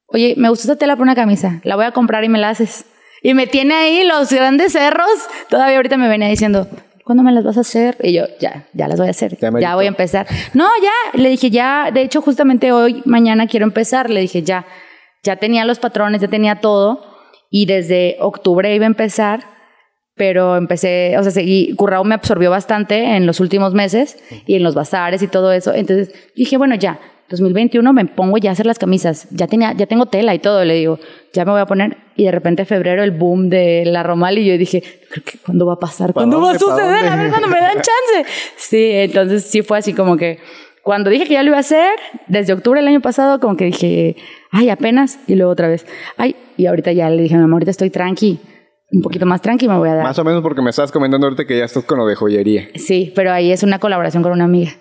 oye, 0.07 0.33
me 0.37 0.49
gusta 0.49 0.63
esta 0.63 0.75
tela 0.75 0.95
para 0.95 1.03
una 1.03 1.15
camisa, 1.15 1.61
la 1.63 1.75
voy 1.75 1.85
a 1.85 1.91
comprar 1.91 2.23
y 2.23 2.29
me 2.29 2.39
la 2.39 2.49
haces. 2.49 2.85
Y 3.21 3.35
me 3.35 3.47
tiene 3.47 3.75
ahí 3.75 4.03
los 4.03 4.33
grandes 4.33 4.73
cerros, 4.73 5.07
todavía 5.49 5.77
ahorita 5.77 5.97
me 5.97 6.07
venía 6.07 6.27
diciendo, 6.27 6.67
¿cuándo 7.03 7.23
me 7.23 7.31
las 7.31 7.43
vas 7.43 7.57
a 7.57 7.61
hacer? 7.61 7.97
Y 8.01 8.13
yo, 8.13 8.25
ya, 8.39 8.67
ya 8.73 8.87
las 8.87 8.99
voy 8.99 9.07
a 9.07 9.11
hacer, 9.11 9.37
Ya 9.37 9.51
ya, 9.59 9.75
voy 9.75 9.85
a 9.85 9.89
empezar. 9.89 10.27
No, 10.53 10.67
ya, 10.81 11.19
le 11.19 11.29
dije, 11.29 11.49
ya, 11.49 11.89
de 11.93 12.01
hecho, 12.01 12.21
justamente 12.21 12.71
hoy, 12.71 13.01
mañana 13.05 13.47
quiero 13.47 13.65
empezar, 13.65 14.09
le 14.09 14.21
dije, 14.21 14.43
ya, 14.43 14.65
ya 15.23 15.37
tenía 15.37 15.65
los 15.65 15.79
patrones, 15.79 16.21
ya 16.21 16.27
tenía 16.27 16.61
todo, 16.61 17.05
y 17.49 17.65
desde 17.65 18.17
octubre 18.19 18.73
iba 18.73 18.85
a 18.85 18.87
empezar, 18.87 19.45
pero 20.15 20.57
empecé, 20.57 21.17
o 21.17 21.23
sea, 21.23 21.31
seguí, 21.31 21.75
Currao 21.75 22.03
me 22.03 22.15
absorbió 22.15 22.51
bastante 22.51 23.15
en 23.15 23.25
los 23.25 23.39
últimos 23.39 23.73
meses 23.73 24.17
y 24.45 24.55
en 24.55 24.63
los 24.63 24.75
bazares 24.75 25.21
y 25.21 25.27
todo 25.27 25.51
eso. 25.51 25.73
Entonces 25.73 26.13
dije, 26.35 26.57
bueno, 26.57 26.75
ya, 26.75 26.99
2021 27.29 27.93
me 27.93 28.05
pongo 28.05 28.37
ya 28.37 28.51
a 28.51 28.53
hacer 28.53 28.65
las 28.65 28.79
camisas. 28.79 29.27
Ya 29.31 29.47
tenía, 29.47 29.73
ya 29.73 29.85
tengo 29.85 30.05
tela 30.05 30.35
y 30.35 30.39
todo. 30.39 30.63
Le 30.65 30.75
digo, 30.75 30.99
ya 31.33 31.45
me 31.45 31.51
voy 31.51 31.61
a 31.61 31.65
poner. 31.65 31.97
Y 32.15 32.25
de 32.25 32.31
repente 32.31 32.65
febrero 32.65 33.03
el 33.03 33.11
boom 33.11 33.49
de 33.49 33.83
la 33.85 34.03
Romal 34.03 34.37
y 34.37 34.45
yo 34.45 34.57
dije, 34.57 34.83
¿cuándo 35.45 35.65
va 35.65 35.73
a 35.73 35.79
pasar? 35.79 36.13
¿Para 36.13 36.25
¿Cuándo 36.25 36.41
va 36.41 36.51
a 36.51 36.57
dónde? 36.57 36.65
¿Para 36.65 36.83
suceder? 36.83 37.05
A 37.05 37.09
dónde? 37.09 37.23
ver 37.23 37.31
cuándo 37.31 37.47
me 37.47 37.59
dan 37.59 37.75
chance. 37.75 38.31
Sí, 38.57 38.89
entonces 38.91 39.43
sí 39.43 39.61
fue 39.61 39.79
así 39.79 39.93
como 39.93 40.17
que 40.17 40.39
cuando 40.83 41.09
dije 41.09 41.25
que 41.25 41.33
ya 41.33 41.43
lo 41.43 41.47
iba 41.47 41.57
a 41.57 41.61
hacer, 41.61 41.97
desde 42.27 42.51
octubre 42.51 42.81
del 42.81 42.89
año 42.89 43.01
pasado, 43.01 43.39
como 43.39 43.55
que 43.55 43.65
dije, 43.65 44.17
ay, 44.51 44.69
apenas. 44.69 45.17
Y 45.27 45.35
luego 45.35 45.51
otra 45.51 45.69
vez, 45.69 45.85
ay, 46.17 46.35
y 46.57 46.65
ahorita 46.65 46.91
ya 46.91 47.09
le 47.09 47.23
dije, 47.23 47.35
mi 47.35 47.43
amor, 47.43 47.53
ahorita 47.53 47.71
estoy 47.71 47.89
tranqui. 47.89 48.39
Un 48.91 49.01
poquito 49.01 49.25
más 49.25 49.41
tranqui 49.41 49.67
me 49.67 49.77
voy 49.77 49.89
a 49.89 49.95
dar. 49.95 50.03
Más 50.03 50.19
o 50.19 50.23
menos 50.23 50.43
porque 50.43 50.61
me 50.61 50.69
estabas 50.69 50.91
comentando 50.91 51.25
ahorita 51.25 51.45
que 51.45 51.57
ya 51.57 51.65
estás 51.65 51.85
con 51.85 51.97
lo 51.97 52.05
de 52.05 52.15
joyería. 52.15 52.67
Sí, 52.75 53.11
pero 53.15 53.31
ahí 53.31 53.51
es 53.51 53.63
una 53.63 53.79
colaboración 53.79 54.21
con 54.23 54.33
una 54.33 54.43
amiga. 54.43 54.71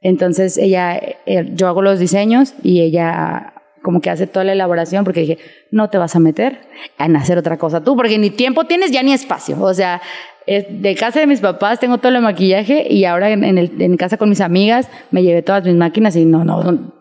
Entonces 0.00 0.56
ella, 0.58 0.96
eh, 0.96 1.50
yo 1.54 1.68
hago 1.68 1.82
los 1.82 1.98
diseños 1.98 2.54
y 2.62 2.80
ella 2.82 3.54
como 3.82 4.00
que 4.00 4.10
hace 4.10 4.26
toda 4.26 4.44
la 4.44 4.52
elaboración 4.52 5.04
porque 5.04 5.20
dije, 5.20 5.38
no 5.70 5.88
te 5.90 5.98
vas 5.98 6.14
a 6.16 6.20
meter 6.20 6.60
en 6.98 7.16
hacer 7.16 7.38
otra 7.38 7.56
cosa 7.58 7.82
tú, 7.82 7.96
porque 7.96 8.18
ni 8.18 8.30
tiempo 8.30 8.64
tienes 8.64 8.90
ya 8.90 9.02
ni 9.02 9.12
espacio. 9.12 9.60
O 9.60 9.72
sea, 9.74 10.00
es 10.46 10.64
de 10.68 10.94
casa 10.94 11.20
de 11.20 11.26
mis 11.26 11.40
papás 11.40 11.78
tengo 11.80 11.98
todo 11.98 12.14
el 12.14 12.22
maquillaje 12.22 12.86
y 12.92 13.04
ahora 13.04 13.30
en, 13.30 13.44
en 13.44 13.58
el- 13.58 13.80
en 13.80 13.96
casa 13.96 14.16
con 14.16 14.28
mis 14.28 14.40
amigas 14.40 14.88
me 15.10 15.22
llevé 15.22 15.42
todas 15.42 15.64
mis 15.64 15.74
máquinas 15.74 16.16
y 16.16 16.24
no, 16.24 16.44
no, 16.44 16.62
no, 16.62 16.92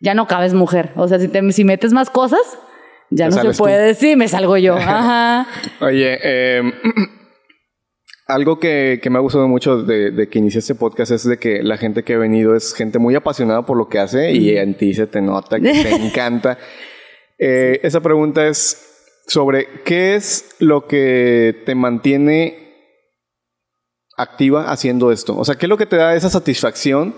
ya 0.00 0.14
no 0.14 0.26
cabes 0.26 0.54
mujer. 0.54 0.90
O 0.96 1.06
sea, 1.08 1.18
si, 1.18 1.28
te, 1.28 1.52
si 1.52 1.64
metes 1.64 1.92
más 1.92 2.10
cosas, 2.10 2.40
ya 3.10 3.26
Te 3.26 3.30
no 3.30 3.36
se 3.36 3.40
sales 3.42 3.56
tú. 3.56 3.62
puede 3.64 3.78
decir, 3.86 4.16
me 4.16 4.28
salgo 4.28 4.56
yo. 4.56 4.74
Ajá. 4.78 5.46
Oye, 5.80 6.18
eh, 6.22 6.62
algo 8.26 8.58
que, 8.58 9.00
que 9.02 9.10
me 9.10 9.18
ha 9.18 9.20
gustado 9.20 9.48
mucho 9.48 9.82
de, 9.82 10.10
de 10.10 10.28
que 10.28 10.38
inicié 10.38 10.60
este 10.60 10.74
podcast 10.74 11.12
es 11.12 11.24
de 11.24 11.38
que 11.38 11.62
la 11.62 11.76
gente 11.76 12.04
que 12.04 12.14
ha 12.14 12.18
venido 12.18 12.54
es 12.54 12.74
gente 12.74 12.98
muy 12.98 13.14
apasionada 13.14 13.66
por 13.66 13.76
lo 13.76 13.88
que 13.88 13.98
hace 13.98 14.32
y 14.32 14.56
en 14.56 14.76
ti 14.76 14.94
se 14.94 15.06
te 15.06 15.20
nota 15.20 15.60
que 15.60 15.72
te 15.72 15.94
encanta. 16.06 16.58
Eh, 17.38 17.80
esa 17.82 18.00
pregunta 18.00 18.46
es 18.46 19.20
sobre 19.26 19.82
qué 19.84 20.14
es 20.14 20.56
lo 20.58 20.86
que 20.86 21.62
te 21.66 21.74
mantiene 21.74 22.64
activa 24.16 24.70
haciendo 24.70 25.12
esto. 25.12 25.36
O 25.36 25.44
sea, 25.44 25.56
¿qué 25.56 25.66
es 25.66 25.70
lo 25.70 25.76
que 25.76 25.86
te 25.86 25.96
da 25.96 26.14
esa 26.14 26.30
satisfacción 26.30 27.14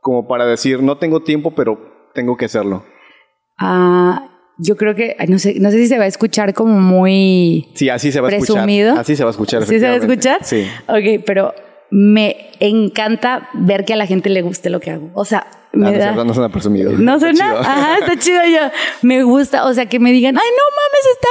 como 0.00 0.28
para 0.28 0.46
decir, 0.46 0.82
no 0.82 0.98
tengo 0.98 1.22
tiempo, 1.22 1.54
pero 1.54 2.10
tengo 2.14 2.36
que 2.36 2.44
hacerlo? 2.44 2.84
Ah, 3.58 4.35
yo 4.58 4.76
creo 4.76 4.94
que, 4.94 5.16
no 5.28 5.38
sé, 5.38 5.54
no 5.60 5.70
sé 5.70 5.78
si 5.78 5.86
se 5.88 5.98
va 5.98 6.04
a 6.04 6.08
escuchar 6.08 6.54
como 6.54 6.80
muy 6.80 7.68
Sí, 7.74 7.88
así 7.90 8.10
se 8.12 8.20
va 8.20 8.28
a 8.28 8.30
presumido. 8.30 8.88
escuchar. 8.88 9.00
Así 9.02 9.16
se 9.16 9.24
va 9.24 9.30
a 9.30 9.32
escuchar. 9.32 9.62
¿Sí 9.66 9.78
se 9.80 9.86
va 9.86 9.92
a 9.94 9.96
escuchar? 9.96 10.38
Sí. 10.44 10.66
Ok, 10.88 11.22
pero 11.26 11.54
me 11.90 12.50
encanta 12.60 13.48
ver 13.54 13.84
que 13.84 13.92
a 13.92 13.96
la 13.96 14.06
gente 14.06 14.28
le 14.30 14.42
guste 14.42 14.70
lo 14.70 14.80
que 14.80 14.90
hago. 14.90 15.10
O 15.14 15.24
sea, 15.24 15.46
Ah, 15.72 15.78
me 15.78 15.92
no, 15.92 15.98
da... 15.98 16.24
no 16.24 16.32
suena 16.32 16.48
presumido. 16.48 16.90
No 16.98 17.16
Está 17.16 17.26
suena, 17.26 17.44
chido. 17.50 17.58
ajá, 17.60 17.98
está 17.98 18.16
chido 18.18 18.40
yo. 18.46 18.70
Me 19.02 19.22
gusta, 19.24 19.66
o 19.66 19.74
sea, 19.74 19.86
que 19.86 19.98
me 20.00 20.10
digan, 20.10 20.36
ay, 20.36 20.48
no 20.50 20.64
mames, 20.76 21.12
está 21.12 21.28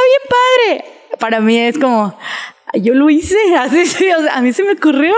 bien 0.78 0.84
padre. 0.86 1.18
Para 1.20 1.40
mí 1.42 1.58
es 1.58 1.80
como, 1.80 2.14
"Ay, 2.18 2.55
yo 2.78 2.94
lo 2.94 3.10
hice, 3.10 3.36
así, 3.60 3.86
sí, 3.86 4.06
o 4.18 4.22
sea, 4.22 4.38
a 4.38 4.42
mí 4.42 4.52
se 4.54 4.64
me 4.64 4.74
ocurrió. 4.74 5.14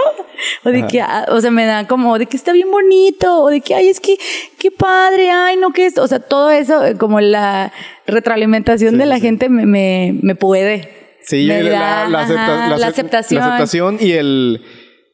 O 0.63 0.69
de 0.69 0.79
Ajá. 0.79 0.87
que, 0.87 1.01
ah, 1.01 1.25
o 1.29 1.41
sea, 1.41 1.51
me 1.51 1.65
da 1.65 1.87
como 1.87 2.17
de 2.19 2.25
que 2.27 2.37
está 2.37 2.51
bien 2.53 2.69
bonito, 2.71 3.41
o 3.43 3.49
de 3.49 3.61
que, 3.61 3.73
ay, 3.75 3.89
es 3.89 3.99
que, 3.99 4.17
qué 4.59 4.69
padre, 4.71 5.31
ay, 5.31 5.57
no, 5.57 5.71
que 5.71 5.85
esto, 5.85 6.03
o 6.03 6.07
sea, 6.07 6.19
todo 6.19 6.51
eso, 6.51 6.85
eh, 6.85 6.95
como 6.97 7.19
la 7.21 7.71
retroalimentación 8.05 8.91
Sí, 8.93 8.97
de 8.97 9.05
la 9.05 9.15
sí. 9.15 9.21
gente 9.21 9.49
me, 9.49 9.65
me, 9.65 10.17
me 10.21 10.35
puede. 10.35 11.17
Sí, 11.23 11.45
me 11.47 11.63
la, 11.63 11.69
da, 11.71 12.09
la 12.09 12.19
acepta- 12.21 12.43
ajá, 12.43 12.69
la 12.69 12.77
la 12.77 12.87
acep- 12.87 12.89
aceptación. 12.91 13.39
la 13.41 13.47
aceptación 13.47 13.97
y 13.99 14.11
el, 14.13 14.61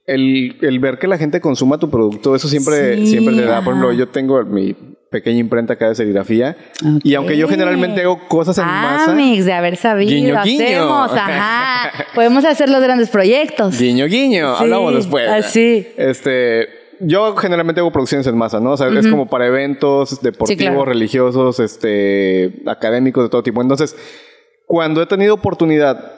el, 0.05 0.57
el 0.61 0.79
ver 0.79 0.99
que 0.99 1.07
la 1.07 1.17
gente 1.17 1.41
consuma 1.41 1.79
tu 1.79 1.89
producto, 1.89 2.35
eso 2.35 2.47
siempre, 2.47 3.05
siempre 3.07 3.35
te 3.35 3.43
da. 3.43 3.63
Por 3.63 3.73
ejemplo, 3.73 3.93
yo 3.93 4.09
tengo 4.09 4.43
mi 4.43 4.75
pequeña 5.13 5.39
imprenta 5.39 5.73
acá 5.73 5.89
de 5.89 5.95
serigrafía 5.95 6.57
y 7.03 7.13
aunque 7.13 7.37
yo 7.37 7.47
generalmente 7.47 8.01
hago 8.01 8.27
cosas 8.27 8.57
en 8.57 8.63
ah, 8.67 8.97
masa, 8.97 9.13
mix, 9.13 9.45
de 9.45 9.53
haber 9.53 9.77
sabido, 9.77 10.09
Guiño, 10.11 10.41
guiño. 10.43 10.65
hacemos, 10.65 11.11
ajá. 11.13 11.91
Podemos 12.15 12.43
hacer 12.43 12.67
los 12.69 12.81
grandes 12.81 13.09
proyectos. 13.09 13.79
guiño 13.79 14.07
guiño, 14.07 14.57
Sí, 14.57 14.63
hablamos 14.63 14.95
después. 14.95 15.29
así. 15.29 15.87
Este, 15.95 16.67
yo 16.99 17.35
generalmente 17.35 17.79
hago 17.79 17.91
producciones 17.91 18.25
en 18.25 18.35
masa, 18.37 18.59
¿no? 18.59 18.71
O 18.71 18.77
sea, 18.77 18.87
es 18.87 19.07
como 19.07 19.27
para 19.27 19.45
eventos 19.45 20.19
deportivos, 20.21 20.61
claro. 20.63 20.85
religiosos, 20.85 21.59
este, 21.59 22.63
académicos 22.65 23.23
de 23.23 23.29
todo 23.29 23.43
tipo. 23.43 23.61
Entonces, 23.61 23.95
cuando 24.65 25.01
he 25.01 25.05
tenido 25.05 25.35
oportunidad 25.35 26.13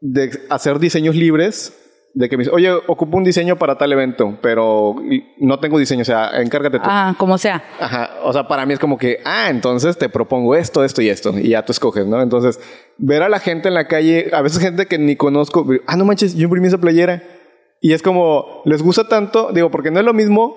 de 0.00 0.30
hacer 0.48 0.78
diseños 0.78 1.16
libres, 1.16 1.74
de 2.18 2.28
que 2.28 2.36
me 2.36 2.42
dicen, 2.42 2.54
oye, 2.56 2.72
ocupo 2.88 3.16
un 3.16 3.22
diseño 3.22 3.54
para 3.56 3.78
tal 3.78 3.92
evento, 3.92 4.36
pero 4.42 4.96
no 5.38 5.60
tengo 5.60 5.78
diseño, 5.78 6.02
o 6.02 6.04
sea, 6.04 6.30
encárgate 6.42 6.78
tú. 6.80 6.84
Ah, 6.88 7.14
como 7.16 7.38
sea. 7.38 7.62
Ajá, 7.78 8.10
o 8.24 8.32
sea, 8.32 8.48
para 8.48 8.66
mí 8.66 8.72
es 8.72 8.80
como 8.80 8.98
que, 8.98 9.20
ah, 9.24 9.46
entonces 9.50 9.96
te 9.96 10.08
propongo 10.08 10.56
esto, 10.56 10.82
esto 10.82 11.00
y 11.00 11.10
esto, 11.10 11.38
y 11.38 11.50
ya 11.50 11.64
tú 11.64 11.70
escoges, 11.70 12.06
¿no? 12.06 12.20
Entonces, 12.20 12.58
ver 12.96 13.22
a 13.22 13.28
la 13.28 13.38
gente 13.38 13.68
en 13.68 13.74
la 13.74 13.86
calle, 13.86 14.30
a 14.32 14.42
veces 14.42 14.58
gente 14.58 14.86
que 14.86 14.98
ni 14.98 15.14
conozco, 15.14 15.64
ah, 15.86 15.94
no 15.94 16.04
manches, 16.04 16.34
yo 16.34 16.42
imprimí 16.44 16.66
esa 16.66 16.78
playera, 16.78 17.22
y 17.80 17.92
es 17.92 18.02
como, 18.02 18.62
les 18.64 18.82
gusta 18.82 19.06
tanto, 19.06 19.52
digo, 19.52 19.70
porque 19.70 19.92
no 19.92 20.00
es 20.00 20.04
lo 20.04 20.12
mismo 20.12 20.56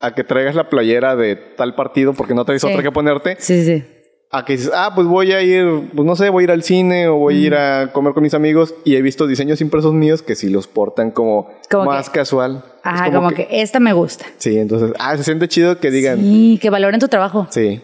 a 0.00 0.14
que 0.14 0.22
traigas 0.22 0.54
la 0.54 0.68
playera 0.68 1.16
de 1.16 1.34
tal 1.36 1.74
partido 1.76 2.12
porque 2.12 2.34
no 2.34 2.44
traes 2.44 2.60
Sí. 2.60 2.68
otra 2.68 2.82
que 2.82 2.92
ponerte, 2.92 3.36
Sí, 3.40 3.64
sí. 3.64 3.84
A 4.30 4.44
que 4.44 4.52
dices, 4.54 4.70
ah, 4.74 4.92
pues 4.94 5.06
voy 5.06 5.32
a 5.32 5.40
ir, 5.42 5.90
pues 5.94 6.06
no 6.06 6.14
sé, 6.16 6.28
voy 6.28 6.42
a 6.42 6.44
ir 6.44 6.50
al 6.50 6.62
cine 6.62 7.08
o 7.08 7.16
voy 7.16 7.34
a 7.36 7.46
ir 7.46 7.54
a 7.54 7.92
comer 7.92 8.12
con 8.12 8.22
mis 8.22 8.34
amigos, 8.34 8.74
y 8.84 8.96
he 8.96 9.02
visto 9.02 9.26
diseños 9.26 9.60
impresos 9.60 9.94
míos 9.94 10.22
que 10.22 10.34
sí 10.34 10.50
los 10.50 10.66
portan 10.66 11.10
como, 11.10 11.48
Como 11.70 11.86
más 11.86 12.10
que- 12.10 12.18
casual. 12.18 12.62
Ajá, 12.82 13.10
como, 13.12 13.30
que, 13.30 13.48
esta 13.50 13.80
me 13.80 13.92
gusta. 13.92 14.26
Sí, 14.38 14.58
entonces, 14.58 14.92
ah, 14.98 15.16
se 15.16 15.24
siente 15.24 15.48
chido 15.48 15.78
que 15.80 15.90
digan, 15.90 16.18
Sí, 16.20 16.58
que 16.60 16.68
valoren 16.70 17.00
tu 17.00 17.08
trabajo. 17.08 17.46
sí. 17.50 17.80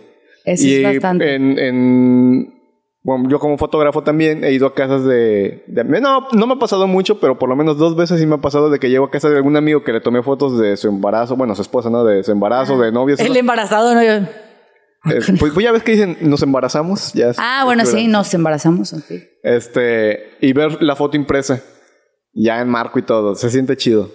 Eso 0.47 0.67
y 0.67 0.75
es 0.75 0.83
bastante. 0.83 1.35
En, 1.37 1.59
en- 1.59 2.55
bueno, 3.03 3.29
yo 3.31 3.39
como 3.39 3.57
fotógrafo 3.59 4.03
también 4.03 4.45
he 4.45 4.53
ido 4.53 4.67
a 4.67 4.75
casas 4.75 5.05
de, 5.05 5.63
de- 5.67 5.85
No, 5.85 6.27
no 6.33 6.47
me 6.47 6.53
ha 6.55 6.59
pasado 6.59 6.87
mucho, 6.87 7.19
pero 7.21 7.39
por 7.39 7.49
lo 7.49 7.57
menos 7.57 7.79
dos 7.79 7.97
veces 7.97 8.21
sí 8.21 8.27
me 8.27 8.35
ha 8.35 8.39
pasado 8.39 8.69
de 8.69 8.79
que 8.79 8.91
llego 8.91 9.07
a 9.07 9.11
casa 9.11 9.31
de 9.31 9.37
algún 9.37 9.57
amigo 9.57 9.83
que 9.85 9.93
le 9.95 10.01
tomé 10.03 10.23
fotos 10.23 10.59
de 10.59 10.77
su 10.77 10.89
embarazo, 10.89 11.37
bueno, 11.37 11.55
su 11.55 11.63
esposa, 11.63 11.89
¿no? 11.89 12.05
De 12.05 12.23
su 12.23 12.33
embarazo, 12.33 12.79
de 12.79 12.93
novios. 12.93 13.21
El 13.21 13.35
embarazado, 13.37 13.95
¿no? 13.95 14.01
Pues, 15.05 15.53
pues 15.53 15.65
ya 15.65 15.71
ves 15.73 15.83
que 15.83 15.93
dicen, 15.93 16.17
nos 16.23 16.43
embarazamos. 16.43 17.13
Ya 17.13 17.31
es- 17.31 17.37
Ah, 17.39 17.63
bueno, 17.65 17.85
sí, 17.85 18.07
nos 18.09 18.33
embarazamos. 18.35 18.93
ok. 18.93 19.05
Este, 19.43 20.31
y 20.41 20.53
ver 20.53 20.83
la 20.83 20.97
foto 20.97 21.17
impresa, 21.17 21.63
ya 22.33 22.61
en 22.61 22.69
marco 22.69 22.99
y 22.99 23.03
todo, 23.03 23.35
se 23.35 23.51
siente 23.51 23.77
chido. 23.77 24.11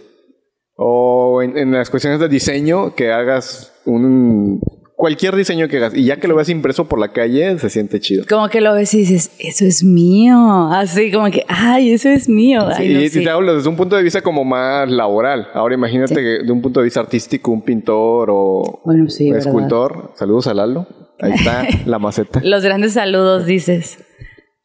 O 0.75 1.41
en, 1.43 1.57
en 1.57 1.71
las 1.73 1.89
cuestiones 1.89 2.19
de 2.19 2.27
diseño, 2.29 2.95
que 2.95 3.11
hagas 3.11 3.73
un... 3.85 4.59
Cualquier 5.01 5.33
diseño 5.33 5.69
que 5.69 5.77
hagas, 5.77 5.95
y 5.95 6.03
ya 6.03 6.17
que 6.17 6.27
lo 6.27 6.35
veas 6.35 6.49
impreso 6.49 6.83
por 6.89 6.99
la 6.99 7.13
calle, 7.13 7.57
se 7.57 7.69
siente 7.69 8.01
chido. 8.01 8.25
Como 8.27 8.49
que 8.49 8.59
lo 8.59 8.73
ves 8.73 8.93
y 8.93 8.97
dices, 8.97 9.31
eso 9.39 9.63
es 9.63 9.81
mío. 9.81 10.35
Así 10.73 11.09
como 11.09 11.31
que, 11.31 11.45
ay, 11.47 11.93
eso 11.93 12.09
es 12.09 12.27
mío. 12.27 12.67
Ay, 12.67 12.85
Sí, 12.87 12.93
no, 12.93 12.99
y 12.99 13.09
sí. 13.09 13.23
te 13.23 13.29
hablo 13.29 13.55
desde 13.55 13.69
un 13.69 13.77
punto 13.77 13.95
de 13.95 14.03
vista 14.03 14.21
como 14.21 14.43
más 14.43 14.91
laboral. 14.91 15.47
Ahora 15.53 15.73
imagínate 15.75 16.15
que 16.15 16.39
de 16.45 16.51
un 16.51 16.61
punto 16.61 16.81
de 16.81 16.83
vista 16.83 16.99
artístico, 16.99 17.49
un 17.49 17.61
pintor 17.61 18.27
o 18.29 18.81
Bueno, 18.83 19.05
verdad. 19.07 19.37
escultor. 19.37 20.11
Saludos 20.15 20.47
a 20.47 20.53
Lalo. 20.53 20.85
Ahí 21.21 21.31
está 21.31 21.65
la 21.85 21.97
maceta. 21.97 22.41
Los 22.43 22.61
grandes 22.65 22.91
saludos, 22.91 23.45
dices. 23.45 23.99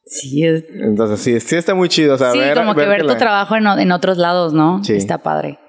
Sí, 0.05 0.45
es, 0.45 0.65
Entonces 0.69 1.21
sí, 1.21 1.39
sí 1.39 1.55
está 1.55 1.77
muy 1.77 1.89
chido. 1.89 2.17
O 2.17 2.19
sea, 2.19 2.33
sí 2.33 2.41
ver, 2.41 2.57
como 2.57 2.75
que 2.75 2.85
ver 2.87 3.03
tu 3.03 3.07
la- 3.07 3.17
trabajo 3.19 3.55
en, 3.55 3.93
otros 3.93 4.19
lados, 4.19 4.53
¿no? 4.53 4.83
Sí. 4.83 4.95
Está 4.95 5.19
padre. 5.19 5.61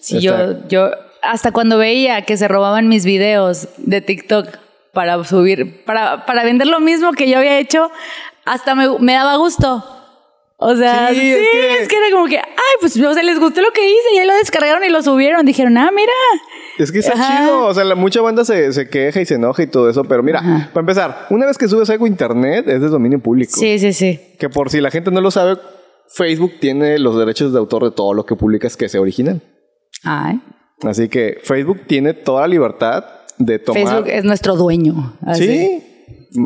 Sí, 0.00 0.18
Está- 0.18 0.54
yo, 0.58 0.68
yo, 0.68 0.90
hasta 1.22 1.52
cuando 1.52 1.78
veía 1.78 2.22
que 2.22 2.36
se 2.36 2.48
robaban 2.48 2.88
mis 2.88 3.04
videos 3.04 3.68
de 3.78 4.00
TikTok 4.00 4.48
para 4.92 5.22
subir, 5.24 5.84
para, 5.84 6.26
para 6.26 6.44
vender 6.44 6.66
lo 6.66 6.80
mismo 6.80 7.12
que 7.12 7.28
yo 7.30 7.38
había 7.38 7.58
hecho, 7.58 7.90
hasta 8.44 8.74
me, 8.74 8.98
me 8.98 9.12
daba 9.14 9.36
gusto. 9.36 9.84
O 10.64 10.76
sea, 10.76 11.08
sí, 11.08 11.14
Sí, 11.18 11.30
es 11.32 11.38
es, 11.40 11.88
que- 11.88 11.88
que... 11.88 11.96
era 11.96 12.10
como 12.12 12.26
que, 12.26 12.36
ay, 12.38 12.74
pues, 12.80 12.96
o 13.00 13.14
sea, 13.14 13.22
les 13.22 13.40
gustó 13.40 13.60
lo 13.62 13.72
que 13.72 13.84
hice 13.84 14.14
y 14.14 14.18
ahí 14.18 14.26
lo 14.26 14.34
descargaron 14.34 14.84
y 14.84 14.90
lo 14.90 15.02
subieron. 15.02 15.44
Dijeron, 15.44 15.76
ah, 15.76 15.90
mira. 15.92 16.12
Es 16.78 16.92
que 16.92 17.00
está 17.00 17.14
Ajá. 17.14 17.38
chido, 17.44 17.66
o 17.66 17.74
sea, 17.74 17.82
la, 17.84 17.94
mucha 17.96 18.20
banda 18.20 18.44
se, 18.44 18.72
se 18.72 18.88
queja 18.88 19.20
y 19.20 19.26
se 19.26 19.34
enoja 19.34 19.62
y 19.62 19.66
todo 19.66 19.90
eso, 19.90 20.04
pero 20.04 20.22
mira, 20.22 20.38
Ajá. 20.38 20.70
para 20.72 20.82
empezar, 20.82 21.26
una 21.30 21.46
vez 21.46 21.58
que 21.58 21.66
subes 21.68 21.90
algo 21.90 22.04
a 22.04 22.08
internet 22.08 22.68
es 22.68 22.80
de 22.80 22.88
dominio 22.88 23.18
público. 23.20 23.52
Sí, 23.58 23.78
sí, 23.80 23.92
sí. 23.92 24.20
Que 24.38 24.48
por 24.48 24.70
si 24.70 24.80
la 24.80 24.90
gente 24.92 25.10
no 25.10 25.20
lo 25.20 25.30
sabe, 25.32 25.56
Facebook 26.14 26.52
tiene 26.60 26.98
los 27.00 27.18
derechos 27.18 27.52
de 27.52 27.58
autor 27.58 27.84
de 27.84 27.90
todo 27.90 28.14
lo 28.14 28.24
que 28.24 28.36
publicas 28.36 28.76
que 28.76 28.88
sea 28.88 29.00
original. 29.00 29.42
Ay. 30.04 30.40
Así 30.82 31.08
que 31.08 31.38
Facebook 31.42 31.82
tiene 31.86 32.14
toda 32.14 32.42
la 32.42 32.48
libertad 32.48 33.04
de 33.38 33.58
tomar. 33.58 33.82
Facebook 33.82 34.08
es 34.08 34.24
nuestro 34.24 34.56
dueño. 34.56 35.16
así. 35.26 35.46
Sí. 35.46 35.82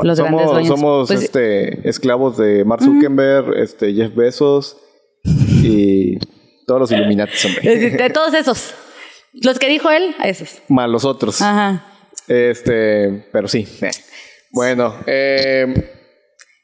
Los 0.03 0.18
grandes 0.18 0.41
somos 0.43 0.53
dueños. 0.53 0.68
somos 0.68 1.09
Pues- 1.09 1.22
este, 1.22 1.89
esclavos 1.89 2.37
de 2.37 2.64
Mark 2.64 2.82
Zuckerberg, 2.82 3.57
este, 3.59 3.93
Jeff 3.95 4.14
Bezos 4.14 4.76
y 5.62 6.18
todos 6.66 6.80
los 6.80 6.93
Illuminati, 6.93 7.32
De 7.62 8.11
todos 8.12 8.34
esos. 8.34 8.74
Los 9.32 9.59
que 9.59 9.68
dijo 9.68 9.91
él, 9.91 10.14
a 10.18 10.28
esos. 10.28 10.61
Más 10.68 10.89
los 10.89 11.05
otros. 11.05 11.41
Ajá. 11.43 11.84
Este, 12.26 13.26
pero 13.32 13.47
sí. 13.49 13.66
eh. 13.82 13.91
Bueno, 14.53 14.95
eh, 15.07 15.91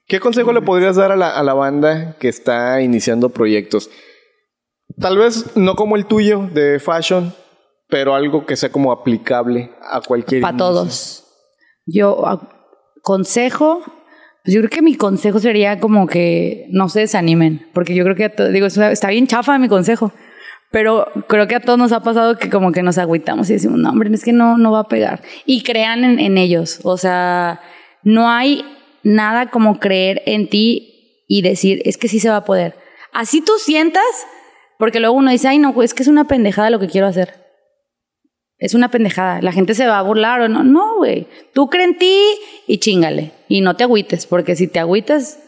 ¿qué 0.09 0.19
consejo 0.19 0.53
le 0.53 0.63
podrías 0.63 0.97
dar 0.97 1.13
a 1.13 1.17
la, 1.17 1.31
a 1.31 1.43
la 1.43 1.55
banda 1.55 2.17
que 2.19 2.29
está 2.29 2.81
iniciando 2.81 3.29
proyectos? 3.29 3.91
Tal 4.99 5.19
vez 5.19 5.57
no 5.57 5.77
como 5.77 5.97
el 5.97 6.07
tuyo 6.07 6.49
de 6.53 6.81
fashion, 6.81 7.35
pero 7.93 8.15
algo 8.15 8.47
que 8.47 8.57
sea 8.57 8.73
como 8.73 8.91
aplicable 8.91 9.71
a 9.83 10.01
cualquier. 10.01 10.41
Para 10.41 10.57
todos. 10.57 11.27
Yo, 11.85 12.27
ah, 12.27 12.41
consejo, 13.03 13.83
pues 14.43 14.55
yo 14.55 14.61
creo 14.61 14.71
que 14.71 14.81
mi 14.81 14.95
consejo 14.95 15.39
sería 15.41 15.79
como 15.79 16.07
que 16.07 16.69
no 16.71 16.89
se 16.89 17.01
desanimen, 17.01 17.69
porque 17.75 17.95
yo 17.95 18.03
creo 18.05 18.17
que, 18.17 18.31
digo, 18.51 18.65
está 18.67 19.11
bien 19.11 19.27
chafa 19.27 19.59
mi 19.59 19.69
consejo, 19.69 20.11
pero 20.71 21.07
creo 21.29 21.47
que 21.47 21.57
a 21.57 21.61
todos 21.61 21.79
nos 21.79 21.93
ha 21.93 22.01
pasado 22.01 22.39
que 22.39 22.49
como 22.49 22.73
que 22.73 22.83
nos 22.83 22.97
agüitamos 22.97 23.51
y 23.51 23.55
decimos, 23.55 23.79
no, 23.79 23.91
hombre, 23.91 24.09
es 24.15 24.25
que 24.25 24.33
no, 24.33 24.57
no 24.57 24.73
va 24.73 24.81
a 24.81 24.89
pegar. 24.89 25.21
Y 25.45 25.63
crean 25.63 26.03
en, 26.03 26.19
en 26.19 26.39
ellos, 26.39 26.81
o 26.85 26.97
sea, 26.97 27.61
no 28.03 28.31
hay 28.31 28.65
nada 29.03 29.51
como 29.51 29.81
creer 29.81 30.23
en 30.25 30.49
ti 30.49 31.25
y 31.29 31.43
decir, 31.43 31.83
es 31.85 31.99
que 31.99 32.09
sí 32.09 32.21
se 32.21 32.31
va 32.31 32.37
a 32.37 32.45
poder. 32.47 32.75
Así 33.13 33.43
tú 33.43 33.53
sientas, 33.59 34.03
porque 34.79 34.99
luego 34.99 35.15
uno 35.15 35.31
dice, 35.31 35.49
ay, 35.49 35.59
no, 35.59 35.83
es 35.83 35.93
que 35.93 36.03
es 36.03 36.09
una 36.09 36.27
pendejada 36.27 36.71
lo 36.71 36.81
que 36.81 36.89
quiero 36.89 37.07
hacer. 37.07 37.42
Es 38.63 38.75
una 38.75 38.91
pendejada. 38.91 39.43
La 39.43 39.51
gente 39.53 39.75
se 39.75 39.87
va 39.87 39.99
a 39.99 40.03
burlar 40.03 40.41
o 40.41 40.49
no. 40.49 40.63
No, 40.63 40.97
güey. 40.99 41.27
Tú 41.53 41.69
cree 41.69 41.85
en 41.85 41.99
ti 41.99 42.17
y 42.69 42.79
chingale. 42.79 43.33
Y 43.49 43.61
no 43.61 43.75
te 43.75 43.83
agüites, 43.85 44.27
porque 44.27 44.55
si 44.55 44.69
te 44.69 44.79
agüitas, 44.79 45.41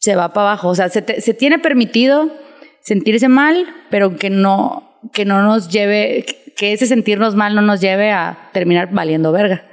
se 0.00 0.16
va 0.16 0.32
para 0.32 0.48
abajo. 0.48 0.68
O 0.68 0.74
sea, 0.74 0.88
se, 0.88 1.02
te- 1.02 1.20
se 1.20 1.34
tiene 1.34 1.58
permitido 1.58 2.32
sentirse 2.80 3.28
mal, 3.28 3.66
pero 3.90 4.16
que 4.16 4.30
no, 4.30 4.98
que 5.12 5.24
no 5.26 5.42
nos 5.42 5.68
lleve, 5.68 6.24
que 6.56 6.72
ese 6.72 6.86
sentirnos 6.86 7.34
mal 7.34 7.54
no 7.54 7.60
nos 7.60 7.80
lleve 7.82 8.10
a 8.12 8.48
terminar 8.52 8.88
valiendo 8.92 9.30
verga. 9.30 9.64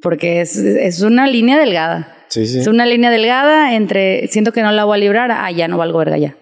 Porque 0.00 0.40
es, 0.40 0.56
es 0.56 1.02
una 1.02 1.26
línea 1.26 1.58
delgada. 1.58 2.14
Sí, 2.28 2.46
sí. 2.46 2.60
Es 2.60 2.68
una 2.68 2.86
línea 2.86 3.10
delgada 3.10 3.74
entre 3.74 4.28
siento 4.28 4.52
que 4.52 4.62
no 4.62 4.70
la 4.70 4.84
voy 4.84 4.98
a 4.98 5.00
librar, 5.00 5.32
ah, 5.32 5.50
ya 5.50 5.66
no 5.66 5.78
valgo 5.78 5.98
verga 5.98 6.16
ya. 6.18 6.36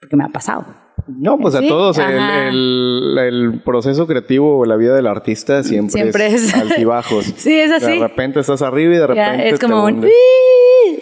Porque 0.00 0.16
me 0.16 0.24
ha 0.24 0.28
pasado. 0.28 0.66
No, 1.08 1.38
pues 1.38 1.54
a 1.54 1.60
Sí, 1.60 1.68
todos. 1.68 1.98
El, 1.98 2.04
ajá. 2.18 2.48
el- 2.48 3.16
el 3.18 3.62
proceso 3.64 4.06
creativo 4.06 4.58
o 4.58 4.64
la 4.64 4.76
vida 4.76 4.94
del 4.94 5.06
artista 5.06 5.62
siempre, 5.62 5.92
Siempre 5.92 6.26
es, 6.26 6.34
es- 6.48 6.54
altibajos. 6.54 7.24
Sí, 7.36 7.54
es 7.58 7.70
así. 7.70 7.92
De 7.98 8.08
repente 8.08 8.40
estás 8.40 8.62
arriba 8.62 8.94
y 8.94 8.98
de 8.98 9.00
Ya, 9.14 9.30
repente 9.32 9.48
es 9.50 9.60
como 9.60 9.86
te 9.86 9.92
un... 9.92 9.94
hundes. 9.98 10.12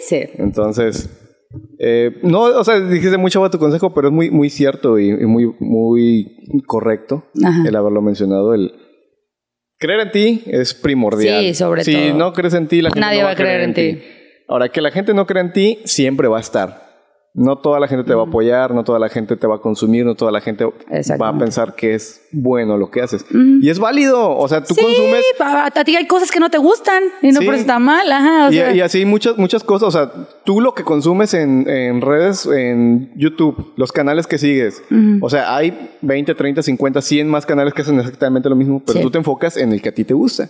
Sí. 0.01 0.19
Entonces, 0.37 1.09
eh, 1.79 2.17
no, 2.21 2.41
o 2.43 2.63
sea, 2.63 2.79
dijiste 2.79 3.17
mucho 3.17 3.43
a 3.43 3.49
tu 3.49 3.57
consejo, 3.59 3.93
pero 3.93 4.07
es 4.09 4.13
muy, 4.13 4.29
muy 4.29 4.49
cierto 4.49 4.99
y, 4.99 5.09
y 5.09 5.25
muy, 5.25 5.51
muy 5.59 6.27
correcto 6.67 7.25
Ajá. 7.43 7.63
el 7.67 7.75
haberlo 7.75 8.01
mencionado. 8.01 8.53
El 8.53 8.73
creer 9.79 10.01
en 10.01 10.11
ti 10.11 10.43
es 10.47 10.73
primordial. 10.73 11.43
Sí, 11.43 11.53
sobre 11.55 11.83
si 11.83 11.93
todo. 11.93 12.17
no 12.17 12.33
crees 12.33 12.53
en 12.53 12.67
ti, 12.67 12.81
la 12.81 12.89
gente 12.89 12.99
Nadie 12.99 13.19
no 13.21 13.25
va 13.25 13.31
a 13.31 13.35
creer 13.35 13.61
en 13.61 13.73
ti. 13.73 13.99
Ahora, 14.47 14.69
que 14.69 14.81
la 14.81 14.91
gente 14.91 15.13
no 15.15 15.25
cree 15.25 15.41
en 15.41 15.53
ti, 15.53 15.79
siempre 15.85 16.27
va 16.27 16.37
a 16.37 16.41
estar. 16.41 16.84
No 17.37 17.57
toda 17.57 17.81
la 17.81 17.89
gente 17.89 18.05
te 18.05 18.15
va 18.15 18.23
a 18.23 18.25
apoyar, 18.27 18.73
no 18.73 18.85
toda 18.85 18.97
la 18.97 19.09
gente 19.09 19.35
te 19.35 19.45
va 19.45 19.55
a 19.55 19.59
consumir, 19.59 20.05
no 20.05 20.15
toda 20.15 20.31
la 20.31 20.39
gente 20.39 20.63
va 20.65 21.27
a 21.27 21.37
pensar 21.37 21.75
que 21.75 21.93
es 21.93 22.21
bueno 22.31 22.77
lo 22.77 22.89
que 22.89 23.01
haces. 23.01 23.25
Y 23.61 23.69
es 23.69 23.77
válido, 23.77 24.37
o 24.37 24.47
sea, 24.47 24.63
tú 24.63 24.73
sí, 24.73 24.81
consumes 24.81 25.21
a, 25.41 25.65
a 25.65 25.83
ti 25.83 25.97
hay 25.97 26.07
cosas 26.07 26.31
que 26.31 26.39
no 26.39 26.49
te 26.49 26.57
gustan 26.57 27.03
y 27.21 27.33
no 27.33 27.41
Sí. 27.41 27.45
por 27.45 27.55
eso 27.55 27.61
está 27.61 27.77
mal, 27.77 28.09
ajá. 28.09 28.47
o 28.47 28.51
y, 28.51 28.55
sea, 28.55 28.73
y 28.73 28.79
así 28.79 29.03
muchas, 29.03 29.37
muchas 29.37 29.65
cosas. 29.65 29.87
O 29.89 29.91
sea, 29.91 30.11
tú 30.45 30.61
lo 30.61 30.73
que 30.75 30.83
consumes 30.83 31.33
en, 31.33 31.69
en 31.69 31.99
redes, 31.99 32.45
en 32.45 33.11
YouTube, 33.17 33.73
los 33.75 33.91
canales 33.91 34.27
que 34.27 34.37
sigues. 34.37 34.81
O 35.21 35.29
sea, 35.29 35.57
hay 35.57 35.91
20, 36.03 36.35
30, 36.35 36.63
50, 36.63 37.01
100 37.01 37.27
más 37.27 37.45
canales 37.45 37.73
que 37.73 37.81
hacen 37.81 37.99
exactamente 37.99 38.47
lo 38.47 38.55
mismo, 38.55 38.81
pero 38.85 38.99
Sí. 38.99 39.03
tú 39.03 39.11
te 39.11 39.17
enfocas 39.17 39.57
en 39.57 39.73
el 39.73 39.81
que 39.81 39.89
a 39.89 39.93
ti 39.93 40.05
te 40.05 40.13
gusta. 40.13 40.49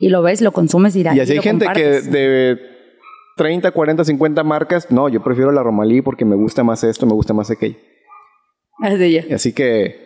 y 0.00 0.08
lo 0.08 0.20
ves, 0.22 0.40
lo 0.40 0.50
consumes 0.50 0.96
y, 0.96 1.02
y 1.02 1.06
así 1.06 1.32
hay 1.32 1.38
gente 1.38 1.66
que 1.72 2.00
de 2.00 2.58
30, 3.36 3.70
40, 3.72 4.04
50 4.04 4.44
marcas, 4.44 4.90
no, 4.90 5.08
yo 5.08 5.22
prefiero 5.22 5.50
la 5.52 5.62
Romalí 5.62 6.02
porque 6.02 6.24
me 6.24 6.36
gusta 6.36 6.62
más 6.62 6.84
esto, 6.84 7.06
me 7.06 7.14
gusta 7.14 7.34
más 7.34 7.50
aquello. 7.50 7.76
Así 8.82 9.12
ya. 9.12 9.24
Así 9.34 9.52
que 9.52 10.02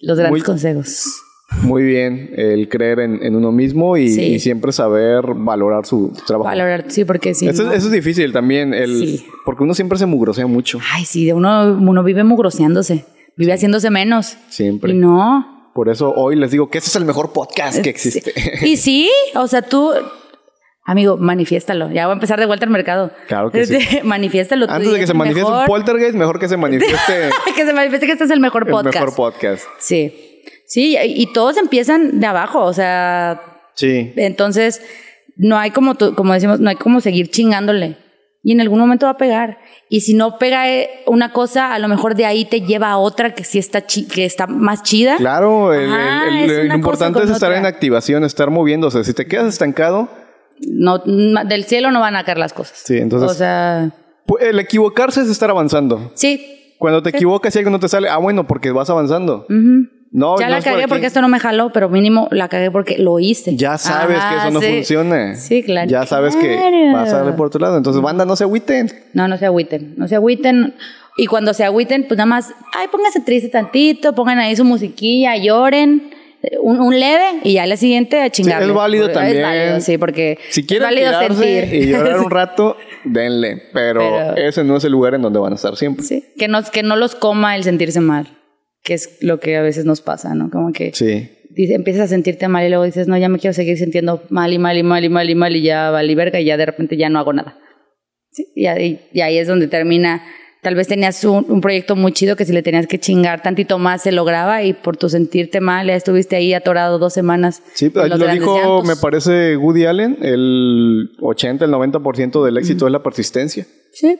Los 0.00 0.18
grandes 0.18 0.40
Muy- 0.40 0.44
consejos. 0.46 1.22
muy 1.62 1.82
bien 1.84 2.30
el 2.36 2.68
creer 2.68 2.98
en, 3.00 3.22
en 3.22 3.34
uno 3.36 3.52
mismo 3.52 3.96
y, 3.96 4.08
Sí. 4.08 4.22
y 4.34 4.38
siempre 4.40 4.72
saber 4.72 5.22
valorar 5.34 5.86
su 5.86 6.12
trabajo. 6.26 6.48
Valorar, 6.48 6.84
sí, 6.88 7.04
porque 7.04 7.34
sí. 7.34 7.48
eso, 7.48 7.62
¿no? 7.64 7.72
eso 7.72 7.86
es 7.86 7.92
difícil 7.92 8.32
también, 8.32 8.74
el, 8.74 8.98
Sí. 8.98 9.26
porque 9.44 9.62
uno 9.62 9.72
siempre 9.72 9.96
se 9.98 10.06
mugrosea 10.06 10.46
mucho. 10.46 10.80
Ay, 10.92 11.04
sí, 11.04 11.24
de 11.24 11.32
uno, 11.34 11.72
uno 11.80 12.02
vive 12.02 12.24
mugroseándose, 12.24 13.06
vive 13.36 13.52
haciéndose 13.52 13.90
menos. 13.90 14.36
Siempre. 14.48 14.92
Y 14.92 14.94
no. 14.96 15.70
Por 15.72 15.88
eso 15.88 16.12
hoy 16.14 16.36
les 16.36 16.50
digo 16.50 16.68
que 16.68 16.78
este 16.78 16.90
es 16.90 16.96
el 16.96 17.04
mejor 17.04 17.32
podcast 17.32 17.80
que 17.82 17.90
existe. 17.90 18.32
Y 18.62 18.76
sí, 18.76 19.08
o 19.34 19.46
sea, 19.46 19.62
tú, 19.62 19.92
amigo, 20.86 21.16
manifiéstalo. 21.18 21.90
Ya 21.90 22.06
voy 22.06 22.12
a 22.12 22.14
empezar 22.14 22.38
de 22.40 22.46
vuelta 22.46 22.64
al 22.64 22.70
mercado. 22.70 23.10
Claro 23.28 23.50
que 23.50 23.66
sí. 23.66 23.74
Este, 23.80 24.02
Manifiéstalo. 24.04 24.66
tú 24.66 24.72
Antes 24.72 24.92
de 24.92 24.98
que 25.00 25.06
se 25.06 25.12
el 25.12 25.18
manifieste 25.18 25.44
un 25.50 25.58
mejor- 25.58 25.66
poltergeist, 25.68 26.14
mejor 26.14 26.38
que 26.38 26.48
se 26.48 26.56
manifieste 26.56 27.30
que 27.56 27.66
se 27.66 27.72
manifieste 27.74 28.06
que 28.06 28.12
este 28.12 28.24
es 28.24 28.30
el 28.30 28.40
mejor 28.40 28.64
el 28.66 28.70
podcast. 28.72 28.94
mejor 28.94 29.14
podcast. 29.14 29.64
Sí. 29.78 30.42
Sí, 30.66 30.96
y 31.00 31.32
todos 31.32 31.56
empiezan 31.58 32.18
de 32.20 32.26
abajo, 32.26 32.62
o 32.64 32.72
sea, 32.72 33.40
Sí. 33.74 34.12
entonces 34.16 34.80
no 35.36 35.58
hay 35.58 35.70
como, 35.70 35.94
como 36.16 36.32
decimos, 36.32 36.58
no 36.60 36.70
hay 36.70 36.76
como 36.76 37.00
seguir 37.00 37.30
chingándole. 37.30 37.98
Y 38.42 38.52
en 38.52 38.60
algún 38.60 38.78
momento 38.78 39.06
va 39.06 39.12
a 39.12 39.16
pegar. 39.16 39.58
Y 39.88 40.00
si 40.02 40.14
no 40.14 40.38
pega 40.38 40.70
eh, 40.72 40.88
una 41.06 41.32
cosa, 41.32 41.74
a 41.74 41.78
lo 41.80 41.88
mejor 41.88 42.14
de 42.14 42.26
ahí 42.26 42.44
te 42.44 42.60
lleva 42.60 42.90
a 42.90 42.96
otra 42.98 43.34
que 43.34 43.42
sí 43.44 43.58
está, 43.58 43.86
chi- 43.86 44.06
que 44.06 44.24
está 44.24 44.46
más 44.46 44.82
chida. 44.84 45.16
Claro, 45.16 45.74
el, 45.74 45.90
Ajá, 45.92 46.28
el- 46.28 46.36
el- 46.36 46.50
es 46.50 46.68
lo 46.68 46.74
importante 46.76 47.18
es 47.24 47.30
estar 47.30 47.50
otra. 47.50 47.58
en 47.58 47.66
activación, 47.66 48.22
estar 48.24 48.50
moviéndose. 48.50 49.02
Si 49.04 49.14
te 49.14 49.26
quedas 49.26 49.46
estancado, 49.48 50.08
No, 50.60 50.98
del 50.98 51.64
cielo 51.64 51.90
no 51.90 52.00
van 52.00 52.16
a 52.16 52.24
caer 52.24 52.38
las 52.38 52.52
cosas. 52.52 52.80
Sí, 52.84 52.96
entonces- 52.98 53.30
O 53.30 53.34
sea, 53.34 53.90
el 54.40 54.58
equivocarse 54.58 55.20
es 55.22 55.28
estar 55.28 55.50
avanzando. 55.50 56.12
sí. 56.14 56.52
Cuando 56.78 57.02
te 57.02 57.08
equivocas 57.08 57.56
y 57.56 57.58
algo 57.58 57.70
no 57.70 57.80
te 57.80 57.88
sale, 57.88 58.06
ah, 58.10 58.18
bueno, 58.18 58.46
porque 58.46 58.70
vas 58.70 58.90
avanzando. 58.90 59.46
No, 59.48 60.38
ya 60.38 60.46
no 60.46 60.50
la 60.50 60.56
por 60.56 60.64
cagué 60.64 60.88
porque 60.88 61.06
esto 61.06 61.22
no 61.22 61.28
me 61.28 61.40
jaló, 61.40 61.72
pero 61.72 61.88
mínimo 61.88 62.28
la 62.30 62.48
cagué 62.48 62.70
porque 62.70 62.98
lo 62.98 63.18
hice. 63.18 63.56
Ya 63.56 63.78
sabes 63.78 64.18
que 64.22 64.36
eso 64.36 64.50
no 64.50 64.60
sí. 64.60 64.66
funciona. 64.74 65.36
Sí, 65.36 65.62
claro. 65.62 65.88
Ya 65.90 66.04
sabes 66.04 66.36
que 66.36 66.90
vas 66.92 67.10
a 67.14 67.16
darle 67.18 67.32
por 67.32 67.46
otro 67.46 67.60
lado. 67.60 67.78
Entonces, 67.78 68.02
banda, 68.02 68.26
no 68.26 68.36
se 68.36 68.44
agüiten. 68.44 68.92
No, 69.14 69.26
no 69.26 69.38
se 69.38 69.46
agüiten, 69.46 69.94
no 69.96 70.06
se 70.06 70.16
agüiten. 70.16 70.74
Y 71.16 71.26
cuando 71.26 71.54
se 71.54 71.64
agüiten, 71.64 72.04
pues 72.06 72.18
nada 72.18 72.26
más, 72.26 72.50
ay, 72.74 72.88
pónganse 72.92 73.20
triste 73.20 73.48
tantito, 73.48 74.14
pongan 74.14 74.38
ahí 74.38 74.54
su 74.54 74.64
musiquilla, 74.64 75.34
lloren, 75.38 76.10
un, 76.62 76.80
un 76.80 76.98
leve 76.98 77.40
y 77.44 77.54
ya 77.54 77.64
al 77.64 77.76
siguiente 77.76 78.20
a 78.20 78.30
chingarle. 78.30 78.68
es 78.68 78.74
válido 78.74 79.06
Es 79.08 79.12
también. 79.14 79.42
válido, 79.42 79.80
sí, 79.80 79.98
porque 79.98 80.38
Si 80.50 80.60
es 80.60 80.66
quieren 80.66 80.84
válido 80.88 81.08
tirarse 81.08 81.60
sentir. 81.62 81.82
y 81.82 81.86
llorar 81.88 82.18
un 82.20 82.30
rato, 82.30 82.76
denle. 83.04 83.62
Pero, 83.72 84.00
Pero- 84.00 84.36
ese 84.36 84.64
no 84.64 84.76
es 84.76 84.84
el 84.84 84.92
lugar 84.92 85.14
en 85.14 85.22
donde 85.22 85.38
van 85.38 85.52
a 85.52 85.56
estar 85.56 85.76
siempre. 85.76 86.04
Sí, 86.04 86.24
que, 86.38 86.48
no, 86.48 86.62
que 86.62 86.82
no 86.82 86.96
los 86.96 87.14
coma 87.14 87.56
el 87.56 87.64
sentirse 87.64 88.00
mal, 88.00 88.28
que 88.82 88.94
es 88.94 89.18
lo 89.22 89.40
que 89.40 89.56
a 89.56 89.62
veces 89.62 89.84
nos 89.84 90.00
pasa, 90.00 90.34
¿no? 90.34 90.50
Como 90.50 90.72
que 90.72 90.92
Sí. 90.94 91.28
dice- 91.50 91.74
empiezas 91.74 92.02
a 92.02 92.08
sentirte 92.08 92.48
mal 92.48 92.64
y 92.66 92.68
luego 92.68 92.84
dices, 92.84 93.08
no, 93.08 93.16
ya 93.18 93.28
me 93.28 93.38
quiero 93.38 93.54
seguir 93.54 93.76
sintiendo 93.78 94.22
mal 94.30 94.52
y 94.52 94.58
mal 94.58 94.76
y 94.78 94.82
mal 94.82 95.04
y 95.04 95.08
mal 95.08 95.28
y 95.30 95.34
mal 95.34 95.56
y 95.56 95.62
ya 95.62 95.90
valí 95.90 96.14
verga 96.14 96.38
y 96.40 96.44
ya 96.44 96.56
de 96.56 96.66
repente 96.66 96.96
ya 96.96 97.08
no 97.08 97.18
hago 97.18 97.32
nada. 97.32 97.58
Sí, 98.30 98.46
y 98.54 98.66
ahí, 98.66 99.00
y 99.12 99.22
ahí 99.22 99.38
es 99.38 99.48
donde 99.48 99.66
termina. 99.66 100.22
Tal 100.66 100.74
vez 100.74 100.88
tenías 100.88 101.22
un, 101.22 101.46
un 101.48 101.60
proyecto 101.60 101.94
muy 101.94 102.10
chido 102.10 102.34
que 102.34 102.44
si 102.44 102.52
le 102.52 102.60
tenías 102.60 102.88
que 102.88 102.98
chingar 102.98 103.40
tantito 103.40 103.78
más 103.78 104.02
se 104.02 104.10
lograba 104.10 104.64
y 104.64 104.72
por 104.72 104.96
tu 104.96 105.08
sentirte 105.08 105.60
mal 105.60 105.86
ya 105.86 105.94
estuviste 105.94 106.34
ahí 106.34 106.54
atorado 106.54 106.98
dos 106.98 107.12
semanas. 107.12 107.62
Sí, 107.74 107.92
en 107.94 108.08
lo 108.08 108.26
dijo, 108.26 108.56
llantos. 108.56 108.84
me 108.84 108.96
parece, 108.96 109.56
Woody 109.56 109.84
Allen, 109.84 110.18
el 110.22 111.10
80, 111.20 111.66
el 111.66 111.70
90% 111.70 112.44
del 112.44 112.58
éxito 112.58 112.86
es 112.86 112.92
la 112.92 113.00
persistencia. 113.00 113.64
Sí. 113.92 114.18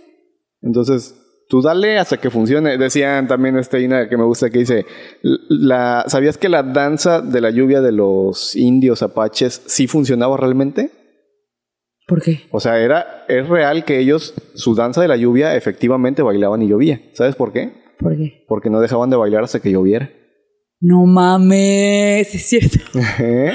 Entonces, 0.63 1.17
tú 1.49 1.63
dale 1.63 1.99
hasta 1.99 2.19
que 2.19 2.31
funcione. 2.31 2.79
Decían 2.79 3.27
también 3.27 3.59
este 3.59 3.81
Ina 3.81 4.09
que 4.09 4.17
me 4.17 4.23
gusta 4.23 4.49
que 4.49 4.61
dice, 4.61 4.87
la, 5.23 6.05
¿sabías 6.07 6.39
que 6.39 6.49
la 6.49 6.63
danza 6.63 7.23
de 7.23 7.41
la 7.41 7.51
lluvia 7.51 7.81
de 7.81 7.91
los 7.91 8.55
indios 8.55 9.03
apaches 9.03 9.63
sí 9.67 9.89
funcionaba 9.89 10.37
realmente? 10.37 10.93
¿Por 12.07 12.23
qué? 12.23 12.43
O 12.53 12.61
sea, 12.61 12.79
era, 12.79 13.25
es 13.29 13.49
real 13.49 13.85
que 13.85 13.99
ellos, 13.99 14.35
su 14.55 14.77
danza 14.77 15.03
de 15.03 15.09
la 15.09 15.17
lluvia, 15.17 15.57
efectivamente 15.57 16.23
bailaban 16.23 16.63
y 16.63 16.69
llovía. 16.69 17.01
¿Sabes 17.15 17.35
por 17.35 17.53
qué? 17.53 17.73
¿Por 17.99 18.17
qué? 18.17 18.45
Porque 18.47 18.71
no 18.71 18.81
dejaban 18.81 19.11
de 19.11 19.17
bailar 19.17 19.43
hasta 19.43 19.61
que 19.61 19.73
lloviera. 19.73 20.11
No 20.79 21.05
mames, 21.07 22.33
es 22.33 22.43
cierto. 22.47 22.79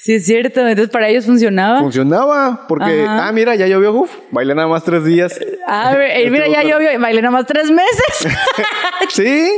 Sí 0.00 0.14
es 0.14 0.24
cierto. 0.26 0.60
Entonces 0.60 0.90
para 0.90 1.08
ellos 1.08 1.26
funcionaba. 1.26 1.80
Funcionaba, 1.80 2.66
porque, 2.68 3.02
Ajá. 3.02 3.28
ah, 3.28 3.32
mira, 3.32 3.54
ya 3.56 3.66
llovió, 3.66 3.92
uf, 3.92 4.10
bailé 4.30 4.54
nada 4.54 4.68
más 4.68 4.84
tres 4.84 5.04
días. 5.04 5.38
Ah, 5.66 5.96
mira, 6.30 6.46
ya 6.48 6.62
llovió 6.62 6.88
bailé 7.00 7.20
nomás 7.20 7.46
tres 7.46 7.70
meses. 7.70 8.36
sí, 9.10 9.48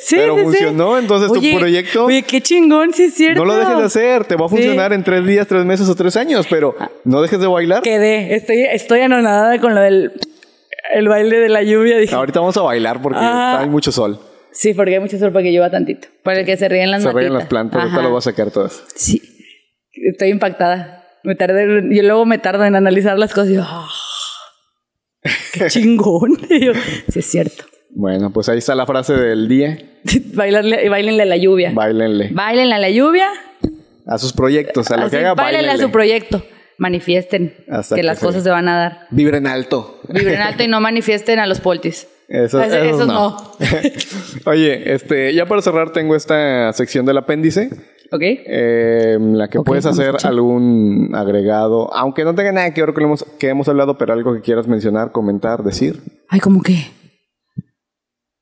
Sí, 0.00 0.16
pero 0.16 0.34
sí, 0.34 0.40
sí. 0.40 0.44
funcionó, 0.44 0.98
entonces 0.98 1.30
Oye, 1.30 1.52
tu 1.52 1.58
proyecto 1.58 2.04
Oye, 2.06 2.22
qué 2.22 2.40
chingón, 2.40 2.92
sí 2.92 3.04
es 3.04 3.14
cierto. 3.14 3.40
no 3.40 3.44
lo 3.46 3.56
dejes 3.56 3.76
de 3.78 3.84
hacer, 3.84 4.24
te 4.24 4.36
va 4.36 4.46
a 4.46 4.48
Sí. 4.48 4.56
funcionar 4.56 4.92
en 4.92 5.02
tres 5.04 5.24
días, 5.26 5.46
tres 5.46 5.64
meses 5.64 5.88
o 5.88 5.94
tres 5.94 6.16
años, 6.16 6.46
pero 6.50 6.76
no 7.04 7.22
dejes 7.22 7.40
de 7.40 7.46
bailar. 7.46 7.82
Quedé. 7.82 8.34
Estoy, 8.34 8.62
estoy 8.64 9.00
anonadada 9.00 9.60
con 9.60 9.74
lo 9.74 9.80
del 9.80 10.12
el 10.94 11.08
baile 11.08 11.38
de 11.40 11.48
la 11.48 11.62
lluvia. 11.62 11.96
Dije, 11.98 12.14
Ahorita 12.14 12.38
vamos 12.40 12.56
a 12.56 12.62
bailar 12.62 13.02
porque 13.02 13.18
Ah. 13.20 13.58
hay 13.60 13.68
mucho 13.68 13.90
sol. 13.92 14.18
sí, 14.52 14.72
porque 14.74 14.94
hay 14.94 15.00
mucho 15.00 15.18
sol 15.18 15.32
para 15.32 15.42
que 15.44 15.50
llueva 15.50 15.70
tantito. 15.70 16.08
Para 16.22 16.44
que 16.44 16.56
se 16.56 16.68
ríen 16.68 16.90
las 16.90 17.02
Se 17.02 17.12
ríen 17.12 17.34
las 17.34 17.46
plantas, 17.46 17.82
ahorita 17.82 18.02
lo 18.02 18.10
voy 18.10 18.18
a 18.18 18.22
sacar 18.22 18.50
todas. 18.50 18.82
Sí. 18.94 19.22
Estoy 19.96 20.28
impactada. 20.30 21.04
Me 21.24 21.34
tardé, 21.34 21.82
yo 21.94 22.02
luego 22.02 22.24
me 22.26 22.38
tardo 22.38 22.64
en 22.64 22.76
analizar 22.76 23.18
las 23.18 23.32
cosas 23.32 23.50
y 23.50 23.54
yo, 23.54 23.62
"Ah, 23.64 23.88
qué 25.52 25.66
chingón. 25.68 26.38
Y 26.50 26.66
yo, 26.66 26.72
sí, 27.08 27.18
es 27.18 27.26
cierto. 27.26 27.64
Bueno, 27.90 28.30
pues 28.30 28.48
ahí 28.48 28.58
está 28.58 28.74
la 28.74 28.86
frase 28.86 29.14
del 29.14 29.48
día. 29.48 29.78
Bailarle, 30.34 30.88
bailenle 30.88 31.22
a 31.22 31.26
la 31.26 31.36
lluvia. 31.36 31.72
Báilenle 31.72 32.28
Bailenle 32.32 32.74
a 32.74 32.78
la 32.78 32.90
lluvia. 32.90 33.28
a 34.06 34.18
sus 34.18 34.32
proyectos, 34.32 34.90
a 34.90 34.96
lo 34.96 35.02
Así, 35.06 35.10
que 35.12 35.16
haga, 35.18 35.34
báilenle 35.34 35.70
a 35.72 35.78
su 35.78 35.90
proyecto. 35.90 36.44
Manifiesten 36.78 37.54
Hasta 37.70 37.94
que, 37.94 38.02
que 38.02 38.06
las 38.06 38.20
cosas 38.20 38.42
se 38.42 38.50
van 38.50 38.68
a 38.68 38.76
dar. 38.78 39.06
Vibren 39.10 39.46
alto. 39.46 40.00
Vibren 40.08 40.42
alto 40.42 40.62
y 40.62 40.68
no 40.68 40.78
manifiesten 40.80 41.38
a 41.38 41.46
los 41.46 41.60
poltis. 41.60 42.06
Eso, 42.28 42.60
Eso- 42.60 42.76
esos 42.76 42.94
esos 43.02 43.06
no. 43.06 43.36
Oye, 44.50 44.92
este, 44.94 45.32
ya 45.34 45.46
para 45.46 45.62
cerrar 45.62 45.90
tengo 45.92 46.14
esta 46.16 46.72
sección 46.72 47.06
del 47.06 47.18
apéndice. 47.18 47.70
¿Ok? 48.12 48.22
eh, 48.22 49.14
en 49.16 49.36
la 49.36 49.48
que 49.48 49.60
puedes 49.60 49.84
hacer 49.84 50.14
algún 50.22 51.10
agregado, 51.12 51.92
aunque 51.92 52.22
no 52.22 52.36
tenga 52.36 52.52
nada 52.52 52.72
que 52.72 52.80
ver 52.80 52.94
con 52.94 53.02
lo 53.02 53.08
hemos- 53.08 53.24
que 53.36 53.48
hemos 53.48 53.68
hablado, 53.68 53.98
pero 53.98 54.12
algo 54.12 54.32
que 54.32 54.42
quieras 54.42 54.68
mencionar, 54.68 55.10
comentar, 55.10 55.64
decir. 55.64 56.00
Ay, 56.28 56.38
¿cómo 56.38 56.62
qué? 56.62 56.86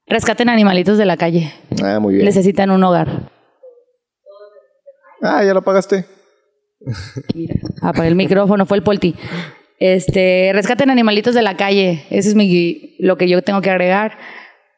Rescaten 0.06 0.50
animalitos 0.50 0.98
de 0.98 1.06
la 1.06 1.16
calle. 1.16 1.50
Ah, 1.82 1.98
muy 1.98 2.12
bien. 2.14 2.26
Necesitan 2.26 2.70
un 2.70 2.84
hogar. 2.84 3.30
Ah, 5.22 5.42
ya 5.42 5.54
lo 5.54 5.62
pagaste. 5.62 6.04
Mira, 7.34 7.54
apagué 7.80 8.08
el 8.08 8.16
micrófono, 8.16 8.66
fue 8.66 8.76
el 8.76 8.82
polti. 8.82 9.14
Este, 9.78 10.50
rescaten 10.54 10.90
animalitos 10.90 11.34
de 11.34 11.42
la 11.42 11.56
calle. 11.56 12.04
Ese 12.10 12.28
es 12.30 12.34
mi, 12.34 12.94
lo 12.98 13.16
que 13.16 13.28
yo 13.28 13.42
tengo 13.42 13.60
que 13.60 13.70
agregar. 13.70 14.16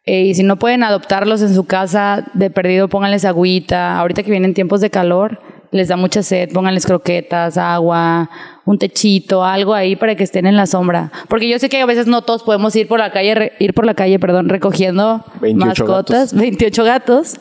Eh, 0.04 0.22
y 0.22 0.34
si 0.34 0.42
no 0.42 0.56
pueden 0.56 0.82
adoptarlos 0.84 1.42
en 1.42 1.54
su 1.54 1.66
casa, 1.66 2.24
de 2.34 2.50
perdido 2.50 2.88
pónganles 2.88 3.24
agüita. 3.24 3.98
Ahorita 3.98 4.22
que 4.22 4.30
vienen 4.30 4.54
tiempos 4.54 4.80
de 4.80 4.88
calor, 4.90 5.40
les 5.72 5.88
da 5.88 5.96
mucha 5.96 6.22
sed, 6.22 6.50
pónganles 6.52 6.86
croquetas, 6.86 7.58
agua, 7.58 8.30
un 8.64 8.78
techito, 8.78 9.44
algo 9.44 9.74
ahí 9.74 9.96
para 9.96 10.14
que 10.14 10.22
estén 10.24 10.46
en 10.46 10.56
la 10.56 10.66
sombra. 10.66 11.10
Porque 11.28 11.48
yo 11.48 11.58
sé 11.58 11.68
que 11.68 11.80
a 11.80 11.86
veces 11.86 12.06
no 12.06 12.22
todos 12.22 12.44
podemos 12.44 12.74
ir 12.76 12.86
por 12.88 13.00
la 13.00 13.10
calle, 13.12 13.34
re- 13.34 13.52
ir 13.58 13.74
por 13.74 13.84
la 13.84 13.94
calle, 13.94 14.18
perdón, 14.20 14.48
recogiendo 14.48 15.24
28 15.40 15.66
mascotas, 15.66 16.34
28 16.34 16.84
gatos. 16.84 17.36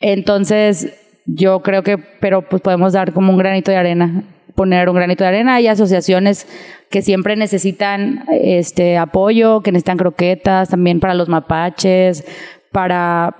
Entonces, 0.00 0.92
yo 1.24 1.60
creo 1.60 1.82
que, 1.82 1.96
pero 1.98 2.42
pues 2.42 2.62
podemos 2.62 2.92
dar 2.92 3.12
como 3.12 3.32
un 3.32 3.38
granito 3.38 3.70
de 3.70 3.78
arena, 3.78 4.22
poner 4.56 4.88
un 4.88 4.96
granito 4.96 5.22
de 5.22 5.28
arena. 5.28 5.54
Hay 5.54 5.68
asociaciones 5.68 6.48
que 6.90 7.02
siempre 7.02 7.36
necesitan 7.36 8.24
este 8.28 8.98
apoyo, 8.98 9.60
que 9.60 9.70
necesitan 9.70 9.98
croquetas, 9.98 10.70
también 10.70 10.98
para 10.98 11.14
los 11.14 11.28
mapaches, 11.28 12.24
para 12.72 13.36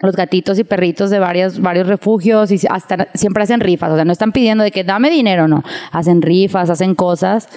los 0.00 0.16
gatitos 0.16 0.58
y 0.58 0.64
perritos 0.64 1.10
de 1.10 1.18
varios, 1.18 1.60
varios 1.60 1.86
refugios 1.86 2.50
y 2.50 2.58
hasta 2.68 3.08
siempre 3.14 3.44
hacen 3.44 3.60
rifas, 3.60 3.92
o 3.92 3.94
sea, 3.94 4.04
no 4.04 4.12
están 4.12 4.32
pidiendo 4.32 4.64
de 4.64 4.72
que 4.72 4.82
dame 4.82 5.10
dinero, 5.10 5.46
no, 5.46 5.62
hacen 5.92 6.22
rifas, 6.22 6.70
hacen 6.70 6.94
cosas. 6.94 7.48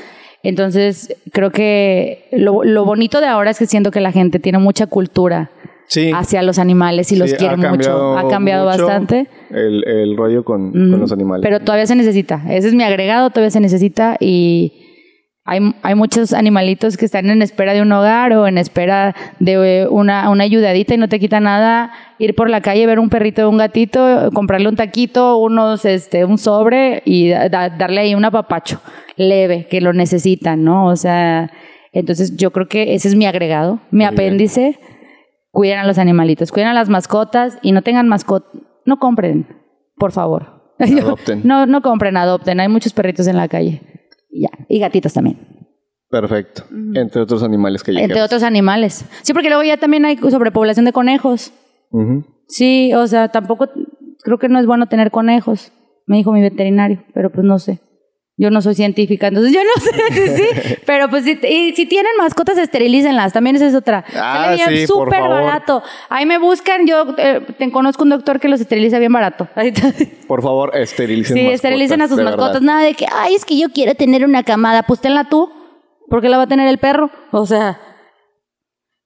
Entonces, 0.44 1.16
creo 1.32 1.50
que 1.50 2.28
lo, 2.32 2.64
lo 2.64 2.86
bonito 2.86 3.20
de 3.20 3.26
ahora 3.26 3.50
es 3.50 3.58
que 3.58 3.66
siento 3.66 3.90
que 3.90 4.00
la 4.00 4.12
gente 4.12 4.40
tiene 4.40 4.60
mucha 4.60 4.86
cultura 4.86 5.50
Sí. 5.88 6.12
hacia 6.14 6.42
los 6.42 6.58
animales 6.60 7.12
y 7.12 7.16
los 7.16 7.34
quiere 7.34 7.58
mucho. 7.58 8.18
Ha 8.18 8.28
cambiado 8.28 8.70
mucho 8.70 8.86
bastante. 8.86 9.28
El, 9.52 9.84
el 9.88 10.18
rollo 10.18 10.44
con, 10.44 10.72
con 10.72 11.00
los 11.00 11.12
animales. 11.12 11.44
Pero 11.44 11.60
todavía 11.60 11.86
se 11.86 11.96
necesita. 11.96 12.42
Ese 12.50 12.68
es 12.70 12.74
mi 12.74 12.84
agregado, 12.84 13.30
todavía 13.30 13.52
se 13.52 13.60
necesita 13.60 14.18
y 14.20 14.82
hay, 15.48 15.60
hay 15.84 15.94
muchos 15.94 16.34
animalitos 16.34 16.98
que 16.98 17.06
están 17.06 17.30
en 17.30 17.44
espera 17.44 17.74
de 17.76 17.84
un 17.84 17.92
hogar 17.92 18.34
o 18.34 18.48
en 18.48 18.58
espera 18.58 19.16
de 19.40 19.82
eh, 19.84 19.88
una, 19.88 20.32
una 20.32 20.44
ayudadita 20.44 20.96
y 20.96 20.98
no 20.98 21.08
te 21.08 21.20
quita 21.20 21.40
nada 21.40 21.92
ir 22.18 22.34
por 22.34 22.50
la 22.50 22.62
calle, 22.62 22.88
ver 22.88 22.98
un 22.98 23.10
perrito 23.10 23.46
o 23.46 23.52
un 23.52 23.58
gatito, 23.58 24.32
comprarle 24.34 24.70
un 24.70 24.76
taquito, 24.76 25.38
unos, 25.38 25.86
este, 25.86 26.26
un 26.26 26.40
sobre 26.40 27.04
y 27.06 27.30
da- 27.30 27.48
da- 27.50 27.70
darle 27.70 28.02
ahí 28.02 28.16
un 28.16 28.26
apapacho 28.26 28.82
leve, 29.18 29.68
que 29.70 29.82
lo 29.82 29.94
necesitan, 29.94 30.64
¿no? 30.64 30.88
O 30.88 30.96
sea, 30.96 31.52
entonces 31.94 32.36
yo 32.36 32.50
creo 32.52 32.68
que 32.68 32.96
ese 32.96 33.08
es 33.08 33.16
mi 33.16 33.28
agregado, 33.28 33.80
mi 33.92 34.00
Muy 34.06 34.16
bien. 34.16 34.16
Cuiden 35.56 35.80
a 35.80 35.88
los 35.88 35.98
animalitos, 35.98 36.52
cuiden 36.52 36.68
a 36.68 36.74
las 36.74 36.90
mascotas 36.90 37.58
y 37.62 37.72
no 37.72 37.82
tengan 37.82 38.10
mascotas, 38.10 38.62
no 38.84 39.00
compren, 39.00 39.48
por 39.96 40.12
favor. 40.12 40.74
Adopten. 40.80 41.44
No, 41.46 41.66
no 41.66 41.82
compren, 41.82 42.18
adopten. 42.18 42.60
Hay 42.60 42.68
muchos 42.68 42.92
perritos 42.92 43.26
en 43.28 43.38
la 43.38 43.48
calle. 43.48 43.82
Y 44.30 44.42
Ya. 44.42 44.50
Y 44.68 44.80
gatitos 44.80 45.14
también. 45.14 45.40
Perfecto. 46.10 46.64
Entre 46.94 47.22
otros 47.22 47.42
animales 47.42 47.84
que 47.84 47.94
llegan. 47.94 48.10
Entre 48.10 48.22
otros 48.22 48.44
animales. 48.44 49.06
Sí, 49.22 49.32
porque 49.32 49.48
luego 49.48 49.64
ya 49.64 49.78
también 49.78 50.04
hay 50.04 50.18
sobrepoblación 50.18 50.84
de 50.84 50.92
conejos. 50.92 51.54
Sí, 52.50 52.94
o 52.94 53.08
sea, 53.08 53.30
tampoco 53.30 53.70
creo 54.24 54.38
que 54.38 54.50
no 54.50 54.60
es 54.60 54.66
bueno 54.66 54.88
tener 54.88 55.10
conejos. 55.10 55.72
Me 56.06 56.18
dijo 56.18 56.34
mi 56.34 56.42
veterinario, 56.42 57.06
pero 57.14 57.32
pues 57.32 57.46
no 57.46 57.60
sé. 57.60 57.80
Yo 58.38 58.52
no 58.52 58.62
soy 58.62 58.76
científica, 58.76 59.28
entonces 59.28 59.54
yo 59.54 59.62
no 59.64 59.82
sé 59.82 60.14
sí, 60.14 60.44
sí. 60.44 60.76
Pero 60.86 61.10
pues 61.10 61.24
si, 61.24 61.40
y 61.48 61.74
si 61.74 61.86
tienen 61.86 62.12
mascotas, 62.18 62.58
esterilícenlas. 62.58 63.32
También 63.32 63.56
esa 63.56 63.66
es 63.68 63.76
otra. 63.76 64.04
Ah, 64.14 64.52
bien 64.56 64.70
sí, 64.70 64.88
súper 64.88 65.22
barato. 65.22 65.82
Ahí 66.10 66.26
me 66.26 66.38
buscan, 66.38 66.86
yo 66.86 67.16
eh, 67.18 67.40
te 67.58 67.72
conozco 67.72 68.04
un 68.04 68.10
doctor 68.10 68.42
que 68.42 68.50
los 68.50 68.60
esteriliza 68.60 69.00
bien 69.00 69.14
barato. 69.14 69.48
Ahí 69.56 69.70
está. 69.70 69.94
Por 70.28 70.42
favor, 70.42 70.76
esterilicen 70.76 71.34
Sí, 71.34 71.44
mascotas, 71.44 71.56
esterilicen 71.56 72.02
a 72.02 72.08
sus 72.10 72.22
mascotas. 72.22 72.54
verdad. 72.56 72.62
Nada 72.62 72.84
de 72.84 72.94
que, 72.94 73.06
ay, 73.14 73.36
es 73.36 73.46
que 73.46 73.58
yo 73.58 73.70
quiero 73.70 73.96
tener 73.96 74.26
una 74.26 74.44
camada. 74.44 74.84
Pues 74.84 75.00
tenla 75.00 75.30
tú, 75.30 75.50
porque 76.10 76.28
la 76.28 76.36
va 76.36 76.44
a 76.44 76.48
tener 76.48 76.68
el 76.68 76.78
perro. 76.78 77.12
O 77.32 77.46
sea. 77.46 77.80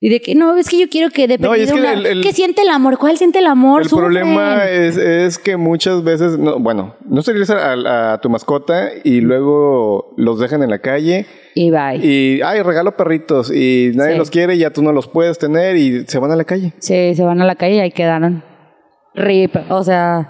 Y 0.01 0.07
de 0.09 0.21
que, 0.21 0.33
no, 0.33 0.55
es 0.57 0.69
que 0.69 0.79
yo 0.79 0.87
quiero 0.89 1.09
que 1.09 1.27
de 1.27 1.37
No, 1.37 1.53
es 1.53 1.71
que 1.73 1.77
una- 1.79 1.91
el- 1.91 2.05
el- 2.05 2.21
¿Qué 2.23 2.31
siente 2.31 2.61
el 2.61 2.69
amor? 2.69 2.97
¿Cuál 2.97 3.17
siente 3.17 3.39
el 3.39 3.47
amor? 3.47 3.81
El 3.81 3.89
Sufren. 3.89 4.05
problema 4.05 4.63
es, 4.69 4.95
es 4.95 5.37
que 5.37 5.57
muchas 5.57 6.05
veces, 6.05 6.37
no, 6.37 6.57
bueno, 6.57 6.95
no 7.05 7.19
esterilizan 7.19 7.85
a, 7.85 8.13
a 8.13 8.21
tu 8.21 8.29
mascota 8.29 8.91
y 9.03 9.19
luego 9.19 10.13
los 10.15 10.39
dejan 10.39 10.63
en 10.63 10.69
la 10.69 10.79
calle 10.79 11.25
Y 11.53 11.69
bye. 11.69 11.97
y, 12.01 12.39
ay, 12.41 12.61
regalo 12.61 12.95
perritos 12.95 13.51
y 13.53 13.91
nadie 13.95 14.13
Sí. 14.13 14.17
los 14.19 14.29
quiere 14.31 14.55
y 14.55 14.59
ya 14.59 14.69
tú 14.71 14.81
no 14.81 14.93
los 14.93 15.09
puedes 15.09 15.37
tener 15.37 15.75
y 15.75 16.05
se 16.07 16.17
van 16.17 16.31
a 16.31 16.37
la 16.37 16.45
calle. 16.45 16.73
Sí, 16.79 17.13
se 17.13 17.23
van 17.23 17.41
a 17.41 17.45
la 17.45 17.55
calle 17.55 17.75
y 17.75 17.79
ahí 17.81 17.91
quedaron. 17.91 18.41
Rip. 19.15 19.53
O 19.69 19.83
sea, 19.83 20.29